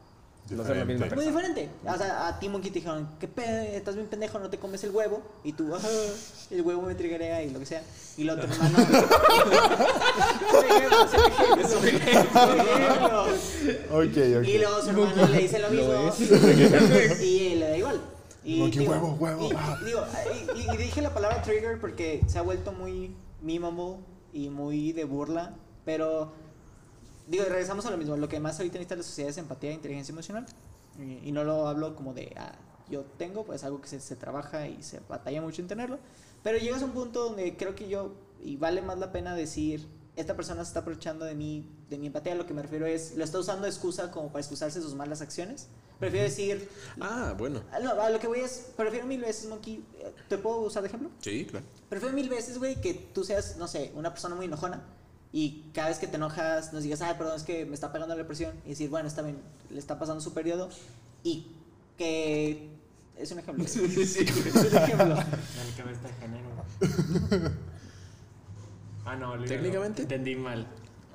No 0.51 0.63
la 0.63 0.85
misma 0.85 1.07
muy 1.15 1.25
diferente. 1.25 1.69
O 1.85 1.97
sea, 1.97 2.27
a 2.27 2.39
ti 2.39 2.49
Monkey 2.49 2.71
te 2.71 2.79
dijeron, 2.79 3.07
¿qué 3.19 3.27
pe 3.27 3.75
estás 3.77 3.95
bien 3.95 4.07
pendejo, 4.07 4.39
no 4.39 4.49
te 4.49 4.57
comes 4.57 4.83
el 4.83 4.91
huevo 4.91 5.21
y 5.43 5.53
tú, 5.53 5.73
"Ajá, 5.75 5.87
el 6.49 6.61
huevo 6.61 6.81
me 6.83 6.95
triggerea 6.95 7.41
y 7.43 7.49
lo 7.51 7.59
que 7.59 7.65
sea. 7.65 7.81
Y 8.17 8.23
el 8.23 8.29
otro 8.31 8.49
hermano. 8.51 8.77
Y 14.43 14.57
luego 14.57 14.81
su 14.81 14.89
hermano 14.89 15.27
le 15.27 15.37
dice 15.39 15.59
lo 15.59 15.69
mismo. 15.71 15.93
Lo 15.93 17.21
y 17.23 17.55
le 17.55 17.69
da 17.69 17.77
igual. 17.77 18.01
Y, 18.43 18.59
Monkey, 18.59 18.79
digo, 18.79 18.91
huevo, 18.93 19.17
huevo, 19.19 19.49
y- 19.49 19.53
ah. 19.55 19.77
y 19.81 19.85
digo, 19.85 20.03
y, 20.55 20.59
y- 20.61 20.73
y 20.73 20.77
dije 20.77 21.01
la 21.01 21.13
palabra 21.13 21.41
trigger 21.43 21.79
porque 21.79 22.21
se 22.27 22.39
ha 22.39 22.41
vuelto 22.41 22.71
muy 22.71 23.15
memeable 23.41 23.97
y 24.33 24.49
muy 24.49 24.91
de 24.93 25.03
burla. 25.05 25.53
Pero 25.85 26.31
digo, 27.31 27.45
regresamos 27.45 27.85
a 27.85 27.91
lo 27.91 27.97
mismo. 27.97 28.15
Lo 28.17 28.27
que 28.29 28.39
más 28.39 28.59
ahorita 28.59 28.77
necesita 28.77 28.95
la 28.95 29.03
sociedad 29.03 29.29
es 29.31 29.37
empatía 29.37 29.71
e 29.71 29.73
inteligencia 29.73 30.11
emocional. 30.11 30.45
Y, 30.99 31.29
y 31.29 31.31
no 31.31 31.43
lo 31.43 31.67
hablo 31.67 31.95
como 31.95 32.13
de, 32.13 32.33
ah, 32.37 32.53
yo 32.89 33.03
tengo, 33.17 33.45
pues 33.45 33.63
algo 33.63 33.81
que 33.81 33.87
se, 33.87 33.99
se 33.99 34.15
trabaja 34.15 34.67
y 34.67 34.83
se 34.83 34.99
batalla 35.07 35.41
mucho 35.41 35.61
en 35.61 35.67
tenerlo. 35.67 35.97
Pero 36.43 36.57
llegas 36.57 36.81
a 36.81 36.85
un 36.85 36.91
punto 36.91 37.23
donde 37.23 37.55
creo 37.55 37.75
que 37.75 37.87
yo, 37.87 38.13
y 38.43 38.57
vale 38.57 38.81
más 38.81 38.97
la 38.99 39.11
pena 39.11 39.35
decir, 39.35 39.87
esta 40.15 40.35
persona 40.35 40.63
se 40.65 40.69
está 40.69 40.81
aprovechando 40.81 41.23
de 41.23 41.35
mí, 41.35 41.65
de 41.89 41.97
mi 41.97 42.07
empatía. 42.07 42.35
Lo 42.35 42.45
que 42.45 42.53
me 42.53 42.61
refiero 42.61 42.85
es, 42.85 43.15
lo 43.15 43.23
está 43.23 43.39
usando 43.39 43.63
de 43.63 43.69
excusa 43.69 44.11
como 44.11 44.27
para 44.27 44.39
excusarse 44.41 44.81
sus 44.81 44.93
malas 44.93 45.21
acciones. 45.21 45.67
Prefiero 45.99 46.25
decir, 46.25 46.67
Ah, 46.99 47.35
bueno. 47.37 47.61
ah, 47.71 47.79
no, 47.79 47.91
a 47.91 48.09
lo 48.09 48.19
que 48.19 48.27
voy 48.27 48.39
es, 48.39 48.71
prefiero 48.75 49.05
mil 49.05 49.21
veces, 49.21 49.47
Monkey, 49.47 49.85
eh, 49.99 50.11
¿te 50.27 50.37
puedo 50.39 50.61
usar 50.61 50.81
de 50.81 50.87
ejemplo? 50.87 51.09
Sí, 51.21 51.45
claro. 51.45 51.63
Prefiero 51.89 52.13
mil 52.15 52.27
veces, 52.27 52.57
güey, 52.57 52.81
que 52.81 52.93
tú 52.95 53.23
seas, 53.23 53.55
no 53.57 53.67
sé, 53.67 53.91
una 53.95 54.09
persona 54.09 54.33
muy 54.35 54.45
enojona 54.45 54.83
y 55.33 55.63
cada 55.73 55.89
vez 55.89 55.97
que 55.97 56.07
te 56.07 56.17
enojas 56.17 56.73
nos 56.73 56.83
digas, 56.83 57.01
ay, 57.01 57.15
perdón, 57.17 57.37
es 57.37 57.43
que 57.43 57.65
me 57.65 57.73
está 57.73 57.91
pegando 57.91 58.15
la 58.15 58.21
depresión 58.21 58.53
y 58.65 58.69
decir, 58.69 58.89
bueno, 58.89 59.07
está 59.07 59.21
bien, 59.21 59.37
le 59.69 59.79
está 59.79 59.97
pasando 59.97 60.21
su 60.21 60.33
periodo 60.33 60.69
y 61.23 61.47
que... 61.97 62.69
Es 63.17 63.31
un 63.31 63.39
ejemplo. 63.39 63.63
güey. 63.63 64.01
Es 64.01 64.15
un 64.15 64.77
ejemplo. 64.77 65.15
Género. 66.19 66.49
Ah, 69.05 69.15
no, 69.15 69.31
olvídalo. 69.31 69.47
¿Técnicamente? 69.61 70.01
Entendí 70.03 70.35
mal. 70.35 70.65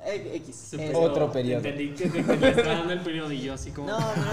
Eh, 0.04 0.36
X. 0.36 0.74
Eh. 0.74 0.92
Otro 0.94 1.32
periodo. 1.32 1.58
Entendí 1.66 1.94
que, 1.94 2.08
le 2.08 2.48
está 2.50 2.62
dando 2.62 2.92
el 2.92 3.00
periodo 3.00 3.32
y 3.32 3.42
yo 3.42 3.54
así 3.54 3.72
como. 3.72 3.88
No, 3.88 3.98
no, 3.98 4.06
no, 4.14 4.32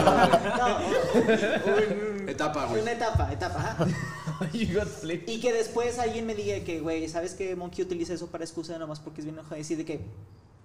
no, 0.00 0.56
no, 0.56 0.78
un- 2.22 2.28
Etapa, 2.28 2.66
güey. 2.66 2.82
Una 2.82 2.92
etapa, 2.92 3.32
etapa. 3.32 3.76
You 4.52 4.78
got 4.78 4.88
flipped. 4.88 5.28
Y 5.28 5.40
que 5.40 5.52
después 5.52 5.98
alguien 5.98 6.26
me 6.26 6.34
diga 6.34 6.60
que, 6.64 6.80
güey, 6.80 7.08
¿sabes 7.08 7.34
que 7.34 7.54
Monkey 7.56 7.84
utiliza 7.84 8.14
eso 8.14 8.28
para 8.28 8.44
excusa 8.44 8.78
nomás 8.78 9.00
porque 9.00 9.20
es 9.20 9.24
bien 9.24 9.36
enojado? 9.36 9.56
Y 9.56 9.60
decir 9.60 9.76
de 9.76 9.84
que, 9.84 10.00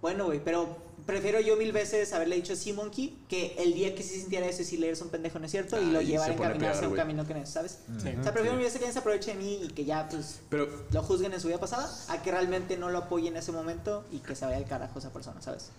bueno, 0.01 0.26
güey, 0.26 0.39
pero 0.43 0.78
prefiero 1.05 1.39
yo 1.39 1.55
mil 1.55 1.71
veces 1.71 2.13
haberle 2.13 2.36
dicho 2.36 2.55
sí, 2.55 2.73
Monkey, 2.73 3.17
que 3.28 3.55
el 3.59 3.73
día 3.73 3.93
que 3.95 4.03
sí 4.03 4.19
sintiera 4.19 4.47
eso 4.47 4.61
y 4.61 4.65
si 4.65 4.84
eres 4.84 5.01
un 5.01 5.09
pendejo, 5.09 5.39
¿no 5.39 5.45
es 5.45 5.51
cierto? 5.51 5.82
y 5.82 5.86
lo 5.86 6.01
llevar 6.01 6.32
encaminarse 6.32 6.86
a 6.86 6.89
un 6.89 6.95
camino 6.95 7.28
que 7.28 7.34
no 7.34 7.41
es, 7.41 7.49
¿sabes? 7.49 7.80
Sí. 8.01 8.09
O 8.19 8.23
sea, 8.23 8.34
prefiero 8.34 8.55
mil 8.55 8.63
veces 8.63 8.73
que 8.73 8.86
alguien 8.86 8.93
se 8.93 8.99
aproveche 8.99 9.34
de 9.34 9.38
mí 9.38 9.59
y 9.63 9.67
que 9.69 9.86
ya, 9.86 10.07
pues, 10.09 10.39
Pero 10.49 10.67
lo 10.91 11.03
juzguen 11.03 11.34
en 11.34 11.39
su 11.39 11.47
vida 11.47 11.59
pasada, 11.59 11.89
a 12.09 12.21
que 12.21 12.32
realmente 12.32 12.78
no 12.78 12.89
lo 12.89 12.99
apoye 12.99 13.28
en 13.28 13.38
ese 13.38 13.51
momento 13.51 14.03
y 14.11 14.19
que 14.19 14.36
se 14.36 14.45
vaya 14.45 14.57
al 14.57 14.65
carajo 14.65 14.99
esa 14.99 15.11
persona, 15.11 15.41
¿sabes? 15.41 15.69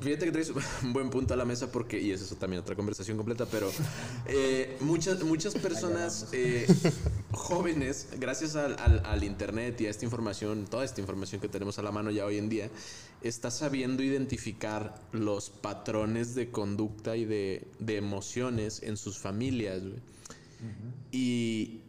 Fíjate 0.00 0.26
que 0.26 0.32
traes 0.32 0.50
un 0.82 0.92
buen 0.92 1.08
punto 1.10 1.32
a 1.34 1.36
la 1.36 1.44
mesa 1.44 1.72
porque, 1.72 1.98
y 2.00 2.10
es 2.12 2.20
eso 2.20 2.36
también 2.36 2.60
otra 2.62 2.76
conversación 2.76 3.16
completa, 3.16 3.46
pero 3.46 3.70
eh, 4.26 4.76
muchas, 4.80 5.22
muchas 5.24 5.54
personas 5.54 6.28
eh, 6.32 6.66
jóvenes, 7.32 8.08
gracias 8.18 8.56
al, 8.56 8.76
al- 8.78 9.02
al 9.06 9.24
internet 9.24 9.80
y 9.80 9.86
a 9.86 9.90
esta 9.90 10.04
información, 10.04 10.66
toda 10.66 10.84
esta 10.84 11.00
información 11.00 11.40
que 11.40 11.48
tenemos 11.48 11.78
a 11.78 11.82
la 11.82 11.92
mano 11.92 12.10
ya 12.10 12.26
hoy 12.26 12.36
en 12.38 12.48
día, 12.48 12.70
está 13.22 13.50
sabiendo 13.50 14.02
identificar 14.02 15.00
los 15.12 15.48
patrones 15.50 16.34
de 16.34 16.50
conducta 16.50 17.16
y 17.16 17.24
de, 17.24 17.66
de 17.78 17.96
emociones 17.96 18.82
en 18.82 18.96
sus 18.96 19.18
familias. 19.18 19.82
Y, 21.12 21.80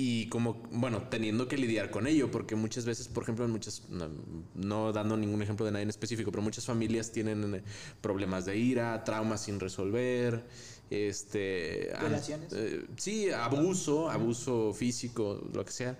y 0.00 0.28
como, 0.28 0.62
bueno, 0.70 1.08
teniendo 1.10 1.48
que 1.48 1.56
lidiar 1.56 1.90
con 1.90 2.06
ello, 2.06 2.30
porque 2.30 2.54
muchas 2.54 2.84
veces, 2.84 3.08
por 3.08 3.24
ejemplo, 3.24 3.44
en 3.44 3.50
muchas, 3.50 3.82
no, 3.88 4.08
no 4.54 4.92
dando 4.92 5.16
ningún 5.16 5.42
ejemplo 5.42 5.66
de 5.66 5.72
nadie 5.72 5.82
en 5.82 5.88
específico, 5.88 6.30
pero 6.30 6.40
muchas 6.40 6.64
familias 6.64 7.10
tienen 7.10 7.52
eh, 7.52 7.64
problemas 8.00 8.44
de 8.44 8.56
ira, 8.56 9.02
traumas 9.02 9.42
sin 9.42 9.58
resolver, 9.58 10.44
este... 10.88 11.90
Violaciones. 11.98 12.52
eh, 12.52 12.86
sí, 12.96 13.30
abuso, 13.32 14.08
abuso 14.08 14.72
físico, 14.72 15.44
lo 15.52 15.64
que 15.64 15.72
sea, 15.72 15.98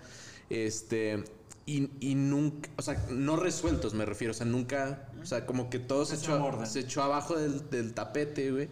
este... 0.49 1.21
Y, 1.65 1.89
y 1.99 2.15
nunca, 2.15 2.69
o 2.77 2.81
sea, 2.81 3.05
no 3.11 3.35
resueltos 3.35 3.93
me 3.93 4.05
refiero, 4.05 4.31
o 4.31 4.33
sea, 4.33 4.45
nunca, 4.45 5.11
o 5.21 5.25
sea, 5.25 5.45
como 5.45 5.69
que 5.69 5.77
todo 5.77 6.05
se 6.05 6.15
se 6.15 6.23
echó, 6.23 6.65
se 6.65 6.79
echó 6.79 7.03
abajo 7.03 7.37
del, 7.37 7.69
del 7.69 7.93
tapete, 7.93 8.49
güey. 8.49 8.69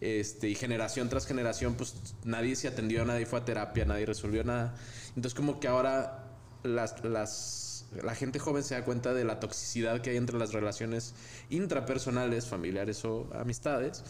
Este, 0.00 0.48
y 0.48 0.54
generación 0.54 1.08
tras 1.08 1.26
generación, 1.26 1.74
pues 1.74 1.94
nadie 2.24 2.56
se 2.56 2.68
atendió, 2.68 3.04
nadie 3.04 3.26
fue 3.26 3.38
a 3.38 3.44
terapia, 3.44 3.84
nadie 3.84 4.06
resolvió 4.06 4.44
nada. 4.44 4.74
Entonces, 5.08 5.34
como 5.34 5.60
que 5.60 5.68
ahora 5.68 6.24
las, 6.62 7.02
las, 7.04 7.86
la 8.02 8.14
gente 8.14 8.38
joven 8.38 8.62
se 8.62 8.74
da 8.74 8.84
cuenta 8.84 9.14
de 9.14 9.24
la 9.24 9.40
toxicidad 9.40 10.00
que 10.00 10.10
hay 10.10 10.16
entre 10.16 10.38
las 10.38 10.52
relaciones 10.52 11.14
intrapersonales, 11.50 12.46
familiares 12.46 13.04
o 13.04 13.28
amistades. 13.34 14.04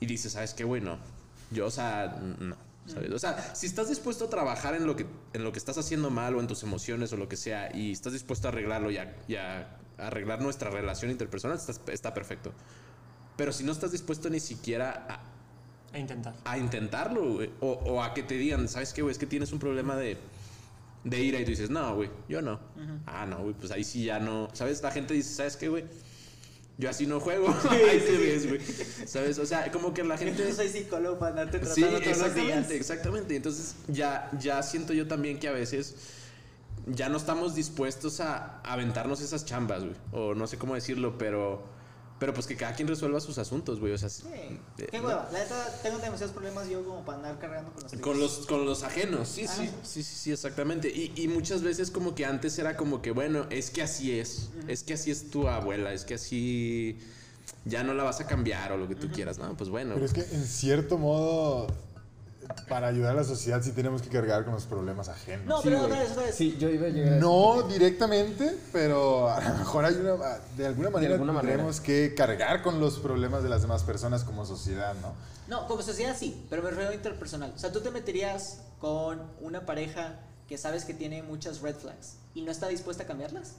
Y 0.00 0.06
dice, 0.06 0.30
¿sabes 0.30 0.54
qué, 0.54 0.64
güey? 0.64 0.80
No. 0.80 0.98
Yo, 1.50 1.66
o 1.66 1.70
sea, 1.70 2.20
no. 2.40 2.56
¿sabes? 2.86 3.10
O 3.12 3.18
sea, 3.18 3.54
si 3.54 3.66
estás 3.66 3.88
dispuesto 3.88 4.26
a 4.26 4.30
trabajar 4.30 4.74
en 4.74 4.86
lo, 4.86 4.96
que, 4.96 5.06
en 5.32 5.44
lo 5.44 5.52
que 5.52 5.58
estás 5.58 5.78
haciendo 5.78 6.10
mal 6.10 6.34
o 6.34 6.40
en 6.40 6.46
tus 6.46 6.62
emociones 6.62 7.12
o 7.12 7.16
lo 7.16 7.28
que 7.28 7.36
sea, 7.36 7.74
y 7.74 7.92
estás 7.92 8.12
dispuesto 8.12 8.48
a 8.48 8.50
arreglarlo 8.50 8.90
y 8.90 8.96
a, 9.36 9.78
arreglar 9.96 10.42
nuestra 10.42 10.70
relación 10.70 11.12
interpersonal, 11.12 11.58
está 11.88 12.12
perfecto. 12.12 12.52
Pero 13.36 13.52
si 13.52 13.64
no 13.64 13.72
estás 13.72 13.92
dispuesto 13.92 14.30
ni 14.30 14.40
siquiera 14.40 15.06
a, 15.08 15.94
A 15.96 15.98
intentar. 15.98 16.34
a 16.44 16.58
intentarlo, 16.58 17.34
güey, 17.34 17.50
o, 17.60 17.72
o 17.72 18.02
a 18.02 18.14
que 18.14 18.22
te 18.22 18.34
digan, 18.34 18.68
¿sabes 18.68 18.92
qué, 18.92 19.02
güey? 19.02 19.12
Es 19.12 19.18
que 19.18 19.26
tienes 19.26 19.52
un 19.52 19.58
problema 19.58 19.96
de, 19.96 20.16
de 21.04 21.20
ira 21.22 21.40
y 21.40 21.44
tú 21.44 21.50
dices, 21.50 21.70
no, 21.70 21.94
güey, 21.96 22.10
yo 22.28 22.42
no. 22.42 22.60
Ah, 23.06 23.26
no, 23.26 23.38
güey, 23.42 23.54
pues 23.54 23.72
ahí 23.72 23.84
sí 23.84 24.04
ya 24.04 24.18
no. 24.20 24.48
¿Sabes? 24.52 24.82
La 24.82 24.90
gente 24.92 25.14
dice, 25.14 25.34
¿sabes 25.34 25.56
qué, 25.56 25.68
güey? 25.68 25.84
Yo 26.76 26.90
así 26.90 27.06
no 27.06 27.20
juego. 27.20 27.48
ahí 27.70 28.00
te 28.00 28.16
ves, 28.18 28.48
güey. 28.48 28.60
¿Sabes? 29.06 29.38
O 29.38 29.46
sea, 29.46 29.70
como 29.70 29.94
que 29.94 30.02
la 30.02 30.18
gente... 30.18 30.44
Yo 30.48 30.52
soy 30.54 30.68
psicólogo 30.68 31.18
para 31.20 31.30
andarte 31.42 31.58
Sí, 31.66 31.80
tratando 31.82 32.00
todos 32.00 32.06
los 32.06 32.16
días. 32.16 32.18
exactamente, 32.28 32.76
exactamente. 32.76 33.36
Entonces 33.36 33.76
ya, 33.88 34.28
ya 34.40 34.60
siento 34.62 34.92
yo 34.92 35.06
también 35.06 35.38
que 35.38 35.46
a 35.48 35.52
veces 35.52 35.94
ya 36.86 37.08
no 37.08 37.16
estamos 37.16 37.54
dispuestos 37.54 38.18
a 38.20 38.60
aventarnos 38.62 39.20
esas 39.20 39.44
chambas, 39.44 39.84
güey. 39.84 39.96
O 40.12 40.34
no 40.34 40.46
sé 40.48 40.58
cómo 40.58 40.74
decirlo, 40.74 41.16
pero, 41.16 41.64
pero 42.24 42.32
pues 42.32 42.46
que 42.46 42.56
cada 42.56 42.74
quien 42.74 42.88
resuelva 42.88 43.20
sus 43.20 43.36
asuntos, 43.36 43.78
güey. 43.80 43.92
O 43.92 43.98
sea, 43.98 44.08
Sí. 44.08 44.24
eh, 44.78 44.86
Qué 44.90 44.98
hueva. 44.98 45.28
La 45.30 45.40
neta, 45.40 45.78
tengo 45.82 45.98
demasiados 45.98 46.32
problemas 46.32 46.66
yo 46.70 46.82
como 46.82 47.04
para 47.04 47.18
andar 47.18 47.38
cargando 47.38 47.70
con 47.74 47.82
los 47.82 47.92
con 48.00 48.18
los, 48.18 48.46
con 48.46 48.64
los 48.64 48.82
ajenos, 48.82 49.28
sí, 49.28 49.46
sí, 49.46 49.68
Ah. 49.70 49.74
sí, 49.82 50.02
sí, 50.02 50.16
sí, 50.16 50.32
exactamente. 50.32 50.88
Y, 50.88 51.12
y 51.16 51.28
muchas 51.28 51.62
veces 51.62 51.90
como 51.90 52.14
que 52.14 52.24
antes 52.24 52.58
era 52.58 52.78
como 52.78 53.02
que, 53.02 53.10
bueno, 53.10 53.44
es 53.50 53.68
que 53.68 53.82
así 53.82 54.18
es, 54.18 54.48
es 54.68 54.82
que 54.84 54.94
así 54.94 55.10
es 55.10 55.28
tu 55.30 55.48
abuela, 55.48 55.92
es 55.92 56.06
que 56.06 56.14
así 56.14 56.98
ya 57.66 57.84
no 57.84 57.92
la 57.92 58.04
vas 58.04 58.20
a 58.20 58.26
cambiar 58.26 58.72
o 58.72 58.78
lo 58.78 58.88
que 58.88 58.94
tú 58.94 59.10
quieras, 59.10 59.36
¿no? 59.36 59.54
Pues 59.54 59.68
bueno. 59.68 59.92
Pero 59.92 60.06
es 60.06 60.14
que 60.14 60.22
en 60.22 60.46
cierto 60.46 60.96
modo, 60.96 61.66
para 62.68 62.88
ayudar 62.88 63.12
a 63.12 63.14
la 63.14 63.24
sociedad 63.24 63.62
sí 63.62 63.72
tenemos 63.72 64.02
que 64.02 64.08
cargar 64.08 64.44
con 64.44 64.54
los 64.54 64.64
problemas 64.64 65.08
ajenos. 65.08 65.46
No, 65.46 65.62
Sí, 65.62 65.68
pero 65.68 65.82
otra 65.82 65.98
vez, 66.00 66.10
otra 66.12 66.24
vez. 66.24 66.34
Sí, 66.34 66.56
yo 66.58 66.68
iba 66.68 66.86
a 66.86 66.90
llegar 66.90 67.14
a 67.14 67.16
No 67.16 67.62
directamente, 67.62 68.56
pero 68.72 69.30
a 69.30 69.40
lo 69.40 69.54
mejor 69.54 69.84
hay 69.84 69.94
una, 69.94 70.38
de 70.56 70.66
alguna 70.66 70.90
manera 70.90 71.14
alguna 71.14 71.32
manera. 71.32 71.52
tendremos 71.52 71.80
que 71.80 72.14
cargar 72.14 72.62
con 72.62 72.80
los 72.80 72.98
problemas 72.98 73.42
de 73.42 73.48
las 73.48 73.62
demás 73.62 73.82
personas 73.82 74.24
como 74.24 74.44
sociedad, 74.44 74.94
¿no? 75.00 75.14
No, 75.48 75.66
como 75.66 75.82
sociedad 75.82 76.16
sí, 76.18 76.46
pero 76.48 76.62
me 76.62 76.70
refiero 76.70 76.90
a 76.90 76.94
interpersonal. 76.94 77.52
O 77.54 77.58
sea, 77.58 77.72
tú 77.72 77.80
te 77.80 77.90
meterías 77.90 78.60
con 78.80 79.22
una 79.40 79.66
pareja 79.66 80.20
que 80.48 80.58
sabes 80.58 80.84
que 80.84 80.94
tiene 80.94 81.22
muchas 81.22 81.60
red 81.60 81.74
flags 81.74 82.16
y 82.34 82.42
no 82.42 82.50
está 82.50 82.68
dispuesta 82.68 83.04
a 83.04 83.06
cambiarlas. 83.06 83.54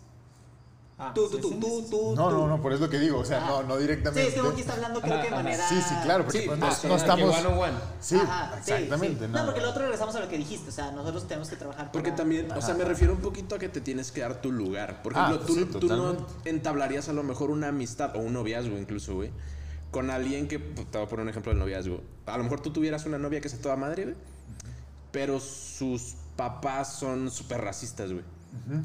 Ah, 0.98 1.12
Tú, 1.14 1.28
tú, 1.30 1.36
sí, 1.36 1.42
tú, 1.42 1.50
sí, 1.50 1.60
tú, 1.60 1.82
sí. 1.84 1.88
tú. 1.92 2.16
No, 2.16 2.32
no, 2.32 2.48
no, 2.48 2.62
por 2.62 2.72
eso 2.72 2.86
es 2.86 2.90
lo 2.90 2.90
que 2.90 3.00
digo, 3.04 3.20
o 3.20 3.26
sea, 3.26 3.44
Ah. 3.44 3.50
no, 3.50 3.64
no 3.64 3.76
Sí, 3.76 3.82
directamente. 3.82 4.28
es 4.30 4.34
que 4.34 4.42
Monkey 4.42 4.62
está 4.62 4.74
hablando 4.76 5.02
creo 5.02 5.18
que 5.22 5.30
de 5.30 5.36
manera... 5.36 5.68
Sí, 5.68 5.76
sí, 5.82 5.94
claro, 6.04 6.24
porque 6.24 6.40
Sí, 6.40 6.46
pues, 6.48 6.58
no, 6.60 6.66
ah, 6.68 6.78
no 6.88 6.96
estamos. 6.96 7.38
one 7.38 7.48
on 7.48 7.58
one. 7.60 7.74
Sí, 8.00 8.16
Ajá, 8.16 8.52
sí, 8.64 8.72
exactamente. 8.72 9.26
sí. 9.26 9.32
No, 9.32 9.40
No, 9.40 9.46
porque 9.46 9.60
el 9.60 9.66
otro 9.66 9.82
regresamos 9.82 10.16
a 10.16 10.20
lo 10.22 10.30
que 10.30 10.38
dijiste. 10.38 10.70
O 10.70 10.72
sea, 10.72 10.92
nosotros 10.92 11.28
tenemos 11.28 11.50
que 11.50 11.58
trabajar 11.58 11.92
Porque 11.92 12.12
para- 12.12 12.16
también, 12.24 12.50
o 12.50 12.62
sea, 12.62 12.76
me 12.76 12.86
refiero 12.86 13.12
un 13.12 13.20
poquito 13.20 13.56
a 13.56 13.60
que 13.60 13.68
te 13.68 13.82
tienes 13.82 14.14
que 14.14 14.22
dar 14.22 14.40
tu 14.42 14.54
lugar. 14.54 15.04
Por 15.04 15.18
Ah, 15.18 15.26
ejemplo, 15.32 15.46
tú, 15.46 15.54
sí, 15.56 15.66
tú 15.66 15.88
no 15.90 16.16
entablarías 16.46 17.10
a 17.10 17.14
lo 17.14 17.24
mejor 17.24 17.52
una 17.52 17.68
amistad 17.68 18.16
o 18.16 18.20
un 18.20 18.32
noviazgo 18.32 18.78
incluso, 18.78 19.16
güey. 19.16 19.32
Con 19.92 20.10
alguien 20.10 20.48
que, 20.48 20.60
te 20.60 20.98
voy 20.98 21.08
a 21.08 21.10
poner 21.10 21.24
un 21.24 21.30
ejemplo 21.30 21.52
del 21.52 21.60
noviazgo. 21.60 22.00
A 22.26 22.38
lo 22.38 22.44
mejor 22.46 22.62
tú 22.62 22.72
tuvieras 22.72 23.06
una 23.06 23.18
novia 23.18 23.42
que 23.42 23.50
sea 23.50 23.60
toda 23.60 23.76
madre, 23.76 24.04
güey. 24.06 24.16
Pero 25.12 25.42
sus 25.42 26.16
papás 26.38 26.94
son 27.00 27.30
súper 27.32 27.60
racistas, 27.62 28.12
güey. 28.14 28.24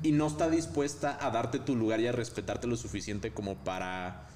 Y 0.03 0.13
no 0.13 0.27
está 0.27 0.49
dispuesta 0.51 1.19
a 1.21 1.31
darte 1.31 1.59
tu 1.59 1.77
lugar 1.77 2.01
y 2.01 2.07
a 2.07 2.13
respetarte 2.13 2.67
lo 2.67 2.77
suficiente 2.77 3.33
como 3.33 3.57
para 3.57 4.27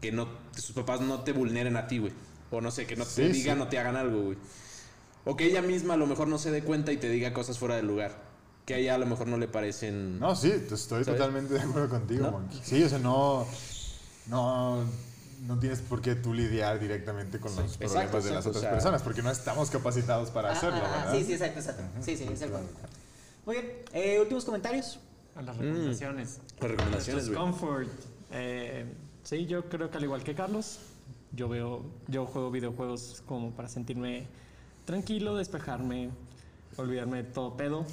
que 0.00 0.12
no 0.12 0.28
que 0.54 0.60
sus 0.60 0.74
papás 0.74 1.00
no 1.00 1.20
te 1.22 1.32
vulneren 1.32 1.76
a 1.76 1.86
ti, 1.86 1.98
güey. 1.98 2.12
O 2.50 2.60
no 2.60 2.70
sé, 2.70 2.86
que 2.86 2.96
no 2.96 3.04
te 3.04 3.10
Sí, 3.10 3.28
digan 3.28 3.56
sí. 3.58 3.62
o 3.62 3.68
te 3.68 3.78
hagan 3.78 3.96
algo, 3.96 4.22
güey. 4.22 4.38
O 5.24 5.36
que 5.36 5.44
ella 5.46 5.60
misma 5.62 5.94
a 5.94 5.96
lo 5.96 6.06
mejor 6.06 6.28
no 6.28 6.38
se 6.38 6.50
dé 6.50 6.62
cuenta 6.62 6.92
y 6.92 6.96
te 6.96 7.08
diga 7.10 7.32
cosas 7.32 7.58
fuera 7.58 7.76
del 7.76 7.86
lugar. 7.86 8.26
Que 8.64 8.74
a 8.74 8.76
ella 8.78 8.94
a 8.94 8.98
lo 8.98 9.06
mejor 9.06 9.26
no 9.28 9.36
le 9.38 9.48
parecen. 9.48 10.18
No, 10.18 10.34
sí, 10.36 10.50
te 10.68 10.74
estoy 10.74 11.04
¿Sabes? 11.04 11.18
totalmente 11.18 11.54
de 11.54 11.60
acuerdo 11.60 11.88
contigo, 11.88 12.30
¿No? 12.30 12.48
Sí, 12.62 12.82
o 12.82 12.88
sea, 12.88 12.98
no, 12.98 13.46
no, 14.26 14.84
no 15.46 15.58
tienes 15.58 15.80
por 15.80 16.00
qué 16.02 16.14
tú 16.14 16.34
lidiar 16.34 16.78
directamente 16.78 17.38
con 17.40 17.54
los 17.56 17.76
problemas 17.76 18.04
exacto, 18.04 18.16
de 18.22 18.30
las 18.30 18.46
exacto, 18.46 18.48
otras 18.50 18.56
o 18.56 18.60
sea- 18.60 18.70
personas, 18.72 19.02
porque 19.02 19.22
no 19.22 19.30
estamos 19.30 19.70
capacitados 19.70 20.30
para 20.30 20.50
Ah, 20.50 20.52
hacerlo, 20.52 20.80
¿verdad? 20.80 21.12
Sí, 21.14 21.24
sí, 21.24 21.32
exacto, 21.32 21.60
exacto. 21.60 21.82
Sí, 22.00 22.16
sí, 22.16 22.24
es 22.30 22.40
el 22.42 22.50
punto. 22.50 22.72
Muy 23.48 23.56
bien. 23.56 23.72
Eh, 23.94 24.20
últimos 24.20 24.44
comentarios. 24.44 24.98
A 25.34 25.40
las 25.40 25.56
recomendaciones. 25.56 26.38
Las 26.60 26.70
recomendaciones, 26.70 27.28
güey. 27.30 27.40
Comfort. 27.40 27.88
Eh, 28.30 28.84
sí, 29.22 29.46
yo 29.46 29.70
creo 29.70 29.90
que 29.90 29.96
al 29.96 30.04
igual 30.04 30.22
que 30.22 30.34
Carlos, 30.34 30.80
yo 31.32 31.48
veo, 31.48 31.82
yo 32.08 32.26
juego 32.26 32.50
videojuegos 32.50 33.22
como 33.24 33.52
para 33.52 33.70
sentirme 33.70 34.26
tranquilo, 34.84 35.34
despejarme, 35.34 36.10
olvidarme 36.76 37.22
de 37.22 37.24
todo 37.24 37.56
pedo. 37.56 37.86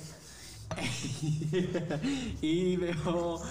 y 2.42 2.76
veo 2.76 3.42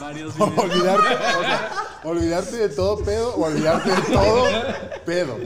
varios 0.00 0.34
videos. 0.34 0.58
olvidarte, 0.58 1.14
o 1.14 1.42
sea, 1.42 2.00
olvidarte 2.02 2.56
de 2.56 2.68
todo 2.70 3.04
pedo 3.04 3.36
o 3.36 3.44
olvidarte 3.44 3.88
de 3.88 4.02
todo 4.12 4.44
pedo. 5.06 5.38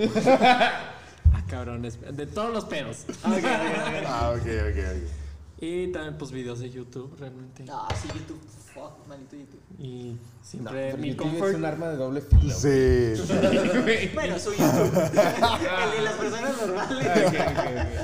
Ah, 1.35 1.45
cabrones, 1.47 1.99
de 2.01 2.27
todos 2.27 2.55
los 2.55 2.65
pedos. 2.65 3.05
Ah, 3.23 4.33
ok, 4.35 4.47
ok, 4.71 4.79
ok. 5.03 5.26
Y 5.59 5.89
también 5.89 6.19
pues 6.19 6.31
videos 6.33 6.59
de 6.61 6.71
YouTube 6.71 7.17
realmente. 7.19 7.65
No, 7.65 7.87
sí, 8.01 8.09
YouTube. 8.09 8.41
Fuck, 8.75 9.07
maldito 9.09 9.37
YouTube. 9.37 9.61
Y 9.79 10.13
No, 10.13 10.19
siempre 10.43 10.73
pero 10.73 10.99
mi 10.99 11.09
YouTube 11.09 11.31
comfort. 11.31 11.51
es 11.51 11.57
un 11.57 11.65
arma 11.65 11.89
de 11.89 11.97
doble 11.97 12.21
filo. 12.21 12.55
Sí. 12.55 13.15
Bueno, 14.15 14.39
soy 14.39 14.57
YouTube. 14.59 14.93
El 14.97 15.91
de 15.93 16.03
las 16.03 16.15
personas 16.15 16.61
normales. 16.61 17.33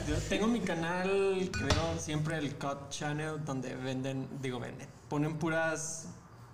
Yo 0.09 0.16
tengo 0.31 0.47
mi 0.47 0.61
canal, 0.61 1.51
creo, 1.53 1.99
siempre 1.99 2.39
el 2.39 2.55
Cut 2.57 2.89
Channel, 2.89 3.45
donde 3.45 3.74
venden, 3.74 4.29
digo, 4.41 4.59
venden, 4.59 4.89
ponen 5.09 5.39
puras 5.39 6.09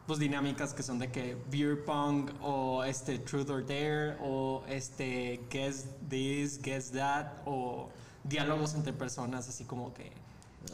pues 0.08 0.18
dinámicas 0.18 0.72
que 0.72 0.82
son 0.82 0.98
de 0.98 1.12
que 1.12 1.36
beer 1.50 1.84
pong 1.84 2.30
o 2.40 2.82
este 2.82 3.18
truth 3.18 3.50
or 3.50 3.64
dare 3.64 4.16
o 4.22 4.64
este 4.66 5.38
guess 5.50 5.84
this, 6.08 6.58
guess 6.62 6.90
that 6.90 7.42
o 7.44 7.90
diálogos 8.24 8.74
entre 8.74 8.94
personas 8.94 9.48
así 9.50 9.64
como 9.64 9.92
que 9.92 10.10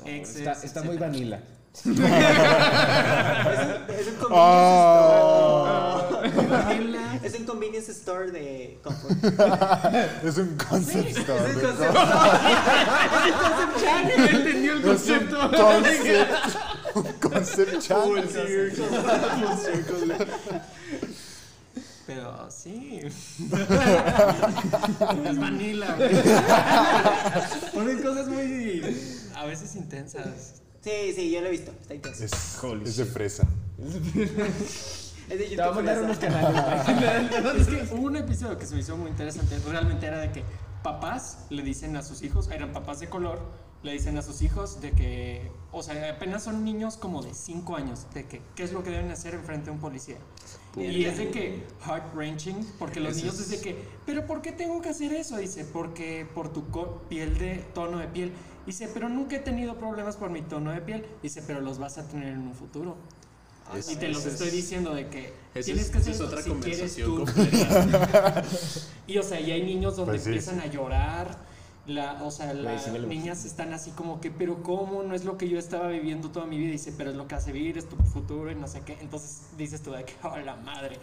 Está, 0.05 0.53
está 0.53 0.83
muy 0.83 0.97
etcétera. 0.97 1.11
vanilla. 1.11 1.41
Es 3.89 4.07
un 4.07 4.15
convenience 4.17 4.31
Oh. 4.31 6.11
Vanilla. 6.51 7.15
store. 7.15 7.21
Es 7.25 7.35
un 7.35 7.45
convenience 7.47 7.91
store 7.93 8.31
de 8.31 8.79
comfort. 8.83 9.25
Es 10.25 10.37
un 10.39 10.57
concept 10.57 11.09
store. 11.17 11.51
Es 11.51 11.57
un 11.57 11.63
concept 11.63 11.95
co- 11.97 12.15
Es 14.15 15.09
un 15.09 15.23
concept. 15.51 16.23
Un 16.95 17.13
concept 17.21 17.79
channel. 17.81 18.29
Pero 22.07 22.51
sí. 22.51 23.01
es 25.25 25.39
vanilla. 25.39 25.97
Ponen 27.73 28.03
cosas 28.03 28.27
muy 28.29 28.93
a 29.35 29.47
veces 29.47 29.75
intensas. 29.77 30.63
Sí, 30.81 31.13
sí, 31.15 31.31
yo 31.31 31.41
lo 31.41 31.49
he 31.49 31.51
visto. 31.51 31.71
Está 31.71 31.95
intenso. 31.95 32.25
Es, 32.25 32.33
es 32.85 32.97
de 32.97 33.05
fresa. 33.05 33.47
Es 35.29 35.39
de 35.39 35.45
Te 35.47 35.57
voy 35.57 35.65
a 35.65 35.71
mandar 35.73 36.03
unos 36.03 36.19
canales. 36.19 36.63
Es 37.61 37.67
que 37.67 37.95
hubo 37.95 38.07
un 38.07 38.17
episodio 38.17 38.59
que 38.59 38.67
se 38.67 38.75
me 38.75 38.81
hizo 38.81 38.97
muy 38.97 39.11
interesante. 39.11 39.59
Realmente 39.67 40.07
era 40.07 40.19
de 40.19 40.31
que 40.31 40.45
papás 40.83 41.47
le 41.49 41.63
dicen 41.63 41.97
a 41.97 42.03
sus 42.03 42.23
hijos, 42.23 42.51
eran 42.51 42.73
papás 42.73 43.01
de 43.01 43.09
color, 43.09 43.41
le 43.83 43.93
dicen 43.93 44.17
a 44.19 44.23
sus 44.23 44.43
hijos 44.43 44.81
de 44.81 44.93
que, 44.93 45.51
o 45.73 45.83
sea, 45.83 46.11
apenas 46.11 46.45
son 46.45 46.65
niños 46.65 46.97
como 46.97 47.23
de 47.23 47.35
5 47.35 47.77
años, 47.77 48.07
de 48.15 48.27
que 48.27 48.43
qué 48.55 48.65
es 48.65 48.73
lo 48.73 48.83
que 48.83 48.91
deben 48.91 49.11
hacer 49.11 49.35
enfrente 49.35 49.67
de 49.67 49.71
un 49.73 49.79
policía. 49.79 50.17
Y 50.77 51.05
es 51.05 51.19
de 51.19 51.31
que 51.31 51.63
heart 51.87 52.15
wrenching, 52.15 52.67
porque 52.79 53.01
los 53.01 53.17
niños 53.17 53.39
dicen 53.39 53.63
que, 53.63 53.83
pero 54.05 54.27
¿por 54.27 54.43
qué 54.43 54.53
tengo 54.53 54.81
que 54.83 54.91
hacer 54.91 55.13
eso? 55.13 55.37
Dice, 55.37 55.65
porque 55.65 56.27
por 56.35 56.53
tu 56.53 56.65
piel 57.09 57.39
de 57.39 57.57
tono 57.75 57.99
de 57.99 58.09
piel. 58.09 58.33
Dice, 58.67 58.89
pero 58.93 59.09
nunca 59.09 59.37
he 59.37 59.41
tenido 59.41 59.77
problemas 59.77 60.17
por 60.17 60.31
mi 60.31 60.43
tono 60.43 60.71
de 60.73 60.81
piel. 60.81 61.05
Dice, 61.23 61.43
pero 61.47 61.61
los 61.61 61.79
vas 61.79 61.99
a 61.99 62.09
tener 62.09 62.29
en 62.29 62.39
un 62.41 62.55
futuro. 62.55 62.97
Es- 63.77 63.91
y 63.91 63.97
te 63.97 64.09
los 64.09 64.25
estoy 64.27 64.51
diciendo 64.51 64.95
de 64.95 65.09
que 65.09 65.33
esa 65.55 65.65
tienes 65.65 65.85
es- 65.87 65.91
que 65.91 65.99
hacer 65.99 66.15
esa 66.15 66.25
es 66.25 66.29
otra 66.29 66.43
si 66.43 66.51
quieres 66.51 66.97
conversación 66.97 67.11
tú. 67.11 67.25
completa. 67.25 68.45
y 69.07 69.19
o 69.19 69.23
sea, 69.23 69.41
y 69.41 69.51
hay 69.53 69.63
niños 69.63 69.97
donde 69.97 70.13
Pues 70.13 70.23
sí, 70.23 70.29
empiezan 70.31 70.61
a 70.61 70.67
llorar. 70.67 71.55
La, 71.87 72.23
o 72.25 72.31
sea, 72.31 72.55
las 72.55 72.85
sí 72.85 72.91
lo 72.99 73.07
niñas 73.09 73.45
están 73.45 73.75
así 73.75 73.91
como 73.91 74.19
que, 74.19 74.31
pero 74.31 74.63
¿cómo? 74.63 75.03
No 75.03 75.15
es 75.15 75.27
lo 75.27 75.37
que 75.37 75.51
yo 75.51 75.59
estaba 75.59 75.89
viviendo 75.89 76.31
toda 76.31 76.47
mi 76.47 76.57
vida. 76.57 76.73
Dice, 76.73 76.95
pero 76.97 77.11
es 77.11 77.17
lo 77.17 77.29
que 77.29 77.35
hace 77.35 77.53
vivir, 77.53 77.77
es 77.77 77.87
tu 77.87 77.97
futuro 77.97 78.51
y 78.51 78.55
no 78.55 78.67
sé 78.69 78.81
qué. 78.87 78.97
Entonces 79.03 79.43
dices 79.59 79.83
tú 79.83 79.93
de 79.93 80.05
que, 80.07 80.15
oh, 80.23 80.35
la 80.39 80.57
madre. 80.57 80.97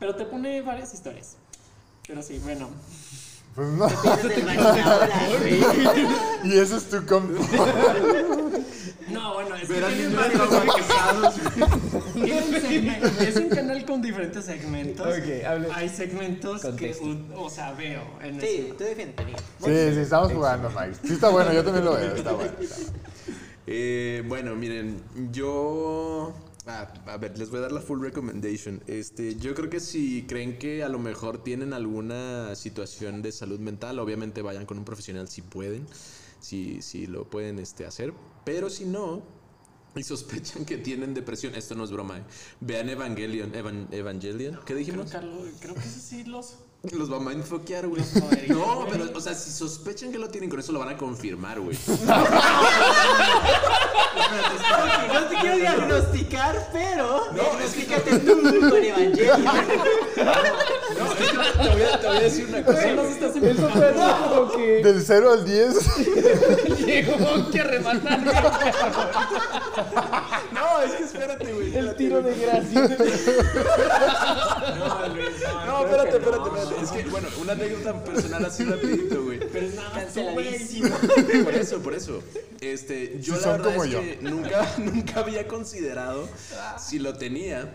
Pero 0.00 0.16
te 0.16 0.24
pone 0.24 0.60
varias 0.62 0.92
historias. 0.92 1.36
Pero 2.08 2.20
sí, 2.22 2.40
bueno. 2.42 2.68
Pues 3.54 3.68
no. 3.68 3.86
Del 3.88 4.58
ahora, 4.58 5.26
güey. 5.38 5.60
Y 6.44 6.58
eso 6.58 6.76
es 6.76 6.84
tu 6.88 7.04
confort. 7.06 7.40
No, 9.10 9.34
bueno, 9.34 9.54
es 9.56 9.68
que 9.68 9.80
niños 9.80 10.32
traumatizados. 10.32 11.34
es 13.20 13.36
un 13.36 13.48
canal 13.50 13.84
con 13.84 14.00
diferentes 14.00 14.44
segmentos. 14.44 15.06
Ok, 15.06 15.44
hable. 15.46 15.68
Hay 15.74 15.88
segmentos 15.90 16.62
Contexto. 16.62 17.04
que, 17.04 17.34
o 17.36 17.50
sea, 17.50 17.72
veo 17.72 18.02
en 18.22 18.40
Sí, 18.40 18.46
ese- 18.46 18.72
tú 18.78 18.84
defiéndete, 18.84 19.24
Miguel. 19.24 19.40
Sí, 19.62 19.94
sí, 19.94 20.00
estamos 20.00 20.32
jugando, 20.32 20.70
Mike. 20.70 20.96
Sí, 21.06 21.12
está 21.14 21.28
bueno, 21.28 21.52
yo 21.52 21.62
también 21.62 21.84
lo 21.84 21.92
veo. 21.94 22.14
Está 22.14 22.32
bueno. 22.32 22.52
está 22.58 22.76
bueno. 22.76 22.92
Eh, 23.66 24.22
bueno, 24.26 24.54
miren, 24.54 25.02
yo. 25.30 26.32
Ah, 26.66 26.92
a 27.06 27.16
ver, 27.16 27.36
les 27.38 27.50
voy 27.50 27.58
a 27.58 27.62
dar 27.62 27.72
la 27.72 27.80
full 27.80 28.00
recommendation. 28.02 28.82
Este, 28.86 29.36
yo 29.36 29.54
creo 29.54 29.68
que 29.70 29.80
si 29.80 30.24
creen 30.26 30.58
que 30.58 30.82
a 30.82 30.88
lo 30.88 30.98
mejor 30.98 31.42
tienen 31.42 31.72
alguna 31.72 32.54
situación 32.54 33.22
de 33.22 33.32
salud 33.32 33.58
mental, 33.60 33.98
obviamente 33.98 34.42
vayan 34.42 34.66
con 34.66 34.78
un 34.78 34.84
profesional 34.84 35.28
si 35.28 35.42
pueden, 35.42 35.86
si, 36.40 36.82
si 36.82 37.06
lo 37.06 37.28
pueden 37.28 37.58
este, 37.58 37.84
hacer. 37.86 38.12
Pero 38.44 38.70
si 38.70 38.84
no, 38.84 39.22
y 39.94 40.02
sospechan 40.02 40.64
que 40.64 40.78
tienen 40.78 41.14
depresión, 41.14 41.54
esto 41.54 41.74
no 41.74 41.84
es 41.84 41.90
broma, 41.90 42.18
eh, 42.18 42.22
vean 42.60 42.88
Evangelion. 42.88 43.54
Evan- 43.54 43.88
Evangelion, 43.92 44.56
¿qué 44.56 44.74
Creo, 44.74 44.78
dijimos? 44.78 45.10
Carlos, 45.10 45.48
creo 45.60 45.74
que 45.74 45.80
eso 45.80 46.00
sí 46.00 46.24
los. 46.24 46.58
Los 46.90 47.12
va 47.12 47.18
a 47.18 47.20
mindfuckear, 47.20 47.86
güey. 47.86 48.02
No, 48.48 48.86
pero, 48.90 49.04
o 49.14 49.20
sea, 49.20 49.34
si 49.34 49.52
sospechan 49.52 50.10
que 50.10 50.18
lo 50.18 50.28
tienen, 50.28 50.50
con 50.50 50.58
eso 50.58 50.72
lo 50.72 50.80
van 50.80 50.88
a 50.88 50.96
confirmar, 50.96 51.60
güey. 51.60 51.78
No 55.12 55.24
te 55.28 55.34
quiero 55.36 55.56
diagnosticar, 55.56 56.68
pero. 56.72 57.26
diagnostícate 57.32 58.18
tú 58.20 58.42
con 58.42 58.84
Evangelion. 58.84 59.44
Te 61.62 61.68
voy 61.68 61.82
a, 61.82 62.00
te 62.00 62.06
voy 62.06 62.16
a 62.16 62.20
decir 62.20 62.46
una 62.48 62.64
cosa. 62.64 62.86
Nos 62.92 63.06
estás 63.06 63.36
Eso 63.36 63.68
fue 63.70 63.88
así 63.88 64.22
como 64.28 64.52
que 64.52 64.82
Del 64.82 65.02
0 65.02 65.32
al 65.32 65.44
10. 65.44 65.96
llegó 66.86 67.50
que 67.50 67.62
rematar 67.62 68.20
No, 70.52 70.82
es 70.82 70.92
que 70.92 71.04
espérate, 71.04 71.52
güey. 71.52 71.76
el 71.76 71.96
tiro 71.96 72.22
de 72.22 72.34
gracia. 72.34 72.80
No, 74.78 75.08
Luis, 75.14 75.28
no, 75.66 75.84
espérate, 75.84 76.16
espérate, 76.18 76.50
no. 76.50 76.56
espérate. 76.56 76.82
Es 76.84 76.90
que, 76.90 77.02
bueno, 77.10 77.28
una 77.40 77.52
anécdota 77.52 78.04
personal 78.04 78.44
así 78.44 78.64
rapidito, 78.64 79.22
güey. 79.24 79.38
Pero 79.40 79.66
es 79.66 79.74
nada. 79.74 79.90
Canceladísimo. 79.94 80.96
Por 81.44 81.54
eso, 81.54 81.78
por 81.80 81.94
eso. 81.94 82.22
Este, 82.60 83.18
yo 83.20 83.34
Sí, 83.36 83.40
la 83.44 83.52
verdad 83.52 83.76
es 83.84 83.90
yo. 83.90 84.00
que 84.00 84.18
nunca, 84.20 84.66
nunca 84.78 85.20
había 85.20 85.46
considerado 85.48 86.28
si 86.78 86.98
lo 86.98 87.14
tenía. 87.14 87.74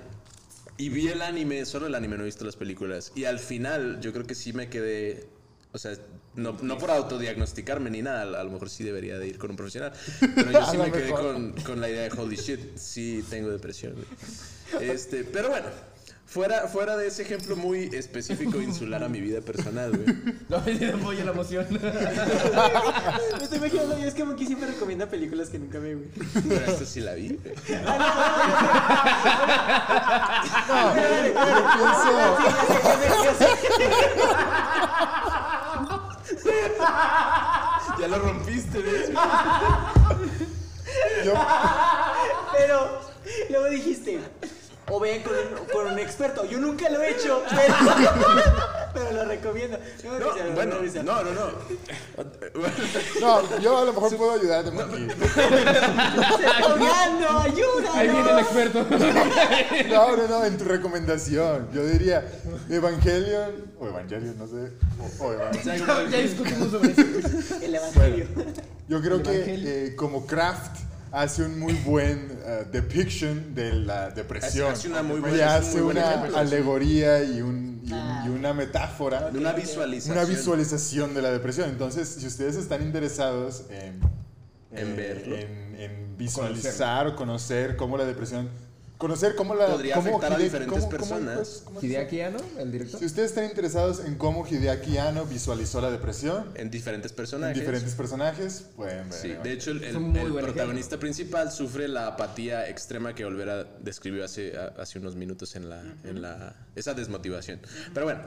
Y 0.78 0.90
vi 0.90 1.08
el 1.08 1.22
anime, 1.22 1.66
solo 1.66 1.88
el 1.88 1.96
anime, 1.96 2.18
no 2.18 2.24
he 2.24 2.26
visto 2.26 2.46
las 2.46 2.56
películas. 2.56 3.12
Y 3.16 3.26
al 3.26 3.40
final, 3.40 4.00
yo 4.00 4.14
creo 4.14 4.26
que 4.26 4.36
sí 4.36 4.54
me 4.54 4.70
quedé. 4.70 5.28
O 5.74 5.78
sea, 5.78 5.98
no, 6.36 6.56
no 6.62 6.78
por 6.78 6.92
autodiagnosticarme 6.92 7.90
ni 7.90 8.02
nada, 8.02 8.22
a 8.40 8.44
lo 8.44 8.52
mejor 8.52 8.70
sí 8.70 8.84
debería 8.84 9.18
de 9.18 9.28
ir 9.28 9.38
con 9.38 9.50
un 9.50 9.58
profesional. 9.58 9.92
Pero 10.36 10.52
yo 10.52 10.66
sí 10.72 10.78
me 10.78 10.92
quedé 10.92 11.10
con, 11.10 11.54
con 11.64 11.82
la 11.82 11.90
idea 11.90 12.04
de 12.04 12.12
holy 12.12 12.36
shit, 12.36 12.78
sí 12.78 13.24
tengo 13.30 13.50
depresión. 13.50 13.96
Este, 14.80 15.24
pero 15.24 15.50
bueno, 15.50 15.68
fuera, 16.28 16.68
fuera 16.68 16.96
de 16.98 17.08
ese 17.08 17.24
ejemplo 17.24 17.56
muy 17.56 17.90
específico 17.94 18.62
insular 18.62 19.04
a 19.04 19.10
mi 19.10 19.22
vida 19.22 19.42
personal, 19.42 19.92
güey. 19.92 20.06
No, 20.50 20.66
yo 20.70 20.92
no 20.92 20.98
apoyo 20.98 21.24
la 21.26 21.32
emoción. 21.32 21.66
Me 21.72 23.44
estoy 23.44 23.58
imaginando, 23.58 23.98
yo 23.98 24.08
es 24.08 24.14
como 24.14 24.36
que 24.36 24.46
siempre 24.46 24.68
recomienda 24.68 25.08
películas 25.08 25.50
que 25.50 25.58
nunca 25.60 25.80
veo, 25.80 25.98
güey. 26.00 26.10
Pero 26.48 26.66
esto 26.72 26.86
sí 26.86 27.00
la 27.02 27.14
vi. 27.16 27.30
güey. 27.30 27.56
Yo 27.66 27.80
pienso. 31.78 33.48
Ya 38.00 38.08
lo 38.08 38.20
rompiste, 38.20 38.80
¿ves? 38.80 39.10
Yo, 41.26 41.34
Pero 42.56 43.02
luego 43.50 43.70
dijiste, 43.70 44.20
o 44.90 45.00
ven 45.00 45.22
con 45.22 45.34
un, 45.34 45.66
con 45.72 45.88
un 45.88 46.00
experto. 46.00 46.46
Yo 46.46 46.60
nunca 46.60 46.90
lo 46.90 47.02
he 47.02 47.12
hecho, 47.12 47.44
pero, 47.50 47.74
pero 48.94 49.12
lo 49.12 49.26
recomiendo. 49.26 49.78
No, 50.04 50.20
da 50.20 50.54
bueno, 50.54 50.76
no, 51.04 51.24
no, 51.24 51.32
no. 51.34 51.52
no, 53.22 53.60
yo 53.60 53.78
a 53.78 53.86
lo 53.86 53.94
mejor 53.94 54.18
puedo 54.18 54.32
ayudarte, 54.32 54.72
Maki. 54.72 55.08
¡Ahogando, 56.64 57.40
ayuda! 57.40 57.92
Ahí 57.94 58.08
viene 58.10 58.32
el 58.32 58.40
experto. 58.40 58.86
No, 59.90 60.16
no, 60.16 60.28
no, 60.28 60.46
en 60.46 60.58
tu 60.58 60.64
recomendación. 60.64 61.70
Yo 61.74 61.86
diría 61.86 62.26
Evangelion, 62.70 63.74
o 63.80 63.88
Evangelion, 63.88 64.38
no 64.38 64.48
sé. 64.48 64.72
O, 65.20 65.26
o 65.26 65.34
Evangelion. 65.34 66.10
ya 66.10 66.18
discutimos 66.18 66.72
sobre 66.72 66.92
eso. 66.92 67.56
El 67.62 67.76
evangelio. 67.76 68.28
Yo 68.88 69.02
creo 69.02 69.22
que 69.22 69.44
eh, 69.46 69.96
como 69.96 70.26
Kraft 70.26 70.80
hace 71.12 71.44
un 71.44 71.60
muy 71.60 71.74
buen 71.74 72.40
eh, 72.46 72.66
depiction 72.72 73.54
de 73.56 73.74
la 73.74 74.10
depresión. 74.10 74.72
Hace- 74.72 74.80
hace 74.80 74.88
una 74.90 75.04
muy 75.04 75.20
buena- 75.20 75.56
hace 75.56 75.82
muy 75.82 75.92
una 75.92 76.22
alegoría 76.36 77.24
y, 77.24 77.42
un- 77.42 77.82
y 77.84 77.92
un- 77.92 78.00
Ah. 78.00 78.24
y 78.26 78.30
una 78.30 78.54
metáfora. 78.54 79.30
De 79.32 79.38
una 79.40 79.54
visualización. 79.54 80.18
Una 80.18 80.26
visualización 80.28 81.14
de 81.14 81.22
la 81.22 81.32
depresión. 81.32 81.70
Entonces, 81.70 82.08
si 82.20 82.28
ustedes 82.28 82.56
están 82.56 82.82
interesados 82.82 83.64
en 83.70 84.00
En 84.72 84.96
verlo. 84.96 85.36
en, 85.36 85.76
en 85.80 86.18
visualizar 86.18 87.08
o 87.08 87.16
conocer 87.16 87.76
cómo 87.78 87.98
la 87.98 88.06
depresión, 88.06 88.50
conocer 88.98 89.36
cómo 89.36 89.54
la 89.56 89.68
Podría 89.68 89.96
cómo 89.96 90.10
afectar 90.18 90.34
a 90.34 90.38
diferentes 90.38 90.80
cómo- 90.86 90.90
cómo, 90.90 90.98
personas. 91.10 91.36
pues, 91.38 91.62
cómo- 91.66 91.82
Hideaki 91.82 92.22
Anno, 92.22 92.40
el 92.58 92.72
director. 92.72 93.00
Si 93.00 93.06
ustedes 93.06 93.30
están 93.32 93.46
interesados 93.46 94.00
en 94.06 94.16
cómo 94.16 94.46
Hideaki 94.48 94.98
Anno 94.98 95.26
visualizó 95.26 95.82
la 95.82 95.92
depresión 95.92 96.52
En 96.56 96.70
diferentes 96.72 97.12
en 97.12 97.16
personajes. 97.18 97.60
diferentes 97.60 97.94
personajes, 97.96 98.66
pueden 98.76 99.10
ver. 99.10 99.20
Sí, 99.20 99.34
de 99.44 99.52
hecho 99.52 99.72
el, 99.72 99.84
el- 99.84 99.96
el 100.18 100.34
protagonista 100.34 100.98
principal 100.98 101.52
sufre 101.52 101.88
la 101.88 102.08
apatía 102.08 102.68
extrema 102.70 103.14
que 103.14 103.26
Olvera 103.26 103.66
describió 103.82 104.26
hace, 104.26 104.58
a- 104.58 104.74
hace 104.82 105.00
unos 105.00 105.16
minutos 105.16 105.56
en 105.56 105.70
la, 105.70 105.82
en 106.04 106.22
la 106.22 106.56
esa 106.76 106.94
desmotivación. 106.94 107.60
Pero 107.94 108.06
bueno, 108.06 108.22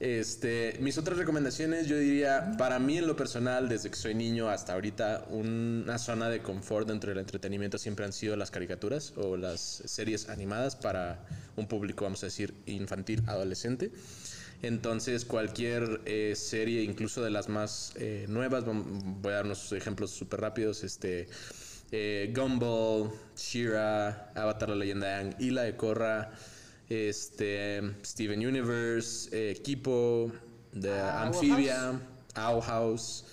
este, 0.00 0.76
mis 0.80 0.96
otras 0.98 1.18
recomendaciones 1.18 1.86
yo 1.86 1.96
diría, 1.96 2.52
para 2.58 2.78
mí 2.78 2.98
en 2.98 3.06
lo 3.06 3.16
personal, 3.16 3.68
desde 3.68 3.90
que 3.90 3.96
soy 3.96 4.14
niño 4.14 4.48
hasta 4.48 4.72
ahorita, 4.72 5.26
una 5.30 5.98
zona 5.98 6.28
de 6.30 6.40
confort 6.40 6.88
dentro 6.88 7.10
del 7.10 7.18
entretenimiento 7.18 7.78
siempre 7.78 8.04
han 8.04 8.12
sido 8.12 8.36
las 8.36 8.50
caricaturas 8.50 9.12
o 9.16 9.36
las 9.36 9.60
series 9.84 10.09
animadas 10.28 10.76
para 10.76 11.24
un 11.56 11.66
público, 11.66 12.04
vamos 12.04 12.22
a 12.22 12.26
decir, 12.26 12.54
infantil, 12.66 13.22
adolescente. 13.26 13.90
Entonces, 14.62 15.24
cualquier 15.24 16.02
eh, 16.04 16.34
serie, 16.36 16.82
incluso 16.82 17.22
de 17.22 17.30
las 17.30 17.48
más 17.48 17.92
eh, 17.96 18.26
nuevas, 18.28 18.64
voy 18.66 19.32
a 19.32 19.36
dar 19.36 19.46
unos 19.46 19.72
ejemplos 19.72 20.10
súper 20.10 20.40
rápidos. 20.40 20.84
Este, 20.84 21.28
eh, 21.92 22.32
Gumball, 22.34 23.10
Shira, 23.36 24.30
Avatar 24.34 24.68
la 24.68 24.76
leyenda 24.76 25.08
de 25.08 25.14
Aang 25.14 25.34
y 25.38 25.50
la 25.50 25.62
de 25.62 25.76
Korra, 25.76 26.30
este, 26.88 27.80
Steven 28.04 28.46
Universe, 28.46 29.28
eh, 29.32 29.56
Kipo, 29.62 30.30
The 30.78 30.90
Ah, 30.90 31.24
Owl 31.24 31.34
Amphibia, 31.34 32.00
Owl 32.36 32.62
House, 32.62 33.24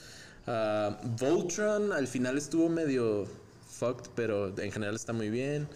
ah, 0.47 0.99
Voltron, 1.19 1.91
al 1.91 2.07
final 2.07 2.37
estuvo 2.37 2.67
medio 2.69 3.27
fucked, 3.69 4.09
pero 4.15 4.57
en 4.59 4.71
general 4.71 4.95
está 4.95 5.13
muy 5.13 5.29
bien. 5.29 5.67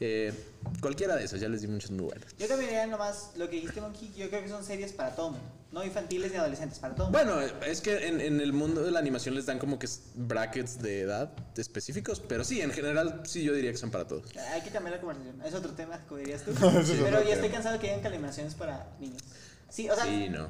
Eh, 0.00 0.32
cualquiera 0.80 1.16
de 1.16 1.24
esas, 1.24 1.40
ya 1.40 1.48
les 1.48 1.60
di 1.62 1.66
muchas 1.66 1.90
muy 1.90 2.04
buenas. 2.04 2.34
Yo 2.38 2.46
cambiaría 2.46 2.86
nomás 2.86 3.32
lo 3.36 3.48
que 3.50 3.56
dijiste, 3.56 3.80
Monkey. 3.80 4.12
Yo 4.16 4.28
creo 4.28 4.42
que 4.42 4.48
son 4.48 4.64
series 4.64 4.92
para 4.92 5.14
todo 5.16 5.30
mundo. 5.30 5.44
No 5.72 5.84
infantiles 5.84 6.30
ni 6.32 6.38
adolescentes, 6.38 6.78
para 6.78 6.94
todo 6.94 7.10
mundo. 7.10 7.18
Bueno, 7.18 7.40
es 7.66 7.80
que 7.80 8.06
en, 8.06 8.20
en 8.20 8.40
el 8.40 8.52
mundo 8.52 8.82
de 8.82 8.90
la 8.90 9.00
animación 9.00 9.34
les 9.34 9.44
dan 9.46 9.58
como 9.58 9.78
que 9.78 9.86
brackets 10.14 10.80
de 10.80 11.00
edad 11.02 11.30
específicos, 11.56 12.20
pero 12.20 12.42
sí, 12.44 12.60
en 12.62 12.70
general 12.70 13.22
sí 13.26 13.42
yo 13.42 13.52
diría 13.52 13.70
que 13.72 13.76
son 13.76 13.90
para 13.90 14.06
todos. 14.06 14.24
Hay 14.52 14.62
que 14.62 14.70
cambiar 14.70 14.94
la 14.94 15.00
conversación. 15.00 15.42
Es 15.44 15.52
otro 15.54 15.72
tema, 15.72 15.98
como 16.08 16.20
dirías 16.20 16.42
tú. 16.42 16.52
es 16.52 16.90
Pero 16.90 17.22
ya 17.22 17.34
estoy 17.34 17.50
cansado 17.50 17.78
que 17.78 17.88
digan 17.88 18.00
que 18.00 18.08
la 18.08 18.14
animación 18.14 18.46
es 18.46 18.54
para 18.54 18.86
niños. 19.00 19.22
Sí, 19.68 19.90
o 19.90 19.94
sea. 19.94 20.04
Sí, 20.04 20.28
no. 20.30 20.48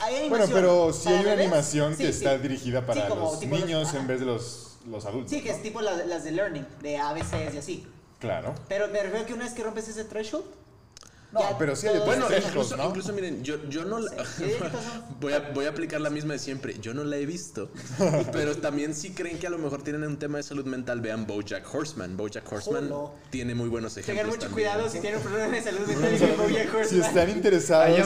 Hay 0.00 0.28
Bueno, 0.28 0.44
pero 0.52 0.92
sí 0.92 1.04
para 1.04 1.16
hay 1.16 1.22
una 1.22 1.30
bebés. 1.30 1.46
animación 1.46 1.96
Sí, 1.96 2.02
que 2.04 2.12
sí. 2.12 2.18
está 2.18 2.36
dirigida 2.36 2.84
para 2.84 3.02
Sí, 3.02 3.08
como 3.08 3.22
los 3.32 3.40
niños 3.46 3.94
en 3.94 4.06
vez 4.06 4.20
de 4.20 4.26
los, 4.26 4.76
los 4.86 5.06
adultos. 5.06 5.30
Sí, 5.30 5.40
que 5.40 5.48
¿no? 5.50 5.56
es 5.56 5.62
tipo 5.62 5.80
la- 5.80 6.04
las 6.04 6.24
de 6.24 6.32
learning, 6.32 6.66
de 6.82 6.98
ABCs 6.98 7.54
y 7.54 7.58
así. 7.58 7.86
Claro. 8.20 8.54
Pero 8.68 8.88
me 8.88 9.02
refiero 9.02 9.26
que 9.26 9.32
una 9.32 9.44
vez 9.44 9.54
que 9.54 9.62
rompes 9.62 9.88
ese 9.88 10.04
threshold. 10.04 10.44
No, 11.32 11.40
ya 11.40 11.58
pero 11.58 11.76
sí 11.76 11.86
hay 11.86 11.96
otros 11.98 12.06
Bueno, 12.06 12.26
incluso, 12.36 12.76
¿no? 12.76 12.88
incluso 12.88 13.12
miren, 13.12 13.42
yo, 13.44 13.56
yo 13.68 13.84
no 13.84 13.98
la, 14.00 14.10
voy, 15.20 15.32
a, 15.32 15.50
voy 15.54 15.66
a 15.66 15.70
aplicar 15.70 16.00
la 16.00 16.10
misma 16.10 16.32
de 16.34 16.38
siempre. 16.40 16.76
Yo 16.80 16.92
no 16.94 17.04
la 17.04 17.16
he 17.16 17.26
visto, 17.26 17.70
pero 18.32 18.56
también 18.56 18.94
si 18.94 19.10
creen 19.10 19.38
que 19.38 19.46
a 19.46 19.50
lo 19.50 19.58
mejor 19.58 19.82
tienen 19.82 20.02
un 20.04 20.18
tema 20.18 20.38
de 20.38 20.42
salud 20.42 20.64
mental, 20.64 21.00
vean 21.00 21.26
BoJack 21.26 21.72
Horseman. 21.72 22.16
BoJack 22.16 22.50
Horseman 22.52 22.90
tiene 23.30 23.54
muy 23.54 23.68
buenos 23.68 23.94
Tengan 23.94 24.10
ejemplos. 24.26 24.36
mucho 24.36 24.46
también. 24.48 24.68
cuidado 24.70 24.88
si 24.90 25.00
tienen 25.00 25.18
un 25.20 25.24
problema 25.26 25.54
de 25.54 25.62
salud 25.62 25.86
mental 25.86 26.34
BoJack 26.36 26.70
Si 26.70 26.76
Horseman. 26.76 27.08
están 27.08 27.30
interesados 27.36 27.98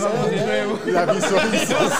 en 0.86 0.92
la 0.94 1.06
visualización 1.06 1.90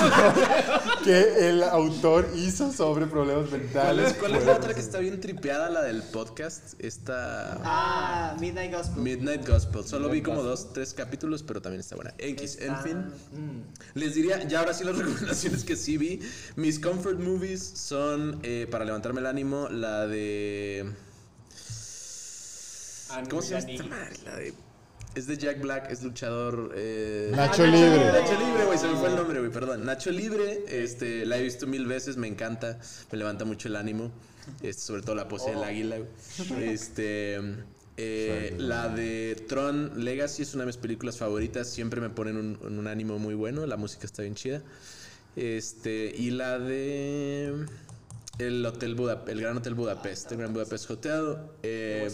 que 1.05 1.49
el 1.49 1.63
autor 1.63 2.29
hizo 2.37 2.73
sobre 2.73 3.07
problemas 3.07 3.49
¿Cuál 3.49 3.61
mentales. 3.63 4.11
es, 4.13 4.13
cuál 4.15 4.33
es 4.33 4.37
pues, 4.39 4.47
la 4.47 4.57
otra 4.57 4.75
que 4.75 4.81
está 4.81 4.99
bien 4.99 5.21
tripeada, 5.21 5.71
la 5.71 5.83
del 5.83 6.03
podcast? 6.03 6.75
Esta... 6.79 7.59
Ah, 7.65 8.37
Midnight 8.41 8.73
Gospel. 8.75 9.03
Midnight 9.03 9.47
Gospel. 9.49 9.85
Solo 9.85 10.09
vi 10.09 10.23
como 10.23 10.43
dos, 10.43 10.73
tres 10.73 10.93
capítulos, 10.95 11.14
pero 11.47 11.61
también 11.63 11.81
está 11.81 11.97
buena. 11.97 12.15
X, 12.19 12.59
en 12.61 12.77
fin. 12.79 12.99
mm. 12.99 13.99
Les 13.99 14.15
diría, 14.15 14.43
ya 14.47 14.61
ahora 14.61 14.75
sí 14.75 14.85
las 14.85 14.97
recomendaciones 14.99 15.65
que 15.65 15.77
sí 15.77 15.97
vi. 15.97 16.21
Mis 16.57 16.79
comfort 16.79 17.19
movies 17.19 17.63
son, 17.63 18.41
eh, 18.43 18.67
para 18.71 18.85
levantarme 18.85 19.21
el 19.21 19.27
ánimo, 19.27 19.69
la 19.69 20.07
de... 20.07 20.91
¿Cómo 23.31 23.43
se 23.43 23.51
llama 23.61 23.71
esta 23.73 23.85
madre? 23.87 24.17
La 24.25 24.37
de... 24.37 24.55
Es 25.15 25.29
de 25.29 25.37
Jack 25.37 25.61
Black, 25.61 25.91
es 25.93 26.03
luchador... 26.03 26.73
eh, 26.75 27.31
Nacho 27.37 27.65
Libre. 27.65 28.05
Nacho 28.13 28.37
Libre, 28.37 28.65
güey, 28.65 28.77
se 28.79 28.89
me 28.89 28.97
fue 28.97 29.11
el 29.11 29.15
nombre, 29.17 29.39
güey, 29.39 29.53
perdón. 29.53 29.85
Nacho 29.85 30.11
Libre, 30.11 30.65
este, 30.69 31.25
la 31.25 31.39
he 31.39 31.43
visto 31.43 31.69
mil 31.69 31.87
veces, 31.87 32.17
me 32.17 32.27
encanta, 32.27 32.81
me 33.13 33.19
levanta 33.19 33.45
mucho 33.45 33.69
el 33.69 33.77
ánimo, 33.77 34.11
este, 34.61 34.83
sobre 34.83 35.03
todo 35.03 35.15
la 35.15 35.29
pose 35.29 35.51
del 35.51 35.63
águila, 35.63 35.99
güey. 35.99 36.09
Este, 36.73 37.41
eh, 37.97 38.55
la 38.59 38.89
de 38.89 39.37
Tron 39.49 40.05
Legacy 40.05 40.43
es 40.43 40.55
una 40.55 40.63
de 40.65 40.67
mis 40.69 40.77
películas 40.77 41.19
favoritas, 41.19 41.69
siempre 41.69 42.01
me 42.01 42.11
ponen 42.11 42.37
un, 42.37 42.59
en 42.67 42.79
un 42.79 42.87
ánimo 42.87 43.19
muy 43.19 43.35
bueno, 43.35 43.67
la 43.67 43.77
música 43.77 44.07
está 44.07 44.23
bien 44.23 44.35
chida. 44.35 44.63
Este, 45.37 46.15
y 46.17 46.31
la 46.31 46.59
de 46.59 47.67
el 48.39 48.67
Hotel 48.67 48.95
Buda, 48.95 49.25
el 49.29 49.41
Gran 49.41 49.57
Hotel 49.57 49.75
Budapest, 49.75 50.31
el 50.33 50.39
Gran 50.39 50.53
Budapest 50.53 50.91
Hotel. 50.91 51.37
eh, 51.63 52.09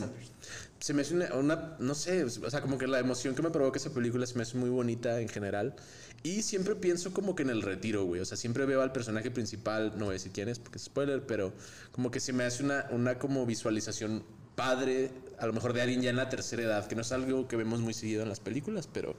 se 0.78 0.94
me 0.94 1.02
hace 1.02 1.14
una, 1.14 1.34
una- 1.34 1.76
no 1.78 1.94
sé, 1.94 2.24
o 2.24 2.30
sea, 2.30 2.62
como 2.62 2.78
que 2.78 2.86
la 2.86 2.98
emoción 2.98 3.34
que 3.34 3.42
me 3.42 3.50
provoca 3.50 3.78
esa 3.78 3.92
película 3.92 4.24
se 4.26 4.34
me 4.36 4.42
hace 4.42 4.56
muy 4.56 4.70
bonita 4.70 5.20
en 5.20 5.28
general. 5.28 5.74
Y 6.22 6.42
siempre 6.42 6.74
pienso 6.74 7.12
como 7.12 7.34
que 7.34 7.42
en 7.42 7.50
el 7.50 7.60
retiro, 7.62 8.04
güey. 8.04 8.20
O 8.20 8.24
sea, 8.24 8.36
siempre 8.38 8.64
veo 8.66 8.80
al 8.82 8.92
personaje 8.92 9.30
principal, 9.30 9.92
no 9.96 10.06
voy 10.06 10.10
a 10.10 10.12
decir 10.14 10.32
quién 10.32 10.48
es 10.48 10.58
porque 10.58 10.78
es 10.78 10.84
spoiler, 10.84 11.24
pero 11.26 11.52
como 11.92 12.10
que 12.10 12.20
se 12.20 12.32
me 12.32 12.44
hace 12.44 12.62
una, 12.62 12.86
una 12.90 13.18
como 13.18 13.44
visualización 13.46 14.22
padre, 14.54 15.10
a 15.38 15.46
lo 15.46 15.52
mejor 15.52 15.72
de 15.72 15.82
alguien 15.82 16.02
ya 16.02 16.10
en 16.10 16.16
la 16.16 16.28
tercera 16.28 16.62
edad, 16.62 16.86
que 16.86 16.94
no 16.94 17.02
es 17.02 17.12
algo 17.12 17.48
que 17.48 17.56
vemos 17.56 17.80
muy 17.80 17.94
seguido 17.94 18.22
en 18.22 18.28
las 18.28 18.40
películas, 18.40 18.88
pero, 18.92 19.14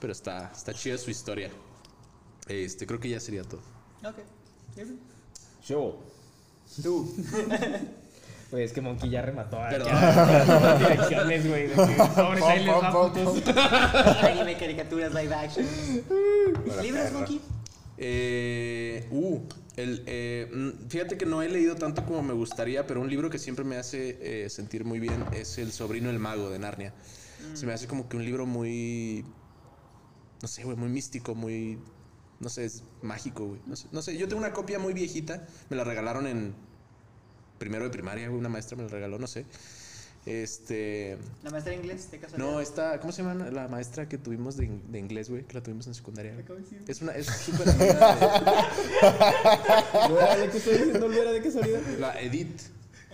pero 0.00 0.12
está, 0.12 0.50
está 0.54 0.74
chida 0.74 0.98
su 0.98 1.10
historia. 1.10 1.50
Este, 2.48 2.86
creo 2.86 2.98
que 2.98 3.08
ya 3.08 3.20
sería 3.20 3.44
todo. 3.44 3.60
Ok. 4.04 4.16
Show. 5.62 5.96
Tú. 6.82 7.14
Pues 8.50 8.64
es 8.64 8.72
que 8.72 8.80
Monkey 8.80 9.08
ya 9.08 9.22
remató. 9.22 9.58
Perdón. 9.70 9.92
las 9.92 10.78
direcciones, 10.80 11.48
güey. 11.48 11.68
Sobres, 12.16 12.42
ahí 12.42 12.64
les 12.64 12.74
putos. 12.74 13.42
Anime, 14.24 14.56
caricaturas, 14.58 15.14
live 15.14 15.32
action. 15.32 15.66
¿Libros, 16.82 17.12
Monkey? 17.12 17.40
Eh, 17.96 19.06
uh, 19.12 19.40
el, 19.76 20.02
eh, 20.06 20.50
mm, 20.52 20.88
fíjate 20.88 21.16
que 21.16 21.26
no 21.26 21.42
he 21.42 21.48
leído 21.48 21.76
tanto 21.76 22.04
como 22.04 22.22
me 22.22 22.34
gustaría, 22.34 22.86
pero 22.86 23.00
un 23.00 23.08
libro 23.08 23.30
que 23.30 23.38
siempre 23.38 23.64
me 23.64 23.76
hace 23.76 24.44
eh, 24.44 24.50
sentir 24.50 24.84
muy 24.84 25.00
bien 25.00 25.24
es 25.32 25.58
El 25.58 25.72
sobrino 25.72 26.08
del 26.08 26.18
mago 26.18 26.50
de 26.50 26.58
Narnia. 26.58 26.94
Se 27.54 27.64
me 27.64 27.72
hace 27.72 27.86
como 27.86 28.06
que 28.06 28.18
un 28.18 28.24
libro 28.24 28.44
muy, 28.44 29.24
no 30.42 30.48
sé, 30.48 30.62
güey, 30.62 30.76
muy 30.76 30.90
místico, 30.90 31.34
muy, 31.34 31.78
no 32.38 32.50
sé, 32.50 32.66
es 32.66 32.84
mágico, 33.00 33.46
güey. 33.46 33.60
No 33.66 33.76
sé, 33.76 33.88
no 33.92 34.02
sé, 34.02 34.16
yo 34.18 34.28
tengo 34.28 34.40
una 34.40 34.52
copia 34.52 34.78
muy 34.78 34.92
viejita, 34.92 35.46
me 35.70 35.76
la 35.76 35.84
regalaron 35.84 36.26
en 36.26 36.54
primero 37.58 37.84
de 37.84 37.90
primaria, 37.90 38.28
güey, 38.28 38.38
una 38.38 38.50
maestra 38.50 38.76
me 38.76 38.82
la 38.82 38.90
regaló, 38.90 39.18
no 39.18 39.26
sé. 39.26 39.46
Este, 40.26 41.16
¿La 41.42 41.50
maestra 41.50 41.72
de 41.72 41.78
inglés? 41.78 42.10
¿De 42.10 42.18
casualidad? 42.18 42.50
no, 42.52 42.60
esta, 42.60 43.00
¿cómo 43.00 43.10
se 43.12 43.22
llama 43.22 43.48
la 43.50 43.68
maestra 43.68 44.06
que 44.08 44.18
tuvimos 44.18 44.56
de, 44.56 44.70
de 44.90 44.98
inglés, 44.98 45.30
güey? 45.30 45.44
Que 45.44 45.54
la 45.54 45.62
tuvimos 45.62 45.86
en 45.86 45.94
secundaria. 45.94 46.34
Es 46.86 47.00
una, 47.00 47.12
es 47.12 47.26
súper 47.26 47.68
amiga 47.70 48.68
¿De 50.36 50.50
qué 50.50 50.58
estoy 50.58 50.74
diciendo, 50.78 51.08
qué 51.42 51.50
salida? 51.50 51.80
de- 51.80 51.98
La 51.98 52.20
Edith, 52.20 52.60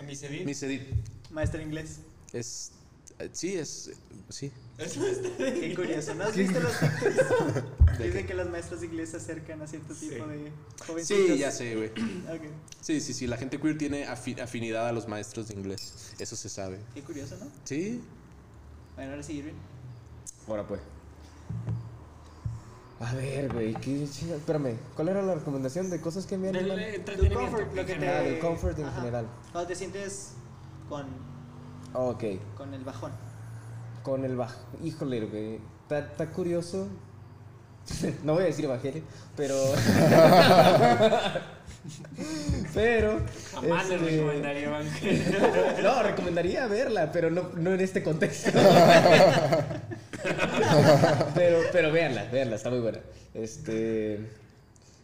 Miss 0.05 0.23
Edith. 0.25 0.45
Miss 0.45 0.63
Edith. 0.65 0.83
Maestra 1.31 1.59
de 1.61 1.67
inglés. 1.67 2.01
Es, 2.33 2.73
eh, 3.21 3.29
sí, 3.33 3.57
es, 3.57 3.91
sí. 4.29 4.51
Qué 4.79 5.73
curioso. 5.75 6.15
¿No 6.15 6.25
has 6.25 6.37
visto 6.37 6.61
los 6.61 6.73
TikToks? 6.79 7.99
Dice 7.99 8.27
que 8.27 8.35
las 8.35 8.49
maestras 8.51 8.81
de 8.81 8.87
inglés 8.87 9.11
se 9.11 9.17
acercan 9.17 9.63
a 9.63 9.67
cierto 9.67 9.95
tipo 9.95 10.27
de 10.27 10.53
jovencitos. 10.87 11.27
Sí, 11.29 11.39
ya 11.39 11.51
sé, 11.51 11.75
güey. 11.77 11.89
Ok. 12.29 12.43
Sí, 12.81 13.01
sí, 13.01 13.15
sí, 13.15 13.27
la 13.27 13.37
gente 13.39 13.59
queer 13.59 13.79
tiene 13.79 14.07
afi- 14.07 14.41
afinidad 14.41 14.87
a 14.89 14.93
los 14.93 15.09
maestros 15.09 15.49
de 15.49 15.55
inglés. 15.55 16.15
Eso 16.19 16.37
se 16.37 16.49
sabe. 16.51 16.79
Qué 16.95 17.03
curioso, 17.03 17.37
¿no? 17.41 17.47
Sí. 17.65 18.03
Bueno, 18.97 19.13
ahora 19.13 19.23
sí, 19.23 19.39
Irving. 19.39 19.55
Ahora 20.47 20.67
pues. 20.67 20.81
A 23.01 23.15
ver, 23.15 23.53
güey, 23.53 23.75
qué 23.75 24.07
chingada. 24.11 24.39
Espérame, 24.39 24.77
¿cuál 24.95 25.09
era 25.09 25.23
la 25.23 25.35
recomendación 25.35 25.91
de 25.91 26.01
cosas 26.01 26.27
que 26.27 26.37
me 26.39 26.49
Del 26.53 26.71
animan? 26.71 26.79
Tu 26.79 26.97
entretenimiento. 26.97 27.41
comfort, 27.41 27.75
lo 27.75 27.87
que 27.87 27.93
en 27.93 28.01
te... 28.01 28.09
Ah, 28.09 28.13
general. 28.13 28.25
del 28.25 28.39
comfort 28.41 28.79
en 28.79 28.85
Ajá. 28.87 28.97
general. 29.01 29.27
Cuando 29.53 29.69
te 29.69 29.75
sientes 29.75 30.33
con, 30.89 31.07
Oh, 31.95 32.11
ok, 32.11 32.25
con 32.57 32.73
el 32.75 32.85
bajón. 32.85 33.13
Con 34.07 34.25
el 34.25 34.37
bajo. 34.37 34.61
Híjole, 34.85 35.27
güey. 35.27 35.59
Está 35.91 36.27
curioso. 36.27 36.87
no 38.23 38.35
voy 38.35 38.45
a 38.45 38.47
decir 38.47 38.65
evangelio, 38.65 39.03
pero. 39.37 39.57
pero. 42.73 43.21
Jamás 43.53 43.89
le 43.89 43.97
este, 43.97 44.11
recomendaría 44.11 44.67
Evangelio. 44.67 45.23
No, 45.83 46.03
recomendaría 46.05 46.69
verla, 46.69 47.11
pero 47.11 47.33
no, 47.33 47.51
no 47.57 47.75
en 47.75 47.81
este 47.81 48.05
contexto. 48.05 48.53
pero, 51.35 51.59
pero 51.73 51.91
véanla, 51.91 52.27
véanla, 52.31 52.55
está 52.55 52.71
muy 52.71 52.79
buena. 52.79 53.01
Este. 53.35 54.21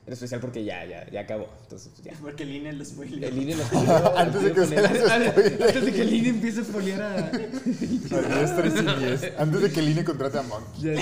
En 0.04 0.12
especial 0.12 0.40
porque 0.40 0.64
ya, 0.64 0.84
ya, 0.84 1.08
ya 1.10 1.20
acabó. 1.20 1.46
Entonces, 1.62 1.92
pues, 1.94 2.04
ya. 2.04 2.12
Porque 2.20 2.42
el 2.42 2.56
INE 2.56 2.72
lo 2.72 2.84
spoileó. 2.84 3.28
El 3.28 3.38
INE 3.38 3.54
lo 3.54 3.64
spoileó, 3.66 4.18
Antes 4.18 4.42
de 4.42 4.52
que 4.52 4.60
las 4.60 4.68
spoile. 4.68 5.32
Antes 5.32 5.84
de 5.84 5.92
que 5.92 6.02
el 6.02 6.14
INE 6.14 6.28
empiece 6.30 6.60
a 6.60 6.64
spoilear 6.64 7.02
a... 7.02 7.14
A 7.14 7.30
diestra 7.30 8.66
y 8.66 8.70
siniestra. 8.70 9.32
Antes 9.38 9.62
de 9.62 9.72
que 9.72 9.80
el 9.80 9.88
INE 9.90 10.04
contrate 10.04 10.38
a 10.38 10.42
Monkey. 10.42 10.96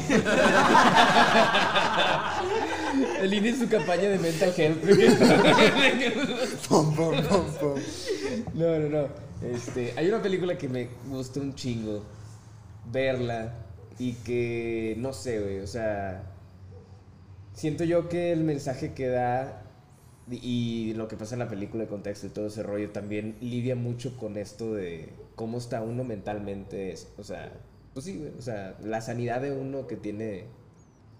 El 3.23 3.33
INE 3.35 3.49
en 3.49 3.59
su 3.59 3.69
campaña 3.69 4.09
de 4.11 4.19
mental 4.19 4.53
health. 4.57 4.83
Pum, 6.69 6.95
pum, 6.95 7.23
pum, 7.23 7.45
pum. 7.59 7.81
No, 8.55 8.79
no, 8.79 8.89
no. 8.89 9.09
Este, 9.43 9.95
hay 9.97 10.09
una 10.09 10.21
película 10.21 10.59
que 10.59 10.69
me 10.69 10.89
gustó 11.09 11.41
un 11.41 11.55
chingo 11.55 12.05
verla 12.93 13.55
y 13.99 14.13
que 14.15 14.95
no 14.99 15.13
sé, 15.13 15.41
güey, 15.41 15.61
o 15.61 15.67
sea, 15.67 16.30
siento 17.61 17.85
yo 17.85 18.09
que 18.09 18.33
el 18.33 18.43
mensaje 18.43 18.95
que 18.95 19.09
da 19.09 19.63
y- 20.31 20.95
lo 20.95 21.09
que 21.09 21.17
pasa 21.17 21.35
en 21.35 21.41
la 21.41 21.49
película, 21.49 21.83
el 21.83 21.89
contexto 21.91 22.27
y 22.27 22.31
todo 22.31 22.47
ese 22.47 22.63
rollo 22.63 22.91
también 22.91 23.37
lidia 23.41 23.77
mucho 23.77 24.17
con 24.17 24.37
esto 24.39 24.73
de 24.75 25.11
cómo 25.35 25.59
está 25.59 25.83
uno 25.83 26.05
mentalmente, 26.05 26.95
o 27.19 27.23
sea, 27.25 27.53
pues 27.93 28.07
sí, 28.07 28.27
o 28.39 28.43
sea, 28.43 28.79
la 28.83 29.01
sanidad 29.03 29.43
de 29.43 29.53
uno 29.53 29.87
que 29.87 29.97
tiene 29.97 30.45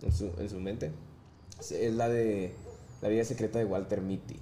en 0.03 0.13
su, 0.13 0.31
en 0.39 0.49
su 0.49 0.61
mente 0.61 0.93
es 1.61 1.93
la 1.95 2.09
de 2.09 2.53
La 3.03 3.09
vida 3.09 3.25
secreta 3.25 3.59
de 3.59 3.65
Walter 3.67 4.01
Mitty. 4.01 4.37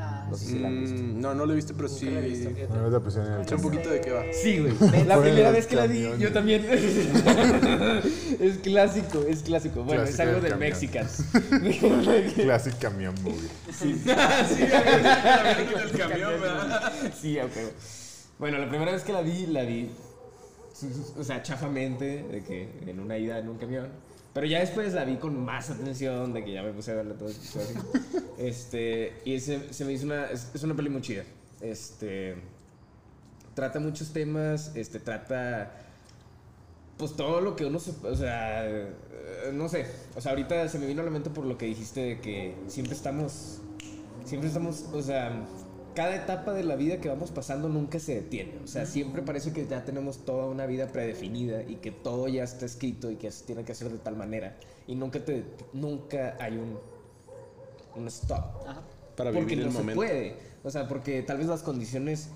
Ah, 0.00 0.28
No 0.30 0.36
sé 0.36 0.46
si 0.46 0.58
la 0.60 0.68
han 0.68 0.80
visto. 0.80 1.02
Mm, 1.02 1.20
no, 1.20 1.34
no 1.34 1.44
lo 1.44 1.52
he 1.52 1.56
visto, 1.56 1.74
pero 1.76 1.88
sí. 1.88 2.06
Una 2.06 2.20
vez 2.20 2.92
la 2.92 3.00
pusieron 3.00 3.32
en 3.32 3.40
el 3.48 3.54
un 3.54 3.60
poquito 3.62 3.88
de 3.90 4.00
qué 4.00 4.12
va. 4.12 4.22
Sí, 4.32 4.58
güey. 4.60 4.72
La 5.06 5.20
primera 5.20 5.46
del 5.50 5.54
vez 5.54 5.66
que 5.66 5.74
la 5.74 5.86
vi, 5.88 6.02
camión. 6.02 6.20
yo 6.20 6.32
también. 6.32 6.64
es 8.40 8.58
clásico, 8.58 9.22
es 9.28 9.42
clásico. 9.42 9.82
Bueno, 9.82 10.04
es 10.04 10.14
Clásico 10.14 10.36
algo 10.36 10.40
del 10.40 10.44
de 10.44 10.50
camión. 10.50 10.70
Mexicans. 10.70 11.24
Classic 12.34 12.78
Camión 12.78 13.14
Movie. 13.24 13.48
sí, 17.20 17.38
ok. 17.40 17.50
Bueno, 18.38 18.58
la 18.58 18.68
primera 18.68 18.92
vez 18.92 19.02
que 19.02 19.12
la 19.12 19.22
vi, 19.22 19.46
la 19.46 19.62
vi. 19.62 19.90
O 21.18 21.24
sea, 21.24 21.42
chafamente, 21.42 22.22
de 22.30 22.44
que 22.44 22.68
en 22.86 23.00
una 23.00 23.18
ida 23.18 23.38
en 23.38 23.48
un 23.48 23.58
camión. 23.58 23.88
Pero 24.34 24.46
ya 24.46 24.60
después 24.60 24.92
la 24.92 25.04
vi 25.04 25.16
con 25.16 25.44
más 25.44 25.70
atención, 25.70 26.32
de 26.32 26.44
que 26.44 26.52
ya 26.52 26.62
me 26.62 26.72
puse 26.72 26.92
a 26.92 26.94
verla 26.94 27.14
todo 27.14 27.28
así. 27.28 27.58
Este, 28.38 29.20
y 29.24 29.40
se, 29.40 29.72
se 29.72 29.84
me 29.84 29.92
hizo 29.92 30.06
una. 30.06 30.26
Es, 30.26 30.50
es 30.54 30.62
una 30.62 30.74
peli 30.74 30.90
muy 30.90 31.02
chida. 31.02 31.24
Este. 31.60 32.36
Trata 33.54 33.80
muchos 33.80 34.12
temas, 34.12 34.70
este, 34.76 35.00
trata. 35.00 35.72
Pues 36.96 37.16
todo 37.16 37.40
lo 37.40 37.56
que 37.56 37.64
uno 37.64 37.80
se. 37.80 37.92
O 38.06 38.14
sea. 38.14 38.88
No 39.52 39.68
sé. 39.68 39.86
O 40.14 40.20
sea, 40.20 40.32
ahorita 40.32 40.68
se 40.68 40.78
me 40.78 40.86
vino 40.86 41.02
a 41.02 41.04
la 41.04 41.10
mente 41.10 41.30
por 41.30 41.44
lo 41.44 41.58
que 41.58 41.66
dijiste 41.66 42.00
de 42.00 42.20
que 42.20 42.54
siempre 42.68 42.94
estamos. 42.94 43.60
Siempre 44.24 44.48
estamos. 44.48 44.84
O 44.92 45.02
sea. 45.02 45.32
Cada 45.98 46.14
etapa 46.14 46.52
de 46.52 46.62
la 46.62 46.76
vida 46.76 47.00
que 47.00 47.08
vamos 47.08 47.32
pasando 47.32 47.68
nunca 47.68 47.98
se 47.98 48.14
detiene. 48.14 48.52
O 48.62 48.68
sea, 48.68 48.86
siempre 48.86 49.20
parece 49.20 49.52
que 49.52 49.66
ya 49.66 49.84
tenemos 49.84 50.24
toda 50.24 50.46
una 50.46 50.64
vida 50.64 50.86
predefinida 50.92 51.64
y 51.64 51.74
que 51.74 51.90
todo 51.90 52.28
ya 52.28 52.44
está 52.44 52.66
escrito 52.66 53.10
y 53.10 53.16
que 53.16 53.32
se 53.32 53.44
tiene 53.46 53.64
que 53.64 53.72
hacer 53.72 53.90
de 53.90 53.98
tal 53.98 54.14
manera. 54.14 54.56
Y 54.86 54.94
nunca 54.94 55.24
te. 55.24 55.42
Nunca 55.72 56.36
hay 56.38 56.56
un. 56.56 56.78
Un 57.96 58.06
stop. 58.06 58.44
Ajá. 58.64 58.80
Para 59.16 59.32
porque 59.32 59.56
vivir 59.56 59.58
no 59.58 59.70
el 59.70 59.72
se 59.72 59.78
momento. 59.78 59.96
puede. 59.98 60.36
O 60.62 60.70
sea, 60.70 60.86
porque 60.86 61.20
tal 61.22 61.38
vez 61.38 61.48
las 61.48 61.62
condiciones 61.62 62.28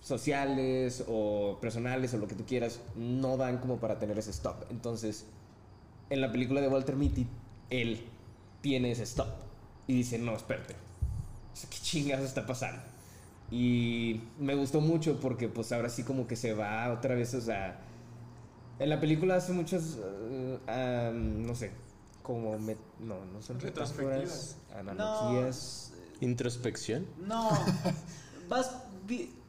sociales 0.00 1.02
o 1.08 1.58
personales 1.60 2.14
o 2.14 2.18
lo 2.18 2.28
que 2.28 2.36
tú 2.36 2.44
quieras 2.46 2.78
no 2.94 3.36
dan 3.36 3.58
como 3.58 3.78
para 3.78 3.98
tener 3.98 4.20
ese 4.20 4.30
stop. 4.30 4.66
Entonces, 4.70 5.24
en 6.10 6.20
la 6.20 6.30
película 6.30 6.60
de 6.60 6.68
Walter 6.68 6.94
Mitty, 6.94 7.26
él 7.70 8.06
tiene 8.60 8.92
ese 8.92 9.02
stop 9.02 9.30
y 9.88 9.94
dice, 9.94 10.16
no, 10.16 10.36
espérate. 10.36 10.74
O 11.52 11.56
sea, 11.56 11.68
¿Qué 11.68 11.78
chingados 11.78 12.24
está 12.24 12.46
pasando? 12.46 12.89
Y 13.50 14.20
me 14.38 14.54
gustó 14.54 14.80
mucho 14.80 15.18
porque 15.20 15.48
pues 15.48 15.72
ahora 15.72 15.88
sí 15.88 16.04
como 16.04 16.26
que 16.26 16.36
se 16.36 16.52
va 16.54 16.92
otra 16.92 17.14
vez, 17.14 17.34
o 17.34 17.40
sea, 17.40 17.80
en 18.78 18.88
la 18.88 19.00
película 19.00 19.36
hace 19.36 19.52
muchas, 19.52 19.98
eh, 20.00 20.58
am, 21.10 21.44
no 21.46 21.54
sé, 21.54 21.72
como, 22.22 22.56
met- 22.58 22.76
no, 23.00 23.24
no 23.32 23.42
son 23.42 23.58
Retrospectivas. 23.60 24.18
metáforas, 24.18 24.56
analogías. 24.78 25.92
Introspección. 26.20 27.06
No. 27.26 27.50
Vas. 28.48 28.70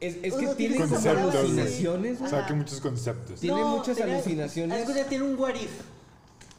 Es, 0.00 0.16
es 0.22 0.34
que 0.34 0.46
tiene 0.56 0.76
como 0.76 0.96
alucinaciones. 0.96 2.18
güey. 2.18 2.30
Saque 2.30 2.52
muchos 2.54 2.80
conceptos. 2.80 3.38
Tiene 3.38 3.60
No, 3.60 3.76
muchas 3.76 3.96
tenía- 3.96 4.14
alucinaciones. 4.16 4.78
de 4.78 4.84
cuenta, 4.84 5.08
tiene 5.08 5.24
un 5.24 5.38
what 5.38 5.54
if 5.54 5.70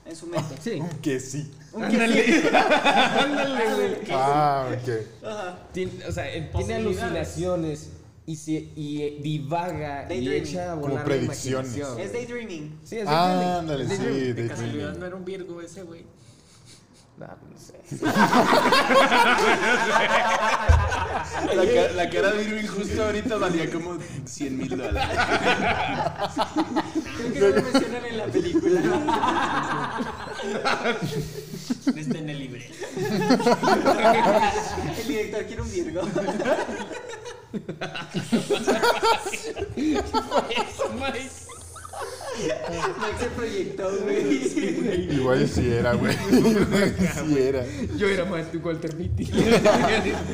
en 0.05 0.15
su 0.15 0.27
mente. 0.27 0.55
Sí. 0.61 0.81
Que 1.01 1.19
sí. 1.19 1.51
Un 1.73 1.83
Ándale. 1.85 2.43
Ándale, 3.19 3.73
güey. 3.75 3.95
Ah, 4.11 4.67
ok. 4.71 4.89
Ajá. 5.25 5.57
Tiene, 5.71 5.91
o 6.07 6.11
sea, 6.11 6.33
eh, 6.33 6.49
tiene 6.55 6.73
alucinaciones 6.75 7.89
y, 8.25 8.35
se, 8.35 8.51
y 8.51 9.01
eh, 9.01 9.17
divaga 9.21 10.13
y 10.13 10.29
echa 10.29 10.71
a 10.71 10.75
Como 10.75 10.81
volar 10.87 10.99
la 10.99 11.05
predicciones. 11.05 11.75
imaginación, 11.75 11.99
Es 11.99 12.13
daydreaming. 12.13 12.79
Sí, 12.83 12.97
es 12.99 13.07
Ah, 13.07 13.27
daydreaming. 13.27 13.59
ándale, 13.59 13.83
sí, 13.87 13.89
daydreaming. 13.97 14.35
De 14.35 14.47
casualidad 14.47 14.97
no 14.97 15.05
era 15.05 15.15
un 15.15 15.25
Virgo 15.25 15.61
ese, 15.61 15.83
güey. 15.83 16.05
No, 17.17 17.27
no 17.27 17.59
sé. 17.59 17.73
La, 21.55 21.63
la 21.93 22.09
cara 22.09 22.31
de 22.31 22.43
Irving 22.43 22.67
justo 22.67 23.03
ahorita 23.03 23.37
valía 23.37 23.69
como 23.71 23.97
100 24.25 24.57
mil 24.57 24.69
dólares. 24.69 25.17
Creo 27.17 27.33
que 27.33 27.39
no 27.39 27.47
lo 27.49 27.61
mencionan 27.61 28.05
en 28.05 28.17
la 28.17 28.25
película. 28.25 28.81
Está 31.95 32.17
en 32.17 32.29
el 32.29 32.39
libreto. 32.39 32.73
El 34.99 35.07
director 35.07 35.45
quiere 35.45 35.61
un 35.61 35.71
Virgo. 35.71 36.01
Mike 41.05 41.29
se 43.19 43.25
proyectó, 43.35 43.91
güey. 44.03 45.15
Igual 45.15 45.47
si 45.47 45.71
era, 45.71 45.93
güey. 45.93 46.15
Sí 46.15 47.37
era. 47.39 47.63
Yo 47.97 48.07
era 48.07 48.25
más 48.25 48.51
tu 48.51 48.57
Walter 48.59 48.95
Mitty. 48.95 49.29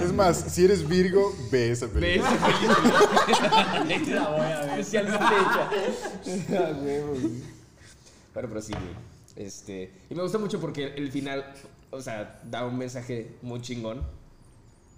Es 0.01 0.13
más, 0.13 0.45
si 0.49 0.65
eres 0.65 0.87
Virgo, 0.87 1.35
ve 1.51 1.71
esa 1.71 1.87
Ve 1.87 1.91
película. 2.21 2.31
esa 2.31 3.83
película. 3.85 4.19
La 4.21 4.29
voy 4.29 4.51
a 4.51 4.59
ver. 4.61 4.79
Especialmente 4.79 5.25
hecha. 5.25 5.69
Ah, 6.57 6.71
huevo, 6.81 7.07
güey. 7.11 7.43
Bueno, 8.33 8.49
pero 8.49 8.61
sí, 8.61 8.71
güey. 8.73 9.08
Este, 9.35 9.91
y 10.09 10.15
me 10.15 10.23
gusta 10.23 10.37
mucho 10.37 10.59
porque 10.59 10.93
el 10.95 11.11
final, 11.11 11.45
o 11.91 12.01
sea, 12.01 12.41
da 12.49 12.65
un 12.65 12.77
mensaje 12.77 13.35
muy 13.41 13.61
chingón. 13.61 14.01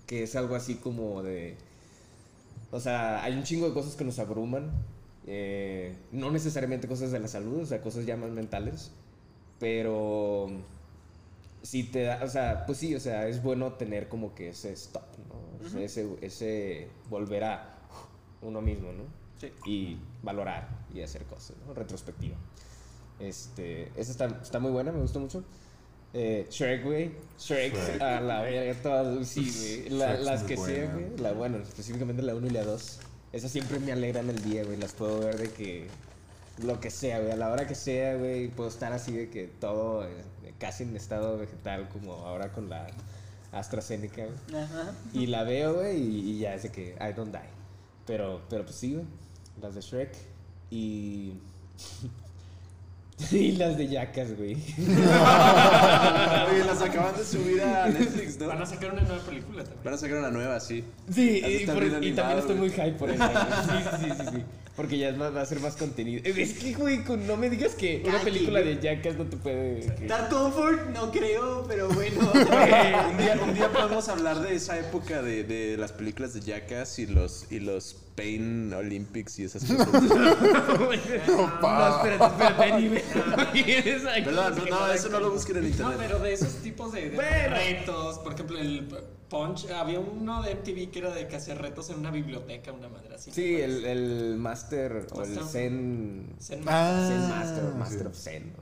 Que 0.07 0.23
es 0.23 0.35
algo 0.35 0.55
así 0.55 0.75
como 0.75 1.23
de. 1.23 1.55
O 2.71 2.79
sea, 2.79 3.23
hay 3.23 3.33
un 3.35 3.43
chingo 3.43 3.67
de 3.67 3.73
cosas 3.73 3.95
que 3.95 4.03
nos 4.03 4.19
abruman. 4.19 4.71
eh, 5.27 5.95
no 6.11 6.31
necesariamente 6.31 6.87
cosas 6.87 7.11
de 7.11 7.19
la 7.19 7.27
salud, 7.27 7.61
o 7.61 7.65
sea, 7.65 7.81
cosas 7.81 8.05
ya 8.05 8.17
más 8.17 8.31
mentales. 8.31 8.91
Pero. 9.59 10.49
Si 11.63 11.83
te 11.83 12.03
da, 12.03 12.23
o 12.23 12.27
sea, 12.27 12.65
pues 12.65 12.79
sí, 12.79 12.95
o 12.95 12.99
sea, 12.99 13.27
es 13.27 13.43
bueno 13.43 13.73
tener 13.73 14.09
como 14.09 14.33
que 14.33 14.49
ese 14.49 14.73
stop, 14.73 15.03
¿no? 15.29 15.79
Ese, 15.79 16.07
ese 16.21 16.89
volver 17.09 17.43
a 17.43 17.77
uno 18.41 18.61
mismo, 18.61 18.91
¿no? 18.93 19.03
Sí. 19.39 19.51
Y 19.65 19.97
valorar 20.23 20.67
y 20.93 21.01
hacer 21.01 21.23
cosas, 21.25 21.55
¿no? 21.67 21.73
Retrospectiva. 21.73 22.35
Este, 23.21 23.91
esa 23.95 24.11
está, 24.11 24.25
está 24.41 24.59
muy 24.59 24.71
buena, 24.71 24.91
me 24.91 24.99
gustó 25.01 25.19
mucho. 25.19 25.43
Eh, 26.13 26.45
Shrek, 26.49 26.83
güey. 26.83 27.11
Shrek, 27.39 27.73
Shrek. 27.73 28.01
a 28.01 28.19
la 28.19 28.41
verga, 28.41 28.81
todas, 28.81 29.27
sí, 29.27 29.85
güey. 29.87 29.97
La- 29.99 30.15
las 30.17 30.43
que 30.43 30.57
sea, 30.57 30.65
buena. 30.91 30.93
güey. 30.93 31.17
La, 31.19 31.31
bueno, 31.33 31.57
específicamente 31.57 32.21
la 32.21 32.35
1 32.35 32.47
y 32.47 32.49
la 32.49 32.63
2. 32.63 32.99
Esas 33.31 33.51
siempre 33.51 33.79
me 33.79 33.91
alegran 33.93 34.29
el 34.29 34.43
día, 34.43 34.65
güey. 34.65 34.77
Las 34.77 34.91
puedo 34.93 35.19
ver 35.19 35.37
de 35.37 35.49
que 35.51 35.87
lo 36.63 36.79
que 36.81 36.89
sea, 36.91 37.19
güey. 37.19 37.31
A 37.31 37.35
la 37.37 37.49
hora 37.49 37.65
que 37.67 37.75
sea, 37.75 38.15
güey, 38.17 38.49
puedo 38.49 38.69
estar 38.69 38.91
así 38.91 39.13
de 39.13 39.29
que 39.29 39.47
todo 39.47 40.05
eh, 40.05 40.11
casi 40.59 40.83
en 40.83 40.95
estado 40.97 41.37
vegetal, 41.37 41.87
como 41.89 42.13
ahora 42.13 42.51
con 42.51 42.69
la 42.69 42.87
AstraZeneca, 43.53 44.25
güey. 44.25 44.61
Ajá. 44.61 44.93
Y 45.13 45.27
la 45.27 45.43
veo, 45.43 45.75
güey, 45.75 45.97
y, 45.97 46.31
y 46.31 46.39
ya 46.39 46.55
es 46.55 46.63
de 46.63 46.71
que 46.71 46.95
I 46.99 47.13
don't 47.15 47.31
die. 47.31 47.39
Pero, 48.05 48.41
pero 48.49 48.63
pues 48.65 48.75
sí, 48.75 48.95
güey. 48.95 49.05
Las 49.61 49.75
de 49.75 49.81
Shrek 49.81 50.13
y. 50.69 51.35
y 53.31 53.51
las 53.53 53.77
de 53.77 53.87
Jackass, 53.87 54.35
güey. 54.37 54.53
Oye, 54.77 56.63
las 56.65 56.81
acaban 56.81 57.15
de 57.15 57.23
subir 57.23 57.61
a 57.61 57.87
Netflix, 57.89 58.39
¿no? 58.39 58.47
Van 58.47 58.61
a 58.61 58.65
sacar 58.65 58.91
una 58.93 59.01
nueva 59.01 59.23
película 59.23 59.63
también. 59.63 59.83
Van 59.83 59.93
a 59.93 59.97
sacar 59.97 60.17
una 60.17 60.31
nueva, 60.31 60.59
sí. 60.59 60.83
Sí, 61.13 61.41
y, 61.45 61.65
por- 61.65 61.75
también 61.79 62.37
estoy 62.39 62.55
muy 62.55 62.69
hype 62.69 62.93
por 62.93 63.09
eso. 63.09 63.23
güey. 63.23 63.33
Sí, 63.63 63.71
sí, 63.71 64.05
sí, 64.05 64.11
sí, 64.17 64.25
sí. 64.37 64.43
Porque 64.75 64.97
ya 64.97 65.09
es 65.09 65.17
más- 65.17 65.35
va 65.35 65.41
a 65.41 65.45
ser 65.45 65.59
más 65.59 65.75
contenido. 65.75 66.21
Es 66.23 66.53
que, 66.53 66.73
güey, 66.73 66.99
no 67.27 67.35
me 67.35 67.49
digas 67.49 67.75
que 67.75 68.01
una 68.05 68.19
Ay, 68.19 68.23
película 68.23 68.63
que- 68.63 68.75
de 68.75 68.81
Jackass 68.81 69.15
no 69.17 69.25
te 69.25 69.35
puede. 69.37 69.81
Dark 70.07 70.29
Comfort, 70.29 70.89
no 70.91 71.11
creo, 71.11 71.65
pero 71.67 71.89
bueno. 71.89 72.31
un, 72.33 73.17
día, 73.17 73.37
un 73.43 73.53
día 73.53 73.69
podemos 73.71 74.07
hablar 74.07 74.39
de 74.41 74.55
esa 74.55 74.79
época 74.79 75.21
de, 75.21 75.43
de 75.43 75.75
las 75.77 75.91
películas 75.91 76.33
de 76.33 76.39
Jackass 76.41 76.99
y 76.99 77.05
los, 77.05 77.51
y 77.51 77.59
los 77.59 77.95
Pain 78.15 78.73
Olympics 78.73 79.39
y 79.39 79.43
esas 79.43 79.65
cosas. 79.65 79.87
No, 80.01 80.93
espérate, 80.93 82.25
espérate. 82.25 84.23
Perdón, 84.23 84.55
no, 84.57 84.65
no, 84.65 84.91
eso 84.93 85.09
no 85.09 85.19
lo 85.19 85.31
busquen 85.31 85.57
en 85.57 85.63
No, 85.63 85.69
internet. 85.69 85.97
pero 85.99 86.19
de 86.19 86.33
esos 86.33 86.53
tipos 86.55 86.91
de, 86.93 87.09
de 87.09 87.15
Bueno. 87.15 87.55
retos, 87.55 88.19
por 88.19 88.33
ejemplo, 88.33 88.57
el 88.59 88.87
Punch, 89.31 89.69
había 89.71 89.99
uno 89.99 90.43
de 90.43 90.53
MTV 90.55 90.91
que 90.91 90.99
era 90.99 91.11
de 91.15 91.27
que 91.27 91.37
hacía 91.37 91.55
retos 91.55 91.89
en 91.89 91.97
una 91.99 92.11
biblioteca, 92.11 92.71
una 92.73 92.89
madre 92.89 93.15
así. 93.15 93.31
Sí, 93.31 93.55
el, 93.55 93.85
el 93.85 94.35
Master 94.37 95.07
o 95.13 95.23
el 95.23 95.29
Master. 95.31 95.43
Zen. 95.45 96.35
Zen 96.39 96.61
Ah, 96.67 97.05
Zen 97.07 97.29
Master, 97.29 97.63
o 97.63 97.71
sí. 97.71 97.77
Master 97.77 98.07
of 98.07 98.15
Zen. 98.17 98.53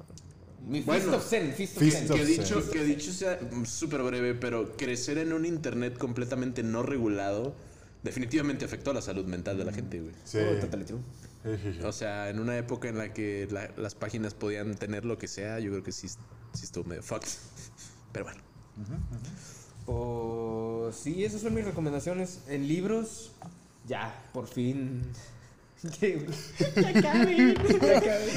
Mi 0.68 0.82
Bueno, 0.82 1.02
Fist 1.06 1.14
of 1.16 1.28
Zen, 1.28 1.54
Fist 1.54 1.78
of 1.78 1.84
Fist 1.84 1.98
Zen. 1.98 2.12
of 2.12 2.18
Que 2.18 2.26
dicho, 2.26 2.62
Zen. 2.62 2.72
que 2.72 2.84
dicho 2.86 3.12
sea 3.12 3.40
súper 3.66 4.04
breve, 4.04 4.36
pero 4.36 4.78
crecer 4.78 5.18
en 5.18 5.34
un 5.34 5.46
internet 5.46 5.98
completamente 5.98 6.62
no 6.64 6.84
regulado 6.84 7.56
definitivamente 8.04 8.64
afectó 8.66 8.92
a 8.92 8.94
la 8.94 9.02
salud 9.02 9.26
mental 9.26 9.58
de 9.58 9.66
la 9.66 9.74
gente, 9.74 10.00
güey. 10.00 10.14
Sí. 10.24 10.38
Oh. 11.84 11.88
O 11.88 11.92
sea, 11.92 12.30
en 12.30 12.40
una 12.40 12.56
época 12.58 12.88
en 12.90 12.98
la 12.98 13.12
que 13.12 13.48
la- 13.50 13.72
las 13.78 13.96
páginas 13.96 14.36
podían 14.36 14.76
tener 14.76 15.04
lo 15.06 15.18
que 15.18 15.28
sea, 15.28 15.60
yo 15.60 15.72
creo 15.72 15.84
que 15.84 15.92
sí, 15.92 16.08
sí 16.08 16.18
estuvo 16.62 16.84
medio 16.84 17.02
fucked. 17.02 17.28
Pero 18.14 18.26
bueno. 18.26 18.42
Pues 19.90 20.96
sí, 20.98 21.26
esas 21.26 21.42
son 21.42 21.56
mis 21.56 21.66
recomendaciones. 21.66 22.42
En 22.48 22.68
libros, 22.68 23.32
ya, 23.88 24.14
por 24.34 24.46
fin. 24.48 25.02
¿Qué? 26.00 26.26
Ya 26.76 26.90
acabé. 26.90 27.56
Ya 27.56 27.98
acabé. 27.98 28.20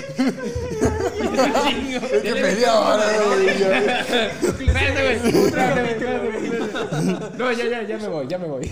Es 2.13 2.23
que 2.23 2.35
media 2.35 2.79
hora, 2.81 3.05
güey. 3.27 3.59
ya. 3.59 4.01
Espérate, 4.01 5.03
güey. 5.03 5.17
Espérate, 5.45 5.81
güey, 5.81 5.93
espérate, 5.95 6.29
espérate. 6.37 7.39
No, 7.39 7.53
ya, 7.53 7.67
ya, 7.69 7.83
ya 7.83 7.99
me 7.99 8.09
voy, 8.09 8.27
ya 8.29 8.39
me 8.39 8.47
voy. 8.47 8.67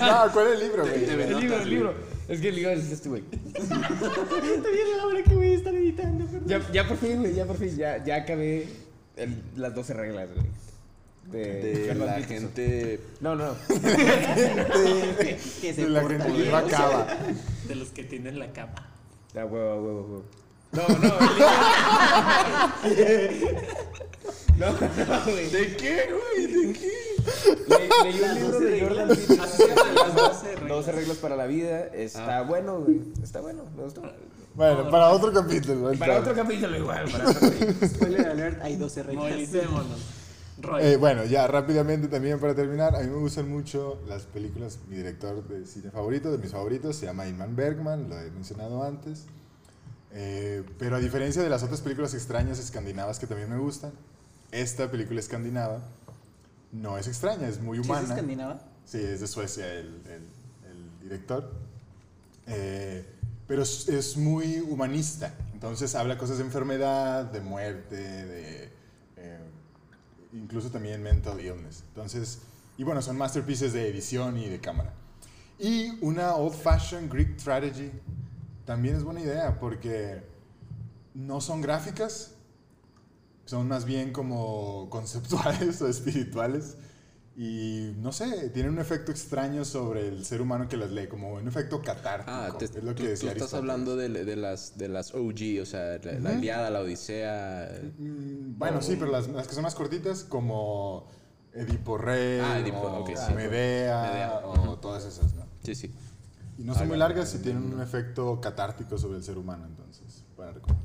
No, 0.00 0.32
¿cuál 0.32 0.46
es 0.48 0.52
el 0.54 0.60
libro, 0.60 0.82
güey? 0.86 1.04
El 1.04 1.40
libro, 1.40 1.60
el 1.62 1.70
libro. 1.70 1.94
Es 2.28 2.40
que 2.40 2.48
el 2.48 2.54
libro 2.54 2.70
es 2.70 2.90
este, 2.92 3.08
güey. 3.08 3.24
Está 3.54 4.70
bien 4.70 4.96
la 4.96 5.06
hora 5.06 5.22
que 5.22 5.34
voy 5.34 5.48
a 5.48 5.54
estar 5.54 5.74
editando. 5.74 6.24
perdón. 6.26 6.48
Ya, 6.48 6.60
ya 6.72 6.88
por 6.88 6.96
fin, 6.96 7.18
güey, 7.20 7.34
ya 7.34 7.44
por 7.44 7.56
fin, 7.58 7.76
ya, 7.76 8.02
ya 8.04 8.16
acabé 8.16 8.66
el- 9.16 9.42
las 9.56 9.74
12 9.74 9.92
reglas, 9.94 10.28
güey. 10.34 10.46
De, 11.30 11.44
De 11.88 11.94
la 11.94 12.20
gente. 12.22 13.00
No, 13.20 13.34
no. 13.34 13.54
Que 13.68 15.38
se 15.74 15.82
De 15.82 15.88
la 15.88 16.00
gente 16.02 16.26
que 16.26 16.32
bien. 16.32 16.50
no 16.50 16.56
acaba. 16.56 17.06
De 17.68 17.74
los 17.74 17.88
que 17.88 18.04
tienen 18.04 18.38
la 18.38 18.52
cama. 18.52 18.74
Ya, 19.34 19.44
huevo, 19.46 19.82
huevo, 19.82 20.00
huevo. 20.02 20.24
No, 20.72 20.82
no, 20.98 21.14
No, 24.56 24.70
no, 24.70 24.78
güey. 25.24 25.50
¿De 25.50 25.76
qué, 25.76 26.08
güey? 26.12 26.46
¿De 26.46 26.72
qué? 26.72 26.92
Le- 27.68 27.88
Leí 28.10 28.20
un 28.22 28.34
libro 28.34 28.60
de 28.60 28.80
Jordan 28.80 29.08
Peterson. 29.08 29.40
Así 29.40 29.56
se 29.56 29.68
llaman 29.68 29.94
las 29.94 30.14
12 30.14 30.46
reglas. 30.54 30.68
12 30.68 30.92
reglas 30.92 31.16
para 31.18 31.36
la 31.36 31.46
vida. 31.46 31.80
Está 31.92 32.42
bueno, 32.42 32.80
güey. 32.80 33.00
Está 33.22 33.40
bueno, 33.40 33.64
me 33.76 33.82
gustó. 33.82 34.02
Bueno, 34.54 34.88
para 34.90 35.08
otro 35.10 35.32
capítulo. 35.32 35.92
Para 35.98 36.20
otro 36.20 36.34
capítulo 36.34 36.76
igual, 36.76 37.08
para 37.10 37.30
otro 37.30 37.40
capítulo. 37.50 37.88
Spoiler 37.88 38.26
alert, 38.28 38.62
hay 38.62 38.76
12 38.76 39.02
reglas. 39.02 39.24
Movilicémonos. 39.24 39.98
Eh, 40.80 40.96
bueno, 40.96 41.24
ya 41.24 41.46
rápidamente 41.46 42.06
también 42.08 42.38
para 42.38 42.54
terminar, 42.54 42.94
a 42.94 43.00
mí 43.00 43.08
me 43.08 43.16
gustan 43.16 43.48
mucho 43.48 44.00
las 44.06 44.22
películas, 44.22 44.78
mi 44.88 44.96
director 44.96 45.46
de 45.48 45.66
cine 45.66 45.90
favorito, 45.90 46.30
de 46.30 46.38
mis 46.38 46.52
favoritos, 46.52 46.96
se 46.96 47.06
llama 47.06 47.26
Ingmar 47.26 47.50
Bergman, 47.50 48.08
lo 48.08 48.18
he 48.20 48.30
mencionado 48.30 48.82
antes. 48.84 49.24
Eh, 50.12 50.62
pero 50.78 50.94
a 50.96 51.00
diferencia 51.00 51.42
de 51.42 51.50
las 51.50 51.64
otras 51.64 51.80
películas 51.80 52.14
extrañas 52.14 52.58
escandinavas 52.60 53.18
que 53.18 53.26
también 53.26 53.50
me 53.50 53.58
gustan, 53.58 53.92
esta 54.52 54.88
película 54.90 55.18
escandinava 55.18 55.80
no 56.70 56.98
es 56.98 57.08
extraña, 57.08 57.48
es 57.48 57.60
muy 57.60 57.78
¿Sí 57.78 57.82
es 57.82 57.88
humana. 57.88 58.08
escandinava? 58.08 58.60
Sí, 58.84 58.98
es 59.02 59.20
de 59.20 59.26
Suecia 59.26 59.66
el, 59.72 59.86
el- 60.06 60.70
el 60.70 61.00
director. 61.02 61.50
Eh, 62.46 63.04
pero 63.48 63.62
es, 63.62 63.88
es 63.88 64.16
muy 64.16 64.60
humanista. 64.60 65.34
Entonces 65.52 65.94
habla 65.94 66.16
cosas 66.18 66.38
de 66.38 66.44
enfermedad, 66.44 67.24
de 67.24 67.40
muerte, 67.40 67.96
de 67.96 68.63
incluso 70.34 70.70
también 70.70 71.02
mental 71.02 71.40
illness. 71.40 71.84
Entonces, 71.88 72.40
y 72.76 72.84
bueno, 72.84 73.00
son 73.00 73.16
masterpieces 73.16 73.72
de 73.72 73.88
edición 73.88 74.36
y 74.36 74.48
de 74.48 74.60
cámara. 74.60 74.92
Y 75.58 75.98
una 76.00 76.34
old 76.34 76.54
fashioned 76.54 77.10
Greek 77.10 77.36
tragedy 77.36 77.90
también 78.64 78.96
es 78.96 79.04
buena 79.04 79.20
idea 79.20 79.58
porque 79.58 80.22
no 81.14 81.40
son 81.40 81.60
gráficas, 81.60 82.32
son 83.44 83.68
más 83.68 83.84
bien 83.84 84.12
como 84.12 84.88
conceptuales 84.90 85.80
o 85.82 85.88
espirituales. 85.88 86.76
Y 87.36 87.94
no 87.96 88.12
sé, 88.12 88.50
tienen 88.50 88.72
un 88.72 88.78
efecto 88.78 89.10
extraño 89.10 89.64
sobre 89.64 90.06
el 90.06 90.24
ser 90.24 90.40
humano 90.40 90.68
que 90.68 90.76
las 90.76 90.92
lee, 90.92 91.08
como 91.08 91.32
un 91.34 91.48
efecto 91.48 91.82
catártico. 91.82 92.30
Ah, 92.30 92.54
te- 92.56 92.66
es 92.66 92.74
lo 92.84 92.94
que 92.94 93.02
tú, 93.02 93.08
decía 93.08 93.30
tú 93.30 93.38
estás 93.44 93.54
hablando 93.54 93.96
de, 93.96 94.08
de 94.08 94.36
las, 94.36 94.78
de 94.78 94.88
las 94.88 95.12
OG, 95.14 95.60
o 95.60 95.66
sea, 95.66 95.98
la, 96.04 96.12
la 96.20 96.32
Iliada, 96.34 96.70
la 96.70 96.80
Odisea. 96.80 97.70
Mm, 97.98 98.56
Bueno, 98.56 98.80
sí, 98.82 98.94
pero 98.96 99.10
las, 99.10 99.26
las 99.28 99.48
que 99.48 99.54
son 99.54 99.64
más 99.64 99.74
cortitas, 99.74 100.22
como 100.22 101.08
Edipo 101.52 101.98
Rey, 101.98 102.38
Ah, 102.40 102.60
Edipo, 102.60 102.78
o 102.78 103.00
ok, 103.00 103.10
sí. 103.16 103.34
Medea, 103.34 104.02
Medea. 104.02 104.40
o 104.46 104.78
todas 104.78 105.04
esas, 105.04 105.34
¿no? 105.34 105.44
Sí, 105.64 105.74
sí. 105.74 105.92
Y 106.56 106.62
no 106.62 106.72
son 106.76 106.86
muy 106.86 106.96
largas 106.98 107.34
y 107.34 107.38
tienen 107.38 107.64
un 107.64 107.80
efecto 107.82 108.40
catártico 108.40 108.96
sobre 108.96 109.18
el 109.18 109.24
ser 109.24 109.38
humano, 109.38 109.66
entonces, 109.66 110.22
buena 110.36 110.52
recomendación. 110.52 110.83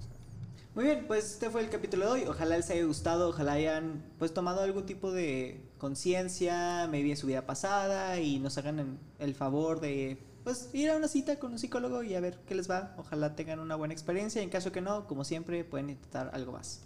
Muy 0.80 0.86
bien, 0.86 1.08
pues 1.08 1.34
este 1.34 1.50
fue 1.50 1.60
el 1.60 1.70
capítulo 1.70 2.06
de 2.06 2.12
hoy. 2.22 2.24
Ojalá 2.30 2.56
les 2.56 2.70
haya 2.70 2.86
gustado, 2.86 3.28
ojalá 3.28 3.52
hayan 3.52 4.02
pues 4.18 4.34
tomado 4.34 4.62
algún 4.62 4.86
tipo 4.86 5.12
de 5.12 5.62
conciencia, 5.78 6.88
maybe 6.90 7.10
en 7.10 7.18
su 7.18 7.28
vida 7.28 7.46
pasada 7.46 8.18
y 8.22 8.40
nos 8.40 8.58
hagan 8.58 8.98
el 9.20 9.36
favor 9.36 9.82
de 9.82 10.18
pues 10.46 10.70
ir 10.72 10.90
a 10.90 10.96
una 10.96 11.10
cita 11.10 11.38
con 11.38 11.52
un 11.52 11.60
psicólogo 11.60 12.02
y 12.04 12.16
a 12.16 12.22
ver 12.22 12.40
qué 12.48 12.56
les 12.56 12.72
va. 12.72 12.96
Ojalá 12.98 13.36
tengan 13.36 13.60
una 13.60 13.76
buena 13.76 13.94
experiencia. 13.94 14.42
En 14.42 14.50
caso 14.50 14.72
que 14.72 14.80
no, 14.80 15.06
como 15.06 15.26
siempre, 15.26 15.66
pueden 15.66 15.90
intentar 15.90 16.32
algo 16.34 16.54
más. 16.54 16.80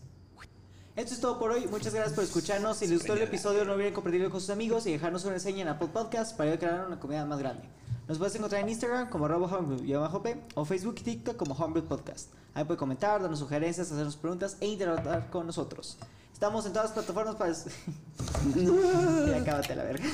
Esto 0.96 1.14
es 1.14 1.22
todo 1.22 1.38
por 1.38 1.52
hoy. 1.52 1.68
Muchas 1.68 1.94
gracias 1.94 2.16
por 2.16 2.24
escucharnos. 2.24 2.78
Si 2.78 2.88
les 2.88 2.98
gustó 2.98 3.14
el 3.14 3.22
episodio, 3.22 3.64
no 3.64 3.74
olviden 3.74 3.94
compartirlo 3.94 4.32
con 4.32 4.42
sus 4.42 4.50
amigos 4.50 4.88
y 4.88 4.92
dejarnos 4.92 5.24
una 5.26 5.34
reseña 5.34 5.62
en 5.62 5.68
Apple 5.68 5.90
Podcast 5.94 6.36
para 6.36 6.58
crear 6.58 6.88
una 6.88 7.00
comunidad 7.00 7.28
más 7.28 7.38
grande. 7.38 7.70
Nos 8.08 8.18
puedes 8.18 8.36
encontrar 8.36 8.62
en 8.62 8.70
Instagram 8.70 9.10
como 9.10 9.26
arroba 9.26 9.48
homebrew-p 9.48 10.42
o 10.56 10.66
Facebook 10.66 10.96
y 11.00 11.04
TikTok 11.04 11.38
como 11.38 11.54
Homebrew 11.54 11.86
Podcast. 11.86 12.30
Ahí 12.54 12.66
pueden 12.66 12.80
comentar, 12.80 13.22
darnos 13.22 13.40
sugerencias, 13.40 13.92
hacernos 13.92 14.18
preguntas 14.18 14.58
e 14.60 14.68
interactuar 14.68 15.30
con 15.30 15.48
nosotros. 15.48 15.98
Estamos 16.34 16.66
en 16.66 16.74
todas 16.74 16.90
las 16.90 17.06
plataformas 17.06 17.36
para... 17.36 17.54
ya 19.32 19.38
acábate 19.38 19.76
la 19.76 19.84
verga. 19.84 20.06